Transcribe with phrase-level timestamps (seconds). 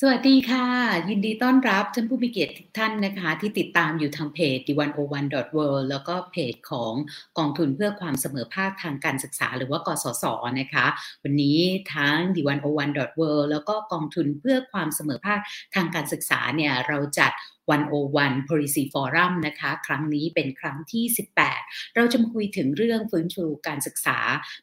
[0.00, 0.66] สวัสดีค่ะ
[1.08, 4.98] ยินดีต้อนรับท่านผู้มีเกียรติทุกท่านนะคะ ที่ติดตามอยู่ทางเพจ d 1 0
[5.32, 6.94] 1 world แล้วก็เพจของ
[7.38, 10.24] กองทุนเพื่อความเสมอภาคทางการศึกษา หรือว่ากสศ
[10.60, 10.86] นะคะ
[11.22, 11.58] วันนี้
[11.94, 12.66] ทั้ง d 1 0
[13.02, 15.38] 1 world แล้วก็กองทุนเพื่อความเสมอภาค
[15.74, 17.32] ทางการศึกษาเนี่ยเราจัด
[17.68, 21.04] 101 Policy Forum นะคะ ครั้งนี้เป็นครั้งที่
[21.50, 24.18] 18 เราจะมาคุยถึงเรื่องฟื้นฟูการศึกษา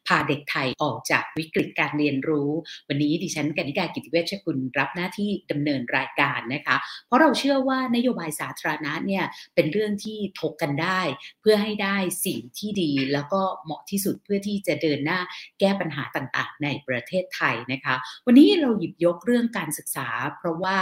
[0.07, 2.51] พาเด็กไทยออกจากวิกฤตการเรียนรู้
[2.89, 6.75] วันนี้ดิฉันกนิกากิติเวชคุณรับหน้าที่ดำเนินรายการนะคะ
[7.07, 9.23] เพราะเราเชื่อว่านโยบายสาธารณะเนี่ย
[9.55, 11.01] เป็นเรื่องที่ถกกันได้
[11.41, 15.19] เพื่อให้ได้สิ่งที่ดีแล้วก็เหมาะที่สุดเพื่อที่จะเดินหน้า
[15.59, 20.77] แก้ปัญหาต่างๆ ในประเทศไทยนะคะ วันนี้เราหยิบยกเรื่องการศึกษา เพราะว่า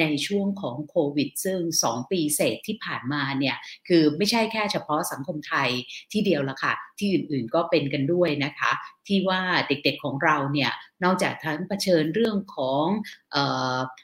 [0.00, 3.56] ในช่วงของโควิดซึ่ง2 ปีเศษที่ผ่านมาเนี่ย
[3.88, 5.70] คือไม่ใช่แค่เฉพาะสังคมไทย
[6.12, 8.72] ที่เดียวละค่ะ ที่อื่นๆก็เป็นกันด้วยนะคะ
[9.08, 10.70] ที่ว่าเด็กๆของเราเนี่ย
[11.04, 12.86] นอกจากทั้งเผชิญเรื่องของ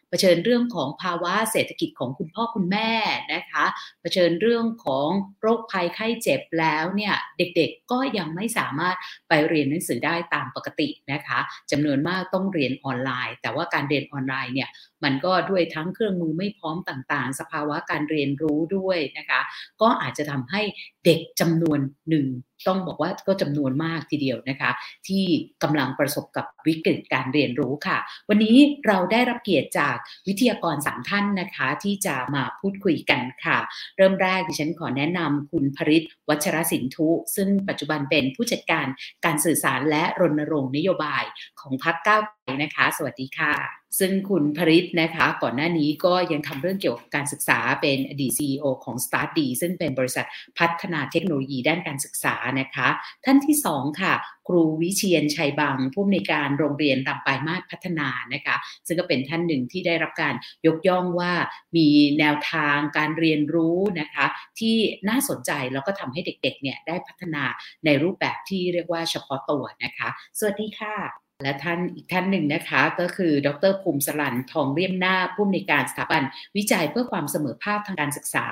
[0.08, 2.92] เผชิญเรื่องของภาวะเศรษฐกิจของคุณพ่อคุณแม่
[3.34, 3.64] นะคะ
[4.00, 5.08] เผชิญเรื่องของ
[5.40, 8.96] โรคภัยไข้เจ็บแล้วเนี่ยเด็กๆก็ยังไม่สามารถ
[9.28, 11.38] ไปเรียนหนังสือได้ตามปกตินะคะ
[11.70, 14.68] จำนวนมากต้องเรียนออนไลน์ แต่ว่าการเรียนออนไลน์เนี่ย
[15.04, 19.40] มันก็ด้วยทั้งเครื่องมือไม่พร้อมต่างๆ สภาวะการเรียนรู้ด้วยนะคะ
[19.80, 20.62] ก็อาจจะทำให้
[21.04, 22.26] เด็กจำนวนหนึ่ง
[22.68, 24.70] ต้องบอกว่าก็จำนวนมากทีเดียวนะคะ
[25.08, 25.24] ที่
[25.62, 29.96] กำลังประสบกับวิกฤตการเรียนรู้ค่ะ วันนี้เราได้รับเกียรติจาก
[30.28, 33.58] วิทยากรสามท่านนะคะ ที่จะมาพูดคุยกันค่ะ
[33.96, 38.86] เริ่มแรกดิฉันขอแนะนำคุณภริศวัชรสินทุซึ่งปัจจุบันเป็นผู้จัดการ
[39.24, 41.24] การสื่อสารและรณรงค์นโยบาย
[41.60, 43.52] ของพรรคก้าวนะคะ สวัสดีค่ะ
[43.98, 50.26] ซึ่งคุณภริศนะคะ ก่อนหน้านี้ก็ยังทำเรื่องเกี่ยวกับการศึกษาเป็นอดีต CEO ของ Start D ซึ่งเป็นบริษัท
[50.58, 52.88] พัฒนาเทคโนโลยีด้านการศึกษานะคะ
[53.24, 54.14] ท่านที่2ค่ะ
[54.48, 58.56] ครูวิเชียนชัยบังผู้อำนวยการโรงเรียนลำปายมาศพัฒนานะคะ
[58.86, 60.34] ซึ่งก็เป็นท่านหนึ่งที่ได้รับการ
[60.66, 61.32] ยกย่องว่า
[61.76, 61.88] มี
[62.18, 64.26] แนวทางการเรียนรู้นะคะ
[64.60, 64.76] ที่
[65.08, 67.42] น่าสนใจแล้วก็ทำให้เด็กๆเนี่ยได้พัฒนา
[67.84, 76.22] ในรูปแบบที่เรียกว่าเฉพาะตัวนะคะ สวัสดีค่ะ และท่านอีกท่านหนึ่งนะคะก็คือดรภูมิสลันทองเรียมหน้าผู้อำนวยการสถาบัน
[76.56, 78.44] วิจัยเพื่อความเสมอภาคทางการศึกษา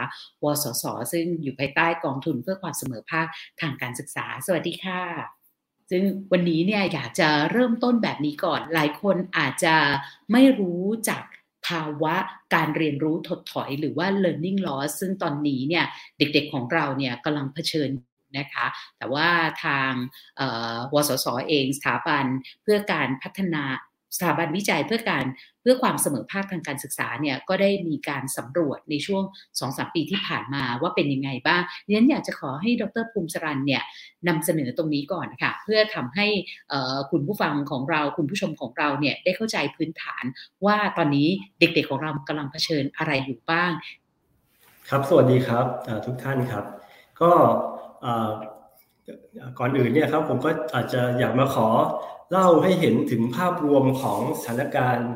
[0.45, 3.27] วสศซึ่งอยู่ภายใต้กองทุนเพื่อความเสมอภาค
[3.61, 5.03] ทางการศึกษา สวัสดีค่ะ
[5.91, 9.77] ซึ่งวันนี้เนี่ยอยากจะเริ่มต้นแบบนี้ก่อน หลายคนอาจจะ
[10.33, 11.23] ไม่รู้จัก
[11.67, 12.15] ภาวะ
[12.55, 15.85] การเรียนรู้ถดถอยหรือว่า learning loss ซึ่งตอนนี้เนี่ย
[16.19, 17.91] เด็กๆของเราเนี่ยกำลังเผชิญ
[18.39, 18.67] นะคะ
[18.99, 19.29] แต่ว่า
[19.65, 19.91] ทาง
[20.95, 22.25] วสศเองสถาบัน
[22.63, 23.65] เพื่อการพัฒนา
[24.17, 25.25] สถาบันวิจัยเพื่อการ
[25.61, 33.83] เพื่อความเสมอภาคทางการศึกษาเนี่ยก็ได้มีการสำรวจในช่วง2อสปีที่ผ่านมาว่าเป็นยังไงบ้างดังนั้นอยากจะขอให้ดรภูมิสรันเนี่ย
[34.29, 36.27] นำเสนอตรงนี้ก่อนค่ะ เพื่อทำให้
[37.11, 40.25] คุณผู้ฟังของเราคุณผู้ชมของเราเนี่ยได้เข้าใจพื้นฐาน
[40.67, 41.29] ว่าตอนนี้
[41.61, 43.73] เด็กๆของเรากำลังเผชิญอะไรอยู่บ้าง
[44.89, 45.67] ครับสวัสดีครับ
[46.07, 46.65] ทุกท่านครับ
[47.21, 47.31] ก็
[49.59, 51.69] ก่อนอื่นเนี่ยครับผมก็อาจจะอยากมาขอ
[52.31, 55.11] เล่าให้เห็นถึงภาพรวมของสถานการณ์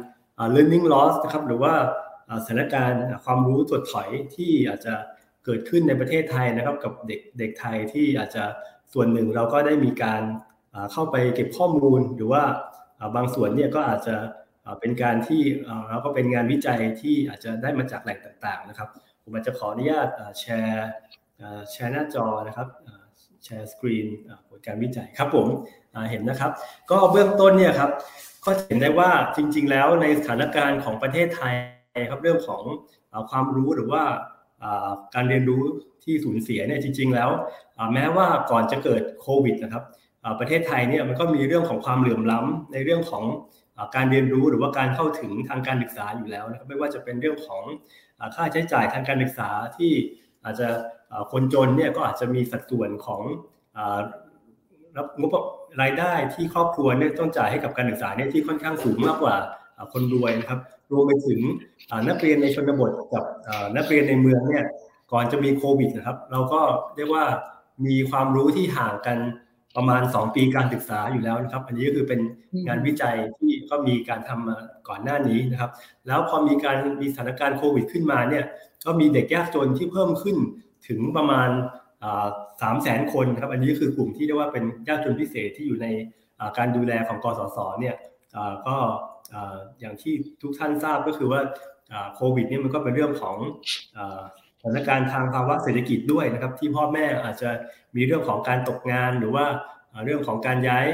[0.55, 1.75] learning loss นะครับหรือว่า
[2.45, 4.95] สถานการณ์ความรู้ถดถอยที่อาจจะ
[5.45, 8.45] เกิดขึ้นในประเทศไทยนะครับกับเด็กเด็กไทยที่อาจจะ
[8.93, 10.23] ส่วนหนึ่งเราก็ได้มีการ
[10.93, 12.43] เข้าไปเก็บข้อมูล หรือว่า
[13.17, 14.17] บางส่วนเนี่ยก็อาจจะ
[14.81, 15.43] เป็นการที่
[15.89, 18.89] เราก็เป็นงานวิจัยที่อาจจะได้มาจากแหล่งต่างๆนะครับ
[19.23, 20.09] ผมอาจจะขออนุญาต
[20.41, 20.89] แชร์
[21.71, 22.69] แชร์หน้าจอนะครับ
[23.45, 24.07] แชร์สกรีน
[24.49, 25.47] ผลการวิจัยครับผม
[26.11, 26.51] เห็นนะครับ
[26.91, 27.91] ก็เบื้องต้นเนี่ยครับ
[28.45, 31.55] ก็เห็นได้ว่าจริง ๆ แล้วในสถานการณ์ของประเทศไทย
[32.11, 32.63] ครับเรื่องของ
[33.31, 34.03] ความรู้หรือว่า
[35.15, 35.63] การเรียนรู้
[36.05, 37.31] ที่สูญเสียเนี่ยจริง ๆ แล้ว
[37.95, 39.85] แม้ว่าก่อนจะเกิดโควิดนะครับ
[40.41, 43.25] ประเทศไทยเนี่ยมันก็มีเรื่องของความเหลื่อมล้ำในเรื่องของ
[43.97, 47.63] การเรียนรู้หรือว่าการเข้าถึงทางการศึกษาอยู่แล้วนะครับไม่ว่าจะเป็นเรื่องของ
[48.35, 49.93] ค่าใช้จ่ายทางการศึกษาที่
[50.45, 50.69] อาจจะ
[51.33, 53.23] คนจนเนี่ยก็อาจจะมีสัดส่วนของ
[54.97, 55.31] รับงบ
[55.83, 59.35] รายได้ที่ครอบครัวเนี่ยต้องจ่ายให้กับการศึกษาเนี่ยที่ค่อนข้างสูงมากกว่า
[59.93, 60.59] คนรวยนะครับ
[60.93, 61.41] รวมไปถึง
[62.09, 63.25] นักเรียนในชนบทกับ
[63.77, 64.65] นักเรียนในเมืองเนี่ย
[65.13, 66.61] ก่อนจะมีโควิดนะครับ เราก็
[66.97, 67.25] เรียกว่า
[67.87, 69.19] มีความรู้ที่ห่างกัน
[69.77, 72.21] ประมาณ 2 ปีการศึกษาอยู่แล้วนะครับ อันนี้ก็คือเป็น
[72.67, 74.57] งานวิจัยที่ก็มีการทำมา
[74.89, 75.71] ก่อนหน้านี้นะครับ
[76.07, 78.45] แล้วพอมีการมีสถานการณ์โควิดขึ้นมาเนี่ย
[78.87, 80.37] ก็มีเด็กยากจนที่เพิ่มขึ้น
[80.89, 81.49] ถึงประมาณ
[82.63, 85.87] สามแสนคนครับอันนี้คือกลุ่มที่เรียกว่าเป็นยากจนพิเศษที่อยู่ใน
[86.59, 87.97] การดูแลของกสศเนี่ย
[88.67, 88.77] ก็
[89.81, 91.41] อย่างที่ทุกท่านทราบก็คือว่า
[92.15, 93.37] โควิดนี่มันก็เป็นเรื่องของ
[94.61, 97.51] สถานการณ์ทางภาวะเศรษฐกิจด้วยนะครับ ที่พ่อแม่อาจจะ
[97.97, 99.45] มีเรื่องของการตกงานหรือว่า
[100.05, 100.87] เรื่องของการย้าย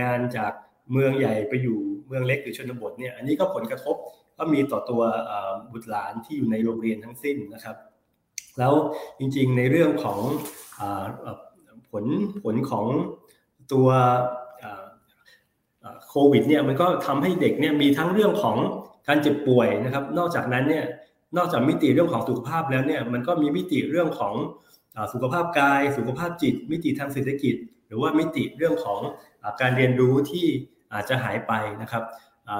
[0.00, 0.52] งานจาก
[0.92, 3.96] เมืองใหญ่ไปอยู่เมืองเล็กหรือชนบทเนี่ยอันนี้ก็ผลกระทบ
[4.38, 5.02] ก็มีต่อตัว
[5.72, 7.76] บุตรหลานที่อยู่ในโรงเรียนทั้งสิ้นนะครับ
[8.58, 8.74] แล้ว
[9.18, 10.18] จริงๆในเรื่องของ
[11.90, 12.04] ผล
[12.42, 12.86] ผลของ
[13.72, 13.88] ตัว
[16.08, 18.56] โควิดเนี่ยมันก็ทำให้เด็กเนี่ยมีทั้งเรื่องของ
[19.08, 20.84] การเจ็บป่วยนะครับ นอกจากนั้นเนี่ย
[21.36, 24.34] นอกจากมิติเรื่องของสุขภาพแล้วเนี่ยมันก็มีมิติเรื่องของ
[25.12, 27.54] สุขภาพกาย สุขภาพจิต มิติทางเศรษฐกิจ
[27.86, 29.00] หรือว่ามิติเรื่องของ
[29.60, 30.46] การเรียนรู้ที่
[30.92, 31.52] อาจจะหายไป
[31.82, 32.02] นะครับ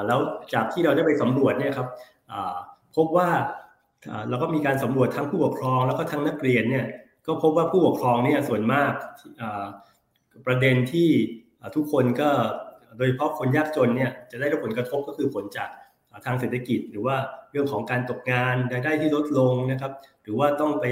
[0.07, 0.19] แล้ว
[0.55, 1.89] จากที่เราได้ไปสำรวจเนี่ยครับ
[2.97, 3.29] พบว่า
[4.29, 6.87] เราก็มีการสำรวจทั้งผู้ปกครองแล้วก็ทั้งนักเรียนเนี่ย
[7.27, 8.93] ก็พบว่าผู้ปกครองเนี่ยส่วนมาก
[10.47, 11.09] ประเด็นที่
[11.77, 12.31] ทุกคนก็
[12.97, 15.69] โดยเฉพาะคนยากจนเนี่ยจะได้รับผลกระทบก็คือผลจาก
[16.27, 17.17] ทางเศรษฐกิจ หรือว่า
[17.51, 19.93] เรื่องของการตกงานรายได้ที่ลดลงนะครับ
[20.23, 20.87] หรือว่าต้องไป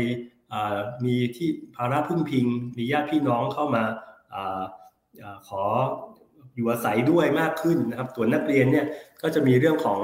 [1.05, 2.47] มีที่ภาระพึ่งพิง
[2.79, 3.85] มีญาติพี่น้องเข้ามา
[5.49, 5.65] ขอ
[6.55, 8.87] อยู่อาศัยด้วยมากขึ้นนะครับส่วนนักเรียนเนี่ย
[9.23, 10.01] ก็จะมีเรื่องของ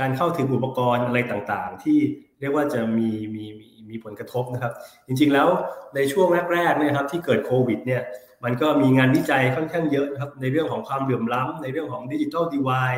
[0.00, 1.98] การเข้าถึงอุปกรณ์อะไรต่างๆ ที่
[2.40, 4.72] เรียกว่าจะมีมีมีมีผลกระทบนะครับ
[5.06, 5.48] จริงๆแล้ว
[5.94, 8.02] ในช่วงแรกๆเนี่ยครับที่เกิดโควิดเนี่ย
[8.44, 12.94] มันก็มีงานวิจัยค่อนข้างเยอะนะครับในเรื่องของความเหลื่อมล้ำในเรื่องของดิจิทัลดีวาย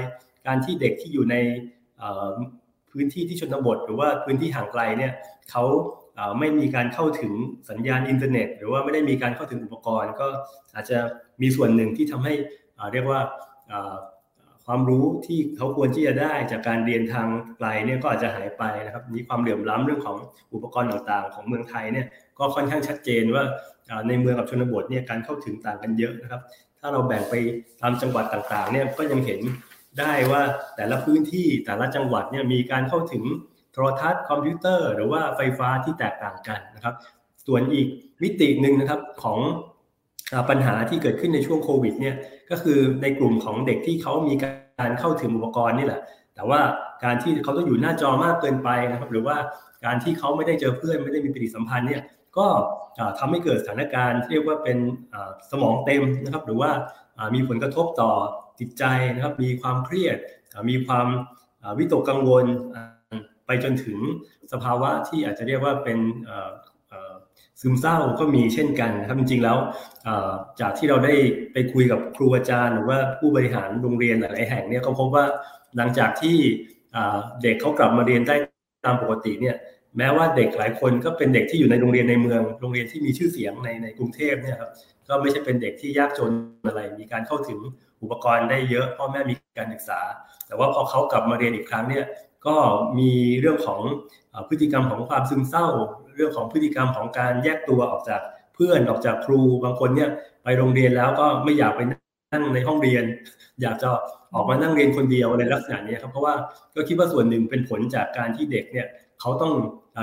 [0.47, 1.37] การที่เด็กที่อยู่ใน
[2.91, 5.13] พื้นที่ที่ชนบท หรือว่าพื้นที่ห่างไกลเนี่ย
[5.51, 5.65] เขา
[6.39, 7.33] ไม่มีการเข้าถึง
[7.71, 10.29] สัญญาณอินเทอร์เน็ต หรือว่าไม่ได้มีการเข้าถึงอุปกรณ์ ก็
[10.75, 10.99] อาจจะ
[11.43, 12.35] มีส่วนหนึ่งที่ทำให้
[12.93, 13.21] เรียกว่า
[14.71, 17.29] ความรู้ที่เขาควรที่จะได้จากการเรียนทาง
[17.59, 20.17] ไกลเนี่ยก็อาจจะหายไปนะครับนี้ความเหลื่อมล้ำเรื่องของ
[20.55, 22.07] อุปกรณ์ต่างๆ ของเมืองไทยเนี่ย
[22.39, 23.45] ก็ค่อนข้างชัดเจนว่า
[24.09, 26.41] ในเมืองกับชนบทเนี่ยการเข้าถึงต่างกันเยอะนะครับ
[26.81, 27.35] ถ้าเราแบ่งไป
[27.81, 29.41] ตามจังหวัดต่างๆเนี่ยก็ยังเห็น
[29.99, 30.43] ได้ว่า
[30.77, 33.25] แต่ละพื้นที่แต่ละจังหวัดเนี่ยมีการเข้าถึง
[33.73, 36.95] โทรทัศน์คอมพิวเตอร์ หรือว่าไฟฟ้าที่แตกต่างกันนะครับ
[37.47, 37.87] ส่วนอีก
[38.23, 39.39] มิติหนึ่งนะครับของ
[40.51, 42.15] ปัญหาที่เกิดขึ้นในช่วงโควิดเนี่ย
[42.51, 46.01] ก็คือในกลุ่มของเด็กที่เขามีการเข้าถึงอุปกรณ์นี่แหละ
[46.35, 46.61] แต่ว่า
[47.05, 49.37] การที่เขาต้องอยู่หน้าจอมากเกินไปนะครับ หรือว่า
[49.85, 52.03] การที่เขาไม่ได้เจอเพื่อนไม่ได้มีปฏิสัมพันธ์เนี่ย
[52.39, 52.47] ก็
[53.19, 54.79] ทำให้เกิดสถานการณ์เรียกว่าเป็น
[55.51, 56.71] สมองเต็มนะครับ หรือว่า
[57.35, 58.11] มีผลกระทบต่อ
[58.61, 58.85] จิตใจ
[59.15, 60.17] นะครับ มีความเครียด
[60.71, 61.07] มีความ
[61.79, 62.45] วิตกกังวล
[63.47, 63.99] ไปจนถึง
[64.53, 65.99] สภาวะที่อาจจะเรียกว่าเป็น
[67.61, 69.59] ซึมเศร้าก็มีเช่นกันนะครับจริงๆแล้ว
[70.61, 71.15] จากที่เราได้
[71.53, 75.25] ไปคุยกับครูอาจารย์ หรือว่าผู้บริหารโรงเรียนหลายๆแห่งเนี่ยก็พบว่า
[75.77, 76.37] หลังจากที่
[77.43, 78.37] เด็กเขากลับมาเรียนได้
[78.85, 79.57] ตามปกติเนี่ย
[79.99, 84.71] แม้ว่าเด็กหลายคนก็เป็นเด็กที่อยู่ในโรงเรียนในเมือง โรงเรียนที่มีชื่อเสียงในในกรุงเทพเนี่ยครับ
[85.09, 86.33] ก็ไม่ใช่เป็นเด็กที่ยากจน
[86.67, 87.61] อะไร มีการเข้าถึง
[88.03, 90.01] อุปกรณ์ได้เยอะพ่อแม่มีการศึกษา
[90.47, 92.05] แต่ว่าพอเขากลับมาเรียนอีกครั้งเนี่ย
[92.49, 92.59] ก็
[92.99, 93.11] มี
[93.41, 93.81] เรื่องของ
[94.49, 95.67] พฤติกรรมของความซึมเศร้า
[96.17, 98.21] เรื่องของพฤติกรรมของการแยกตัวออกจาก
[98.55, 100.11] เพื่อนออกจากครูบางคนเนี่ย
[100.43, 103.05] ไปโรงเรียนแล้วก็ไม่อยากไปนั่งในห้องเรียน
[103.63, 103.89] อยากจะ
[104.35, 106.35] ออกมานั่งเรียนคนเดียวในลักษณะนี้ครับเพราะว่า
[106.75, 108.87] ก็คิดว่าส่วนหนึ่งเป็นผลจากการที่เด็กเนี่ย
[109.21, 109.53] เขาต้อง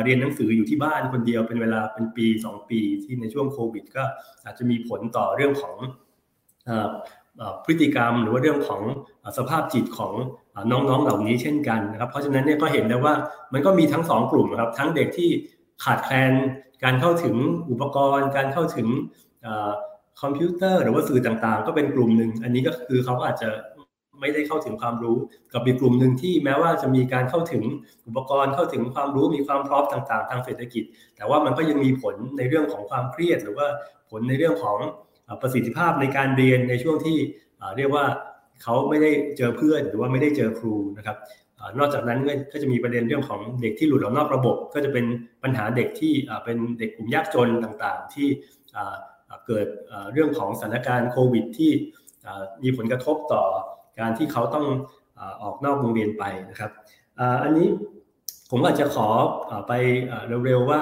[0.04, 4.04] เรียนหนังสืออยู่ที่บ้านคนเดียวเป็นเวลาเป็นปี 2 ปีที่ในช่วงโควิด ก็
[4.46, 5.76] อาจจะมีผลต่อเรื่องของ
[7.66, 8.82] พฤติกรรมหรือว่าเรื่องของ
[9.38, 10.14] สภาพจิตของ
[10.72, 13.14] น้องๆเหล่านี้เช่นกันนะครับ เพราะฉะนั้นเนี่ยก็เห็นได้ว่า
[13.54, 15.30] มันก็มีทั้งสองกลุ่มครับทั้งเด็กที่
[15.84, 16.34] ขาดแคลน
[16.84, 17.36] การเข้าถึง
[17.70, 18.88] อุปกรณ์ การเข้าถึง
[20.22, 23.50] คอมพิวเตอร์ หรือว่าสื่อต่างๆ ก็เป็นกลุ่มหนึ่งอันนี้ก็คือเขาอาจจะ
[24.20, 25.18] ไม่ได้เข้าถึงความรู้
[25.54, 27.64] กับอีกกลุ่มหนึ่งที่แม้ว่าจะมีการเข้าถึง
[28.08, 30.84] อุปกรณ์เข้าถึงความรู้มีความพร้อมต่าง ๆ ทางเศรษฐกิจ
[31.16, 33.68] แต่ว่ามันก็ยังมีผลในเรื่องของความเครียด หรือว่า
[34.10, 34.78] ผลในเรื่องของ
[35.42, 37.18] ประสิทธิภาพในการเรียนในช่วงที่
[37.78, 38.06] เรียกว่า
[38.64, 41.18] เขาไม่ได้เจอเพื่อนหรือว่าไม่ได้เจอครูนะครับ
[41.80, 42.20] นอกจากนั้น
[42.52, 45.06] ก็จะมีประเด็นเรื่องของเด็กที่หลุดออกนอกระบบ ก็จะเป็น
[45.44, 46.14] ปัญหาเด็กที่
[46.44, 48.28] เป็นเด็กกลุ่มยากจนต่างๆ ที่
[49.48, 49.68] เกิด
[50.14, 51.72] เรื่องของสถานการณ์โควิด ที่
[52.64, 53.44] มีผลกระทบต่อ
[54.00, 54.66] การที่เขาต้อง
[55.42, 56.72] ออกนอกโรงเรียนไปนะครับ
[57.44, 57.68] อันนี้
[58.52, 59.08] ผมอาจจะขอ
[59.68, 59.74] ไป
[60.46, 60.80] เร็วๆว่า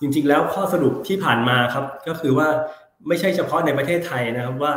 [0.00, 2.48] จริงๆ แล้วข้อสรุปที่ผ่านมาครับก็คือว่า
[3.08, 4.72] ไม่ใช่เฉพาะในประเทศไทยนะครับว่า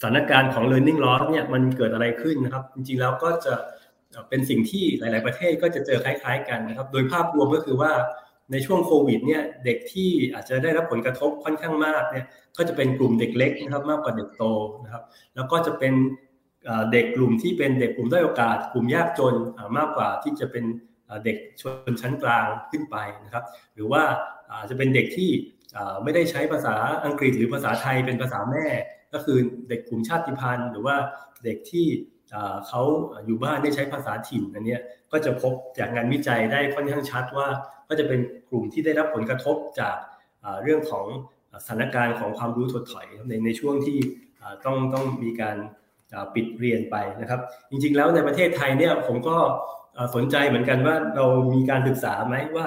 [0.00, 3.54] สถานการณ์ของ learning loss เนี่ยมันเกิดอะไรขึ้นนะครับ จริงๆแล้วก็จะ
[4.28, 7.92] เป็นสิ่งที่หลาย ๆ ประเทศก็จะเจอคล้าย ๆ กันนะครับ โดยภาพรวมก็คือว่า
[8.52, 12.26] ในช่วงโควิดเนี่ยเด็กที่อาจจะได้รับผลกระทบค่อนข้างมากเนี่ย
[12.56, 14.44] ก็จะเป็นกลุ่มเด็กเล็กนะครับมากกว่าเด็กโต
[14.84, 15.02] นะครับ
[15.34, 15.94] แล้วก็จะเป็น
[16.92, 19.34] เด็กกลุ่มที่เป็นเด็กกลุ่มด้อยโอกาส กลุ่มยากจน
[19.78, 20.64] มากกว่าที่จะเป็น
[21.24, 24.02] เด็กชนชั้นกลางขึ้นไปนะครับ หรือว่า
[24.50, 25.30] อาจจะเป็นเด็กที่
[26.04, 28.66] ไม่ได้ใช้ภาษาอังกฤษหรือภาษาไทยเป็นภาษาแม่
[29.12, 30.96] ก็คือเด็กกลุ่มชาติพันธุ์ หรือว่า
[31.44, 31.86] เด็กที่
[32.68, 32.82] เขา
[33.26, 34.76] อยู่บ้านได้ใช้ภาษาถิ่นอันนี้
[35.12, 37.48] ก็จะพบจากงานวิจัยได้ค่อนข้างชัดว่า
[37.88, 38.20] ก็จะเป็น
[38.50, 39.96] กลุ่มที่ได้รับผลกระทบจาก
[40.62, 41.06] เรื่องของ
[41.64, 43.98] สถานการณ์ของความรู้ถดถอยในในช่วงที่
[44.64, 45.56] ต้องต้องมีการ
[46.34, 49.36] ปิดเรียนไปนะครับ จริงๆแล้วในประเทศไทยเนี่ยผมก็
[50.14, 52.66] สนใจเหมือนกันว่าเรามีการศึกษาไหมว่า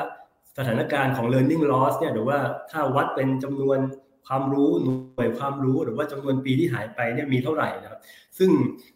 [0.58, 2.38] สถานการณ์ของ learning loss เนี่ยหรือว่า
[2.72, 3.80] ถ้าวัดเป็นจำนวน
[4.28, 8.00] ความรู้หน่วยความรู้หรือว่าจำนวนปีที่หายไปเนี่ยมีเท่าไหร่นะครับ
[8.38, 8.50] ซึ่ง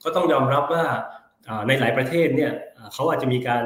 [0.04, 0.84] ก็ต้องยอมรับว่า
[1.68, 2.52] ในหลายประเทศเนี่ย
[2.94, 3.64] เขาอาจจะมีการ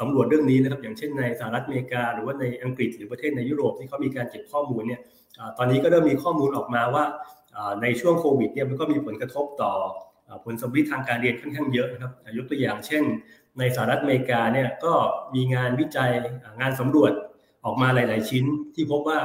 [0.00, 5.00] สำรวจเรื่องนี้นะครับ อย่างเช่นในสหรัฐอเมริกา หรือว่าในอังกฤษหรือประเทศในยุโรปที่เขามีการเก็บข้อมูลเนี่ย
[5.58, 7.04] ตอนนี้ก็เริ่มมีข้อมูลออกมาว่า
[7.82, 9.72] ในช่วงโควิดเนี่ยมันก็มีผลกระทบต่อ
[10.44, 13.02] ผลสมฤทธิ์ทางการเรียนค่อนข้างเยอะนะครับยกตัวอย่างเช่น
[13.58, 14.92] ในสหรัฐอเมริกาเนี่ยก็
[15.34, 16.10] มีงานวิจัย
[16.60, 17.12] งานสำรวจ
[17.64, 18.44] ออกมาหลาย ๆ ชิ้น
[18.74, 19.18] ที่พบว่า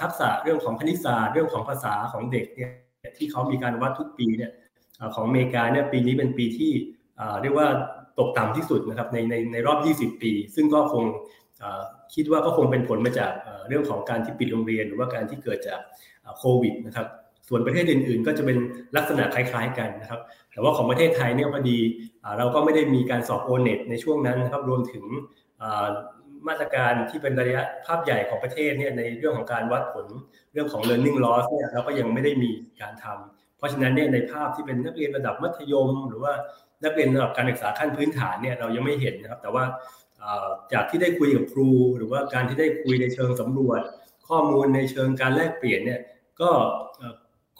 [0.00, 2.70] ทักษะเรื่องของคณิตศาสตร์เรื่องของภาษาของเด็กเนี่ย
[3.16, 4.50] ที่เขามีการวัดทุกปีเนี่ย
[5.14, 6.72] ของอเมริกาเนี่ยปีนี้เป็นปีที่
[7.42, 7.68] เรียกว่า
[8.18, 11.04] ตกต่ำที่สุดนะครับในในในรอบ 20 ปี ซึ่งก็คง
[12.14, 13.32] คิดว่าก็คงเป็นผลมาจาก
[13.68, 15.80] เรื่องของการที่ปิดโรงเรียน หรือว่าการที่เกิดจาก
[16.38, 17.06] โควิดนะครับ
[17.48, 18.58] ส่วนประเทศอื่น ๆ ก็จะเป็น
[18.96, 20.20] ลักษณะคล้าย ๆ กันนะครับ
[20.54, 21.78] แต่ว่าของประเทศไทยเนี่ยพอดี
[22.38, 25.04] เราก็ไม่ได้มีการสอบโอเน็ตในช่วงนั้นนะครับรวมถึง
[26.48, 30.06] มาตรการที่เป็นระยะภาพใหญ่ของประเทศเนี่ยในเรื่องของการวัดผล
[30.52, 36.32] เรื่องของ learning loss เนี่ยเราก็ยังไม่ได้มีการทำเพราะฉะนั้นเนี่ยในภาพที่เป็นนักเรียนระดับมัธยม หรือว่า
[36.84, 39.64] นักเรียนระดับการศึกษาขั้นพื้นฐานเนี่ยเรายังไม่เห็นนะครับ แต่ว่า
[40.72, 43.80] จากที่ได้คุยกับครู หรือว่าการที่ได้คุยในเชิงสำรวจ
[44.28, 46.00] ข้อมูลในเชิงการแลกเปลี่ยนเนี่ย
[46.40, 46.50] ก็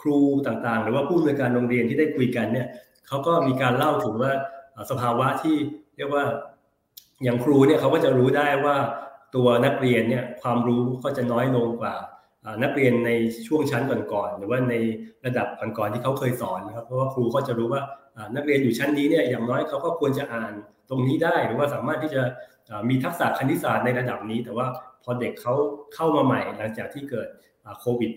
[0.05, 2.67] ครูต่างๆ หรือว่าผู้อำนวยการโรงเรียนที่ได้คุยกันเนี่ย
[3.09, 4.33] เขาก็มีการเล่าถึงว่า
[4.91, 5.57] สภาวะที่
[5.97, 6.25] เรียกว่า
[7.25, 8.77] อย่างครูเนี่ยเขาก็จะรู้ได้ว่า
[9.35, 11.95] ตัวนักเรียนเนี่ยความรู้ก็จะน้อยลงกว่า
[12.63, 13.11] นักเรียนใน
[13.47, 13.83] ช่วงชั้น
[14.13, 14.75] ก่อนๆหรือว่าใน
[15.25, 15.47] ระดับ
[15.79, 17.83] ก่อนๆที่เขาเคยสอนนะครับเพราะว่าครูก็จะรู้ว่า
[18.37, 20.53] นักเรียนอยู่ชั้นนี้เนี่ยอย่างน้อยเขาก็ควรจะอ่าน
[20.91, 22.23] ตรงนี้ได้ หรือว่าสามารถที่จะ
[22.89, 24.67] มีทักษะคณิตศาสตร์ในระดับนี้ แต่ว่า
[25.05, 25.55] พอเด็กเขา
[25.95, 27.29] เข้ามาใหม่หลังจากที่เกิด
[27.81, 28.13] โควิด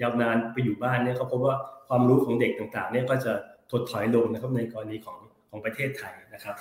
[0.00, 1.56] ยาวนานไปอยู่บ้านเนี่ยเขาพบว่า
[1.88, 3.32] ความรู้ของเด็กต่างๆเนี่ยก็จะ
[3.70, 5.18] ถดถอยลงนะครับในกรณีของ
[5.50, 6.54] ของประเทศไทยนะครับ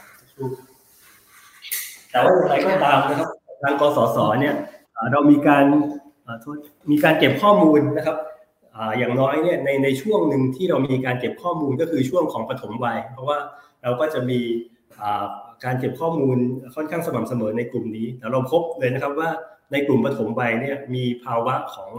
[2.12, 3.30] แต่ว่าอย่างไรก็ตามนะครับ
[3.64, 4.56] ทางกสศเนี่ย
[5.12, 5.66] เรามีการ
[6.92, 8.18] มีการเก็บข้อมูลนะครับ
[8.98, 13.38] อย่างน้อยเนี่ยในในช่วงหนึ่งที่เรามีการเก็บข้อมูลก็คือช่วงของปฐมวัย เพราะว่า
[13.84, 14.40] เราก็จะมี
[15.66, 16.38] การเก็บข้อมูล
[16.76, 19.30] ค่อนข้างสม่ำเสมอในกลุ่มนี้แต่เราพบเลยนะครับว่า
[19.72, 21.90] ในกลุ่มปฐมวัยเนี่ยมีภาวะของ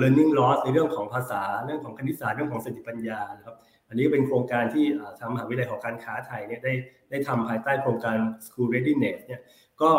[0.00, 3.56] learning loss ในเรื่องของภาษาเรื่องของคณิตศาสตร์เรื่องของสติปัญญานะครับ
[3.88, 4.86] อันนี้เป็นโครงการที่
[5.18, 6.72] ทางมหาวิทยาลัยหอการค้าไทยเนี่ยได้
[7.10, 8.16] ได้ทำภายใต้โครงการ
[8.46, 9.40] School Readiness เนี่ย
[9.82, 9.90] ก็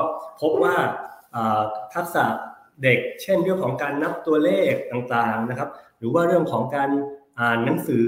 [0.41, 0.75] พบว่า
[1.95, 2.25] ทักษะ
[2.83, 6.89] เด็ก เช่นเรื่องของการนับตัวเลขต่างๆนะครับ หรือว่าเรื่องของการ
[7.39, 8.05] อ่านหนังสือ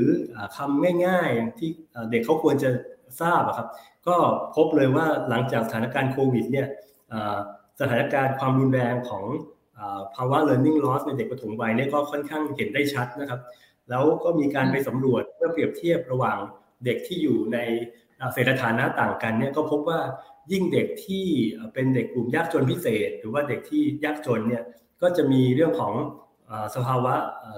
[0.57, 1.69] คำง่ายๆ ที่
[2.11, 2.69] เด็กเขาควรจะ
[3.21, 3.67] ทราบครับ
[4.07, 4.15] ก็
[4.55, 6.67] พบเลยว่าหลังจากสถานการณ์โควิดเนี่ย
[7.79, 9.23] สถานการณ์ความรุนแรงของ
[10.15, 13.39] ภาวะ learning loss ในเด็กปฐมวัยเนี่ยก็ค่อนข้างเห็นได้ชัดนะครับ
[13.89, 16.37] แล้วก็มีการไปสำรวจเพื่อเปรียบเทียบระหว่าง
[16.85, 17.57] เด็กที่อยู่ใน
[18.33, 19.99] เศรษฐฐานะต่างกันเนี่ยก็พบว่า
[20.51, 21.25] ยิ่งเด็กที่
[21.73, 24.63] เป็นเด็กกลุ่มยากจนพิเศษ หรือว่าเด็กที่ยากจนเนี่ย
[25.01, 25.93] ก็จะมีเรื่องของ
[26.75, 27.13] สภาวะ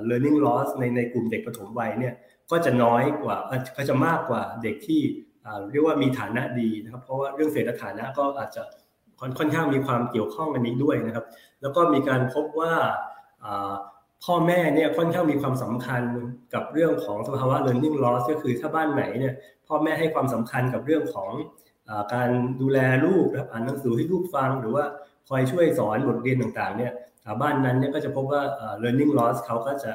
[0.10, 2.14] learning loss ในในกลุ่มเด็กปฐมวัยเนี่ย
[2.52, 3.38] ก็จะน้อยกว่า
[3.78, 5.02] ก็จะมากกว่าเด็กที่
[5.72, 8.64] เรียกว่ามีฐานะดีนะครับ เพราะว่าเรื่องเศรษฐฐานะก็อาจจะ
[9.40, 11.26] ค่อนข้างมีความเกี่ยวข้องกันนี้ด้วยนะครับ
[11.62, 12.74] แล้วก็มีการพบว่า
[14.24, 16.02] พ่อแม่เนี่ยค่อนข้างมีความสำคัญ
[16.54, 19.34] กับเรื่องของสภาวะ learning loss ก็คือถ้าบ้านไหนเนี่ย
[19.68, 21.32] พ่อแม่ให้ความสำคัญกับเรื่องของ
[22.14, 22.30] การ
[22.62, 24.86] ดูแลลูกอ่านหนังสือให้ลูกฟัง หรือว่า
[25.30, 26.94] คอยช่วยสอนบทเรียนต่างๆเนี่ย
[27.42, 28.42] บ้านนั้นเนี่ยก็จะพบว่า
[28.84, 29.92] learning loss เขาก็จะ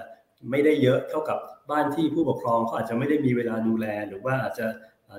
[0.50, 1.38] ไม่ได้เยอะเท่ากับ
[1.71, 4.67] บ้านที่ผู้ปกครองเขาอาจจะไม่ได้มีเวลาดูแล หรือว่าอาจจะ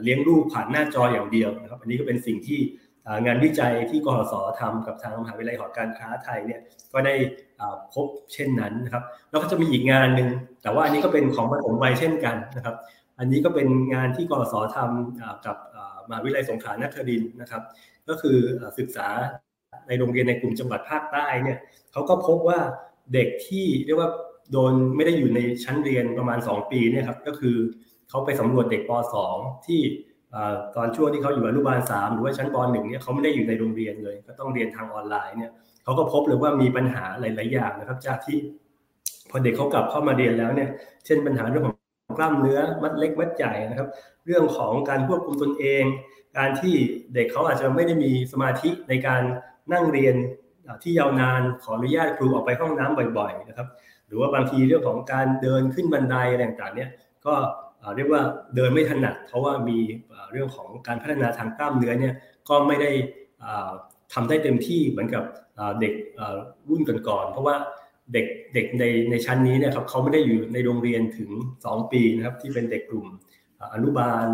[0.04, 2.60] เลี้ยงลูกผ่านหน้าจออย่างเดียวนะครับ อันนี้ก็เป็นสิ่งที่
[3.26, 6.62] งานวิจัยที่กหศทำกับทางมหาวิทยาลัยหอการค้าไทยเนี่ย
[6.94, 7.16] ก็ได้
[7.94, 10.30] พบเช่นนั้นนะครับ แล้วก็จะมีอีกงานหนึ่ง
[10.62, 12.76] แต่ว่าอันนี้ก็เป็นของปฐมวัยเช่นกันนะครับ
[13.20, 15.58] อันนี้ก็เป็นงานที่กหศทำกับ
[16.08, 17.62] มหาวิทยาลัยสงขลานครินนะครับ
[18.10, 18.38] ก็คือ
[18.80, 19.08] ศึกษา
[19.88, 21.58] ในโรงเรียนในกลุ่มจังหวัดภาคใต้เนี่ย
[21.92, 22.60] เขาก็พบว่า
[23.14, 24.10] เด็กที่เรียกว่า
[24.52, 27.56] โดนไม่ได้อยู่ในชั้นเรียนประมาณ 2 ปีเนี่ยครับก็คือ
[28.10, 28.92] เขาไปสำรวจเด็กป
[29.28, 29.82] .2 ที่
[30.76, 35.52] ตอนช่วงที่เขาอยู่อนุบาล3หรือว่าชั้นป .1 เนี่ยเขาไม่ได้อยู่ในโรงเรียนเลย ก็ต้องเรียนทางออนไลน์เนี่ย
[35.84, 38.38] เขาก็พบเลยว่ามีปัญหาหลาย ๆ อย่างนะครับ จากที่
[39.30, 40.70] พอเด็กเขากลับเข้ามาเรียนแล้วเนี่ย
[41.06, 41.76] เช่นปัญหาเรื่องของ
[42.18, 43.88] กล้ามเนื้อมัดเล็กมัดใหญ่นะครับ
[44.26, 45.84] เรื่องของการควบคุมตนเอง
[46.38, 46.74] การที่
[47.14, 49.22] เด็กเขาอาจจะไม่ได้มีสมาธิในการ
[49.74, 50.16] นั่งเรียน
[50.84, 53.68] ที่ยาวนานขออนุญาตครูออกไปห้องน้ำบ่อย ๆ นะครับ
[54.08, 56.90] หรือว่าบางทีเรื่องของการเดินขึ้นบันไดอะไรต่างๆเนี่ย
[57.26, 57.34] ก็
[57.96, 58.22] เรียกว่า
[58.56, 59.78] เดินไม่ถนัด เพราะว่ามี
[60.32, 62.14] เรื่องของการพัฒนาทางกล้ามเนื้อเนี่ย
[62.50, 62.92] ก็ไม่ได้
[64.14, 65.24] ทำได้เต็มที่เหมือนกับ
[65.80, 65.94] เด็ก
[66.70, 67.56] รุ่นก่อนๆเพราะว่า
[68.14, 71.32] เด็กเด็กในในชั้นนี้เนี่ยครับเขาไม่ได้อยู่ในโรงเรียนถึง
[71.64, 73.08] 2 ปีนะครับที่เป็นเด็กกลุ่ม
[73.74, 74.28] อนุบาล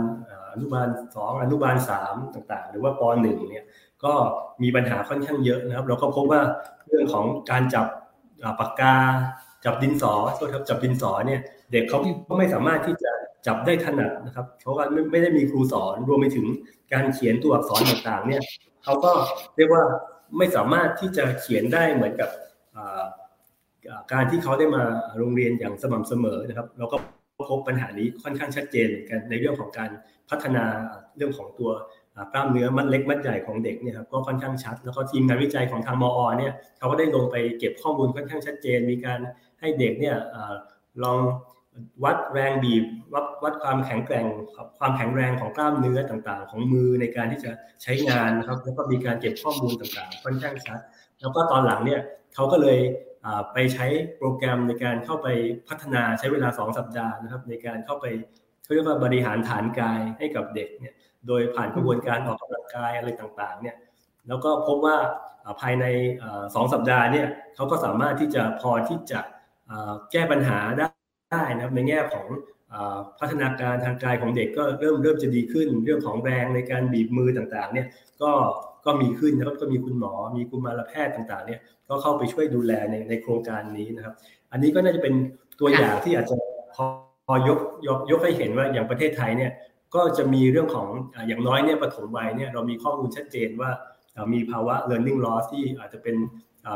[0.53, 3.65] อนุบาลสองอนุบาลสามต่างๆ หรือว่าปหนึ่งเนี่ย
[4.03, 4.13] ก็
[4.63, 6.41] มีปัญหาค่อนข้างเยอะนะครับ เราก็พบว่า
[6.87, 7.85] เรื่องของการจับ
[8.59, 8.95] ปากกา
[9.65, 13.11] จับดินสอโทษครับจับดินสอเนี่ยเด็กเขาก็ไม่สามารถที่จะ
[13.47, 16.45] จับได้ถนัดนะครับเพราะว่าไม่ได้มีครูสอนรวมไปถึง
[16.93, 18.41] การเขียนตัวอักษรต่างๆ เนี่ย
[18.83, 19.11] เขาก็
[19.55, 19.83] เรียกว่า
[20.37, 22.29] ไม่สามารถที่จะเขียนได้เหมือนกับ
[24.13, 24.83] การที่เขาได้มา
[25.17, 26.97] โรงเรียนอย่างสม่ำเสมอนะครับเราก็
[27.49, 29.89] พบปัญหานี้ค่อนข้างชัดเจนเหมือนกันในเรื่องของการ
[30.29, 30.65] พัฒนา
[31.17, 31.71] เรื่องของตัว
[32.33, 39.19] กล้ามเนื้อมัดเล็กมัดใหญ่ของเด็กเนี่ยครับก็ค่อนข้างชัด แล้วก็ทีมงานวิจัยของทางมอเนี่ยเขาก็ได้ลงไปเก็บข้อมูลค่อนข้างชัดเจน มีการ
[39.59, 40.17] ให้เด็กเนี่ย
[41.03, 41.19] ลอง
[42.03, 44.25] วัดแรงบีบวัดวัดความแข็งแกร่ง
[44.79, 47.51] ความแข็งแรงของกล้ามเนื้อต่างๆ ของมือในการที่จะ
[47.83, 50.79] ใช้งานนะครับ แล้วก็มีการเก็บข้อมูลต่างๆ ค่อนข้างชัด
[51.19, 52.01] แล้วก็ตอนหลังเนี่ย
[52.35, 52.79] เขาก็เลย
[53.53, 53.85] ไปใช้
[54.17, 55.27] โปรแกรมในการเข้าไป
[55.67, 58.05] พัฒนาใช้เวลา 2 สัปดาห์นะครับ ในการเข้าไป
[58.63, 60.93] เขาเรียกว่าบริหารฐานกายให้กับเด็กเนี่ย
[61.27, 63.75] โดยผ่านกระบวนการออกกำลังกายอะไรต่างๆเนี่ย
[64.27, 64.97] แล้วก็พบว่า
[65.61, 65.85] ภายใน
[66.55, 69.19] สองสัปดาห์เนี่ยเขาก็สามารถที่จะพอที่จะ
[70.11, 70.87] แก้ปัญหาได้
[71.31, 72.25] ได้นะครับในแง่ของ
[73.19, 77.87] พัฒนาการทางกายของเด็กก็เริ่มเริ่มจะดีขึ้น เรื่องของแรงในการบีบมือต่างๆเนี่ย
[78.21, 78.31] ก็
[78.85, 84.13] ก็มีขึ้นนะครับก็มีคุณหมอมีกุมารแพทย์ต่างๆเนี่ยก็เข้าไปช่วยดูแลในในโครงการนี้นะครับ
[84.51, 85.13] อันนี้ก็น่าจะเป็น
[85.59, 86.35] ตัวอย่างที่อาจจะ
[86.75, 86.85] พอ
[87.27, 89.51] พอยกยกยกให้เห็นว่าอย่างประเทศไทยเนี่ย
[89.95, 90.87] ก็จะมีเรื่องของ
[91.27, 93.71] อย่างน้อยเนี่ยปฐมวัยเนี่ยเรามีข้อมูลชัดเจนว่า
[94.33, 96.15] มีภาวะ learning loss ที่อาจจะเป็น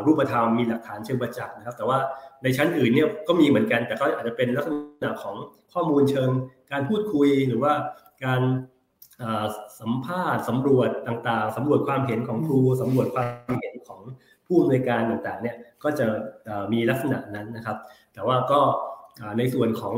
[0.06, 1.98] รูปธรรมมีหลักฐานเชิงประจักษ์นะครับ แต่ว่า
[2.44, 4.70] ในชั้นอื่นเนี่ยก็มีเหมือนกัน แต่ก็อาจจะเป็นลักษ
[5.04, 5.36] ณะของ
[5.74, 6.30] ข้อมูลเชิง
[6.72, 7.74] การพูดคุยหรือว่า
[8.26, 8.42] การ
[9.80, 14.00] สัมภาษณ์สำรวจต่างๆสำรวจความเห็นของครูสำรวจความเห็นของ
[14.48, 16.06] ผู้อำนวยการต่างๆเนี่ยก็จะ
[16.74, 17.78] มีลักษณะนั้นนะครับ
[18.14, 18.62] แต่ว่าก็
[19.38, 19.96] ในส่วนของ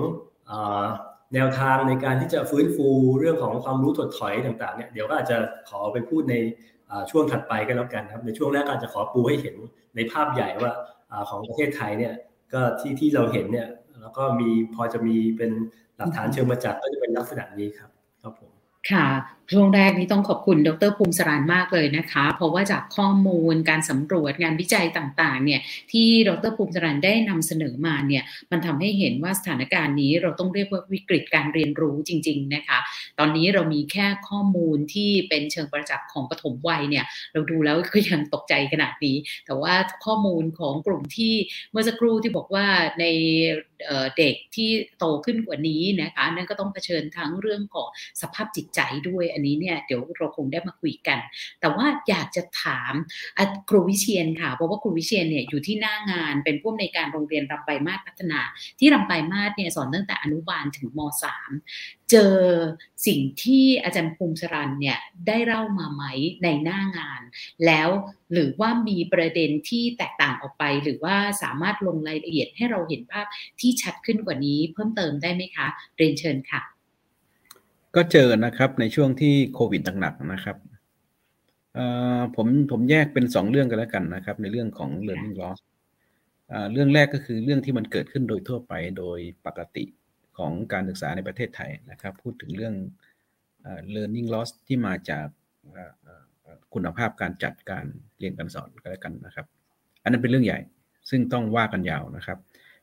[1.34, 2.88] แนวทางในการที่จะฟื้นฟู
[3.20, 5.38] เรื่องของความรู้ถดถอยต่างๆเนี่ยเดี๋ยวก็อาจจะ
[5.70, 6.36] ขอไปพูดใน
[7.12, 9.56] ช่วงถัดไปก็แล้วกันครับ ในช่วงแรกอาจจะขอปูให้เห็น
[9.96, 10.72] ในภาพใหญ่ว่า
[11.30, 12.14] ของประเทศไทยเนี่ย
[12.54, 13.68] ก็ที่ที่เราเห็นเนี่ย
[14.02, 15.52] แล้วก็มีพอจะมีเป็น
[15.98, 17.90] หลักฐานเชิงประจักษ์ก็จะเป็นลักษณะนี้ครับ
[18.22, 18.52] ครับผม
[18.92, 19.08] ค่ะ
[19.54, 25.62] ช่วงแรกนี้ต้องขอบคุณดรภูมิสรานมากเลยนะคะ เพราะว่าจากข้อมูลการสำรวจงานวิจัยต่างๆเนี่ย
[25.92, 32.80] ที่ดรภูมิสรานได้นำเสนอมาเนี่ยมันทำให้เห็นว่าสถานการณ์นี้เราต้องเรียกว่าวิกฤตการเรียนรู้จริง ๆนะคะ
[33.20, 39.74] ตอนนี้เรามีแค่ข้อมูลที่เป็นเชิงประจักษ์ของปฐมวัยเนี่ยเราดูแล้วก็ยังตกใจขนาดนี้ แต่ว่า
[40.06, 41.34] ข้อมูลของกลุ่มที่
[41.72, 42.66] เมื่อสักครู่ที่บอกว่า
[43.00, 43.06] ใน
[44.18, 47.88] เด็กที่โตขึ้นกว่านี้นะคะนั่นก็ต้องเผชิญทั้งเรื่องของ
[48.22, 51.20] สภาพจิตใจด้วยอันนี้เนี่ยเดี๋ยวเราคงได้มาคุยกัน
[51.62, 52.94] แต่ว่าอยากจะถาม
[53.70, 58.40] ครูวิเชียนค่ะ เพราะว่าครูวิเชียนเนี่ยอยู่ที่หน้างานเป็นผู้อำนวยการโรงเรียนรำไปมาศพัฒนา
[58.80, 61.00] ที่รำไปมาศเนี่ยสอนตั้งแต่อนุบาลถึงม
[61.54, 62.38] .3 เจอ
[63.08, 66.04] สิ่งที่อาจารย์ภูมิสรันเนี่ยได้เล่ามาไหม
[66.44, 67.22] ในหน้างาน
[67.66, 67.90] แล้ว
[68.34, 73.26] หรือว่ามีประเด็นที่แตกต่างออกไป หรือว่าสามารถลงรายละเอียดให้เราเห็นภาพ
[73.60, 76.62] ที่ชัดขึ้นกว่านี้เพิ่มเติมได้ไหมคะ เรียนเชิญค่ะ
[77.96, 80.58] ก็เจอนะครับในช่วงที่โควิดหนักๆนะครับ
[82.36, 85.60] ผมผมแยกเป็นสองเรื่องกันแล้วกันนะครับ ในเรื่องของ learning loss
[86.74, 89.84] เรื่องแรกก็คือเรื่องที่มันเกิดขึ้นโดยทั่วไปโดยปกติ
[90.38, 92.76] ของการศึกษาในประเทศไทยนะครับ พูดถึงเรื่อง
[93.96, 95.26] learning loss ที่มาจาก
[96.74, 97.86] คุณภาพการจัดการ
[98.20, 99.46] เรียนการสอนกันแล้วกันนะครับ
[100.04, 100.60] อันนั้นเป็นเรื่องใหญ่
[101.10, 102.38] ซึ่งต้องว่ากันยาวนะครับ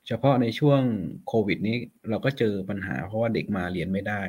[0.06, 0.80] เฉพาะในช่วง
[1.28, 1.76] โควิดนี้
[2.10, 4.22] เราก็เจอปัญหาเพราะว่าเด็กมาเรียนไม่ได้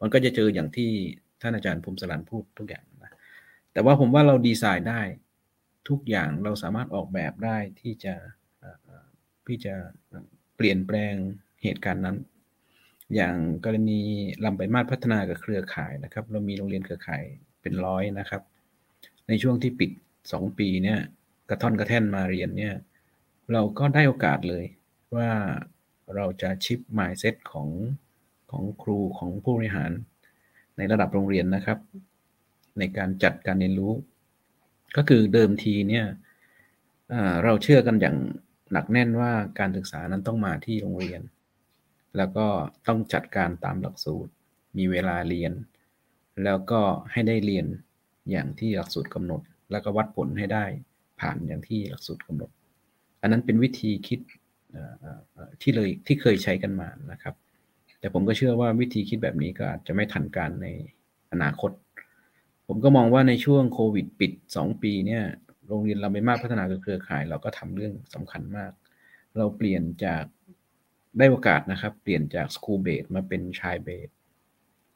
[0.00, 0.90] มันก็จะเจออย่างที่
[1.42, 3.12] ท่านอาจารย์ภูมิสลันพูดทุกอย่างนะ
[3.72, 5.02] แต่ว่าผมว่าเราดีไซน์ได้
[5.88, 8.14] ทุกอย่างเราสามารถออกแบบได้ที่จะ
[9.46, 9.74] พี่จะ
[10.56, 11.14] เปลี่ยนแปลง
[11.62, 12.16] เหตุการณ์นั้น
[13.14, 14.00] อย่างกรณี
[14.44, 17.22] ลำไปมาพัฒนากับเครือข่ายนะครับ เรามีโรงเรียนเครือข่าย
[17.62, 18.42] เป็นร้อยนะครับ
[19.28, 19.90] ในช่วงที่ปิด
[20.24, 20.98] 2 ปีเนี่ย
[21.48, 22.74] กระท่อนกระแท่นมาเรียนเนี่ย
[23.52, 24.64] เราก็ได้โอกาสเลย
[25.16, 25.30] ว่า
[26.14, 27.68] เราจะชิปหมายเซตของ
[28.56, 29.90] ของครูของผู้บริหาร
[30.76, 31.78] ในระดับโรงเรียนนะครับ
[32.78, 33.92] ในการจัดการเรียนรู้
[34.96, 36.06] ก็คือเดิมทีเนี่ย
[37.44, 38.16] เราเชื่อกันอย่าง
[38.72, 41.20] หนักแน่นว่าการศึกษานั้นต้องมาที่โรงเรียน
[42.16, 42.46] แล้วก็
[42.88, 44.32] ต้องจัดการตามหลักสูตร
[44.78, 45.52] มีเวลาเรียน
[46.44, 46.80] แล้วก็
[47.12, 47.66] ให้ได้เรียน
[48.30, 49.40] อย่างที่หลักสูตรกำหนด
[49.70, 50.64] แล้วก็วัดผลให้ได้
[51.20, 52.50] ผ่านอย่างที่หลักสูตรกำหนด
[53.20, 54.20] อันนั้นเป็นวิธีคิด
[55.60, 57.34] ที่เลยที่เคยใช้กันมานะครับ
[58.06, 60.68] แต่ผมก็เชื่อว่าวิธีคิดแบบนี้ก็อาจจะไม่ทันการใน
[61.32, 61.70] อนาคต
[62.66, 65.22] ผมก็มองว่าในช่วงโควิดปิด 2 ปีเนี่ย
[65.68, 68.70] โรงเรียนเราไม่มากพัฒนาเครือข่าย เราก็ทำเรื่องสำคัญมาก
[69.36, 70.24] เราเปลี่ยนจาก
[71.18, 74.08] ได้โอกาสนะครับ เปลี่ยนจากสคูลเบสมาเป็นชายเบส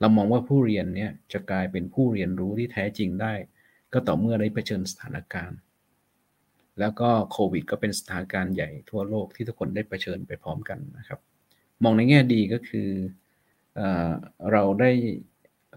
[0.00, 3.34] เรามองว่าผู้เรียนเนี่ยจะกลายเป็นผู้เรียนรู้ที่แท้จริงได้
[3.92, 5.58] ก็ต่อเมื่อได้เผชิญสถานการณ์
[6.80, 11.20] แล้วก็โควิด ก็เป็นสถานการณ์ใหญ่ทั่วโลกที่ทุกคนได้เผชิญไปพร้อมกันนะครับ
[11.82, 12.88] มองในแง่ดีก็คือ
[14.52, 14.90] เราได้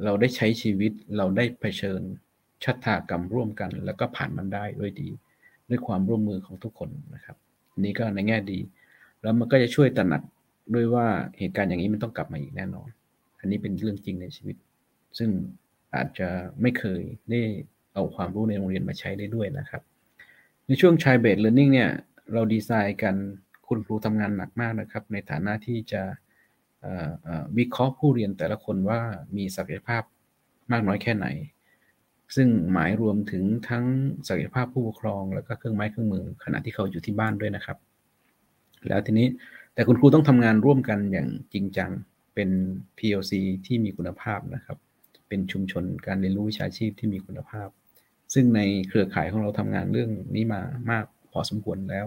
[0.03, 2.01] เราได้ใช้ชีวิตเราได้เผชิญ
[2.63, 5.09] ชะตากรรมร่วมกัน แล้วก็ผ่านมันได้ด้วยดี
[5.69, 7.37] ด้วยความร่วมมือของทุกคนนะครับ
[7.79, 8.59] นี่ก็ในแง่ดี
[9.21, 10.23] แล้วมันก็จะช่วยตระหนัก
[10.73, 11.07] ด้วยว่า
[11.39, 12.89] เหตุการณ์อย่างนี้มันต้องกลับมาอีกแน่นอน
[13.39, 14.55] อันนี้เป็นเรื่องจริงในชีวิต
[15.17, 15.29] ซึ่ง
[15.95, 16.29] อาจจะ
[16.61, 17.41] ไม่เคยได้
[17.93, 19.81] เอาความรู้ในโรงเรียนมาใช้ได้ด้วยนะครับ
[20.67, 21.89] ในช่วงชายเบสเลอร์นิ่งเนี่ย
[22.33, 23.15] เราดีไซน์กัน
[23.67, 26.01] คุณครูทำงานหนักมากนะครับ ในฐานะที่จะ
[27.57, 28.99] วิเคราะห์ผู้เรียนแต่ละคนว่า
[29.37, 30.03] มีศักยภาพ
[30.71, 31.27] มากน้อยแค่ไหน
[32.35, 33.85] ซึ่งหมายรวมถึงทั้ง
[34.27, 37.77] ศักยภาพผู้ปกครอง แล้วก็เครื่องไม้เครื่องมือ ขณะที่เขาอยู่ที่บ้านด้วยนะครับ
[38.87, 39.27] แล้วทีนี้
[39.73, 41.91] แต่คุณครูต้องทำงานร่วมกันอย่างจริงจัง
[42.35, 42.49] เป็น
[42.97, 43.33] PLC
[43.65, 44.77] ที่มีคุณภาพนะครับ
[45.27, 47.69] เป็นชุมชนการเรียนรู้วิชาชีพที่มีคุณภาพ
[48.33, 52.05] ซึ่งในเครือข่ายของเราทำงานเรื่องนี้มามากพอสมควรแล้ว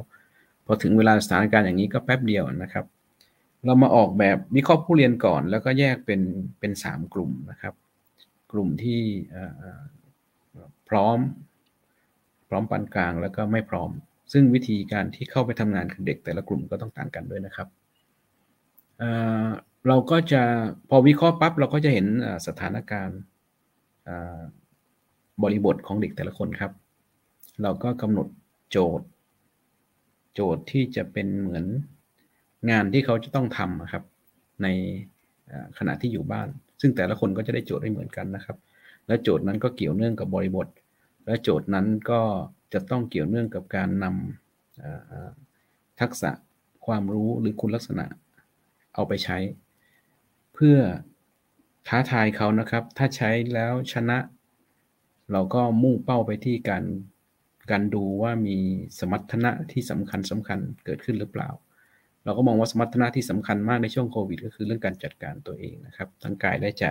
[0.67, 2.85] พอถึงเวลาสถานการณ์อย่างนี้ก็แป๊บเดียวนะครับ
[3.65, 6.21] เรามาออกแบบวิเคราะห์ผู้เรียนก่อน แล้วก็แยกเป็น
[6.61, 7.75] เป็นสามกลุ่มนะครับ
[8.53, 9.01] กลุ่มที่
[10.89, 11.19] พร้อม
[12.49, 13.91] พร้อมปานกลางแล้วก็ไม่พร้อม
[14.33, 17.69] ซึ่งวิธีการที่เข้าไปทำงานกับเด็ก แต่ละกลุ่มก็ต้องต่างกันด้วยนะครับ
[18.99, 20.43] เเราก็จะ
[20.89, 22.07] พอวิเคราะห์ปั๊บเราก็จะเห็น
[22.47, 23.19] สถานการณ์
[25.43, 26.73] บริบทของเด็กแต่ละคนครับ
[27.63, 28.27] เราก็กำหนด
[28.71, 29.07] โจทย์
[30.37, 31.65] โจทย์ที่จะเป็นเหมือน
[32.71, 34.05] งานที่เขาจะต้องทำครับ
[34.63, 34.67] ใน
[35.79, 36.49] ขณะที่อยู่บ้าน
[36.81, 38.57] ซึ่งแต่ละคนก็จะได้โจทย์ไม่เหมือนกันนะครับ
[39.07, 40.67] และโจทย์นั้นก็เกี่ยวเนื่องกับบริบท
[41.27, 42.21] และโจทย์นั้นก็
[42.73, 46.31] จะต้องเกี่ยวเนื่องกับการนำทักษะ
[46.87, 48.07] ความรู้หรือคุณลักษณะ
[48.95, 49.39] เอาไปใช้
[50.55, 50.77] เพื่อ
[51.89, 54.19] ท้าทายเขานะครับ ถ้าใช้แล้วชนะ
[55.33, 56.85] เราก็มุ่งเป้าไปที่การ
[57.71, 58.57] การดูว่ามี
[58.99, 61.51] สมรรถนะที่สำคัญสำคัญเกิดขึ้นหรือเปล่า
[62.25, 66.87] เราก็มองว่าสมรรถนะที่สำคัญมากในช่วงโควิด ก็คือเรื่องการจัดการตัวเองนะครับทั้งกายและใจ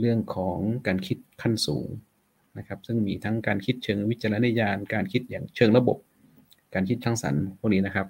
[0.00, 1.88] เรื่องของการคิดขั้นสูง
[2.58, 5.98] นะครับ ซึ่งมีทั้งการคิดเชิงวิจารณญาณ การคิดอย่างเชิงระบบ
[6.74, 8.06] การคิดทั้งสรรพวกนี้นะครับ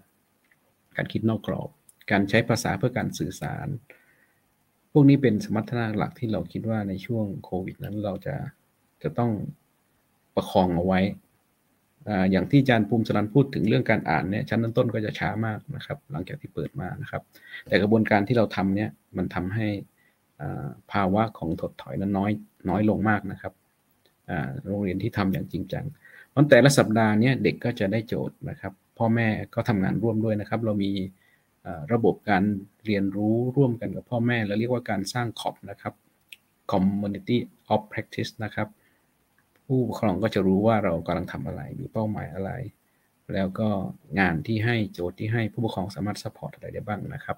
[0.96, 1.68] การคิดนอกกรอบ
[2.10, 3.68] การใช้ภาษาเพื่อการสื่อสาร
[4.92, 8.34] พวกนี้เป็นสมรรถนะหลักที่เราคิดว่าในช่วงโควิดนั้นเราจะ
[9.02, 9.30] จะต้อง
[10.34, 11.00] ประคองเอาไว้
[12.30, 17.22] อย่างที่อาจารย์ภูมิสรันพูดถึงเรื่องการอ่านเนี่ยชั้นต้นๆก็จะช้ามากนะครับ หลังจากที่เปิดมานะครับ
[17.68, 19.68] แต่กระบวนการที่เราทำเนี่ยมันทำให้
[20.92, 22.30] ภาวะของถดถอยนั้นน้อย
[22.68, 23.52] น้อยลงมากนะครับ
[24.66, 25.84] โรงเรียนที่ทำอย่างจริงจัง
[26.34, 30.90] วันแต่ละสัปดาห์เนี้เด็กก็จะได้โจทย์นะครับ พ่อแม่ก็ทำงานร่วมด้วยนะครับ เรามี
[31.92, 32.44] ระบบการ
[32.86, 35.94] เรียนรู้ร่วมกันกับพ่อแม่เราเรียกว่าการสร้างคอปนะครับ
[36.72, 37.38] community
[37.72, 38.68] of practice นะครับ
[39.66, 42.52] ผู้ปกครองก็จะรู้ว่าเรากำลังทำอะไรมีเป้าหมายอะไร
[43.34, 43.68] แล้วก็
[44.20, 47.36] งานที่ให้โจทย์ที่ให้ผู้ปกครองสามารถ support อะไรได้บ้างนะครับ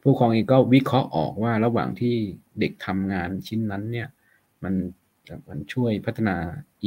[0.00, 2.14] ผู้ปกครองเองก็วิเคราะห์ออกว่าระหว่างที่
[2.58, 4.08] เด็กทำงานชิ้นนั้นเนี่ย
[4.62, 4.74] มัน
[5.48, 6.36] มันช่วยพัฒนา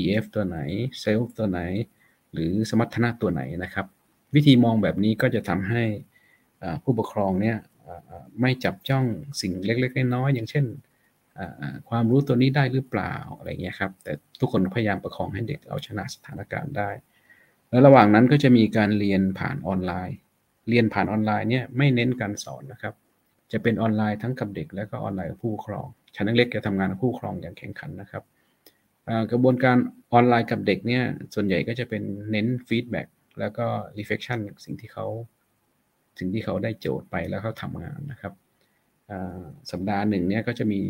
[0.01, 0.57] EF ตัวไหน
[1.03, 1.59] Self ตัวไหน
[2.33, 3.85] หรือสมรรถนะตัวไหนนะครับ
[4.35, 5.83] วิธีมองแบบนี้ก็จะทำให้
[6.83, 7.57] ผู้ปกครองเนี่ย
[8.41, 9.05] ไม่จับจ้อง
[9.41, 10.65] สิ่งเล็ก ๆ น้อยๆอย่างเช่น
[11.89, 16.89] ความรู้ตัวนี้ได้หรือเปล่าอะไรเงี้ยครับ แต่ทุกคนพยายามประคองให้เด็กเอาชนะสถานการณ์ได้
[17.69, 20.17] แล้วระหว่างนั้นก็จะมีการเรียนผ่านออนไลน์
[20.69, 22.93] เรียนผ่านออนไลน์เนี่ยไม่เน้นการสอนนะครับ
[23.51, 28.23] จะเป็นออนไลน์ทั้งกับเด็ก และก็ออนไลน์กับผู้ปกครองชั้นเล็กจะทำงานกับผู้ปกครองอย่างแข็งขันนะครับ
[29.31, 29.77] กระบวนการ
[30.13, 33.07] ออนไลน์กับเด็กเนี่ยส่วนใหญ่ก็จะเป็นเน้น feedback
[33.39, 33.65] แล้วก็
[33.97, 35.05] reflection สิ่งที่เขา
[36.19, 38.33] สิ่งที่เขาได้โจทย์ไปแล้วเขาทำงานนะครับ
[39.71, 40.81] สัปดาห์หนึ่งเนี่ยก็จะมี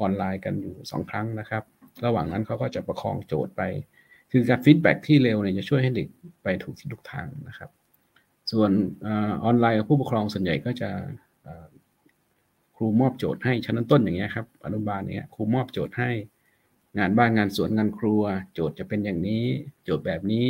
[0.00, 1.62] ออนไลน์กันอยู่สองครั้งนะครับ
[2.04, 3.62] ระหว่างนั้นเขาก็จะประคองโจทย์ไป
[4.32, 6.08] คือการ feedback ที่เร็วเนี่ยจะช่วยให้เด็ก
[6.42, 7.70] ไปถูกที่ถูกทางนะครับ
[8.52, 8.70] ส่วน
[9.44, 10.90] ออนไลน์กับผู้ปกครองส่วนใหญ่ก็จะ
[12.76, 16.10] ครูมอบโจทย์ให้ชั้นต้นอย่างเงี้ยครับอนุบาลเนี้ยครูมอบโจทย์ให้
[16.98, 18.22] งานบ้านงานสวนงานครัว
[18.54, 19.44] โจทย์จะเป็นอย่างนี้
[19.84, 20.46] โจทย์แบบนี้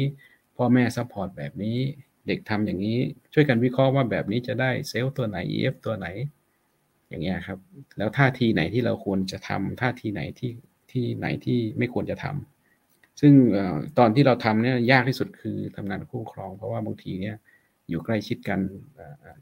[0.57, 1.79] พ่อแม่ support แบบนี้
[2.27, 2.99] เด็กทำอย่างนี้
[3.33, 6.07] ช่วยกันวิเคราะห์ว่าแบบนี้จะได้เซลล์ตัวไหน EF ตัวไหน
[7.09, 7.59] อย่างเงี้ยครับ
[7.99, 10.53] แล้วท่าทีไหนที่เราควรจะทำท่าทีไหนที่
[10.93, 13.33] ที่ไหนที่ไม่ควรจะทำซึ่ง
[13.99, 17.37] ตอนที่เราทำเนี่ยยากที่สุดคือทำงานคู่ครอง เพราะว่าบางทีเนี่ย
[17.89, 18.61] อยู่ใกล้ชิดกัน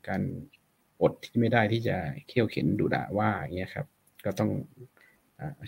[0.09, 0.23] การ
[1.03, 1.97] อดที่ไม่ได้ที่จะ
[2.29, 3.87] เขี่ยวเข็นดุด่าว่าอย่างเงี้ยครับ
[4.25, 4.51] ก็ต้อง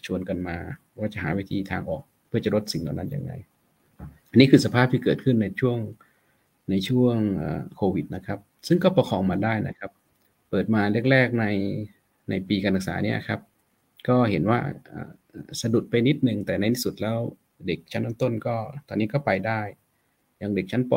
[0.06, 0.56] ชวนกันมา
[0.98, 3.32] ว่าจะหาวิธีทางออก เพื่อจะลดสิ่งเหล่านั้นยังไง
[4.30, 5.78] อันนี้คือสภาพที่เกิดขึ้นในช่วง
[6.70, 7.16] ในช่วง
[7.76, 9.90] โควิดนะครับ ซึ่งก็ประคองมาได้นะครับ
[10.50, 11.46] เปิดมาแรกๆใน
[12.30, 13.40] ในปีการศึกษาเนี่ยครับ
[14.08, 14.58] ก็เห็นว่า
[15.61, 17.18] สะดุดไปนิดนึงแต่ในที่สุดแล้ว
[17.66, 18.56] เด็กชั้นต้นก็
[18.88, 19.61] ตอนนี้ก็ไปได้
[20.38, 20.92] อย่างเด็กชั้นป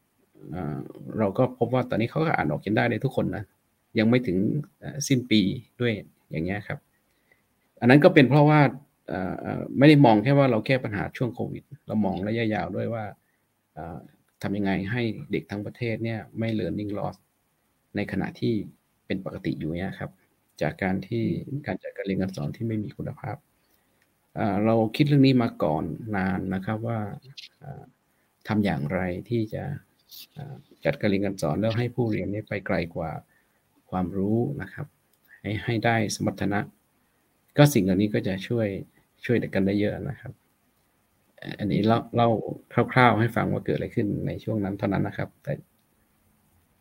[0.00, 3.44] .1 เราก็พบว่าตอนนี้เขาก็อ่านออกเขียนได้ในทุกคนนะ
[3.98, 4.38] ยังไม่ถึง
[5.08, 5.40] สิ้นปี
[5.80, 5.92] ด้วย
[6.30, 6.78] อย่างเงี้ยครับ
[7.80, 8.60] อันนั้นก็เป็นเพราะว่า
[9.78, 13.04] ไม่ได้มองแค่ว่าเราแก้ปัญหาช่วงโควิด เรามองระยะยาวด้วยว่า
[14.42, 17.16] ทำยังไงให้เด็กทั้งประเทศเนี่ยไม่ learning loss
[17.96, 18.54] ในขณะที่
[19.06, 20.10] เป็นปกติอยู่เนี่ยครับ
[20.62, 21.24] จากการที่
[21.66, 23.36] การจัดการเรียนการสอนที่ไม่มีคุณภาพ
[24.64, 25.84] เราคิดเรื่องนี้มาก่อน
[26.16, 27.00] นานนะครับว่า
[28.48, 29.64] ทำอย่างไรที่จะ
[30.84, 33.10] จัดการเรียนการสอนแล้วให้ผู้เรียนนี้ไปไกลกว่า
[33.90, 34.86] ความรู้นะครับ
[35.40, 36.60] ให้ให้ได้สมรรถนะ
[37.56, 38.68] ก็สิ่งเหล่านี้ก็จะช่วย
[39.24, 40.32] ช่วยกันได้เยอะนะครับ
[41.58, 42.28] อันนี้เล่าเล่า
[42.92, 45.52] คร่าว ๆ ให้ฟังว่าเกิดอะไรขึ้นในช่วงนั้นเท่านั้นนะครับ แต่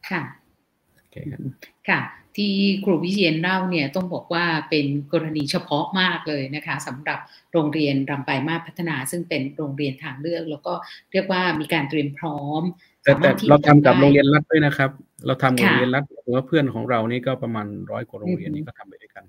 [0.10, 0.24] ค่ะ
[1.90, 2.02] ค่ะ
[2.38, 2.54] ที่
[2.86, 7.20] ครูวิเชียนเล่าเนี่ยต้องบอกว่าเป็นกรณีเฉพาะมากเลยนะคะสำหรับ
[7.54, 10.74] โรงเรียนรำไปมาพัฒนา ซึ่งเป็นโรงเรียนทางเลือก แล้วก็
[11.12, 12.62] เรียกว่ามีการเตรียมพร้อม
[13.04, 14.90] แต่แต่เราทำกับโรงเรียนรัฐด้วยนะครับ
[15.26, 19.24] เราทำกับโรงเรียนรัฐหรือว่าเพื่อนของเรานี่ก็ประมาณร้อยกว่าโรงเรียนนี้ก็ทำไปด้วยกัน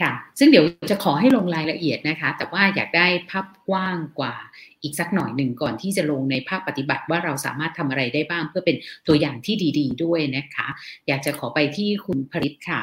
[0.00, 4.34] ค่ะ ซึ่งเดี๋ยวจะขอให้ลงรายละเอียดนะคะ แต่ว่าอยากได้ภาพกว้างกว่า
[4.82, 8.76] อีกสักหน่อยหนึ่งก่อนที่จะลงในภาพปฏิบัติว่าเราสามารถทำอะไรได้บ้างเพื่อเป็น
[9.08, 10.68] ตัวอย่างที่ดีๆด้วยนะคะ
[11.06, 12.80] อยากจะขอไปที่คุณผลิตค่ะ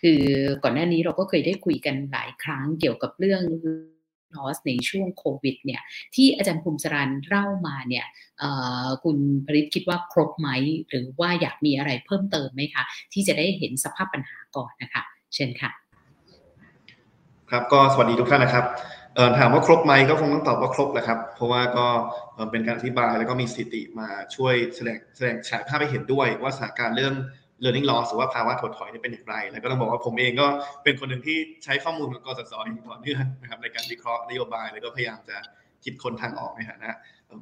[0.00, 0.22] คือ
[0.62, 3.42] ก่อนหน้านี้เราก็เคยได้คุยกันหลายครั้งเกี่ยวกับเรื่อง
[4.34, 5.82] นอสในช่วงโควิดเนี่ย
[6.14, 8.06] ที่อาจารย์ภูมิสรันเล่ามาเนี่ย
[9.04, 10.48] คุณผลิตคิดว่าครบไหม
[10.88, 15.02] หรือว่าอยากมีอะไรเพิ่มเติมไหมคะ ที่จะได้เห็นสภาพปัญหาก่อนนะคะ
[15.34, 15.87] เชิญค่ะ
[17.52, 18.64] ครับก็สวัสดีทุกท่านนะครับ
[19.38, 21.86] ถามว่าครบไหมก็คงต้องตอบว่าครบแหละครับ เพราะว่าก็
[22.50, 27.14] เป็นการอธิบายแล้วก็มีสถิติมาช่วยแสดงแสดงฉายภาพให้เห็นด้วยว่าสถานการณ์เรื่อง
[27.64, 30.46] learning loss หรือว่าภาวะถดถอยนี่เป็นอย่างไร แล้วก็ต้องบอกว่าผมเองก็
[30.84, 35.36] เป็นคนหนึ่งที่ใช้ข้อมูลของกสศอย่างต่อเนื่องนะครับในการวิเคราะห์นโยบายแล้วก็พยายามจะ
[35.84, 36.90] คิดคนทางออกในฐานะ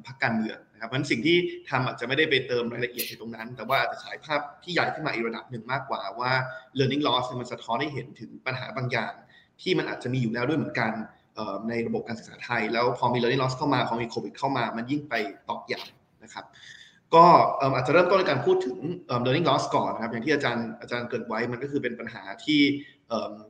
[0.06, 1.36] พรรคการเมืองนะครับเพราะฉะนั้นสิ่งที่
[1.70, 6.32] ทำอาจจะไม่ได้ไปเติมรายละเอียดในตรงนั้น แต่ว่าอาจจะฉายภาพที่ใหญ่ขึ้นมาอีกระดับหนึ่งมากกว่าว่า
[6.78, 9.12] learning loss มันสะท้อนให้เห็นถึงปัญหาบางอย่าง
[9.62, 10.92] ที่มันอาจจะมีอยู่แล้วด้วยเหมือนกัน
[11.68, 15.14] ในระบบการศึกษาไทย แล้วพอมี learning loss เข้ามา พอมีโควิดเข้ามา มันยิ่งไป
[15.48, 16.44] ตอกย้ำนะครับ
[17.14, 17.24] ก็
[17.74, 18.78] อาจจะเริ่มต้นในการพูดถึง
[19.24, 22.60] learning loss ก่อนนะครับ อย่างที่อาจารย์อาจารย์เกิดไว้มันก็คือเป็นปัญหาที่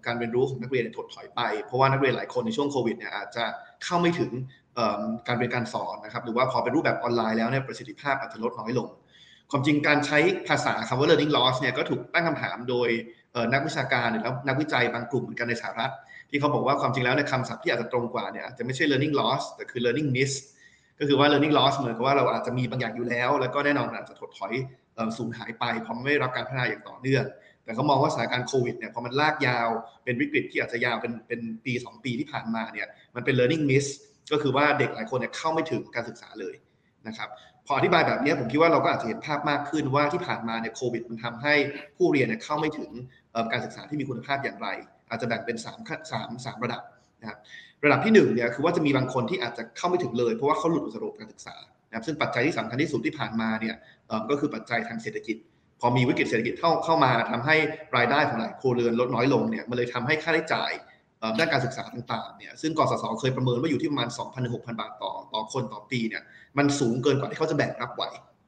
[0.07, 3.45] การเรียนรู้ของนักเรียนถดถอยไป เพราะว่านักเรียนหลายคนในช่วงโควิดเนี่ยอาจจะ
[3.85, 4.31] เข้าไม่ถึง
[5.29, 8.88] การเรียนการสอนนะครับ หรือว่าพอเป็นรูปแบบออนไลน์แล้วเนี่ยประสิทธิภาพอาจจะลดน้อยลง
[9.51, 12.88] ความจริงการใช้ภาษาคำว่า learning loss เนี่ยก็ถูกตั้งคำถามโดย
[13.53, 15.92] นักวิชาการหรือนักวิจัยบางกลุ่มเหมือนกันในสหรัฐ
[16.31, 20.33] ที่เขาบอกว่าความจริงแล้วในคำศัพท์ที่อาจจะตรงกว่าเนี่ยจะไม่ใช่ learning loss แต่คือ learning miss
[20.99, 24.53] ก็คือว่า learning loss เหมือนกับว่าเราอาจจะมีบางอย่างอยู่แล้ว แล้วก็แน่นอนอาจจะถดถอย
[25.18, 27.25] สูญหายไปเพราะไม่รับการพัฒนาอย่างต่อเนื่อง
[27.64, 29.68] แต่เขามองว่าสถานการณ์โควิดเนี่ยพอมันลากยาว
[30.05, 33.87] เป็นวิกฤตที่อาจจะยาวเป็นเป็นปี 2 ปีที่ผ่านมาเนี่ยมันเป็น learning miss
[34.33, 36.55] ก็คือว่าเด็กหลายคนเนี่ยเข้าไม่ถึงการศึกษาเลย
[37.09, 37.29] นะครับ
[37.66, 41.55] พออธิบายแบบนี้ผมคิดว่าเราก็อาจจะเห็นภาพมากขึ้นว่าที่ผ่านมาเนี่ยโควิดมันทำให้
[41.96, 42.90] ผู้เรียนเนี่ยเข้าไม่ถึง
[43.53, 44.68] การศึกษาที่มีคุณภาพอย่างไร
[45.11, 45.66] อาจจะแบ่งเป็น3
[46.11, 46.83] 3 3ระดับ
[47.20, 47.38] นะครับ
[47.85, 51.57] ระดับที่1เนี่ยคือว่าจะมีบางคนที่อาจจะเข้าไม่ถึงเลย เพราะว่าเขาหลุดจากระบบการศึกษา
[51.88, 53.75] นะครับซึ่งปัจจัยที่สำคัญที่สุดที่ผ่านมาเนี่ย
[54.31, 55.37] ก็คือปัจจัยทางเศรษฐกิจ
[55.81, 57.57] พอมีวิกฤตเศรษฐกิจเข้าเข้ามาทำให้
[57.96, 60.72] รายได้ของหลายครัวเรือนลดน้อยลงเนี่ยมันเลยทำให้ค่าใช้จ่าย
[61.38, 66.22] ด้านการศึกษาต่างๆเนี่ยซึ่งกสศเคยประเมินว่าอยู่ที่ประมาณ 2,000ถึง6,000 บาทต่อต่อคนต่อปีเนี่ย
[66.59, 68.05] มันสูงเกินกว่าที่เขาจะแบกรับไหว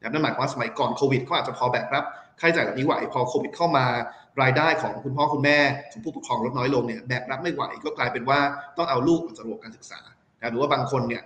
[0.09, 2.05] นั่นหมายความว่าสมัยก่อนโควิดเขาอาจจะพอแบกรับ
[2.41, 3.85] ค่าใช้จ่ายแบบนี้ไหวพอโควิดเข้ามา
[4.43, 5.59] รายได้ของคุณพ่อคุณแม่
[5.93, 8.39] ของผู้ปกครองลดน้อยลงเนี่ยแบกรับไม่ไหวก็กลายเป็นว่า
[8.77, 10.01] ต้องเอาลูกออกจากระบบการศึกษา
[10.51, 11.23] หรือว่าบางคนเนี่ย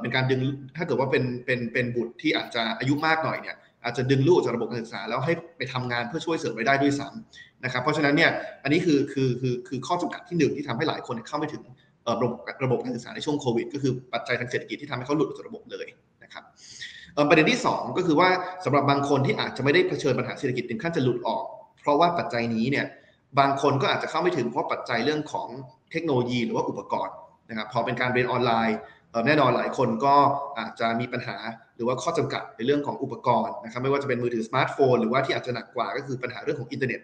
[0.00, 0.40] เป็นการดึง
[0.76, 8.30] ถ้าเกิดว่าเป็นเป็นเป็นบุตรที่อาจจะอายุมากหน่อยเนี่ยอาจจะดึงลูกจากระบบการศึกษาแล้วให้ไปทำงานเพื่อช่วยเสริมรายได้ด้วยซ้ำนะครับเพราะฉะนั้นเนี่ย
[8.62, 11.62] อันนี้คือคือคือคือข้อจำกัดที่หนึ่งที่ทำให้หลายคนเข้าไม่ถึง
[12.08, 12.32] ระบบ
[12.64, 15.86] ระบบการศึกษาในช่วงโควิด ก็คือปัจจัยทางเศรษฐกิจที่ทำให้เขาหลุดจากระบบเลย
[16.22, 16.44] นะครับ
[17.28, 18.28] ประเด็นที่ 2 ก็คือว่า
[18.64, 21.44] สำหรับบางคนที่อาจจะไม่ได้เผชิญปัญหาเศรษฐกิจถึงขั้นจะหลุดออก
[21.84, 22.86] เพราะว่าปัจจัยนี้เนี่ย
[23.38, 25.48] บางคนก็อาจจะเข้าไม่ถึงเพราะปัจจัยเรื่องของ
[25.90, 27.14] เทคโนโลยีหรือว่าอุปกรณ์
[27.50, 28.78] นะครับพอเป็นการเรียนออนไลน์
[29.26, 30.14] แน่นอนหลายคนก็
[30.58, 31.36] อาจจะมีปัญหา
[31.76, 37.00] หรือว่าข้อจำกัดในเรื่องของอุปกรณ์นะครับไม่ว่าจะเป็นมือถือสมาร์ทโฟนหรือว่าที่อาจจะหนักกว่าก็คือปัญหาเรื่องของอินเทอร์เน็ต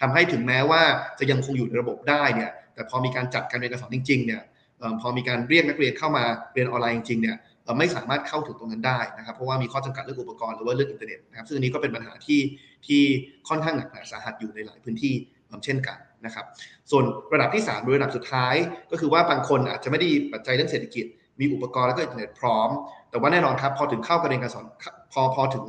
[0.00, 0.82] ทำให้ถึงแม้ว่า
[1.18, 4.42] จะยังคงอยู่ในระบบได้เนี่ยแต่พอมีการจัดการเรียนการสอนจริงๆเนี่ย
[5.00, 7.36] พอมีการเรียกนักเรียนเข้ามาเรียนออนไลน์จริงๆเนี่ย
[7.78, 12.40] ไม่สามารถเข้าถึงตรงนั้นได้นะครับเพราะว่ามีข้อจำกัดเรื่องอุปกรณ์หรือว่าเรื่องอินเทอร์เน็ตนะครับซึ่งอันนี้ก็เป็นปัญหาที่
[12.86, 13.02] ที่
[13.48, 15.14] ค่อนข้างหนักหนาสาหัสอยู่ในหลายพื้นที่
[15.64, 16.46] เช่นกันนะครับ
[16.90, 18.54] ส่วนระดับที่3ระดับสุดท้าย
[18.90, 21.04] ก็คือว่าบางคนอาจจะไม่ได้ปัจจัยเรื่องเศรษฐกิจ
[21.40, 22.68] มีอุปกรณ์แล้วก็อินเทอร์เน็ตพร้อม
[23.10, 24.64] แต่ว่าแน่นอนครับพอถึงเข้าการเรียนการสอน
[25.12, 25.64] พอพอถึง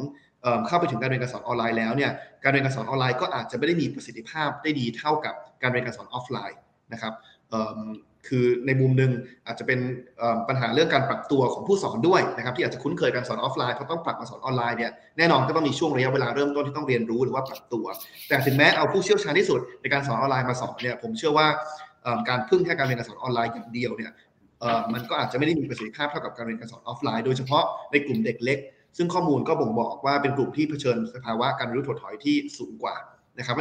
[0.68, 2.12] เข้าไปถึงการเรียนการสอนออนไลน์แล้วเนี่ย
[2.44, 6.60] การเรียนการสอนออนไลน์ก็อาจจะไม่ได้มีประสิทธิภาพได้ดีเท่ากับการเรียนการสอนออฟไลน์
[6.94, 7.14] นะครับ
[8.28, 9.12] คือในมุมหนึ่ง
[9.48, 9.80] อาจจะเป็น
[10.48, 17.86] ปัญหาเรื่องการปรับตัวของผู้สอนด้วยนะครับที่อาจจะคุ้นเคยการสอนออฟไลน์เขาต้องปรับมาสอนออนไลน์เนี่ยแน่นอนก็ต้องมีช่วงระยะเวลาเริ่มต้นที่ต้องเรียนรู้หรือว่าปรับตัว
[18.28, 21.48] แต่ถึงแม้เอาผู้เชี่ยวชาญที่สุดในการสอนออนไลน์มาสอนเนี่ยผมเชื่อว่า
[22.30, 24.12] การพึ่งแค่การเรียนการสอนออนไลน์อย่างเดียวเนี่ย
[24.94, 28.60] มันก็อาจจะไม่ได้มีประสิทธิภาพเท่ากับการเรียนการสอนออฟไลน์โดยเฉพาะในกลุ่มเด็กเล็ก
[28.98, 32.96] ซึ่งข้อมูลก็บ่งบอกว่าเป็นกลุ่มที่เผชิญสภาวะการรู้ถดถอยที่สูงกว่า
[33.38, 33.56] นะครับ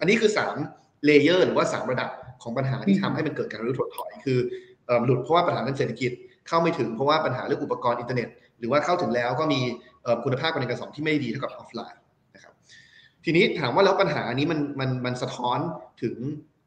[0.00, 0.30] อันนี้คือ
[0.68, 2.10] 3 layer หรือว่า 3 ระดับ
[2.44, 4.38] ของปัญหาที่ทำให้มันเกิดการรู้ถดถอย คือ
[5.04, 6.12] หลุดเพราะว่าปัญหาเรื่องเศรษฐกิจ
[6.48, 8.28] เข้าไม่ถึงเพราะว่าปัญหาเรื่องอุปกรณ์อินเทอร์เน็ต
[8.58, 9.60] หรือว่าเข้าถึงแล้วก็มี
[10.24, 12.00] คุณภาพการเรียนการสอนที่ไม่ดีเท่ากับออฟไลน์
[12.34, 12.52] นะครับ
[13.24, 15.58] ทีนี้ถามว่าแล้วปัญหานี้มันมันมันสะท้อน
[16.02, 16.16] ถึง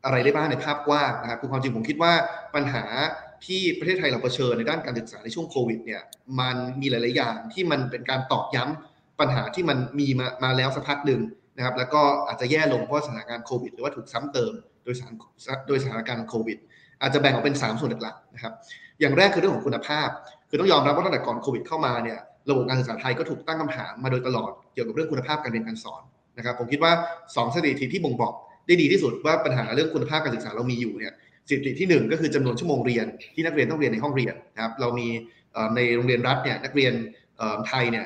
[0.05, 2.13] อะไรได้บ้างในภาพกว้างนะครับคือความจริงผมคิดว่า
[2.55, 2.83] ปัญหา
[3.45, 6.01] ที่ประเทศไทยเราเผชิญในด้านการศึกษาในช่วงโควิดเนี่ย
[6.39, 11.21] มันมีหลาย ๆ อย่างที่มันเป็นการตอกย้ำำปัญหาที่มันมีมามาแล้วสักพักหนึ่ง
[11.57, 14.53] นะครับแล้วก็อาจจะแย่ลงเพราะสถานการณ์โควิด หรือว่าถูกซ้ำเติม
[14.87, 15.13] โดยสาร
[15.67, 16.57] โดยสถานการณ์โควิด
[17.01, 18.53] อาจจะแบ่งออกเป็น 3 ส่วนหลักๆนะครับ
[18.99, 20.09] อย่างแรกคือเรื่องของคุณภาพ
[20.49, 22.19] คือต้องยอมรับว่าตั้งแต่ก่อนโควิดเข้ามาเนี่ย
[22.49, 26.01] ระบบการศึกษาไทยก็ถูกตั้งคำถามมาโดยตลอดเกี่ยวกับเรื่องคุณภาพการเรียนการสอน
[26.37, 26.91] นะครับผมคิดว่า
[27.23, 28.33] 2สถิติที่บ่งบอก
[28.67, 31.13] ได้ดีที่สุดว่าปัญหาเรื่องคุณภาพการศึกษาเรามีอยู่เนี่ย
[31.47, 35.07] สถิติที่ 1 ก็คือจำนวนชั่วโมงเรียนที่นักเรียนต้องเรียนในห้องเรียนนะครับเรามี
[35.75, 36.93] ในโรงเรียนรัฐเนี่ยนักเรียน
[37.67, 38.05] ไทยเนี่ย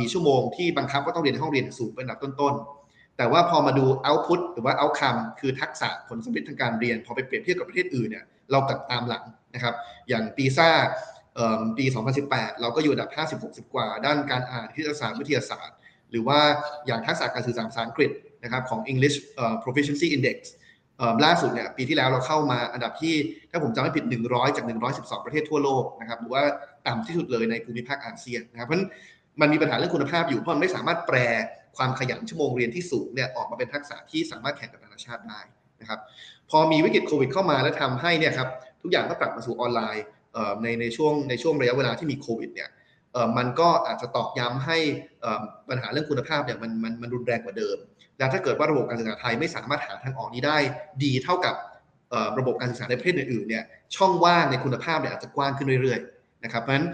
[0.00, 2.81] มีชั่วโมงที่บังคับก็ต้องเรียนในห้องเรียนสูงเป็นอันดับต้นๆ
[3.16, 9.74] แต่ว่าพอมาดู output หรือว่า outcome คือทักษะผลสำเร็จทางการเรียน พอไปเปรียบเทียบกับประเทศอื่นเนี่ยเรากลับตามหลังนะครับ
[10.08, 10.68] อย่างปีซ่า
[11.78, 11.84] ปี
[12.22, 13.10] 2018 เราก็อยู่อันดับ
[13.42, 15.76] 50-60 กว่า ด้านการอ่านคณิตศาสตร์วิทยาศาสตร์
[16.10, 16.38] หรือว่า
[16.86, 18.10] อย่างทักษะการสื่อสารภาษาอังกฤษ
[18.42, 19.16] นะครับของ English
[19.62, 20.38] Proficiency Index
[21.24, 23.14] ล่าสุดเนี่ยปีที่แล้วเราเข้ามาอันดับที่
[23.50, 26.42] ถ้าผมจำไม่ผิด 100 จาก 112 ประเทศทั่วโลกนะครับหรือว่า
[26.86, 28.78] ต่ำที่สุดเลยในภูมิภาคอาเซียนนะครับเพราะ
[29.40, 31.16] มันมีปัญหาเรื่องคุณภาพอยู่เพราะมันไม่สามารถแปล
[31.76, 35.40] ความขยันชั่วโมงเรียนที่สูงเนี่ยออกมาเป็นทักษะที่สามารถแข่งกับนานาชาติได้
[35.80, 36.00] นะครับ
[36.50, 38.48] พอมีวิกฤตโควิดเข้ามาแล้วทำให้เนี่ยครับ
[38.82, 40.04] ทุกอย่างก็กลับมาสู่ออนไลน์
[40.62, 42.68] ในในช่วงในช่วงระยะเวลาที่มีโควิดเนี่ย
[43.36, 44.78] มันก็อาจจะตอกย้ำให้
[45.68, 47.76] ปัญหาเรื่องคุณภาพเนี่ยมันมันมันรุนแรงกว่าเดิม
[48.18, 50.58] แล้วถ้าเกิดว่าระบบการศึกษาไทยไม่สามารถหาทางออกนี้ได้
[51.04, 51.54] ดีเท่ากับ
[52.38, 53.64] ระบบการศึกษาในประเทศอื่นๆเนี่ย
[53.96, 56.86] ช่องว่างในคุณภาพเนี่ยอาจจะกว้างขึ้นเรื่อยๆนะครับเพราะฉะนั้น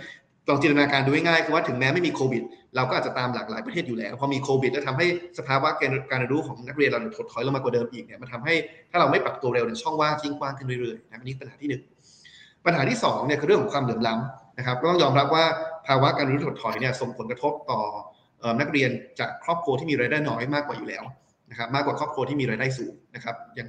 [0.49, 2.43] ลองจินตนาการดูง่ายๆคือว่าถึงแม้ไม่มีโควิด
[2.77, 5.07] เราก็อาจจะตามหลากหลายประเทศอยู่แล้วพอมีโควิด แล้วทำให้
[5.39, 8.55] สภาวะการการเรียนรู้ของนักเรียนเราถดถอยลงมากว่าเดิมอีกเนี่ยมันทำให้
[8.91, 11.83] ถ้าเราไม่ปรับตัวเร็วเนี่ยช่องว่างยิ่งกว้างขึ้นเรื่อยๆนะนี่ปัญหาที่หนึ่ง
[12.67, 15.45] ปัญหาที่2เนี่ยคือเรื่องของความเหลื่อมล้ำนะครับก็ต้องยอมรับว่า
[15.87, 17.81] ภาวะการเรียนรู้ถดถอยเนี่ยส่งผลกระทบต่อ
[18.61, 21.05] นักเรียนจากครอบครัวที่มีรายได้น้อยมากกว่าอยู่แล้ว
[21.51, 23.69] นะครับมากกว่าครอบครัวที่มีรายได้สูงนะครับอย่าง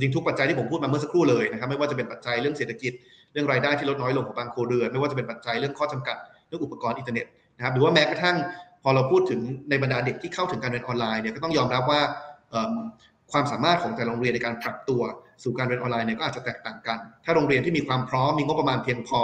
[0.00, 2.92] จริงทุกปัจจัยที่ผมพูดมาเมื่อสักครู่เลยนะครับไม่ว่าจะเป็นปัจจัยเรื่องเศรษฐกิจ
[3.32, 6.16] เรื่องรายได้ที่ลดน้อยลงของบางครเรือนไม่ว่าจะเป็นปัจจัยเรื่องข้อจำกัด
[6.48, 7.26] เรื่องอุปกรณ์อินเทอร์เน็ต
[7.58, 8.36] นะครับหรือว่าแม้กระทั่ง
[8.82, 9.40] พอเราพูดถึง
[9.70, 12.00] ในบรรดาเด็กที่เข้าถึงการเรียนออนไลน์เนี่ยก็ต้องยอมรับว่า
[13.32, 15.02] ความสามารถของแต่โรงเรียนในการปรับตัว
[15.42, 19.20] สู่การเรียนออนไลน์เนี่ยก็อาจจะแตกต่างกัน ถ้าโรงเรียนที่มีความพร้อมมีงบประมาณเพียงพอ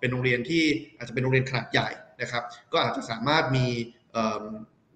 [0.00, 0.62] เป็นโรงเรียนที่
[0.96, 1.88] อาจจะเป็นโรงเรียนขนาดใหญ่
[2.22, 3.66] นะครับ ก็อาจจะสามารถมี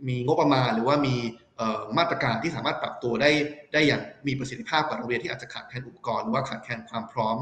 [0.08, 1.16] มีงบประมาณหรือว่ามี
[1.98, 3.30] มาตรการที่สามารถปรับตัวได้
[3.72, 7.36] ได้อย่างมีประสิทธิภาพกว่าโรงเรียนที่อาจจะขาดแคลนอุปกรณ์หรือว่าขาดแคลนความพร้อม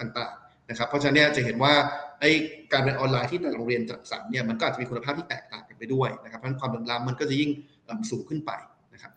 [0.00, 0.32] ต่าง
[0.72, 1.74] นะครับเพราะฉะนั้นจะเห็นว่า
[2.20, 2.30] ไอ้
[2.72, 7.50] การเรียนออนไลน์ที่แต่โรงเรียนจัดสรรเนี่ยมันก็อาจจะมีคุณภาพที่แตกต่างกันไปด้วยนะครับเพราะฉะนั้นความเหลื่อมล้ำมันก็จะยิ่ง
[8.10, 8.50] สูงขึ้นไป
[8.94, 9.12] นะครับ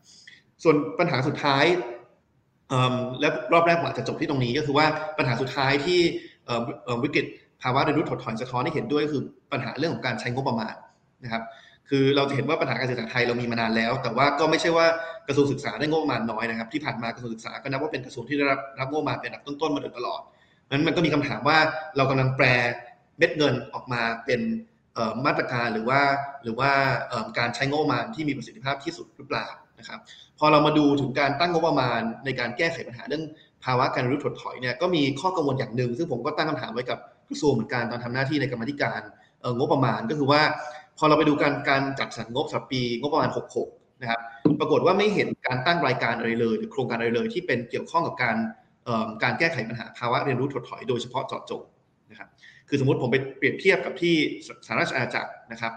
[0.63, 1.65] ส่วนปัญหาสุดท้าย
[3.19, 4.85] และรอบแรกผมอาจจะจบที่ตรงนี้ก็คือว่า
[5.17, 5.99] ปัญหาสุดท้ายที่
[7.03, 7.25] วิกฤต
[7.61, 10.75] ภาวะเรียนรู้ถดถอยสะท้อนให้เห็นด้วยคือปัญหาเรื่องของการใช้งบประมาณ
[11.23, 11.43] นะครับ
[11.89, 14.87] คือเราจะเห็นว่าปัญหาการศึกษาไทยเรามีมานานแล้ว แต่ว่าก็ไม่ใช่ว่า
[15.27, 20.21] กระทรวงศึกษาได้งบประมาณน้อยนะครับที่ผ่านมากระทรวงศึกษาก็นับว่าเป็นกระทรวงที่ได้รับรับงบประมาณเป็นอันดับต้นๆมาโดยตลอด
[20.71, 21.57] นั้นมันก็มีคำถามว่า
[21.97, 22.45] เรากำลังแปล
[23.17, 24.41] เม็ดเงินออกมาเป็น
[25.25, 26.01] มาตรการหรือว่า
[26.43, 26.71] หรือว่า
[27.37, 29.47] การใช้งบประมาณที่มีประสิทธิภาพที่สุดหรือเปล่า
[29.79, 29.99] นะครับ
[30.39, 33.23] พอเรามาดูถึงการตั้งงบประมาณในการแก้ไขปัญหาเรื่อง
[33.63, 36.99] ภาวะการรู้ถดถอยเนี่ยก็มีข้อกังวลอย่างหนึ่ง ซึ่งผมก็ตั้งคำถามไว้กับ
[37.29, 39.01] กระทรวงเหมือนกันตอนทำหน้าที่ในกรรมธิการ
[39.57, 40.41] งบประมาณก็คือว่า
[40.97, 43.29] พอเราไปดูการการจัดสรรงบสัปปีงบประมาณ
[43.65, 44.19] 66 นะครับ
[44.59, 48.35] ปรากฏว่าไม่เห็นการตั้งรายการอะไรเลย หรือโครงการอะไรเลย ที่เป็นเกี่ยวข้องกับการ
[49.23, 51.61] การแก้ไขปัญหาภาวะเรียนรู้ถดถอยโดยเฉพาะเจาะจง
[52.11, 52.29] นะครับ
[52.69, 54.15] คือสมมติผมไปเปรียบเทียบกับที่
[54.65, 55.73] สหรัฐอาณาจักรนะครับ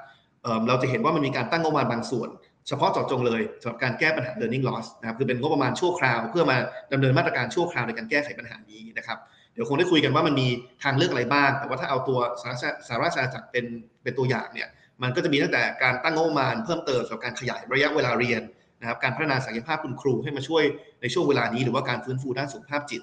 [0.68, 2.28] เราจะเห็นว่ามันมีการตั้งงบประมาณบางส่วน
[2.68, 6.56] เฉพาะเจาะจงเลยสำหรับการแก้ปัญหา learning loss นะครับคือเป็นงบประมาณชั่วคราว เพื่อมา
[6.92, 9.18] ดำเนินมาตรการชั่วคราวในการแก้ไขปัญหานี้นะครับ
[9.52, 10.48] เดี๋ยวคงได้คุยกันว่ามันมี
[10.82, 12.18] ทางเลือกอะไรบ้าง แต่ว่าถ้าเอาตัว
[12.88, 13.64] สารราชอาณาจักรเป็น
[14.02, 14.68] เป็นตัวอย่างเนี่ย
[15.02, 18.42] มันก็จะมีตั้งแต่การตั้งงบประมาณเพิ่มเติมสำหรับการขยายระยะเวลาเรียน
[18.81, 20.64] นะครับการพัฒนาศักยภาพคุณครูให้มาช่วย
[21.01, 23.03] ในช่วงเวลานี้ หรือว่าการฟื้นฟูด้านสุขภาพจิต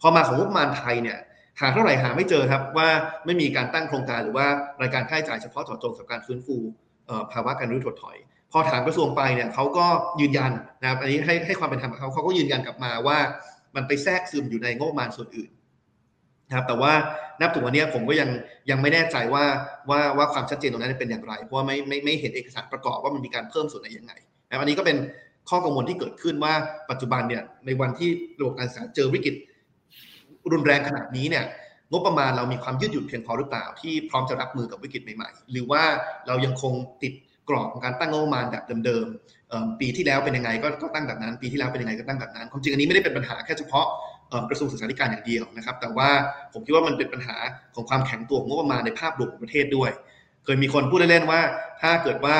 [0.00, 1.18] พอมาของงบประมาณไทยเนี่ย
[1.60, 2.88] หาเท่าไหร่หาไม่เจอครับว่า
[3.26, 4.46] ไม่มีการตั้งโครงการหรือว่า
[4.82, 6.56] รายการค่าใช้จ่ายเฉพาะเจาะจงสำหรับการฟื้นฟู
[7.32, 8.16] ภาวะการรู้ถดถอย
[8.52, 9.86] พอถามกระทรวงไปเนี่ยเขาก็
[10.20, 13.18] ยืนยันนะครับอันนี้ให้ให้ความเป็นธรรมเขาเขาก็ยืนยันกลับมาว่า
[13.76, 15.50] มันไปแทรกซึมอยู่ในงบประมาณส่วนอื่น
[16.48, 16.92] นะครับแต่ว่า
[17.40, 18.30] นับถึงวันนี้ผมก็ยัง
[18.70, 19.44] ยังไม่แน่ใจว่า
[19.90, 24.12] ว่าว่าความชัดเจนตรงนั้นเป็นอย่างไร เพราะว่าไม่ไม่ไม่เห็นเอกสารประกอบว่ามันมีการเพิ่มส่วนไหนยังไง
[24.52, 24.96] นะอันนี้ก็เป็น
[25.48, 26.54] ข้อกังวลที่เกิดขึ้นว่า
[26.90, 29.34] ปัจจุบันเนี่ยในวันที่ระบบการศึกษาเจอวิกฤต
[30.52, 31.44] รุนแรงขนาดนี้เนี่ย
[31.90, 35.82] งบประมาณเรามีความยืดหยุ่นเพียงพอหรือเปล่า ที่พร้อมจะรับมือกับวิกฤตใหม่ๆ หรือว่า
[36.26, 36.72] เรายังคง
[37.02, 37.12] ติด
[37.48, 43.86] กรอบของการตั้งงบประมาณแบบเดิมๆปีที่แล้วเป็นยังไงก็ตั้งแบบนั้น ปีที่แล้วเป็นยังไงก็ตั้งแบบนั้นความจริงอันนี้ไม่ได้เป็นปัญหาแค่เฉพาะ
[44.50, 46.08] กระทรวงศึกษาธิการอย่างเดียวนะครับ แต่ว่า
[46.52, 47.36] ผมคิดว่ามันเป็นปัญหา
[47.74, 49.90] ของความแข็งตัวงบประมาณในภาพรวมของประเทศด้วย
[50.44, 51.40] เคยมีคนพูดเล่นๆว่า
[51.82, 52.36] ถ้าเกิดว่า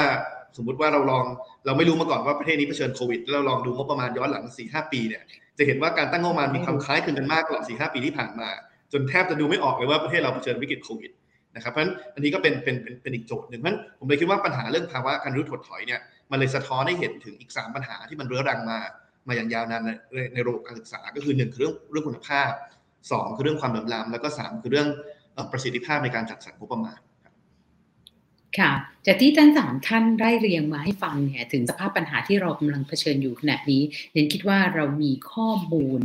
[0.57, 1.25] สมมุติว่าเราลอง
[1.67, 5.23] เราไม่รู้มาก่อนว่าประเทศนี้เผชิญโควิดแล้วเราลองดูงบประมาณย้อนหลัง4-5หปีเนี่ย
[5.59, 8.49] จะเห็นว่าการตั้งงบประมาณมีความคล้ายคลึงกันมากตลอด4-5ปีที่ผ่านมา
[8.93, 11.11] จนแทบจะดูไม่ออกเลยว่าประเทศเราเผชิญวิกฤตโควิด
[11.55, 16.01] นะครับเพราะฉะนั้นอันนี้ก็เป็นเป็นเป็นเป็นอีกโจทย์หนึ่งเพราะฉะนั้นผมเลยคิดว่าปัญหาเรื่องภาวะการรู้ถดถอยเนี่ย
[16.31, 18.79] มันเลยสะท้อนให้เห็นถึงอีก 3 ปัญหาที่มันเรื้อรังมา
[19.29, 19.91] มาอย่างยาวนานใน
[20.35, 22.53] ในระบบการศึกษาก็คือ 1 คือเรื่องเรื่องคุณภาพ
[22.95, 24.89] 2 คือเรื่องความเหลื่อมล้ำแล้วก็ 3 คือเรื่อง
[25.53, 26.99] ประสิทธิภาพในการจัดสรรงบประมาณ
[28.59, 28.73] ค่ะ
[29.07, 33.83] จากที่ท่านสามท่านได้เรียงมาให้ฟังเนี่ยถึงสภาพปัญหาที่เรากำลังเผชิญอยู่ขณะนี้
[34.13, 36.01] เรนคิดว่าเรามีข้อมูล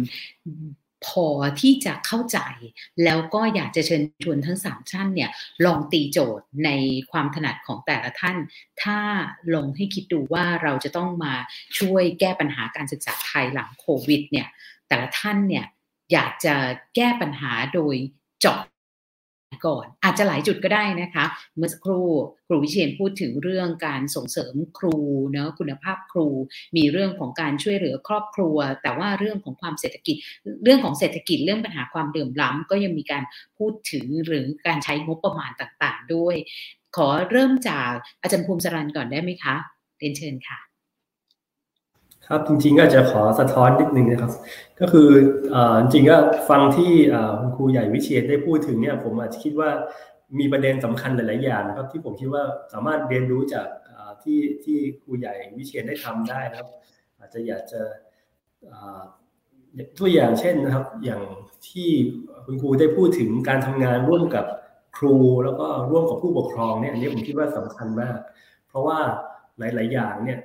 [1.05, 1.27] พอ
[1.61, 2.39] ที่จะเข้าใจ
[3.03, 5.29] แล้วก็อยากจะเชิญชวนทั้งสามท่านเนี่ย
[5.65, 6.69] ลองตีโจทย์ใน
[7.11, 8.37] ความถนัดของแต่ละท่าน
[8.83, 8.99] ถ้า
[9.53, 11.33] ลองให้คิดดูว่าเราจะต้องมา
[11.79, 14.47] ช่วยแก้ปัญหาการศึกษาไทยหลังโควิดเนี่ย
[14.87, 15.65] แต่ละท่านเนี่ย
[16.13, 16.55] อยากจะ
[16.95, 17.95] แก้ปัญหาโดย
[18.39, 18.59] เจาะ
[19.65, 21.25] ก่อน อาจจะหลายจุดก็ได้นะคะ
[21.57, 22.07] เมื่อสักครู่
[22.47, 24.97] ครูวิเชียนพูดถึงเรื่องการส่งเสริมครู
[25.33, 26.27] เนาะคุณภาพครู
[26.77, 30.15] มีเรื่องของการช่วยเหลือครอบครัว แต่ว่าเรื่องของความเศรษฐกิจ
[30.63, 33.23] เรื่องของเศรษฐกิจเรื่องปัญหาความเดือมล้ำก็ยังมีการ
[33.57, 36.35] พูดถึงหรือการใช้งบประมาณต่างๆ ด้วย
[36.97, 37.89] ขอเริ่มจาก
[38.21, 39.55] อาจารย์ภูมิสรันก่อนได้ไหมคะ
[39.97, 40.66] เรียนเชิญค่ะ
[42.27, 44.31] ครับจริงๆก็จะขอสะท้อนนิดนึงนะครับ
[44.79, 45.09] ก็คือ
[45.81, 46.17] จริงๆก็
[46.49, 46.91] ฟังที่
[47.39, 49.69] คุณครูใหญ่วิเชียนได้พูดถึงเนี่ยผมอาจจะคิดว่า
[50.39, 53.67] มีประเด็นสำคัญหลาย ๆ อย่างนะครับ ที่ผมคิดว่าสามารถเรียนรู้จาก
[54.23, 56.69] ที่ที่ครูใหญ่วิเชียนได้ทำได้นะครับ
[57.19, 57.81] อาจจะอยากจะ
[59.97, 61.21] ตัวอย่างเช่นนะครับ อย่าง
[61.67, 61.89] ที่
[62.45, 64.45] คุณครูได้พูดถึงการทำงานร่วมกับ
[64.97, 68.17] ครูแล้วก็ร่วมกับผู้ปกครองเนี่ยอันนี้ผมคิดว่าสำคัญมาก
[68.67, 68.99] เพราะว่า
[69.59, 70.39] หลาย ๆ อย่างเนี่ย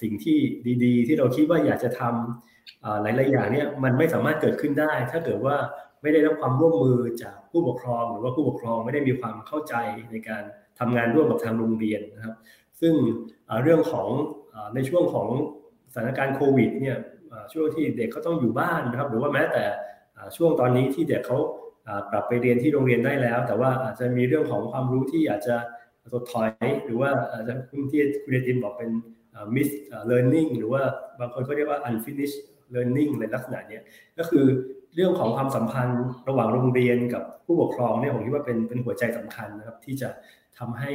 [0.00, 0.38] สิ่งที่
[0.84, 5.56] ดีๆ ที่เราคิดว่าอยากจะทำหลายๆอย่างเนี่ยมันไม่สามารถเกิดขึ้นได้ ถ้าเกิดว่า
[6.02, 9.74] ไม่ได้รับความร่วมมือจากผู้ปกครอง หรือว่าผู้ปกครองไม่ได้มีความเข้าใจ
[10.12, 10.42] ในการ
[10.78, 12.36] ทำงานร่วมกับทางโรงเรียนนะครับ
[12.80, 12.94] ซึ่ง
[13.62, 14.08] เรื่องของ
[14.74, 15.28] ในช่วงของ
[15.92, 16.96] สถานการณ์โควิดเนี่ย
[17.52, 19.64] ช่วงที่เด็กเขาต้องอยู่บ้านนะครับ หรือว่าแม้แต่
[20.36, 21.38] ช่วงตอนนี้ที่เด็กเขา
[22.10, 25.56] กลับไปเรียนที่โรงเรียนได้แล้ว แต่ว่าอาจจะมีเรื่องของความรู้ที่อาจจะ
[26.12, 26.50] ถดถอย
[26.84, 27.54] หรือว่าอาจจะ
[27.90, 28.90] ที่คุณเดติมบอกเป็น
[29.54, 29.68] miss
[30.10, 30.82] learning หรือว่า
[31.20, 32.38] บางคนก็เรียกว่า unfinished
[32.74, 33.80] learning ในลักษณะนี้
[34.18, 34.46] ก็คือ
[34.94, 40.08] เรื่องของความสัมพันธ์ระหว่างโรงเรียนกับผู้ปกครองเนี่ยผมคิดว่าเป็นเป็นหัวใจสำคัญนะครับที่จะ
[40.58, 40.92] ทำให้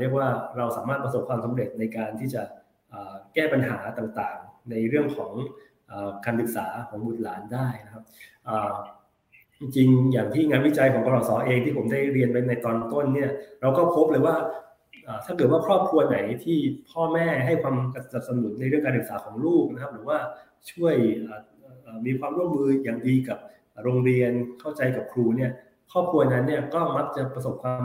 [0.00, 0.26] เรียกว่า
[0.56, 2.42] เราสามารถประสบความสำเร็จในการที่จะ
[3.34, 5.32] แก้ปัญหาต่างๆ ในเรื่องของ
[6.24, 8.04] การศึกษาของบุตรหลานได้นะครับ
[9.58, 14.34] จริงอย่างที่งานวิจัยของกรสอเองที่ผมได้เรียนไปในตอนต้นเนี่ยเราก็พบเลยว่า
[15.24, 16.58] ถ้าเกิดว่าครอบครัวไหนที่
[16.90, 20.18] พ่อแม่ให้ความสนับสนุนในเรื่องการศึกษาของลูกนะครับ หรือว่า
[20.72, 20.94] ช่วย
[22.06, 23.38] มีความร่วมมืออย่างดีกับ
[23.82, 25.50] โรงเรียนเข้าใจกับครูเนี่ย
[25.92, 27.82] ครอบครัวนั้นเนี่ยก็มักจะประสบความ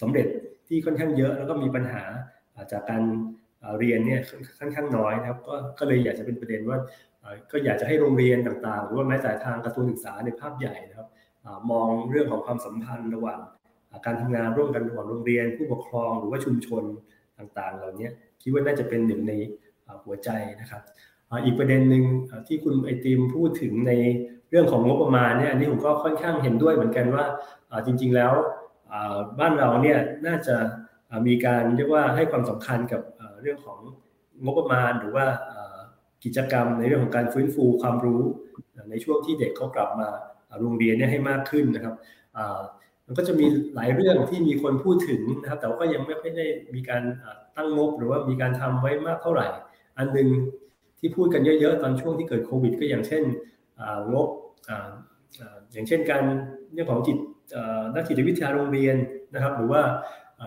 [0.00, 0.26] สำเร็จ
[0.68, 2.02] ที่ค่อนข้างเยอะ แล้วก็มีปัญหา
[2.72, 3.02] จากการ
[3.78, 4.20] เรียนเนี่ย
[4.58, 6.78] ค่อนข้างน้อยนะครับก็ก็เลยอยากจะเป็นประเด็นว่า
[7.52, 11.08] ก็อยากจะให้โรงเรียนต่างๆ หรือว่าแม้แต่ทางกระทรวงศึกษาในภาพใหญ่นะครับ
[11.70, 13.40] มองเรื่องของความสัมพันธ์ระหว่าง
[14.06, 16.82] การทำงานร่วมกันระหว่างโรงเรียน ผู้ปกครองหรือว่าชุมชน
[17.38, 18.08] ต่างๆ เหล่านี้
[18.42, 19.32] คิดว่าน่าจะเป็นหนึ่งใน
[20.04, 20.30] หัวใจ
[20.60, 20.82] นะครับ
[21.44, 22.04] อีกประเด็นหนึ่ง
[22.48, 23.92] ที่คุณไอติมพูดถึงใน
[24.50, 27.24] เรื่องของงบประมาณเนี่ยอันนี้ผมก็ค่อนข้างเห็นด้วยเหมือนกันว่า
[27.86, 28.32] จริง ๆแล้ว
[29.38, 30.56] บ้านเราเนี่ยน่าจะ
[31.26, 33.02] มีการเรียกว่าให้ความสำคัญกับ
[33.42, 33.78] เรื่องของ
[34.44, 35.26] งบประมาณหรือว่า
[36.24, 38.22] กิจกรรมในเรื่องของการฟื้นฟูความรู้
[38.90, 40.08] ในช่วงที่เด็กเขากลับมา
[40.60, 41.94] โรงเรียนเนี่ยให้มากขึ้นนะครับ
[43.10, 47.02] มันก็จะมีหลายเรื่องที่มีคนพูดถึงนะครับ แต่ก็ยังไม่ค่อยได้มีการ
[47.56, 49.46] ตั้งงบหรือว่ามีการทำไว้มากเท่าไหร่
[49.98, 50.28] อันหนึ่ง
[50.98, 53.22] ที่พูดกันเยอะๆ ตอนช่วงที่เกิดโควิด ก็อย่างเช่น
[54.12, 54.28] งบ
[55.72, 56.22] อย่างเช่นการ
[56.72, 57.16] เรื่องของจิต
[57.94, 58.96] นักจิตวิทยาโรงเรียน
[59.34, 59.82] นะครับ หรือว่า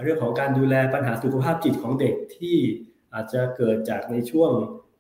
[0.04, 2.56] เรื่องของการดูแลปัญหาสุขภาพจิตของเด็กที่
[3.14, 4.52] อาจจะเกิดจากในช่วง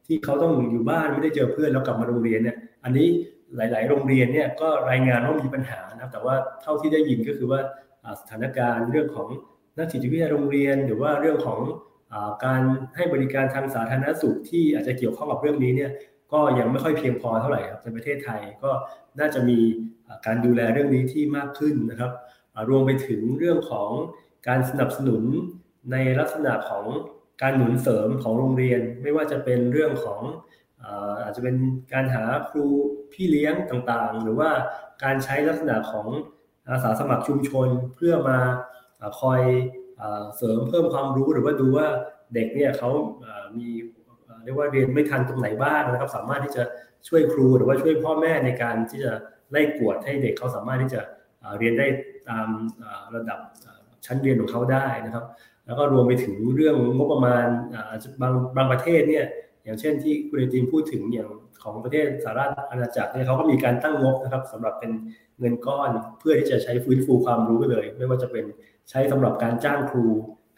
[0.07, 3.07] ที่เขาต้องอยู่บ้านไม่ได้เจอเพื่อนแล้วกลับมาโรงเรียนเนี่ย อันนี้
[3.57, 7.59] หลาย ๆ โรงเรียนเนี่ยก็รายงานว่ามีปัญหานะครับ แต่ว่าเท่าที่ได้ยินก็คือว่า
[8.21, 9.27] สถานการณ์เรื่องของ
[9.77, 11.59] นักจิตวิทยาโรงเรียน หรือว่าเรื่องของ
[12.45, 12.61] การ
[12.95, 15.91] ให้บริการทางสาธารณสุขที่อาจจะเกี่ยวข้องกับเรื่องนี้เนี่ย
[16.33, 18.71] ก็ยังไม่ค่อยเพียงพอเท่าไหร่ครับในประเทศไทยก็
[19.19, 19.59] น่าจะมี
[20.25, 22.11] การดูแลเรื่องนี้ที่มากขึ้นนะครับ
[22.69, 23.89] รวมไปถึงเรื่องของ
[24.47, 25.23] การสนับสนุน
[25.91, 26.85] ในลักษณะของ
[27.41, 30.21] การหนุนเสริมของโรงเรียน ไม่ว่าจะเป็นเรื่องของ
[31.23, 31.55] อาจจะเป็น
[31.93, 32.65] การหาครู
[33.11, 34.49] พี่เลี้ยงต่างๆ หรือว่า
[35.03, 36.07] การใช้ลักษณะของ
[36.69, 38.39] อาสาสมัครชุมชนเพื่อมา
[39.21, 39.41] คอย
[40.35, 41.87] เสริมเพิ่มความรู้หรือว่าดูว่า
[42.33, 42.89] เด็กเนี่ยเขา
[43.57, 43.69] มี
[44.43, 46.63] เรียกว่าเรียนไม่ทันตรงไหนบ้างนะครับ สามารถที่จะ
[47.07, 49.11] ช่วยครูหรือว่าช่วยพ่อแม่ในการที่จะ
[49.51, 51.01] ไล่กวดให้เด็กเขาสามารถที่จะ
[51.57, 51.87] เรียนได้
[52.29, 52.47] ตาม
[53.15, 53.39] ระดับ
[54.05, 55.25] ชั้นเรียนของเขาได้นะครับ
[55.65, 57.45] แล้วก็รวมไปถึงเรื่องงบประมาณ
[58.21, 59.25] บางบางประเทศเนี่ย
[59.63, 61.29] อย่างเช่นที่คุณเอติมพูดถึงอย่าง
[61.63, 64.91] ของประเทศสหรัฐอาณาจักรเนี่ยเขาก็มีการตั้งงบนะครับสำหรับเป็น
[65.39, 65.89] เงินก้อน
[66.19, 68.45] เพื่อที่จะใช้ฟื้นฟูความรู้ไปเลย ไม่ว่าจะเป็น
[68.89, 70.05] ใช้สำหรับการจ้างครู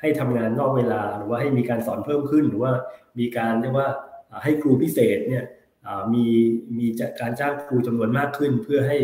[0.01, 2.71] ให้ทำงานนอกเวลาหรือว่าให้มีการสอนเพิ่มขึ้น หรือว่า
[3.19, 3.87] มีการเรียกว่า
[4.43, 5.43] ให้ครูพิเศษเนี่ย
[6.13, 6.25] มี
[6.79, 6.87] มี
[7.21, 8.97] การจ้างครูจำนวนมากขึ้น เพื่อให้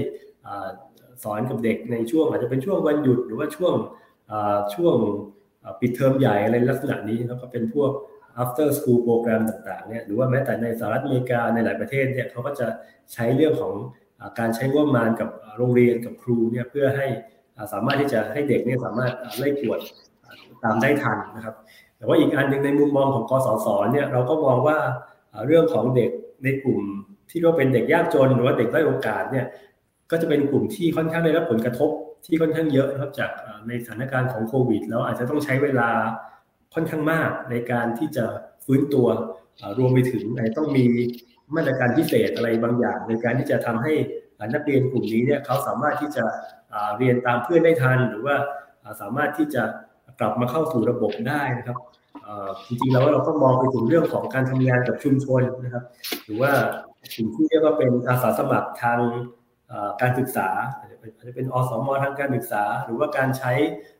[1.23, 3.73] สอนกับเด็กในช่วง อาจจะเป็นช่วงวันหยุดหรือว่าช่วง
[4.75, 4.95] ช่วง
[5.79, 7.91] ปิดเทอมใหญ่อะไรลักษณะนี้นะครับก็เป็นพวก
[8.43, 12.67] after school program ต่างๆเนี่ยหรือว่าแม้แต่ในสหรัฐอเมริกาในหลายประเทศเนี่ยเขาก็จะ
[13.13, 13.73] ใช้เรื่องของ
[14.39, 17.07] การใช้งบประมาณกับโรงเรียนกับครูเนี่ยเพื่อให้
[17.73, 19.79] สามารถที่จะให้เด็กเนี่ยสามารถไล่กวด
[20.63, 21.55] ตามได้ทันนะครับ
[21.97, 24.77] แต่ว่าอีกอันหนึ่งในมุมมองของกสศเนี่ยเราก็มองว่า
[25.47, 26.11] เรื่องของเด็ก
[26.43, 26.81] ในกลุ่ม
[27.29, 29.45] ที่ก็เป็นเด็กยากจนหรือว่าเด็กด้อยโอกาสเนี่ย
[30.11, 31.89] ก็จะเป็นกลุ่มที่ค่อนข้างได้รับผลกระทบ
[32.25, 33.31] ที่ค่อนข้างเยอะนะครับจาก
[33.67, 35.89] ในสถานการณ์ของโควิดแล้วอาจจะต้องใช้เวลา
[36.73, 38.25] ค่อนข้างมากในการที่จะ
[38.65, 39.07] ฟื้นตัว
[39.79, 40.23] รวมไปถึง
[40.57, 40.85] ต้องมี
[41.55, 43.93] มาตรการพิเศษอะไรบางอย่าง ในการที่จะทำให้
[44.53, 46.25] นักเรียนกลุ่มนี้เนี่ยเขาสามารถที่จะ
[46.97, 48.35] เรียนตามเพื่อนได้ทัน หรือว่า
[49.01, 49.63] สามารถที่จะ
[50.19, 51.77] กลับมาเข้าสู่ระบบได้นะครับ
[52.67, 55.83] จริงๆแล้วเราต้องมองไปถึงเรื่องของการทำงานกับชุมชนนะครับ
[56.25, 56.51] หรือว่า
[57.15, 58.99] สิ่งที่เรียกว่าเป็นอาสาสมัครทาง
[60.01, 63.51] การศึกษาอาจจะเป็นอสมทางการศึกษา หรือว่าการใช้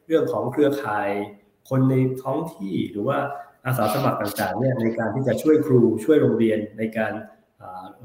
[0.08, 1.10] เรื่องของเครือข่าย
[1.70, 3.18] คนในท้องที่หรือว่า
[3.66, 7.14] อาสาสมัครต่างๆเนี่ยในการที่จะช่วยครูช่วยโรงเรียนในการ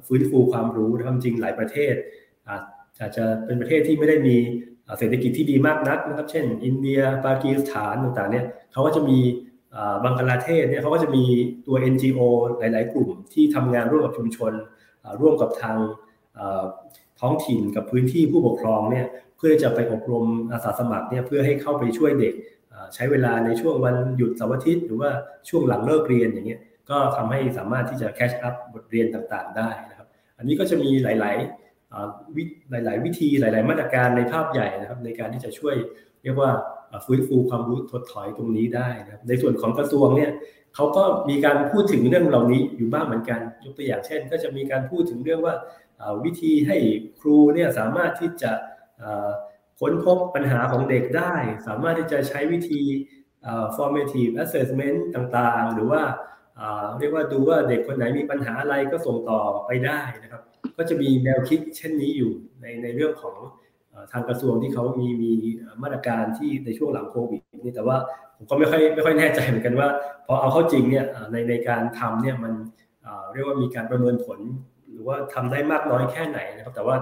[0.07, 1.95] ฟื้นฟูความรู้นะครับจริงหลายประเทศ
[2.49, 4.37] อาจจะเป็นประเทศที่ไม่ได้มี
[4.99, 9.19] เศรษฐกิจที่ดีมากนักนะครับเช่น อินเดียปากีสถานต่างๆเนี่ยเขาก็จะมี
[10.05, 11.25] บังกลาเทศเนี่ยเขาก็จะมี
[11.67, 12.21] ตัว NGO
[12.59, 14.53] หลาย ๆ กลุ่มที่ทำงานร่วมกับชุมชน
[15.21, 15.77] ร่วมกับทาง
[17.21, 22.35] ท้องถิ่นกับพื้นที่ผู้ปกครองเนี่ยเพื่อจะไปอบรมอาสาสมัครเนี่ยเพื่อให้เข้าไปช่วยเด็ก
[22.95, 25.11] ใช้เวลาในช่วงวันหยุดเสาร์อาทิตย์หรือว่า
[25.49, 26.61] ช่วงหลังเลิกเรียนอย่างเงี้ย
[26.91, 30.09] ก็ทำให้สามารถที่จะแคชอัพบทเรียนต่างๆ ได้นะครับ
[30.39, 35.74] อันนี้ก็จะมีหลายๆวิหลาย ๆ วิธีหลาย ๆ มาตรการในภาพใหญ่นะครับในการที่จะช่วย
[36.22, 36.51] เรียกว่า
[37.07, 40.31] ฟื้นฟูความรู้ถดถอยตรงนี้ได้นะครับในส่วนของกระทรวงเนี่ย
[40.74, 45.55] เขาก็มีการพูดถึงเรื่องเหล่านี้อยู่บ้างเหมือนกันยกตัวอย่างเช่น ก็จะมีการพูดถึงเรื่องว่า
[46.24, 46.77] วิธีให้
[47.20, 48.53] ครูเนี่ยสามารถที่จะ
[49.81, 51.35] ค้นพบปัญหาของเด็กได้
[51.66, 52.83] สามารถที่จะใช้วิธี
[53.77, 56.03] formative assessment ต่างๆ หรือว่า
[56.99, 60.43] เรียกว่าดูว่าเด็กคนไหนมีปัญหาอะไรก็ส่งต่อไปได้นะครับ
[60.77, 63.37] ก็จะมีแนวคิดเช่นนี้อยู่ในในเรื่องของ
[64.12, 65.33] ทางกระทรวงที่เขามีมี
[65.83, 67.97] มาตรการที่ในช่วงหลังโควิดนี่แต่ว่า
[68.37, 69.89] ผมก็ไม่ค่อยไม่ค่อยแน่ใจเหมือนกันว่า
[70.27, 72.53] พอเอาเข้าจริงเนี่ยในในการทำเนี่ยมัน
[73.33, 74.41] เรียกว่ามีการประเมินผล
[74.91, 76.97] หรือว่าทำได้มากน้อยแค่ไหนนะครับ แต่ว่า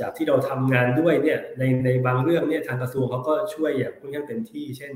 [0.00, 4.92] จากที่เราทำงานด้วยเนี่ยในในบางเรื่องเนี่ยทางกระทรวงเขาก็ช่วยอย่างค่อนข้างเต็มที่ เช่น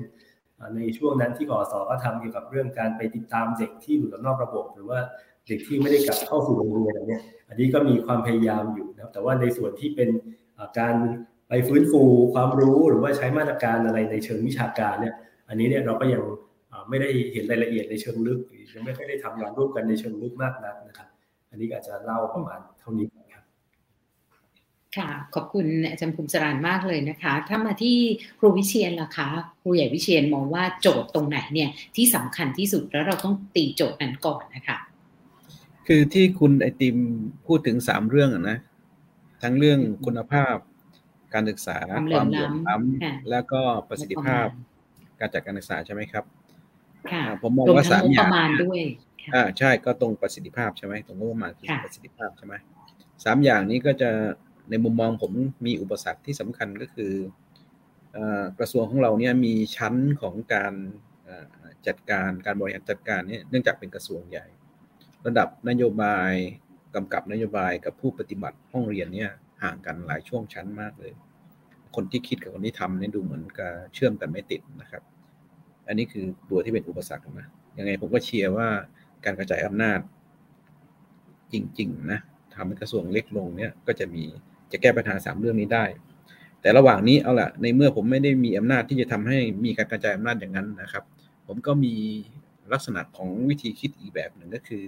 [0.77, 5.01] ในช่วงนั้นที่กอสก็ทำเกี่ยวกับเรื่องการไปติดตามเด็กที่อยู่นอกระบบ หรือว่า
[5.47, 10.11] เด็กที่ไม่ได้กลับเข้าสู่โรงเรียนอะไรเนี่ยอันนี้ก็มีความพยายามอยู่นะครับแต่ว่าในส่วนที่เป็น
[10.79, 10.95] การ
[11.49, 12.03] ไปฟื้นฟู
[12.35, 15.15] ความรู้หรือว่าใช้มาตรการอะไรในเชิงวิชาการเนี่ย
[15.49, 16.23] อันนี้เนี่ยเราก็ยัง
[16.89, 18.39] ไม่ได้เห็นรายละเอียดในเชิงลึก
[18.75, 21.09] ยังไม่ค่อยได้ทำงานร่วมกันในเชิงลึกมากนักนะครับ
[21.51, 23.07] อันนี้อาจจะเล่าประมาณเท่านี้
[24.97, 27.97] ครับค่ะ ขอบคุณอาจารย์ภูมิสรานมากเลยนะคะ ถ้ามาที่
[28.39, 29.29] ครูวิเชียนล่ะคะ
[29.63, 34.79] ครูใหญ่วิเชียนมองว่าโจทย์ตรงไหนเนี่ยที่สำคัญที่สุดแล้วเราต้องตีโจทย์นั้นก่อนนะคะ
[35.87, 36.97] คือที่คุณไอติม
[37.47, 38.59] พูดถึงสามเรื่องนะ
[39.43, 40.57] ทั้งเรื่องคุณภาพ
[41.35, 41.77] การศึกษา
[42.15, 44.47] ความเหลื่อมล้ำแล้วก็ประสิทธิภาพ
[45.21, 46.25] การจัดการศึกษาใช่ไหมครับ
[47.43, 48.83] ผมมองว่าสามอย่างด้วย
[49.35, 52.55] อ่าใช่ก็ตรงประสิทธิภาพใช่ไหมตรงงบประมาณคือประสิทธิภาพใช่ไหม
[53.25, 54.11] สามอย่างนี้ก็จะ
[54.71, 55.33] ในมุมมองผม
[55.67, 57.13] มีอุปสรรคที่สำคัญก็คือ
[58.59, 60.75] กระทรวงของเราเนี่ยมีชั้นของการ
[61.87, 64.47] จัดการการบริหารจัดการเนี่ยเนื่องจากเป็นกระทรวงใหญ่
[65.27, 66.33] ระดับนโยบาย
[66.95, 69.31] กำกับนโยบายกับผู้ปฏิบัติห้องเรียนเนี่ย
[69.63, 71.13] ห่างกันหลายช่วงชั้นมากเลย
[71.95, 75.03] คนที่คิดกับคนที่ทำเนี่ยดูเหมือนกับเชื่อมกันไม่ติดนะครับ
[75.89, 77.49] อันนี้คือตัวที่เป็นอุปสรรคนะ
[77.79, 78.69] ยังไงผมก็เชียร์ว่า
[79.25, 80.01] การกระจายอำนาจ
[81.53, 82.21] จริง ๆ นะ
[82.55, 84.25] ทำให้กระทรวงเล็กลงเนี่ยก็จะมี
[84.73, 85.85] จะแก้ปัญหาสามเรื่องนี้ได้
[86.61, 91.05] แต่ระหว่างนี้เอาละในเมื่อผมไม่ได้มีอำนาจที่จะทำให้มีการกระจายอำนาจอย่างนั้นนะครับ
[91.47, 91.95] ผมก็มี
[92.73, 94.85] ลักษณะของวิธีคิดอีกแบบหนึ่งก็คือ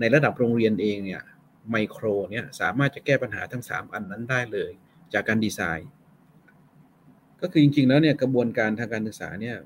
[0.00, 1.22] ในระดับโรงเรียนเองเนี่ย
[1.70, 4.70] ไมโครเนี่ยสามารถจะแก้ปัญหาทั้ง 3 อันนั้นได้เลย
[5.12, 5.90] จากการดีไซน์
[7.40, 9.56] ก็คือจริงๆแล้วเนี่ยกระบวนการทางการศึกษาเนี่ย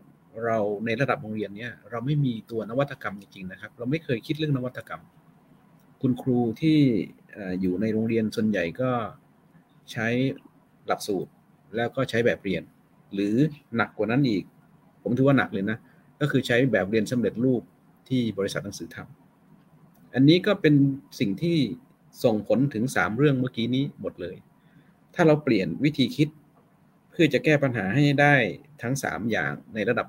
[0.44, 5.02] เราในระดับโรงเรียนเนี่ยเราไม่มีตัวนวัตกรรมจริงๆนะครับ เราไม่เคยคิดเรื่องนวัตกรรม
[6.02, 6.78] คุณครูที่
[7.60, 8.90] อยู่ในโรงเรียนส่วนใหญ่ก็
[9.92, 10.06] ใช้
[10.86, 11.30] หลักสูตร
[11.76, 12.62] แล้วก็ใช้แบบเรียน
[13.14, 13.34] หรือ
[13.76, 14.44] หนักกว่านั้นอีก
[15.02, 15.78] ผมถือว่าหนักเลยนะ
[16.20, 17.62] ก็คือใช้แบบเรียนสำเร็จรูป
[18.08, 20.74] ที่บริษัทหนังสือทำอันนี้ก็เป็น
[21.20, 21.56] สิ่งที่
[22.24, 24.36] ส่งผลถึง 3 เรื่องเมื่อกี้นี้หมดเลย
[25.14, 26.28] ถ้าเราเปลี่ยนวิธีคิด
[27.10, 28.34] เพื่อจะแก้ปัญหาให้ได้
[28.82, 30.06] ทั้ง 3 อย่างในระดับ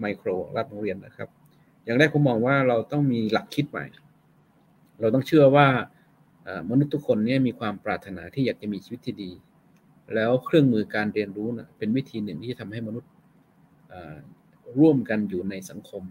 [0.00, 1.28] ไมโครระดับโรงเรียนนะครับ
[1.84, 3.84] อย่างแรกผมมองว่าเราต้องมีหลักคิดใหม่
[5.00, 5.66] เราต้องเชื่อว่า
[6.70, 9.30] มนุษย์ทุกคนเนี่ยมีความปรารถนาที่อยากจะมีชีวิตที่ดี
[10.14, 13.10] แล้วเครื่องมือการเรียนรู้นะเป็นวิธีหนึ่งที่จะทำให้มนุษย์
[14.78, 16.02] ร่วมกันอยู่ในสังคม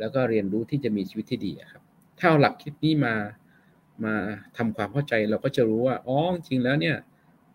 [0.00, 1.82] แล้วก็เรียนรู้ที่จะมีชีวิตที่ดีครับ
[2.18, 3.14] ถ้าเอาหลักคิดนี้มา
[4.04, 4.14] มา
[4.56, 6.96] ทำความเข้าใจเราก็จะรู้ว่าอ๋อจริงแล้วเนี่ย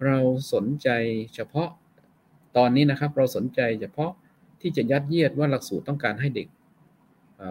[0.05, 0.17] เรา
[0.53, 0.89] สนใจ
[1.35, 1.69] เฉพาะ
[2.57, 4.11] ตอนนี้นะครับ เราสนใจเฉพาะ
[4.61, 6.47] ที่จะยัดเยียดว่าหลักสูตรต้องการให้เด็ก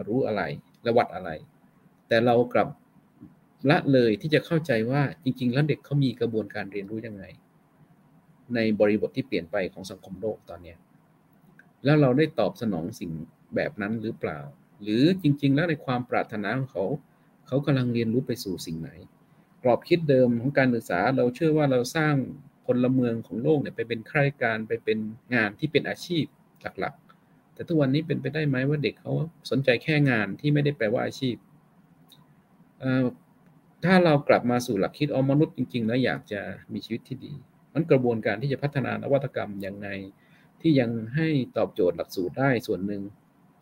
[0.08, 0.42] รู้อะไร
[0.82, 1.30] และวัดอะไร
[2.08, 2.68] แต่เรากลับ
[3.70, 7.24] ละเลยที่จะเข้าใจว่าจริง ๆ แล้วเด็กเขามีกระบวนการเรียนรู้ยังไง
[8.54, 10.74] ในบริบทที่เปลี่ยนไปของสังคมโลกตอนนี้
[11.84, 13.10] แล้วเราได้ตอบสนองสิ่ง
[13.54, 14.38] แบบนั้นหรือเปล่า
[14.82, 16.84] หรือจริง ๆ แล้วในความปรารถนาของเขา
[17.46, 18.90] เขากำลังเรียนรู้ไปสู่สิ่งไหน
[19.62, 22.14] กรอบคิดเดิมของการศึกษาเราเชื่อว่าเราสร้าง
[22.66, 24.98] พลเมืองของโลกเนี่ยไปเป็นข้าราชการไปเป็น
[25.34, 26.24] งานที่เป็นอาชีพ
[26.80, 29.12] หลักๆ แต่ทุกวันนี้เป็นไปได้ไหมว่าเด็กเขา
[29.50, 31.36] สนใจแค่งานที่ไม่ได้แปลว่าอาชีพ
[33.84, 36.40] ถ้าเรากลับมาสู่หลักคิดอมนุษย์จริงๆแล้วอยากจะ
[36.72, 37.32] มีชีวิตที่ดี
[37.74, 39.88] มันกระบวนการที่จะพัฒนานวัตกรรมอย่างไง
[40.60, 43.02] ที่ยังให้ตอบโจทย์หลักสูตรได้ส่วนหนึ่ง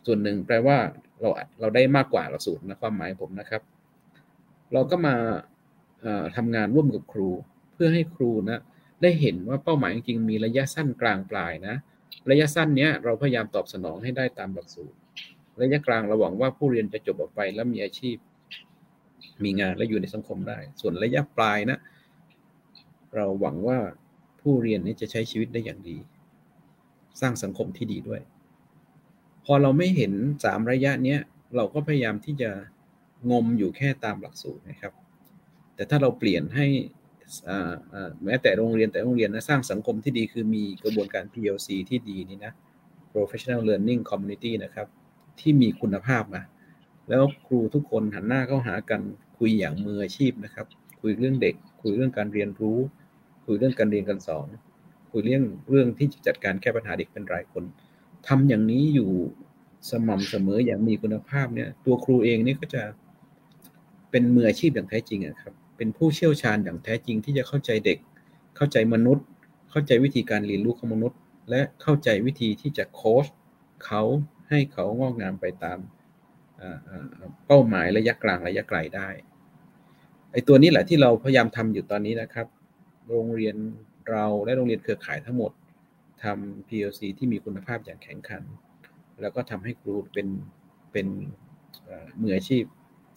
[0.05, 0.77] ส่วนหนึ่งแปลว่า
[1.19, 3.61] เราเราได้มากกว่าหลักสูตรนะความหมายผมนะครับ
[4.73, 5.15] เราก็มา
[6.35, 7.29] ทำงานร่วมกับครู
[7.73, 8.59] เพื่อให้ครูนะ
[9.01, 11.75] ได้เห็นว่าเป้าหมายจริงๆมีระยะสั้นกลางปลายนะ
[12.29, 14.97] ระยะสั้นเนี้ยเราพยายามตอบสนองให้ได้ตามหลักสูตร
[15.61, 18.15] ระยะกลางเราหวังว่าผู้เรียนจะจบออกไปแล้วมีอาชีพ
[19.43, 21.79] มีงานและอยู่ในสังคมได้ ส่วนระยะปลายนะ
[23.15, 23.79] เราหวังว่า
[24.41, 25.97] ผู้เรียนนี้จะใช้ชีวิตได้อย่างดี
[27.21, 28.21] สร้างสังคมที่ดีด้วย
[29.45, 30.13] พอเราไม่เห็น
[30.43, 31.19] สามระยะเนี้ย
[31.55, 32.51] เราก็พยายามที่จะ
[33.31, 34.93] งมอยู่แค่ตามหลักสูตรนะครับ
[35.75, 36.67] แต่ถ้าเราเปลี่ยนให้
[38.23, 42.53] แม้แต่โรงเรียนแต่โรงเรียนนะสร้างสังคมที่ดีคือมีกระบวนการ PLC ที่ดีนี่นะ
[43.13, 44.87] professional learning community นะครับ
[45.39, 46.43] ที่มีคุณภาพนะ
[47.09, 49.01] แล้วครูทุกคนหันหน้าเข้าหากัน
[49.37, 50.67] คุยอย่างมืออาชีพนะครับ
[51.01, 52.77] คุยเรื่องเด็ก คุยเรื่องการเรียนรู้
[53.45, 54.47] คุยเรื่องการเรียนการสอน
[55.11, 57.63] คุยเรื่องเรื่องที่จะจัดการแก้ปัญหาเด็กเป็นรายคน
[58.27, 59.11] ทำอย่างนี้อยู่
[59.89, 62.83] สม่ำเสมออย่างมีคุณภาพเนี่ย ตัวครูเองนี่ก็จะ
[64.11, 67.97] เป็นมืออาชีพอย่างแท้จริงครับ เป็นผู้เชี่ยวชาญอย่างแท้จริงที่จะเข้าใจเด็ก
[68.55, 69.25] เข้าใจมนุษย์
[69.71, 71.17] เข้าใจวิธีการเรียนรู้ของมนุษย์
[71.49, 73.25] และเข้าใจวิธีที่จะโค้ช
[73.85, 74.01] เขา
[74.49, 75.79] ให้เขางอกงามไปตาม
[77.47, 79.09] เป้าหมายระยะกลางระยะไกลได้
[80.31, 82.47] ไอ้ตัวนี้แหละที่เราพยายามทำอยู่ตอนนี้นะครับ
[83.09, 83.55] โรงเรียน
[84.09, 85.51] เราและโรงเรียนเครือข่ายทั้งหมด
[86.23, 88.43] ทำ PLC ที่มีคุณภาพอย่างแข็งขัน
[89.21, 90.27] แล้วก็ทำให้ครูเป็น
[90.91, 91.07] เป็น
[92.21, 92.63] มืออาชีพ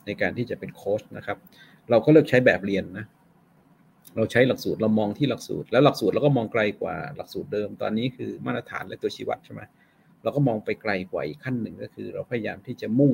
[0.07, 1.39] ในการที่จะเป็นโค้ชนะครับ
[1.91, 3.07] เราก็เลิกใช้แบบเรียนนะ
[4.17, 9.63] เราใช้หลักสูตรเรามองที่หลักสูตร แล้วหลักสูตรเราก็มองไกลกว่าหลักสูตรเดิม ตอนนี้คือมาตรฐานและตัวชี้วัดใช่ไหม
[10.23, 13.13] เราก็มองไปไกลกว่าอีกขั้นหนึ่งก็คือ เราพยายามที่จะมุ่ง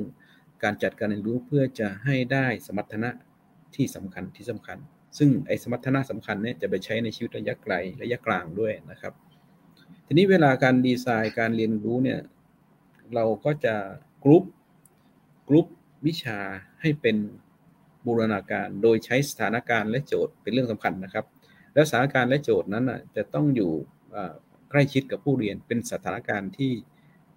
[0.63, 3.11] การจัดการเรียนรู้เพื่อจะให้ได้สมรรถนะ
[3.77, 4.79] ที่สำคัญที่สำคัญ
[5.19, 9.13] ซึ่งไอ้สมรรถนะสำคัญเนี่ยจะไปใช้ในชีวิตระยะไกลระยะกลางด้วยนะครับ
[10.07, 12.21] ทีนี้เวลาการดีไซน์การเรียนรู้เนี่ย
[13.15, 13.75] เราก็จะ
[14.25, 14.45] กรุ๊ป
[15.49, 15.67] กรุ๊ป
[16.07, 16.39] วิชา
[16.81, 17.17] ให้เป็น
[18.07, 21.25] บูรณาการ โดยใช้สถานการณ์และโจทย์เป็นเรื่องสำคัญนะครับ
[21.75, 22.85] แล้วสถานการณ์และโจทย์นั้น
[23.17, 23.73] จะต้องอยู่
[24.71, 26.73] ใกล้ชิดกับผู้เรียนเป็นสถานการณ์ที่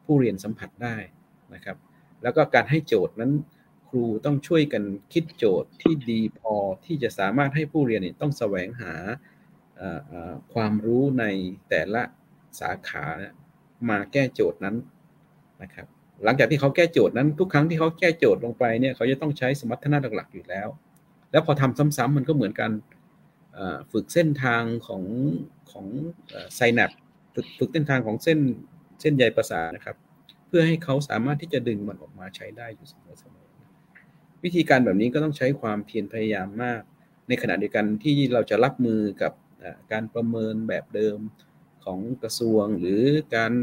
[0.09, 0.95] ผู้เรียนสัมผัสได้
[1.53, 1.77] นะครับ
[2.23, 3.31] แล้วก็การให้โจทย์นั้น
[3.89, 4.83] ครูต้องช่วยกัน
[5.13, 6.53] คิดโจทย์ที่ดีพอ
[6.85, 8.93] ที่จะสามารถให้ผู้เรียนต้องแสวงหา
[10.53, 11.25] ความรู้ใน
[11.69, 12.03] แต่ละ
[12.59, 13.05] สาขา
[13.89, 14.75] มาแก้โจทย์นั้น
[15.61, 15.87] นะครับ
[16.23, 20.67] หลังจากที่เขาแก้โจทย์นั้นทุกครั้งที่เขาแก้โจทย์ลงไปเนี่ยเขาจะต้องใช้สมรรถนะหลักๆอยู่แล้ว
[21.31, 22.71] แล้วพอทำซ้ำๆมันก็เหมือนกัน
[23.91, 25.03] ฝึกเส้นทางของ
[25.71, 25.85] ของ
[26.55, 26.91] ไซนัป
[27.59, 28.39] ฝึกเส้นทางของเส้น
[29.01, 29.95] เส้นใยประสาทนะครับ
[30.47, 36.81] เพื่อให้เขาสามารถที่จะดึงมันออกมาใช้ได้อยู่เสมอๆวิธีการแบบนี้ก็ต้องใช้ความเพียรพยายามมาก
[37.27, 39.33] ในขณะเดียวกันที่เราจะรับมือกับ
[39.91, 41.17] การประเมินแบบเดิม
[41.85, 43.01] ของกระทรวงหรือ
[43.35, 43.53] การ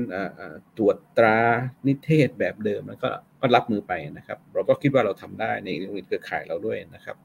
[0.77, 1.39] ตรวจตรา
[1.87, 3.09] นิเทศแบบเดิมแล้วก็
[3.41, 7.17] ก็รับมือไปนะครับ เราก็คิดว่าเราทำได้ในโรงเรียนเครือข่ายเราด้วยนะครับ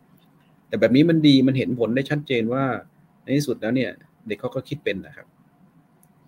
[0.68, 2.66] แต่แบบนี้มันดีมันเห็นผลได้ชัดเจนว่า
[3.24, 3.92] ในที่สุดแล้วเนี่ย
[4.28, 5.28] เด็กเขาก็คิดเป็นนะครับ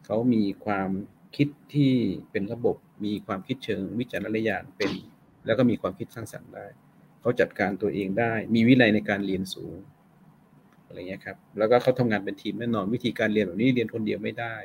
[0.06, 0.90] เขามีความ
[1.36, 1.92] คิดที่
[2.32, 2.76] เป็นระบบ
[3.06, 4.92] มีความคิดเชิงวิจารณญาณเป็น
[5.46, 6.66] แล้วก็มีความคิดสร้างสรรค์ได้
[7.22, 9.76] เขาจัดการตัวเองได้ มีวินัยในการเรียนสูง
[10.86, 14.56] อะไรเงี้ยครับแล้วก็เขาทำงานเป็นทีมแน่นอนวิธีการเรียนแบบนี้เรียนคนเดียวไม่ได้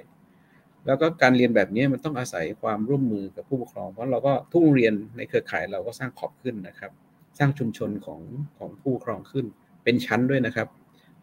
[0.86, 6.90] แล้วก็การเรียนแบบนี้มันต้องอาศัยความร่วมมือกับผู้ปกครอง เพราะเราก็ทุกโรงเรียนในเครือข่ายเราก็สร้างขอบขึ้นนะครับ
[7.38, 8.20] สร้างชุมชนของ
[8.58, 9.46] ของผู้ปกครองขึ้น
[9.84, 10.68] เป็นชั้นด้วยนะครับ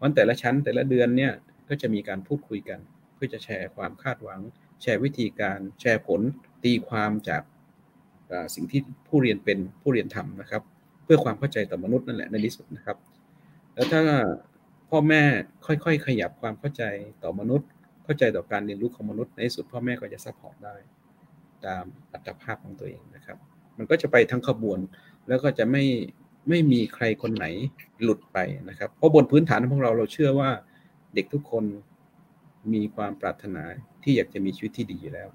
[0.00, 1.32] วันแต่ละชั้นแต่ละเดือนเนี่ย
[1.68, 2.78] ก็จะมีการพูดคุยกัน
[3.14, 4.40] เพื่อจะแชร์ความคาดหวัง
[4.82, 6.20] แชร์วิธีการแชร์ผล
[6.64, 7.42] ตีความจาก
[8.54, 10.62] สิ่งที่ผู้เรียนเป็นผู้เรียนทำนะครับ
[11.04, 12.96] เพื่อความเข้าใจต่อมนุษย์นั่นแหละในที่สุดนะครับ
[13.74, 14.02] แล้วถ้า
[14.90, 15.22] พ่อแม่
[15.66, 16.82] ค่อยๆ ขยับความเข้าใจ
[17.22, 17.68] ต่อมนุษย์
[18.04, 20.74] เข้าใจต่อการเรียนรู้ของมนุษย์ในที่สุดพ่อแม่ก็จะ support ได้
[21.66, 23.38] ตามอัตภาพของตัวเองนะครับ
[23.76, 24.78] มันก็จะไปทั้งขบวน
[25.28, 25.84] แล้วก็จะไม่
[26.48, 27.46] ไม่มีใครคนไหน
[28.02, 30.50] หลุดไปนะครับ เพราะบนพื้นฐานของเราเราเชื่อว่า
[31.14, 31.64] เด็กทุกคน
[32.74, 33.62] มีความปรารถนา
[34.02, 35.28] ที่อยากจะมีชีวิตที่ดีอยู่แล้ว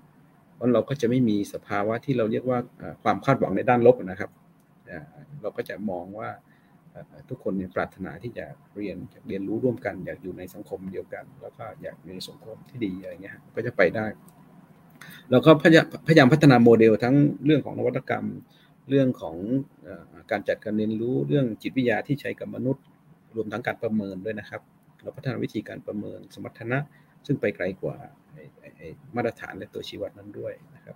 [0.56, 2.60] เพราะเราก็จะไม่มีสภาวะที่เราเรียกว่า
[3.04, 4.32] ความคาดหวังในด้านลบนะครับ
[5.42, 6.30] เราก็จะมองว่า
[7.30, 14.06] ทุกคนปรารถนาที่จะเรียนเรียนรู้ร่วมกัน อยากอยู่ในสังคมเดียวกัน แล้วก็อยากมีสังคมที่ดีอะไรเงี้ยก็จะไปได้
[15.30, 15.52] แล้วก็
[16.08, 17.16] พยายามพัฒนาโมเดลทั้ง
[17.46, 18.26] เรื่องของนวัตกรรม
[18.90, 19.36] เรื่องของ
[20.32, 22.84] การจัดการเรียนรู้เรื่องจิตวิทยาที่ใช้กับมนุษย์
[23.36, 24.62] รวมทั้งการประเมินด้วยนะครับ
[25.02, 26.78] เราพัฒนาวิธีการประเมิน สมรรถนะ
[27.26, 27.98] ซึ่งไปไกลกว่า
[29.16, 30.96] มาตรฐานและตัวชี้วัดนั้นด้วยนะครับ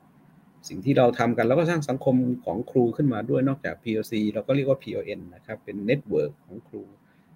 [0.68, 2.16] สิ่งที่เราทำกันเราก็สร้างสังคม
[2.46, 6.84] ของครูขึ้นมาด้วยนอกจาก PLC เราก็เรียกว่า PON นะครับเป็น network ของครู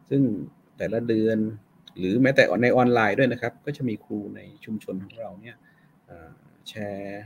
[0.10, 0.22] ซึ่ง
[0.78, 1.38] แต่ละเดือน
[1.98, 5.56] หรือแม้แต่ในออนไลน์ด้วยนะครับ ก็จะมีครูในชุมชนของเราเนี่ย
[6.70, 7.24] แชร์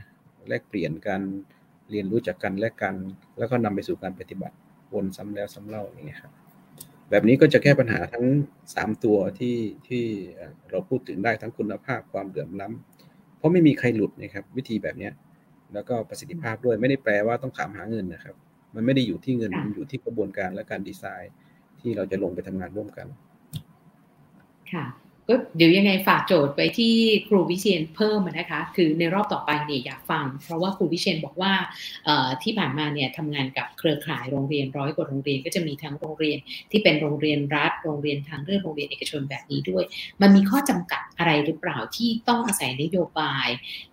[0.48, 1.20] แลกเปลี่ยนกัน
[1.90, 2.94] เรียนรู้จากกันและกัน
[3.38, 4.56] แล้วก็นำไปสู่การปฏิบัติ
[4.94, 6.32] วนซ้ำแล้วซ้ำเล่าอย่างเงี้ยครับ
[7.10, 8.24] แบบนี้ก็จะแก้ปัญหาทั้ง
[8.64, 9.56] 3 ตัวที่
[9.88, 10.04] ที่
[10.70, 15.10] เราพูดถึงได้ทั้งคุณภาพความเหลื่อมล้ำำเพราะไม่มีใครหลุดนะครับวิธีแบบนี้
[15.74, 18.34] แล้วก็ประสิทธิภาพด้วยไม่ได้แปลว่าต้องถามหาเงินนะครับ
[18.74, 21.32] มันไม่ได้อยู่ที่เงินมันอยู่ที่กระบวนการและการดีไซน์
[21.80, 23.06] ที่เราจะลงไปทำงานร่วมกัน
[24.72, 24.84] ค่ะ
[25.28, 26.94] ก็เดี๋ยวยังไงฝากโจทย์ไปที่
[27.28, 31.52] ครูวิเชียนเพิ่มนะคะ คือในรอบต่อไปเนี่ยอยากฟัง เพราะว่าครูวิเชียนบอกว่า
[32.42, 36.38] ที่ผ่านมาเนี่ยทำงานกับเครือข่ายโรงเรียนร้อยกว่าโรงเรียนก็จะมีทั้งโรงเรียน
[36.70, 39.84] ที่เป็นโรงเรียนรัฐ โรงเรียนทางเลือกโรงเรียนเอกชนแบบนี้ด้วย
[40.22, 43.48] มันมีข้อจำกัดอะไรหรือเปล่าที่ต้องอาศัยนโยบาย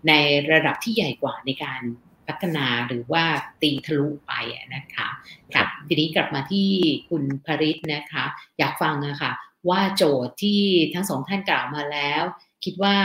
[0.07, 0.13] ใน
[0.51, 1.81] ระดับที่ใหญ่กว่าในการ
[2.27, 3.23] พัฒนาหรือว่า
[3.61, 4.33] ตีทะลุไป
[4.75, 5.07] นะคะ
[5.55, 6.67] ค่ะทีนี้กลับมาที่
[7.09, 8.25] คุณภริศนะคะ
[8.59, 9.31] อยากฟังนะคะ
[9.69, 10.61] ว่าโจทย์ที่
[10.93, 12.23] ทั้งสองท่านกล่าวมาแล้ว
[12.65, 12.95] คิดว่า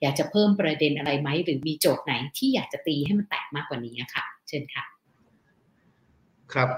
[0.00, 4.84] อยากจะเพิ่มประเด็นอะไรไหม หรือมีโจทย์ไหนที่อยากจะตีให้มันแตกมากกว่านี้ค่ะ เชิญค่ะ
[6.54, 6.68] ครับ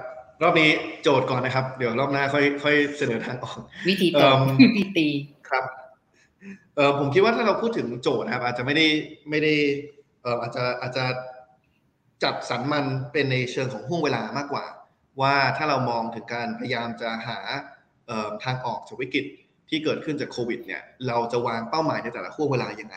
[0.43, 0.71] รอบนี้
[1.03, 3.59] โจทย์ก่อนนะครับ เดี๋ยวรอบหน้าค่อยค่อยเสนอทางออก
[3.89, 5.09] วิธีตอบวิธีตี
[5.49, 5.65] ครับ
[6.77, 8.87] เออผมคิดว่าถ้าเราพูดถึงโจทย์นะครับ อาจจะไม่ได้
[9.31, 9.55] ไม่ได้
[10.23, 11.05] เอออาจจะอาจจะ
[12.23, 14.65] จัดสรรมันเป็นในเชิงของห่วงเวลามากกว่า
[15.21, 17.39] ว่าถ้าเรามองถึงการพยายามจะหา
[18.45, 19.25] ทางออกจากวิกฤต
[19.69, 22.97] ที่เกิดขึ้นจากโควิดเนี่ยเราจะวางเป้าหมายในแต่ละห่วงเวลายังไง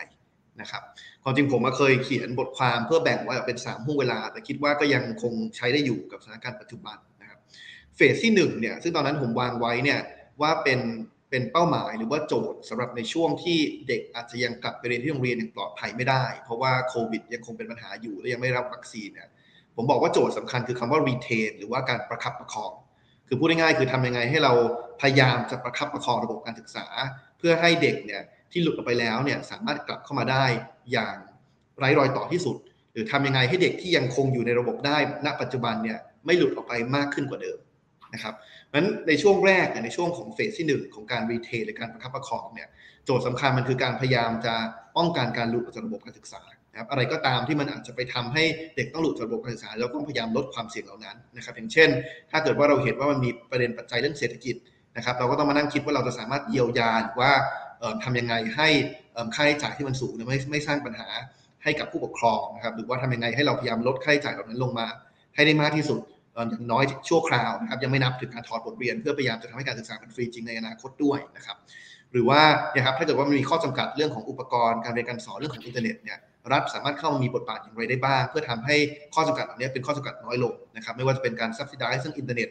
[0.60, 0.82] นะครับ
[1.22, 7.38] ความจริงผมเคยเขียนบทความเพื่อแบ่งไว้เป็น 3 ห่วงเวลา แต่คิดว่าก็ยังคงใช้ได้อยู่กับสถานการณ์ปัจจุบันนะครับ
[7.96, 10.00] เฟสที่1เนี่ยซึ่งตอนนั้นผมวางไว้เนี่ย
[10.40, 10.80] ว่าเป็น
[11.30, 13.58] เป็นเป้าหมายหรือว่าโจทย์สำหรับในช่วงที่
[13.88, 19.28] เด็กอาจจะยังกลับไปเรียนที่โรงเรียนอย่างปลอดภัยไม่ได้ เพราะว่าโควิดยังคงเป็นปัญหาอยู่และยังไม่รับวัคซีนเนี่ย
[19.76, 22.72] ผมบอกว่าโจทย์สำคัญคือคำว่า retain หรือว่าการประคับประคอง
[23.28, 24.52] คือพูดง่ายๆคือทำยังไงให้เรา
[25.00, 26.86] พยายามจะประคับประคองระบบการศึกษา
[27.38, 30.44] เพื่อให้เด็กเนี่ยที่หลุดออกไปแล้วเนี่ยสามารถกลับเข้ามาได้
[30.92, 31.16] อย่าง
[31.78, 32.56] ไร้รอยต่อที่สุด
[32.92, 34.96] หรือทำยังไงให้เด็กที่ยังคงอยู่ในระบบได้
[35.26, 37.58] ณปัจจุบันเนี่ยไม่หลุดออกไปมากขึ้นกว่าเดิม
[38.14, 38.34] นะครับ
[38.74, 42.68] นั้นในช่วงแรกในช่วงของเฟสที่ 1 ของการรีเทนหรือการประคับประคองเนี่ย
[43.04, 44.54] โจทย์สำคัญมันคือการพยายามจะ
[44.96, 46.42] ป้องกันการหลุดออกจากระบบการศึกษา
[46.72, 48.44] นะครับอะไรก็ตามที่มันอาจจะไปทำให้
[48.76, 51.88] เด็กต้องหลุดจากระบบการศึกษาเราต้องพยายามลดความเสี่ยงเหล่านั้นนะครับอย่างเช่น
[52.30, 54.56] ถ้าเกิดว่าเราเห็นว่ามันมีประเด็นปัจจัยเรื่องเศรษฐกิจ
[54.96, 57.32] นะครับเราก็ต้องมานั่งคิดว่าเราจะสามารถเยียวยาหรือว่า
[58.04, 58.68] ทำยังไงให้
[59.34, 61.08] ค่าใช้จ่ายที่มันสูงไม่ไม่สร้างปัญหา
[61.62, 64.86] ให้กับผู้ปกครองนะครับหรือว่าทำยังไงให้เราพยายามลดค่าใช้จ่ายเหล่านั้นลงมา
[65.34, 66.00] ให้ได้มากที่สุด
[66.50, 71.56] อย่างน้อยชั่วคราวนะครับยังไม่นับถึงการถอดบทเรียน เพื่อพยายามจะทำให้การศึกษาเป็นฟรีจริงในอนาคตด้วยนะครับ
[72.12, 72.40] หรือว่า
[72.74, 76.18] นะครับถ้าเกิดว่ามันมีข้อจำกัดเรื่องของอุปกรณ์การเรียนการสอนเรื่องของอินเทอร์เน็ตเนี่ย
[76.52, 78.76] รัฐสามารถเข้ามามีบทบาทอย่างไรได้บ้าง เพื่อทำให้
[79.14, 82.48] ข้อจำกัดเหล่านี้เป็นข้อจำกัดน้อยลงนะครับไม่ว่าจะเป็นการ subsidize ซึ่งอินเทอร์เน็ต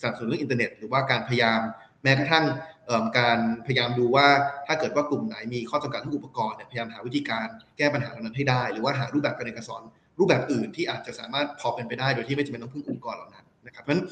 [0.00, 1.60] สนับสนุนเรื่องอินเทอร์เน็ตหรือว่าการพยายาม
[2.02, 2.44] แม้กระทั่ง
[3.18, 4.26] การพยายามดูว่า
[4.66, 7.46] ถ้าเกิดว่ากลุ่มไหนมีข้อจำกัดเรื่องอุปกรณ์เนี่ยพยายามหาวิธีการ
[7.78, 9.82] แก้ปัญหาเหล่านั้นให้ได้ หรือว่าหารูปแบบการเรียนการสอน
[10.18, 14.04] รูปแบบอื่นที่อาจจะสามารถพอเป็นไปได้โดยที่ไม่จำเป็นต้องพึ่งอุปกรณ์เหล่านั้นนะครับเพราะฉะนั้น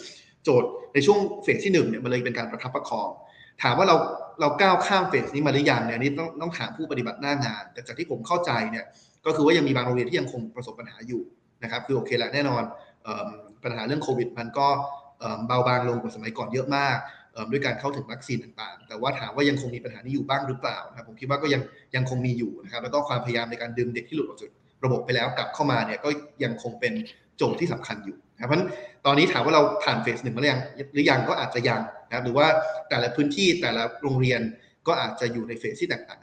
[0.45, 3.09] โจทย์ในช่วงเฟสที่1เนี่ยมันเลยเป็นการประคับประคอง
[3.62, 3.97] ถามว่าเรา
[4.41, 8.85] เราก้าวข้ามเฟสนี้มาหรือยังเนี่ยนี่ต้องต้องถามผู้ปฏิบัติหน้างาน แต่จากที่ผมเข้าใจเนี่ย
[9.27, 11.23] ก็คือว่ายังมีบางโรงเรียนที่ยังคงประสบปัญหาอยู่
[11.62, 12.62] นะครับ คือโอเคแหละแน่นอน
[13.64, 14.66] ปัญหาเรื่องโควิด มันก็
[15.47, 16.97] เบาบางลงกว่าสมัยก่อนเยอะมาก
[17.51, 21.62] ด้วยการเข้าถึงวัคซีนต่างๆ แต่ว่าถามว่ายังคงมีปัญหานี้อยู่บ้างหรือเปล่านะครับผมคิดว่าก็ยัง
[21.95, 24.51] ยังคงมีอยู่นะครับ แล้วก็ความพยายามในการดึงเด็กที่หลุดออกจาก
[24.85, 26.09] ระบบไปแล้วกลับเข้ามาเนี่ยก็
[26.45, 26.93] ยังคงเป็น
[27.37, 28.71] โจทย์ที่สำคัญอยู่นะครับเพราะฉะนั้น
[29.07, 30.61] ตอนนี้ถามว่าเราผ่านเฟสหนึ่งมาหรือยัง
[30.93, 32.47] หรือยังก็อาจจะยังนะครับหรือว่า
[32.89, 34.41] แต่ละพื้นที่แต่ละโรงเรียน
[34.87, 36.21] ก็อาจจะอยู่ในเฟสที่แตกต่าง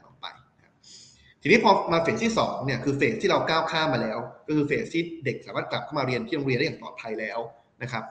[1.46, 7.38] ทีนี้พอมาเฟสที่2เนี่ยคือเฟสที่เราก้าวข้ามมาแล้ว ก็คือเฟสที่เด็กสามารถกลับเข้ามาเรียนที่โรงเรียนได้อย่างปลอดภัยแล้ว
[7.82, 8.02] นะครับ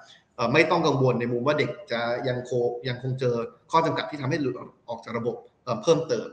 [0.54, 2.52] ไม่ต้องกังวลในมุมว่าเด็กจะยังโค
[2.88, 3.36] ยังคงเจอ
[3.72, 4.56] ข้อจำกัดที่ทำให้หลุด
[4.90, 5.36] ออกจากระบบ
[5.84, 6.28] เพิ่มเติม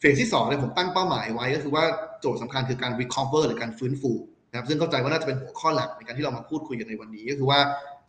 [0.00, 1.84] เฟสที่2เนี่ยผมตั้งเป้าหมายไว้ก็คือว่า
[2.20, 4.12] โจทย์สำคัญคือการ recover หรือการฟื้นฟู
[4.50, 7.60] นะครับซึ่งเข้าใจว่าน่าจะเป็นหัวข้อหลักในการที่เรามาพูดคุยกันในวันนี้ ก็คือว่า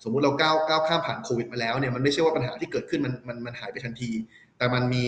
[0.04, 4.12] สมมุติเราก้าวก้าวข้ามผ่านโควิดมาแล้วเนี่ยมันไม่ใช่ว่าปัญหาที่เกิดขึ้นมันมันมันหายไปทันที
[4.58, 5.04] แต่มันมี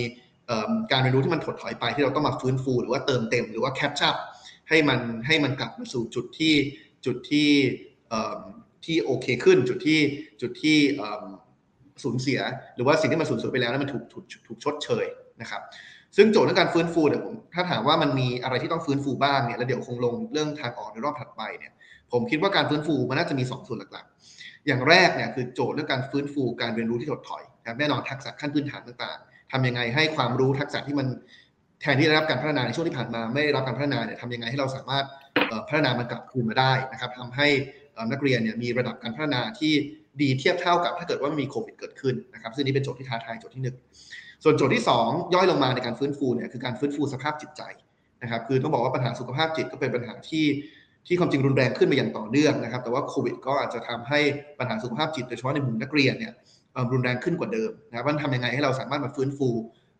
[0.91, 4.15] การเรียนรู้ที่มันถดถอยไปที่เราต้องมาฟื้นฟู หรือว่าเติมเต็มหรือว่าแคปชั่น
[4.69, 6.53] ให้มันให้มันกลับมาสู่จุดที่
[7.05, 7.49] จุดที่
[8.85, 9.99] ที่โอเคขึ้นจุดที่
[10.41, 10.77] จุดที่
[12.03, 12.39] สูญเสีย
[12.75, 15.05] หรือว่าสิ่งที่มันสูญเสียไปแล้วนั้นมันถูกถูกถูกชดเชย
[15.41, 15.61] นะครับ
[16.15, 21.73] ซึ่งโจทย์ในการฟื้นฟูเนี่ยผมถ้าถามว่ามันมีอะไรที่ต้องฟื้นฟูบ้างเนี่ยแล้วเดี๋ยวคงลงเรื่องทางออกในรอบถัดไปเนี่ย
[22.11, 27.43] ผมคิดว่าการฟื้นฟูมันน่าจะมี 2 ส่วนหลักๆ อย่างแรกเนี่ยคือโจทย์เรื่องการฟื้นฟูการเรียนรู้ที่ถดถอย
[27.79, 31.07] แน่นอนทักษะขั้นพื้นฐานต่างๆ ทำยังไงให้ความรู้ทักษะที่มัน
[31.81, 35.05] แทนที่ได้รับการพัฒนาในช่วงที่ผ่านมา ไม่ได้รับการพัฒนาเนี่ยทำยังไงให้เราสามารถ
[35.69, 37.47] พัฒนามันกลับคืนมาได้นะครับทำให้
[38.11, 39.73] นักเรียนเนี่ยมีระดับการพัฒนาที่
[40.21, 43.63] ดีเทียบเท่ากับถ้าเกิดว่ามีโควิดเกิดขึ้นนะครับซึ่งนี้เป็นโจทย์ที่ท้าทายโจทย์ที่
[44.05, 47.61] 1 ส่วนโจทย์ที่ 2 ย่อยลงมาในการฟื้นฟูเนี่ยคือการฟื้นฟูสภาพจิตใจ
[48.21, 50.45] นะครับคือต้องบอกว่าปัญหาสุขภาพจิตก็เป็นปัญหาที่
[51.07, 54.19] ที่ความจริงรุนแรงขึ้นมาอย่างต่อเนื่องนะครับ แต่ว่าโควิดก็อาจจะทำให้
[54.59, 56.33] ปัญหาสุขภาพจิตโดยเฉพาะในมุมนักเรียนเนี่ย
[56.91, 59.49] รุนแรงขึ้นกว่าเดิมนะครับมันทำยังไงให้เราสามารถมาฟื้นฟู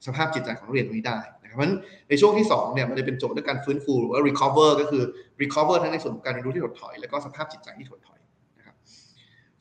[0.05, 1.75] สภาพจิตใจของนักเรียนตรงนี้ได้นะครับเพราะฉะนั้น
[2.09, 5.03] ในช่วงที่2เนี่ยมันจะเป็นโจทย์ในการฟื้นฟูหรือว่า recover ก็คือ
[5.41, 8.19] recover ทั้งในส่วนของการเรียนรู้ที่ถดถอย แล้วก็สภาพจิตใจที่ถดถอย
[8.57, 8.75] นะครับ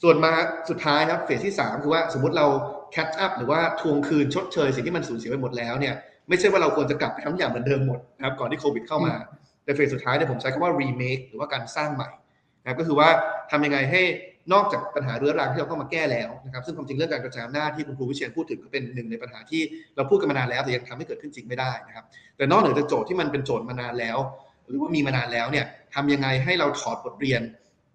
[0.02, 0.32] ส่วนมา
[0.70, 2.46] สุดท้ายครับเฟสที่ 3 คือว่าสมมติเรา
[2.94, 5.94] catch up หรือว่าทวงคืนชดเชยสิ่งที่มันสูญเสียไปหมดแล้วเนี่ย
[6.28, 9.14] ไม่ใช่ว่าเราควรจะกลับไปทำอย่างเหมือนเดิมหมดนะครับก่อนที่โควิดเข้ามา
[9.64, 12.10] แต่เฟสสุดท้ายเนี่ยผมใช้คำว่า remake หรือว่าการสร้างใหม่
[12.62, 13.08] นะครับก็คือว่า
[13.50, 14.02] ทำยังไงให้
[14.52, 19.62] นอกจากปัญหาเรื้อรังที่เราต้องมาแก้แล้วนะครับซึ่งความจริงเรื่องการกระจายอำนาจที่คุณครูวิเชียนพูดถึงก็เป็นหนึ่งในปัญหาที่
[19.96, 22.04] เราพูดกันมานานแล้วแต่ยังทำให้เกิดขึ้นจริงไม่ได้นะครับ
[22.36, 24.18] แต่นอกเหนือจากโจทย์ที่มันเป็นโจทย์มานานแล้ว
[24.68, 27.42] หรือว่ามีมานานแล้วเนี่ยทำยังไงให้เราถอดบทเรียน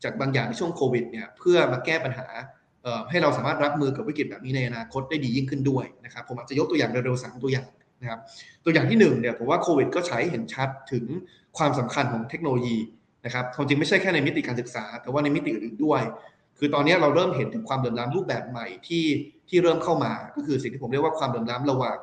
[0.03, 2.27] จากบางอย่างในช่วงโควิดเนี่ยเพื่อมาแก้ปัญหา
[3.09, 7.67] ให้เราสามารถรับมือกับวิกฤตแบบนี้ในอนาคตได้ดียิ่งขึ้นด้วยนะครับผมอาจจะยกตัวอย่างเร็วๆสามตัวอย่าง
[8.01, 8.19] นะครับ
[8.63, 11.05] ตัวอย่างที่1เนี่ยผมว่าโควิดก็ใช้เห็นชัดถึง
[11.57, 12.77] ความสำคัญของเทคโนโลยี
[13.25, 16.01] นะครับความจริงไม่ใช่แค่ในมิติการศึกษา แต่ว่าในมิติอื่นด้วย
[16.57, 19.05] คือตอนนี้เราเริ่มเห็นถึงความเหลื่อมล้ำรูปแบบใหม่ที่
[19.49, 21.97] ที่เริ่มเข้ามา ก็คือสิ่งที่ผมเรียกว่าความเหลื่อมล้ำระหว่าง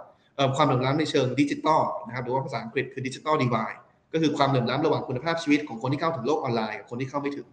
[0.56, 3.72] ความเหลื่อมล้ำในเชิงดิจิตอลนะครับหรือว่าภาษาอังกฤษคือ digital divide
[4.12, 7.46] ก็คือความเหลื่อมล้ำระหว่างคุณภาพชีวิตของคนที่เข้าถึงโลกออนไลน์กับคนที่เข้าไม่ถึง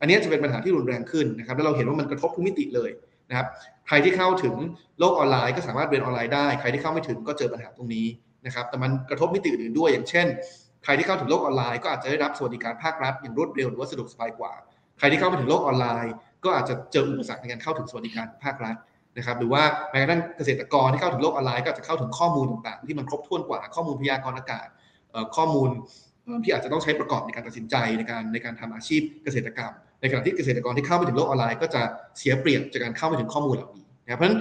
[0.00, 2.90] อันนี้จะเป็นปัญหาที่รุนแรงขึ้นนะครับแล้วเราเห็นว่ามันกระทบทุกมิติเลย
[3.30, 3.46] นะครับ
[3.86, 4.54] ใครที่เข้าถึง
[5.00, 8.06] โลกออนไลน์ก็สามารถเรียนออนไลน์ได้ ใครที่เข้าไม่ถึงก็เจอปัญหาตรงนี้
[8.46, 10.26] นะครับแต่มันกระทบมิติอื่นด้วย อย่างเช่น
[10.84, 14.52] ใครที่เข้าถึงโลกออนไลน์ก็อาจจะได้รับสวัสดิการภาครัฐอย่างรวดเร็วหรือว่าสะดวกสบายกว่า
[14.98, 16.12] ใครที่เข้าไปถึงโลกออนไลน์
[16.44, 18.76] ก็อาจจะเจออุปสรรคในการเข้าถึงสวัสดิการภาครัฐ
[19.16, 24.66] นะครับหรือว่าแม้กระทั่งเกษตรกรที่เข้าถึงโลกออนไลน์ก็จะเข้าถึงข้อมูลต่างๆ ที่มันครบถ้วนกว่าข้อมูลพยากรณ์อากาศ
[25.36, 25.70] ข้อมูล
[26.44, 31.82] ที่อาจจะต้องใช้ประกอบในการตัดสินใจในการในการทำอาชีพเกษตรกรรม ในขณะที่เกษตรกรที่เข้าไปถึงโลกออนไลน์ก็จะ
[32.18, 34.38] เสียเปรียบจากการเข้าไปถึงข้อมูลเหล่านี้นะเพราะฉะนั้น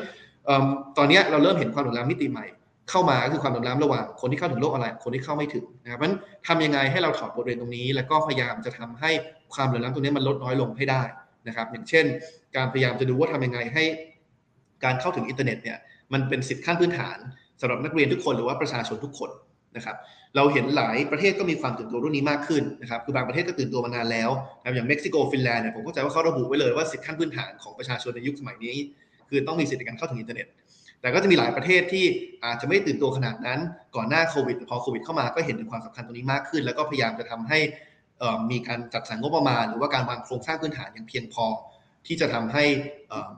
[0.98, 2.46] ตอนนี้เราเริ่มเห็นความเหลื่อมล้ำมิติใหม่
[2.90, 9.12] เข้ามาก็คือความเหลื่อมล้ำระหว่างคนที่เข้าถึงโลกออนไลน์คนที่เข้าไม่ถึงนะครับเพราะฉะนั้นทำยังไงให้เราถอดบทเรียนตรงนี้ แล้วก็พยายามจะทำให้
[9.54, 11.04] ความเหลื่อมล้ำตรงนี้มันลดน้อยลงให้ได้
[11.50, 12.06] นะครับอย่างเช่น
[12.56, 13.84] การพยายามจะดูว่าทำยังไงให้
[14.84, 15.78] การเข้าถึงอินเทอร์เน็ตเนี่ย
[16.14, 17.18] มันเป็นสิทธิขั้นพื้นฐาน
[17.62, 19.30] สำหรับนักเรียนทุกคนหรือว่าประชาชนทุกคน
[19.76, 19.96] นะครับ
[20.36, 24.30] เราเห็นหลายประเทศก็มีความตื่นตัวเรื่องนี้มากขึ้นนะครับคือบางประเทศก็ตื่นตัวมานานแล้ว
[24.62, 28.76] นะอย่างเม็กซิโกฟินแลนด์เนี่ยผมเข้าใจว่าเขาระบุไว้เลยว่าสิทธิขั้นพื้นฐานของประชาชนในยุคสมัยนี้
[29.30, 30.48] คือต้องมีสิทธิการเข้าถึงอินเทอร์เน็ต
[31.02, 32.06] แต่ก็จะมีหลายประเทศที่
[32.46, 33.60] อาจจะไม่ตื่นตัวขนาดนั้น
[33.96, 37.60] ก่อนหน้าโควิดพอโควิดเข้ามาก็เห็นถึงความสำคัญตรงนี้มากขึ้น แล้วก็พยายามจะทำให้
[38.52, 41.46] มีการจัดสรรงบประมาณ หรือว่าการวางโครงสร้างพื้นฐานอย่างเพียงพอ
[42.08, 42.64] ที่จะทำให้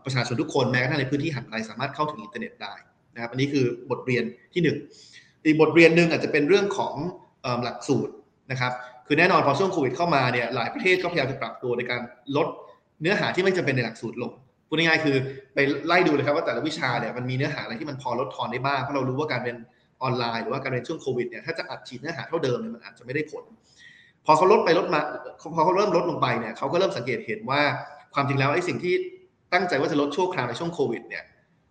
[0.03, 2.73] ประชาชนทุกคนแม้กระทั่งในพื้นที่ห่างไกลสามารถเข้าถึงอินเทอร์เน็ตได้
[3.13, 4.23] นะครับอันนี้คือบทเรียน
[4.53, 4.61] ที่
[5.03, 6.95] 1 อีกบทเรียนหนึ่งอาจจะเป็นเรื่องของ
[7.63, 8.13] หลักสูตร
[8.51, 8.71] นะครับ
[9.07, 12.01] คือแน่นอนพอช่วงโควิดเข้ามาเนี่ยหลายประเทศก็พยายามจะปรับตัวในการ
[12.37, 12.47] ลด
[13.01, 14.31] เนื้อหาที่ไม่จำเป็นในหลักสูตรลง
[14.67, 15.15] พูดง่ายๆคือ
[15.53, 19.57] ไปไล่ดูเลยครับว่าแต่ละวิชาเนี่ยมันมีเนื้อหาอะไรที่มันพอลดทอนได้บ้างเพราะเรารู้ว่าการเรียน
[20.01, 23.43] ออนไลน์หรือว่าการเรียนช่วงโควิดเนี่ยถ้าจะอัดฉีดเนื้อหาเท่าเดิมเนี่ยมันอาจจะไม่ได้ผล
[24.25, 25.01] พอเขาลดไปลดมา
[25.55, 27.61] พอเขาเริ่มลดลงไปเนี่ยเขาก็เริ่มสังเกตเห็นว่า
[28.13, 28.93] ความจริงแล้วไอ้สิ่งที่
[29.53, 31.23] ตั้งใจว่าจะลดชั่วคราวในช่วงโควิดเนี่ย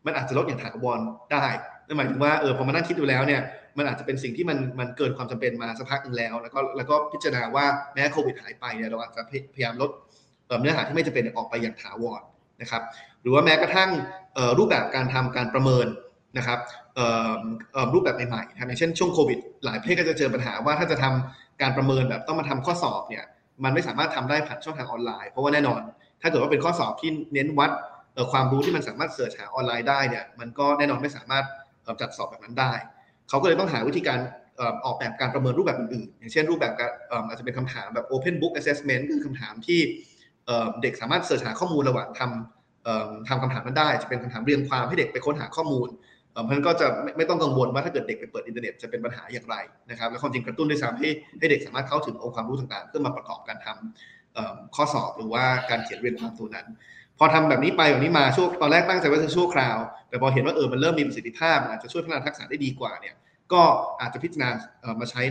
[0.06, 1.00] มันอาจจะลดอย่างถาวร
[1.32, 1.44] ได้
[1.86, 3.40] นั่นหมายถึงว่าเออพอมานั่งคิดดูแล้วเนี่ย
[3.78, 9.22] มันอาจจะเป็นสิ่งที่มันมันเกินความจำเป็นมาสักพักนึ่งแล้ว แล้วก็แล้วก็พิจารณาว่าแม้โควิดหายไปเนี่ยเราอาจจะ
[9.54, 9.90] พยายามลด
[10.60, 12.20] เนื้อหาที่ไม่จำเป็นออกไปอย่างถาวร
[12.62, 12.82] นะครับ
[13.22, 13.90] หรือว่าแม้กระทั่ง
[14.58, 15.86] รูปแบบการทำการประเมิน
[16.38, 16.58] นะครับ
[17.94, 23.24] รูปแบบใหม่ๆนะอย่างเช่นช่วงโควิดหลายประเทศก็จะเจอปัญหาว่าถ้าจะทำ การประเมินแบบต้องมาทำข้อสอบเนี่ย
[23.64, 25.80] มันไม่สามารถทำได้ผ่านช่องทางออนไลน์เพราะว่าแน่นอน
[26.22, 27.70] ถ้าเกิดว่าเป็นข้อสอบที่เน้นวัด
[28.32, 31.44] ความรู้ที่มันสามารถเสิร์ชหาออนไลน์ได้เนี่ยมันก็แน่นอนไม่สามารถ
[32.00, 32.72] จัดสอบแบบนั้นได้
[33.28, 34.18] เขาก็เลยต้องหาวิธีการ
[34.84, 36.90] ออกแบบการประเมินรูปแบบอื่นๆ อย่างเช่นรูปแบบการ
[37.28, 39.80] อาจจะเป็นคำถามแบบ Open Book Assessment คือคำถามที่
[40.82, 45.88] เด็กสามารถ search หาข้อมูลระหว่างทำทำคำถามนั้นได้ จะเป็นคำถามเรียงความให้เด็กไปค้นหาข้อมูล
[46.32, 49.56] เพราะฉะนั้นก็จะไม่ต้องกังวลว่าถ้าเกิดเด็กไปเปิดอินเทอร์เน็ตจะเป็นปัญหาอย่างไร
[49.90, 51.08] นะครับและความจริงกระตุ้นด้วยซ้ำให้
[51.38, 56.66] ให้เด็กสามารถเข้าถึงองค์ความรู้ต่างๆ เพื่อมาประกอบการทำข้อสอบหรือว่าการเขียนเรียงความตัวนั้น
[57.18, 59.78] พอทำแบบนี้ไปแบบนี้มาช่วงตอนแรกตั้งใจว่าจะชั่วคราว
[60.08, 63.14] แต่พอเห็นว่าเออมันเริ่มมีประสิทธิภาพอาจจะช่วยพัฒนาทักษะได้ดีกว่าเนี่ย
[63.52, 63.62] ก็
[64.00, 64.48] อาจจะพิจารณา
[65.00, 65.22] มาใช้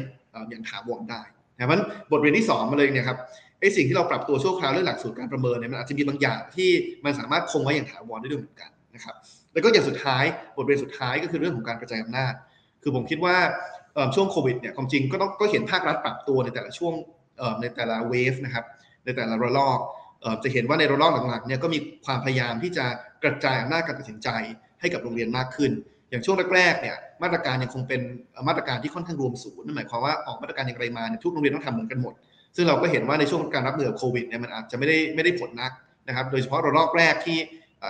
[0.49, 1.21] อย่างถาวรได้
[1.55, 1.79] นะเพราะ
[2.11, 3.17] บทเรียนที่ 2 มาเลยเนี่ยครับ
[3.59, 6.69] ไอ้สิ่งที่เราปรับตัวชั่วคราวเรื่องหลักสูตรการประเมินเนี่ยมันอาจจะมีบางอย่างที่
[7.05, 9.15] มันสามารถคงไว้อย่างถาวรได้ด้วยเหมือนกันนะครับ
[9.53, 10.23] แล้วก็อย่างสุดท้าย
[10.55, 12.33] บทเรียนสุดท้ายก็คือเรื่องของการกระจายอำนาจ
[12.83, 13.35] คือผมคิดว่า
[14.15, 16.93] ช่วงโควิดเนี่ยความจริงก็ต้องก็เห็นภาครัฐปรับตัวในแต่ละช่วง
[17.61, 18.65] ในแต่ละเวฟนะครับ
[19.05, 19.79] ในแต่ละระลอก
[20.43, 22.85] จะเห็นว่าในระลอกหลังๆเนี่ยก็มีความพยายามที่จะ
[23.23, 24.29] กระจายอำนาจการตัดสินใจ
[24.79, 25.71] ให้กับโรงเรียนมากขึ้น
[26.09, 28.01] อย่างช่วงแรกๆเนี่ยมาตรการยังคงเป็น
[28.47, 32.13] มาตรการที่ค่อนข้างรวมศูนย์นั่นหมายความว่าออกมาตรการอย่างไรมาเนี่ยทุกโรงเรียนต้องทำเหมือนกันหมด
[32.55, 35.71] ซึ่งเราก็เห็นว่าในช่วงการรับมือกับโควิดเนี่ยมันอาจจะไม่ได้ไม่ได้ผลนัก
[36.07, 37.37] นะครับ โดยเฉพาะระลอกแรกที่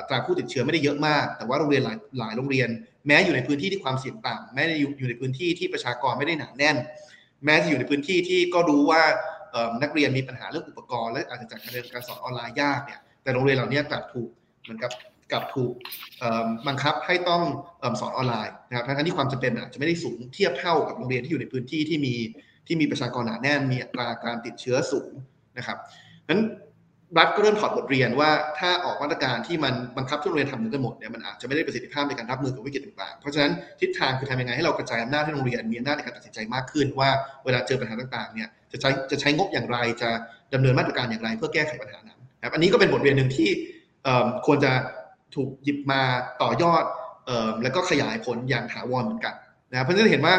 [0.09, 2.69] ตราผู้ติดเชื้อไม่ได้เยอะมาก แต่ว่าโรงเรียนหลายหลายโรงเรียน
[3.07, 6.77] แม้อยู่ในพื้นที่ที่ความเสี่ยงต่ำแม้อยู่อยู่ในพื้นที่ที่ประชากรไม่ได้หนาแน่น
[7.45, 9.03] แม้จะอยู่ในพื้นที่ที่ก็รู้ว่า
[9.83, 14.29] นักเรียนมีปัญหาเรื่องอุปกรณ์และอาจจะจัดการเรียนการสอนออนไลน์ยากเนี่ยแต่โรงเรียนเหล่านี้กลับถูก
[14.63, 14.91] เหมือนกับ
[15.31, 15.73] กลับถูก
[16.67, 17.43] บังคับให้ต้อง
[17.99, 22.13] สอนออนไลน์นะครับทั้งที่ความจำเป็นอาจจะไม่ได้สูงเทียบเท่ากับโรงเรียนที่อยู่ในพื้นที่ที่มี
[22.67, 25.11] ที่มีประชากรหนาแน่นมีอัตราการติดเชื้อสูง
[25.57, 25.77] นะครับ
[26.29, 26.41] นั้น
[27.18, 28.30] รัฐก็เริ่มถอดบทเรียนว่า
[28.60, 37.10] ถ้าออกมาตรการที่มันบังคับทุกโรงเรียนทำเหมือนกันหมดเนี่ยมันอาจจะไม่ได้ประสิทธิภาพในการรับมือกับวิกฤตต่างๆ เพราะฉะนั้นทิศทางคือทำยังไงให้เรากระจายอำนาจให้โรงเรียนมีอำนาจในการตัดสินใจมากขึ้น ว่า
[37.45, 40.10] เวลาเจอปัญหาต่างๆเนี่ยจะใช้จะใช้งบอย่างไรจะ
[40.53, 43.49] ดำเนินมาตรการอย่างไรเพื่อแก้ไขปัญหานั้นครับอันนี้ก็เป็นบทเรียนหนึ่งที่
[44.45, 44.72] ควรจะ
[45.36, 46.01] ถูกหยิบมา
[46.41, 46.84] ต่อยอด
[47.64, 49.34] แล้วก็ขยายผลอย่างถาวรเหมือนกัน
[49.72, 50.36] นะเพราะฉะนั้นเห็นว่า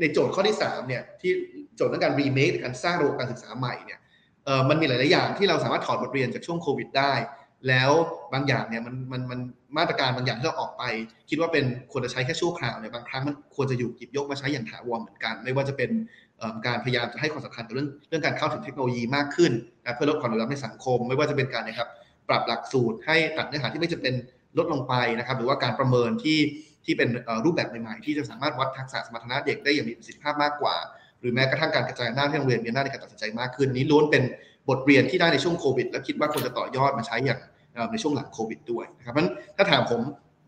[0.00, 1.32] ในโจทย์ข้อที่3เนี่ยที่
[1.76, 3.98] โจทย์เรื่องการรีเมคการสร้างระบบการศึกษาใหม่เนี่ย
[4.68, 7.12] มันมีหลาย ๆ อย่างที่เราสามารถถอดบทเรียนจากช่วงโควิดได้
[7.68, 7.90] แล้ว
[8.32, 9.40] บางอย่างเนี่ยมันมันมัน
[9.78, 10.82] มาตรการบางอย่างที่เราออกไป
[11.30, 15.90] คิดว่าเป็นควรจะใช้แค่ชั่วคราวเนี่ยบางครั้งมันควรจะอยู่หยิบยกมาใช้อย่างถาวรเหมือนกัน ไม่ว่าจะเป็น
[16.66, 21.88] การพยายามจะให้ความสำคัญกับเรื่องเรื่องการเข้าถึงเทคโนโลยีมากขึ้นนะเพื่อลดความเหลื่อมล้ำในสังคม ไม่ว่าจะเป็นการนะครับ
[22.28, 24.14] ปรับหลักสูตรให้ตัดเนื้อหาที่ไม่จำเป็น
[24.58, 26.38] ลดลงไปนะครับหรือว่าการประเมินที่
[26.84, 27.08] ที่เป็น
[27.44, 30.76] รูปแบบใหม่ ๆ ที่จะสามารถวัดทักษะสมรรถนะเด็กได้อย่างมีประสิทธิภาพมากกว่า
[31.24, 34.22] รือแม้กระทั่งการกระจายหน้าที่โรงเรียนมีหน้าในการตัดสินใจมากขึ้น นี้ล้วนเป็น
[34.68, 37.40] บทเรียนที่ได้ในช่วงโควิด และคิดว่าควรจะต่อยอดมาใช้อย่าง
[37.92, 40.00] ในช่วงหลังโควิดด้วยนะครับเพราะฉะนั้นถ้าถามผม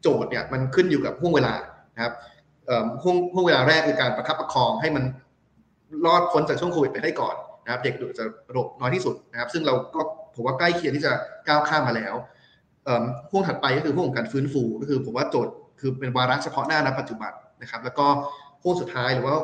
[0.02, 1.54] โจทย์เนี่ยมันขึ้นอยู่กับห่วงเวลา
[1.94, 2.12] นะครับ
[3.02, 5.04] ห่วงห่วงเวลาแรกคือการประคับประคองให้มัน
[6.06, 8.24] รอดพ้นจากช่วงโควิดไปได้ก่อนนะครับเด็กจะ
[8.56, 10.00] ระบน้อยที่สุดนะครับ ซึ่งเราก็
[10.34, 11.12] ผมว่าใกล้เคียงที่จะ
[11.48, 12.14] ก้าวข้ามมาแล้ว
[13.30, 18.06] ห่วงถัดไปก็คือห่วงการฟื้นฟู ก็คือผมว่าโจทย์คือเป็นวาระเฉพาะหน้าณปัจจุบันนะครับ แล้วก็
[18.58, 19.36] โค้สุดท้ายหรือว่า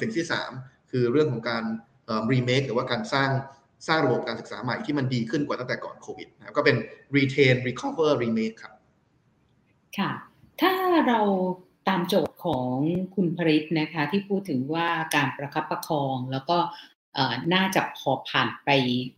[0.00, 0.26] สิ่งที่
[0.58, 1.64] 3 คือเรื่องของการ
[2.32, 3.30] รีเมคหรือว่าการสร้าง
[3.88, 6.76] สร้างระบบการศึกษาใหม่ที่มันดีขึ้นกว่าตั้งแต่ก่อนโควิดนะก็เป็น
[7.16, 8.74] retain recover remake ครับ
[9.98, 10.10] ค่ะ
[10.60, 10.72] ถ้า
[11.08, 11.20] เรา
[11.88, 12.74] ตามโจทย์ของ
[13.14, 16.58] คุณผริตนะคะ ที่พูดถึงว่าการประคับประคอง แล้วก็
[17.54, 18.70] น่าจะพอผ่านไป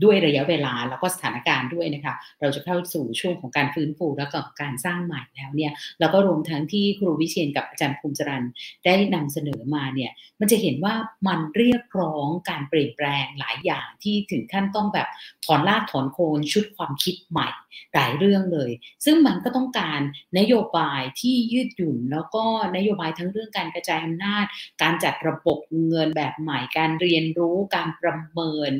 [0.05, 8.45] ด้วยระยะเวลาแล้วก็สถานการณ์ด้วยนะคะเราจะเข้าสู่ช่วงของการฟื้นฟูแล้วก็การสร้างใหม่แล้วเนี่ยแล้วก็รวมทั้งที่ครูวิเชียนกับอาจารย์ภูมิจรัน
[8.84, 10.11] ได้นำเสนอมาเนี่ย
[10.41, 10.95] มันจะเห็นว่า
[11.28, 15.09] มันเรียกร้องการเปลี่ยนแปลงหลายอย่างที่ถึงขั้นต้องแบบ
[15.45, 17.49] ถอนรากถอนโคนชุดความคิดใหม่
[17.95, 18.70] หลายเรื่องเลย
[19.05, 20.01] ซึ่งมันก็ต้องการ
[20.38, 22.45] นโยบายที่ยืดหยุ่น แล้วก็
[22.76, 24.45] นโยบายทั้งเรื่องการกระจายอำนาจ
[24.82, 28.72] การจัดระบบเงินแบบใหม่ การเรียนรู้การประเมิน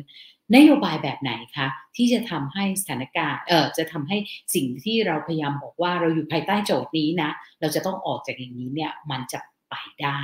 [0.57, 4.17] นโยบายแบบไหนคะที่จะทำให้สถานการณ์เออจะทำให้
[4.55, 7.31] สิ่งที่เราพยายามบอกว่าเราอยู่ภายใต้โจทย์นี้นะ
[7.61, 9.41] เราจะต้องออกจากอย่างนี้เนี่ยมันจะ
[9.71, 10.21] ไปได้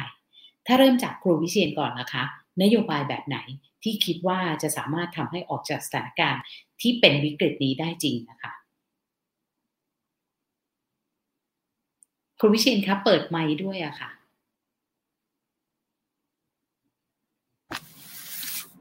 [0.66, 2.24] ถ้าเริ่มจากครูวิเชียนก่อนนะคะ
[2.62, 3.38] นโยบายแบบไหน
[3.82, 6.42] ที่คิดว่าจะสามารถทำให้ออกจากสถานการณ์
[6.80, 8.52] ที่เป็นวิกฤตนี้ได้จริงนะคะ
[12.40, 14.10] คุณวิเชียนครับเปิดไมค์ด้วยอะค่ะ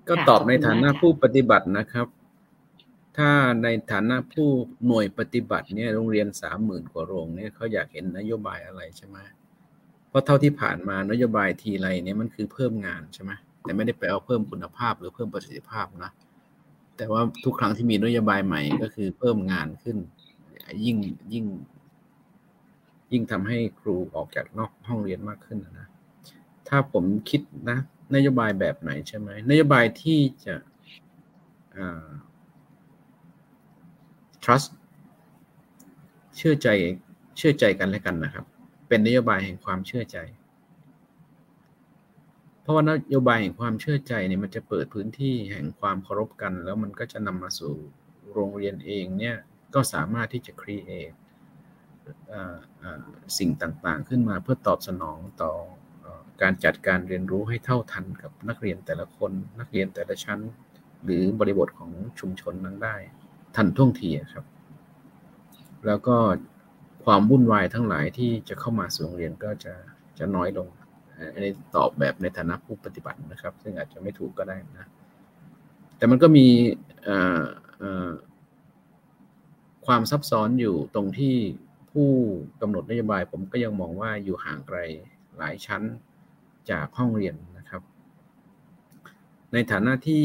[0.08, 2.08] ก็ตอบในฐานะผู้ปฏิบัตินะครับ
[3.18, 3.30] ถ้า
[3.64, 4.50] ในฐานะผู้
[4.86, 9.18] หน่วยปฏิบัติเนี่ยโรงเรียนสามหมื่นกว่าโรงเนี่ยเขาอยากเห็นนโยบายอะไรใช่ไหม
[10.10, 13.32] เพราะเท่าที่ผ่านมานโยบายทีไรเนี่ยมันคือเพิ่มงานใช่ไหม
[13.62, 16.12] แต่ไม่ได้ไปเอาเพิ่มคุณภาพหรือเพิ่มประสิทธิภาพนะ
[16.98, 19.98] แต่ว่าทุกครั้งที่มีนโยบายใหม่ก็คือเพิ่มงานขึ้น
[20.86, 20.98] ยิ่ง
[21.34, 21.46] ยิ่ง
[23.12, 25.88] ยิ่งทำให้ครูออกจากนอกห้องเรียนมากขึ้นนะ
[26.68, 27.78] ถ้าผมคิดนะ
[28.14, 30.56] นโยบายแบบไหนใช่ไหมนโยบายที่จะ
[34.44, 34.70] trust
[36.36, 36.68] เชื่อใจ
[37.38, 38.46] เชื่อใจกันและกันนะครับ
[38.88, 40.18] เป็นนโยบายแห่งความเชื่อใจ
[42.62, 47.74] เพราะว่านโยบายแห่งความเชื่อใจเนี่ยมันจะเปิดพื้นที่แห่งความเคารพกัน แล้วมันก็จะนำมาสู่
[48.34, 49.38] โรงเรียนเองเนี่ย
[49.74, 51.16] ก็สามารถที่จะ create
[53.38, 55.52] สิ่งต่างๆ ขึ้นมาเพื่อตอบสนองต่อ
[56.42, 60.40] การจัดการเรียนรู้ให้เท่าทันกับนักเรียนแต่ละคน นักเรียนแต่ละชั้น
[61.04, 62.96] หรือบริบทของชุมชนนั้นได้
[63.56, 64.46] ทันท่วงทีครับ
[65.88, 66.18] แล้วก็
[67.06, 69.74] ความวุ่นวายทั้งหลายที่จะเข้ามาสู่โรงเรียนก็จะ
[70.20, 70.68] จะน้อยลง
[71.34, 74.86] อันนี้ตอบแบบในฐานะผู้ปฏิบัตินะครับ ซึ่งอาจจะไม่ถูกก็ได้นะ
[75.98, 76.48] แต่มันก็มี
[79.86, 81.36] ความซับซ้อนอยู่ตรงที่
[81.92, 82.10] ผู้
[82.62, 84.78] กำหนดนโยบายผมก็ยังมองว่าอยู่ห่างไกล
[85.38, 85.84] หลายชั้น
[86.72, 87.82] จากห้องเรียนนะครับ
[89.54, 90.24] ในฐานะที่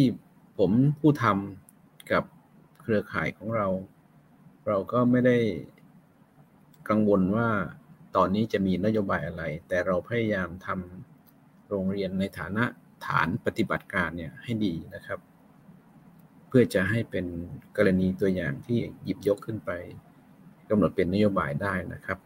[0.58, 0.70] ผม
[1.00, 2.24] ผู้ทำกับ
[2.80, 3.66] เครือข่ายของเรา
[4.68, 5.38] เราก็ไม่ได้
[6.88, 7.48] กังวลว่า
[8.16, 12.64] ตอนนี้จะมีนโยบายอะไร แต่เราพยายามทำโรงเรียนในฐานะ
[13.06, 15.18] ฐานปฏิบัติการเนี่ยให้ดีนะครับ
[16.48, 17.26] เพื่อจะให้เป็น
[17.76, 19.70] กรณีตัวอย่างที่หยิบยกขึ้นไป
[20.68, 22.18] กำหนดเป็นนโยบายได้นะครับ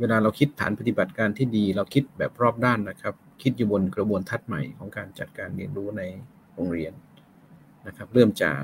[0.00, 6.02] เวลาเราคิดฐานปฏิบัติการที่ดี เราคิดแบบรอบด้านนะครับ คิดอยู่บนกระบวนทัศน์ใหม่ของการจัดการเรียนรู้ใน
[6.54, 6.92] โรงเรียน
[7.86, 8.62] นะครับ เริ่มจาก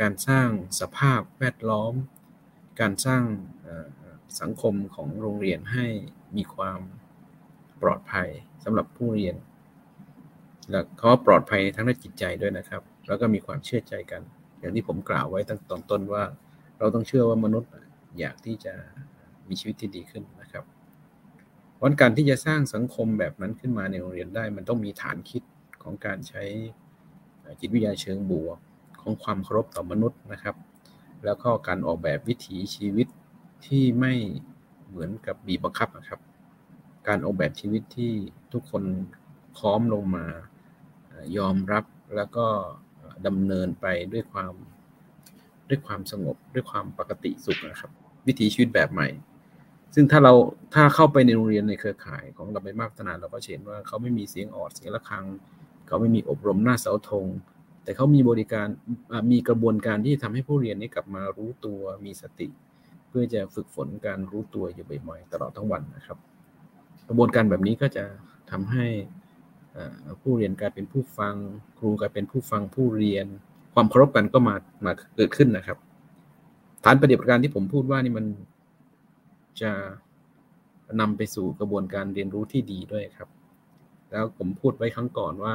[0.00, 0.48] การสร้าง
[0.80, 1.94] สภาพแวดล้อม
[2.80, 3.22] การสร้าง
[4.40, 5.86] สังคมของโรงเรียนให้
[6.36, 6.80] มีความ
[7.82, 8.28] ปลอดภัย
[8.64, 9.36] สำหรับผู้เรียน
[10.70, 14.22] และเขาปลอดภัยทั้งในจิตใจด้วยนะครับ แล้วก็มีความเชื่อใจกัน
[14.58, 16.24] อย่างที่ผมกล่าวไว้ตั้งตอนต้นว่า
[16.78, 17.70] เราต้องเชื่อว่ามนุษย์
[18.18, 18.74] อยากที่จะ
[19.52, 20.64] มีชีวิตที่ดีขึ้นนะครับ
[21.82, 25.42] วันการที่จะสร้างสังคมแบบนั้นขึ้นมาในโรงเรียนได้ มันต้องมีฐานคิด
[25.82, 26.42] ของการใช้
[27.60, 28.58] จิตวิทยาเชิงบวก
[29.00, 30.56] ของความเคารพต่อมนุษย์นะครับ
[31.24, 33.06] แล้วก็การออกแบบวิถีชีวิต
[33.66, 34.12] ที่ไม่
[34.88, 36.20] เหมือนกับบีบบังคับนะครับ
[37.08, 38.12] การออกแบบชีวิตที่
[38.52, 38.84] ทุกคน
[39.56, 40.26] พร้อมลงมา
[41.36, 41.84] ยอมรับ
[42.16, 42.46] แล้วก็
[43.26, 44.54] ดำเนินไปด้วยความ
[45.68, 47.90] ด้วยความสงบด้วยความปกติสุขนะครับ
[48.26, 49.08] วิถีชีวิตแบบใหม่
[49.94, 50.32] ซึ่งถ้าเรา
[50.74, 55.24] ถ้าเข้าไปในโรงเรียนในเครือข่ายของเราไปมากขนาดเราก็เห็นว่าเขาไม่มีเสียงออดเสียงะระฆัง
[55.86, 57.26] เขาไม่มีอบรมหน้าเสาธง
[57.84, 58.66] แต่เขามีบริการ
[59.32, 62.48] มีกระบวนการที่ทำให้ผู้เรียนนี้กลับมารู้ตัวมีสติ
[63.08, 66.18] เพื่อจะฝึกฝนการรู้ตัวอยู่บ่อยๆตลอดทั้งวันนะครับ
[67.08, 68.04] กระบวนการแบบนี้ก็จะ
[68.50, 68.86] ทำให้
[70.22, 71.34] ผู้เรียนกลายเป็นผู้ฟัง
[71.78, 73.26] ครูกลายเป็นผู้ฟังผู้เรียน
[73.74, 74.54] ความเคารพกันก็มา
[74.84, 75.78] มาเกิดขึ้นนะครับ
[76.84, 78.26] ฐานปฏิบัติการที่ผมพูดว่านี่มัน
[79.60, 79.70] จะ
[81.00, 83.28] นำไปสู่กระบวนการเรียนรู้ที่ดีด้วยครับ
[84.10, 85.54] แล้วผมพูดไว้ครั้งก่อนว่า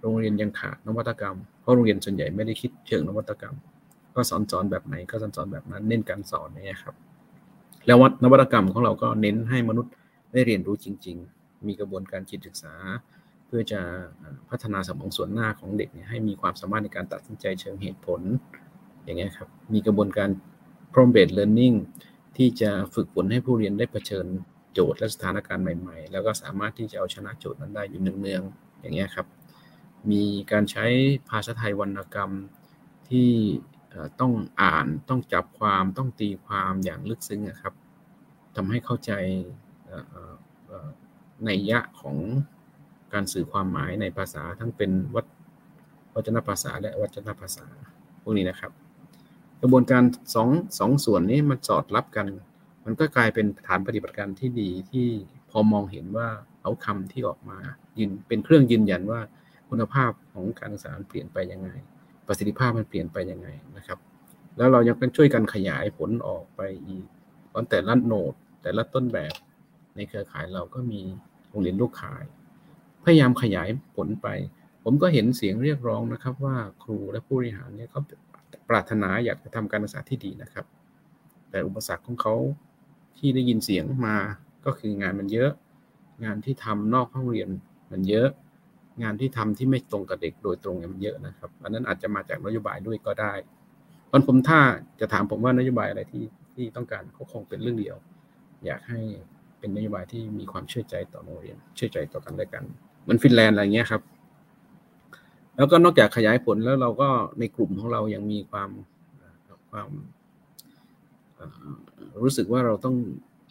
[0.00, 3.54] โรงเรียนยังขาดนวัตกรรม เพราะโรงเรียนส่วนใหญ่ไม่ได้คิดเชิงนวัตกรรม
[4.14, 6.94] ก็สอนสอนแบบไหนก็สอนสอนแบบนั้นเน้นการสอนนี่ครับ
[7.86, 9.92] แล้วนวัตกรรมของเราก็เน้นให้มนุษย์
[10.32, 12.74] ได้เรียนรู้จริง ๆ มีกระบวนการจิตศึกษา
[13.46, 13.80] เพื่อจะ
[14.50, 18.20] พัฒนาสมองส่วนหน้าของเด็กให้มีความสามารถในการตัดสินใจเชิงเหตุผล
[19.04, 20.28] อย่างเงี้ยครับ มีกระบวนการ
[20.92, 21.76] prompt based learning
[22.36, 24.26] ที่จะฝึกฝนให้ผู้เรียนได้เผชิญ
[24.72, 29.26] โจทย์และสถานการณ์ใหม่ ๆ แล้วก็สามารถที่จะเอาชนะโจทย์นั้นได้อยู่เนืองๆอย่างเงี้ยครับ
[30.10, 30.22] มี
[30.52, 30.86] การใช้
[31.28, 32.30] ภาษาไทยวรรณกรรม
[33.10, 33.30] ที่
[34.20, 34.32] ต้อง
[34.62, 37.74] อ่านต้องจับความต้องตีความอย่างลึกซึ้งครับ
[38.56, 39.12] ทำให้เข้าใจ
[41.44, 42.16] ในยะของ
[43.12, 45.22] การสื่อความหมายในภาษาทั้งเป็นวั
[46.14, 47.66] วจนภาษาและวัจนภาษา
[48.22, 48.72] พวกนี้นะครับ
[49.64, 50.02] กระบวนการ
[50.34, 50.48] สอง
[50.78, 52.26] สองส่วนนี้มันสอดรับกัน
[52.84, 55.06] มันก็กลายเป็นฐานปฏิบัติการที่ดีที่
[55.50, 56.28] พอมองเห็นว่า
[56.62, 57.58] เอาคำที่ออกมา
[57.98, 59.20] ยืนเป็นเครื่องยืนยันว่า
[59.68, 61.70] คุณภาพของการศึกษาเปลี่ยนไปยังไง
[62.26, 63.98] ประสิทธิภาพมันเปลี่ยนไปยังไงนะครับ
[64.56, 67.04] แล้วเรายังช่วยกันขยายผลออกไปอีก
[67.52, 68.32] ตอนแต่ละโนด
[68.62, 69.34] แต่ละต้นแบบ
[69.94, 71.00] ในเครือข่ายเราก็มี
[71.48, 72.24] โรงเรียนลูกขาย
[73.04, 74.28] พยายามขยายผลไป
[74.84, 78.00] ผมก็เห็นเสียงเรียกร้องนะครับว่าครูและผู้บริหารเนี่ยเขา
[78.68, 80.66] ปรารถนาอยากจะทำการศึกษาที่ดีนะครับ
[81.50, 82.34] แต่อุปสรรคของเขา
[83.18, 84.16] ที่ได้ยินเสียงมา
[84.64, 85.50] ก็คืองานมันเยอะ
[86.24, 87.48] งานที่ทำนอกห้องเรียน
[87.92, 88.28] มันเยอะ
[89.02, 93.32] งานที่ทำที่ไม่ตรงกับเด็กโดยตรงมันเยอะนะครับ อันนั้นอาจจะมาจากนโยบายด้วยก็ได้
[94.10, 94.60] ตอนผมถ้า
[95.00, 96.24] จะถามผมว่านโยบายอะไรที่
[96.54, 97.96] ที่ต้องการก็คงเป็นเรื่องเดียว
[98.66, 99.00] อยากให้
[99.58, 102.64] เป็นนโยบายที่มีความเชื่อใจต่อโรงเรียน เชื่อใจต่อกันและกัน
[103.02, 104.02] เหมือนฟินแลนด์อะไรเงี้ยครับ
[105.62, 107.08] แล้วก็นอกจากขยายผลแล้วเราก็
[107.38, 108.70] ในกลุ่มของเรายังมีความ
[109.70, 109.90] ความ
[112.22, 112.96] รู้สึกว่าเราต้อง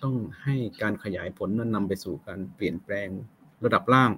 [0.04, 3.08] ต้องให้การขยายผลนั้นนำไปสู่การเปลี่ยนแปลง
[3.66, 4.12] ระดับล่าง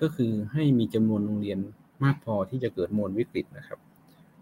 [0.00, 1.58] ก็คือให้มีจำนวนโรงเรียน
[2.04, 3.78] มากพอที่จะเกิดมวลวิกฤตนะครับ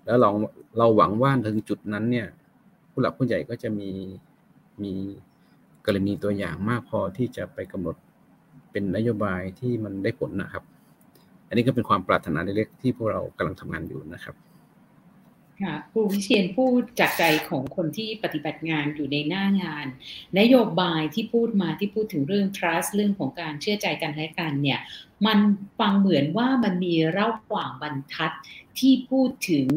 [0.04, 0.30] แล้วเรา
[0.78, 2.26] เราหวังว่าถึงจุดนั้นเนี่ย
[2.90, 3.90] ผู้หลักผู้ใหญ่ก็จะมี
[4.82, 4.92] มี
[5.86, 7.96] กรณีตัวอย่างมากพอที่จะไปกำหนด
[8.70, 10.64] เป็นนโยบายที่มันได้ผลนะครับ
[11.54, 14.36] นนี้ก็เป็นความปรารถนาเล็กๆที่พวกเรากำลังทำงานอยู่นะครับ
[15.62, 19.86] ค่ะครูวิเชียนพูดจากใจของคนที่ปฏิบัติงานอยู่ในหน้างาน
[20.38, 24.80] นโยบายที่พูดมาที่พูดถึงเรื่อง trust เรื่องของการเชื่อใจกันและกันเนี่ย
[25.26, 25.38] มัน
[25.80, 28.32] ฟังเหมือนว่ามันมีเล่าขว่างบรรทัด
[28.78, 29.68] ที่พูดถึง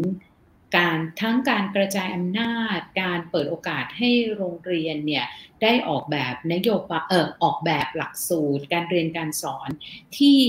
[0.78, 5.26] การทั้งการกระจายอำนาจ การเปิดโอกาสให้โรงเรียนเนี่ย
[5.62, 9.70] ได้ออกแบบนโยบายเออออกแบบหลักสูตร การเรียนการสอน
[10.18, 10.40] ที่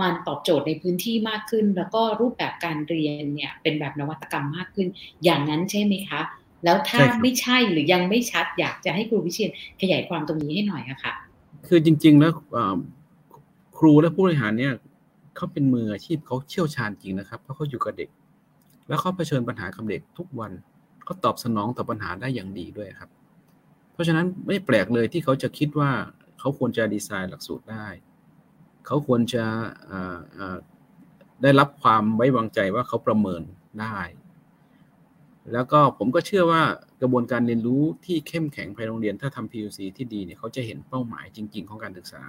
[0.00, 4.88] มันตอบโจทย์ในพื้นที่มากขึ้น แล้วก็รูปแบบการเรียนเนี่ยเป็นแบบนวัตกรรมมากขึ้น
[5.24, 6.20] อย่างนั้นใช่ไหมคะ
[6.64, 9.50] แล้วถ้าไม่ใช่หรือยังไม่ชัด อยากจะให้ครูวิเชียน
[9.80, 11.12] ขยายความตรงนี้ให้หน่อยอะค่ะ
[11.66, 12.32] คือจริง ๆ แล้ว
[13.78, 14.74] ครูและผู้บริหารเนี่ย
[15.36, 18.10] เขาเป็นมืออาชีพเขาเชี่ยวชาญจริงนะครับเพราะเขาอยู่กับเด็ก
[18.88, 20.52] แล้วเขาเผชิญปัญหากับเด็กทุกวัน
[21.04, 23.10] เขาตอบสนองต่อปัญหาได้อย่างดีด้วยครับ
[23.92, 25.90] เพราะฉะนั้นไม่แปลกเลยที่เขาจะคิดว่า
[26.38, 27.86] เขาควรจะดีไซน์หลักสูตรได้
[28.86, 29.44] เขาควรจะ
[31.42, 33.42] ได้รับความไว้วางใจว่าเขาประเมิน
[33.80, 33.98] ได้
[35.52, 36.62] แล้วก็ผมก็เชื่อว่า
[37.02, 42.22] กระบวนการเรียนรู้ที่เข้มแข็งภายในโรงเรียนถ้าทำ PUC ที่ดีเนี่ยเขาจะเห็นเป้าหมายจริง ๆ ของการศึกษา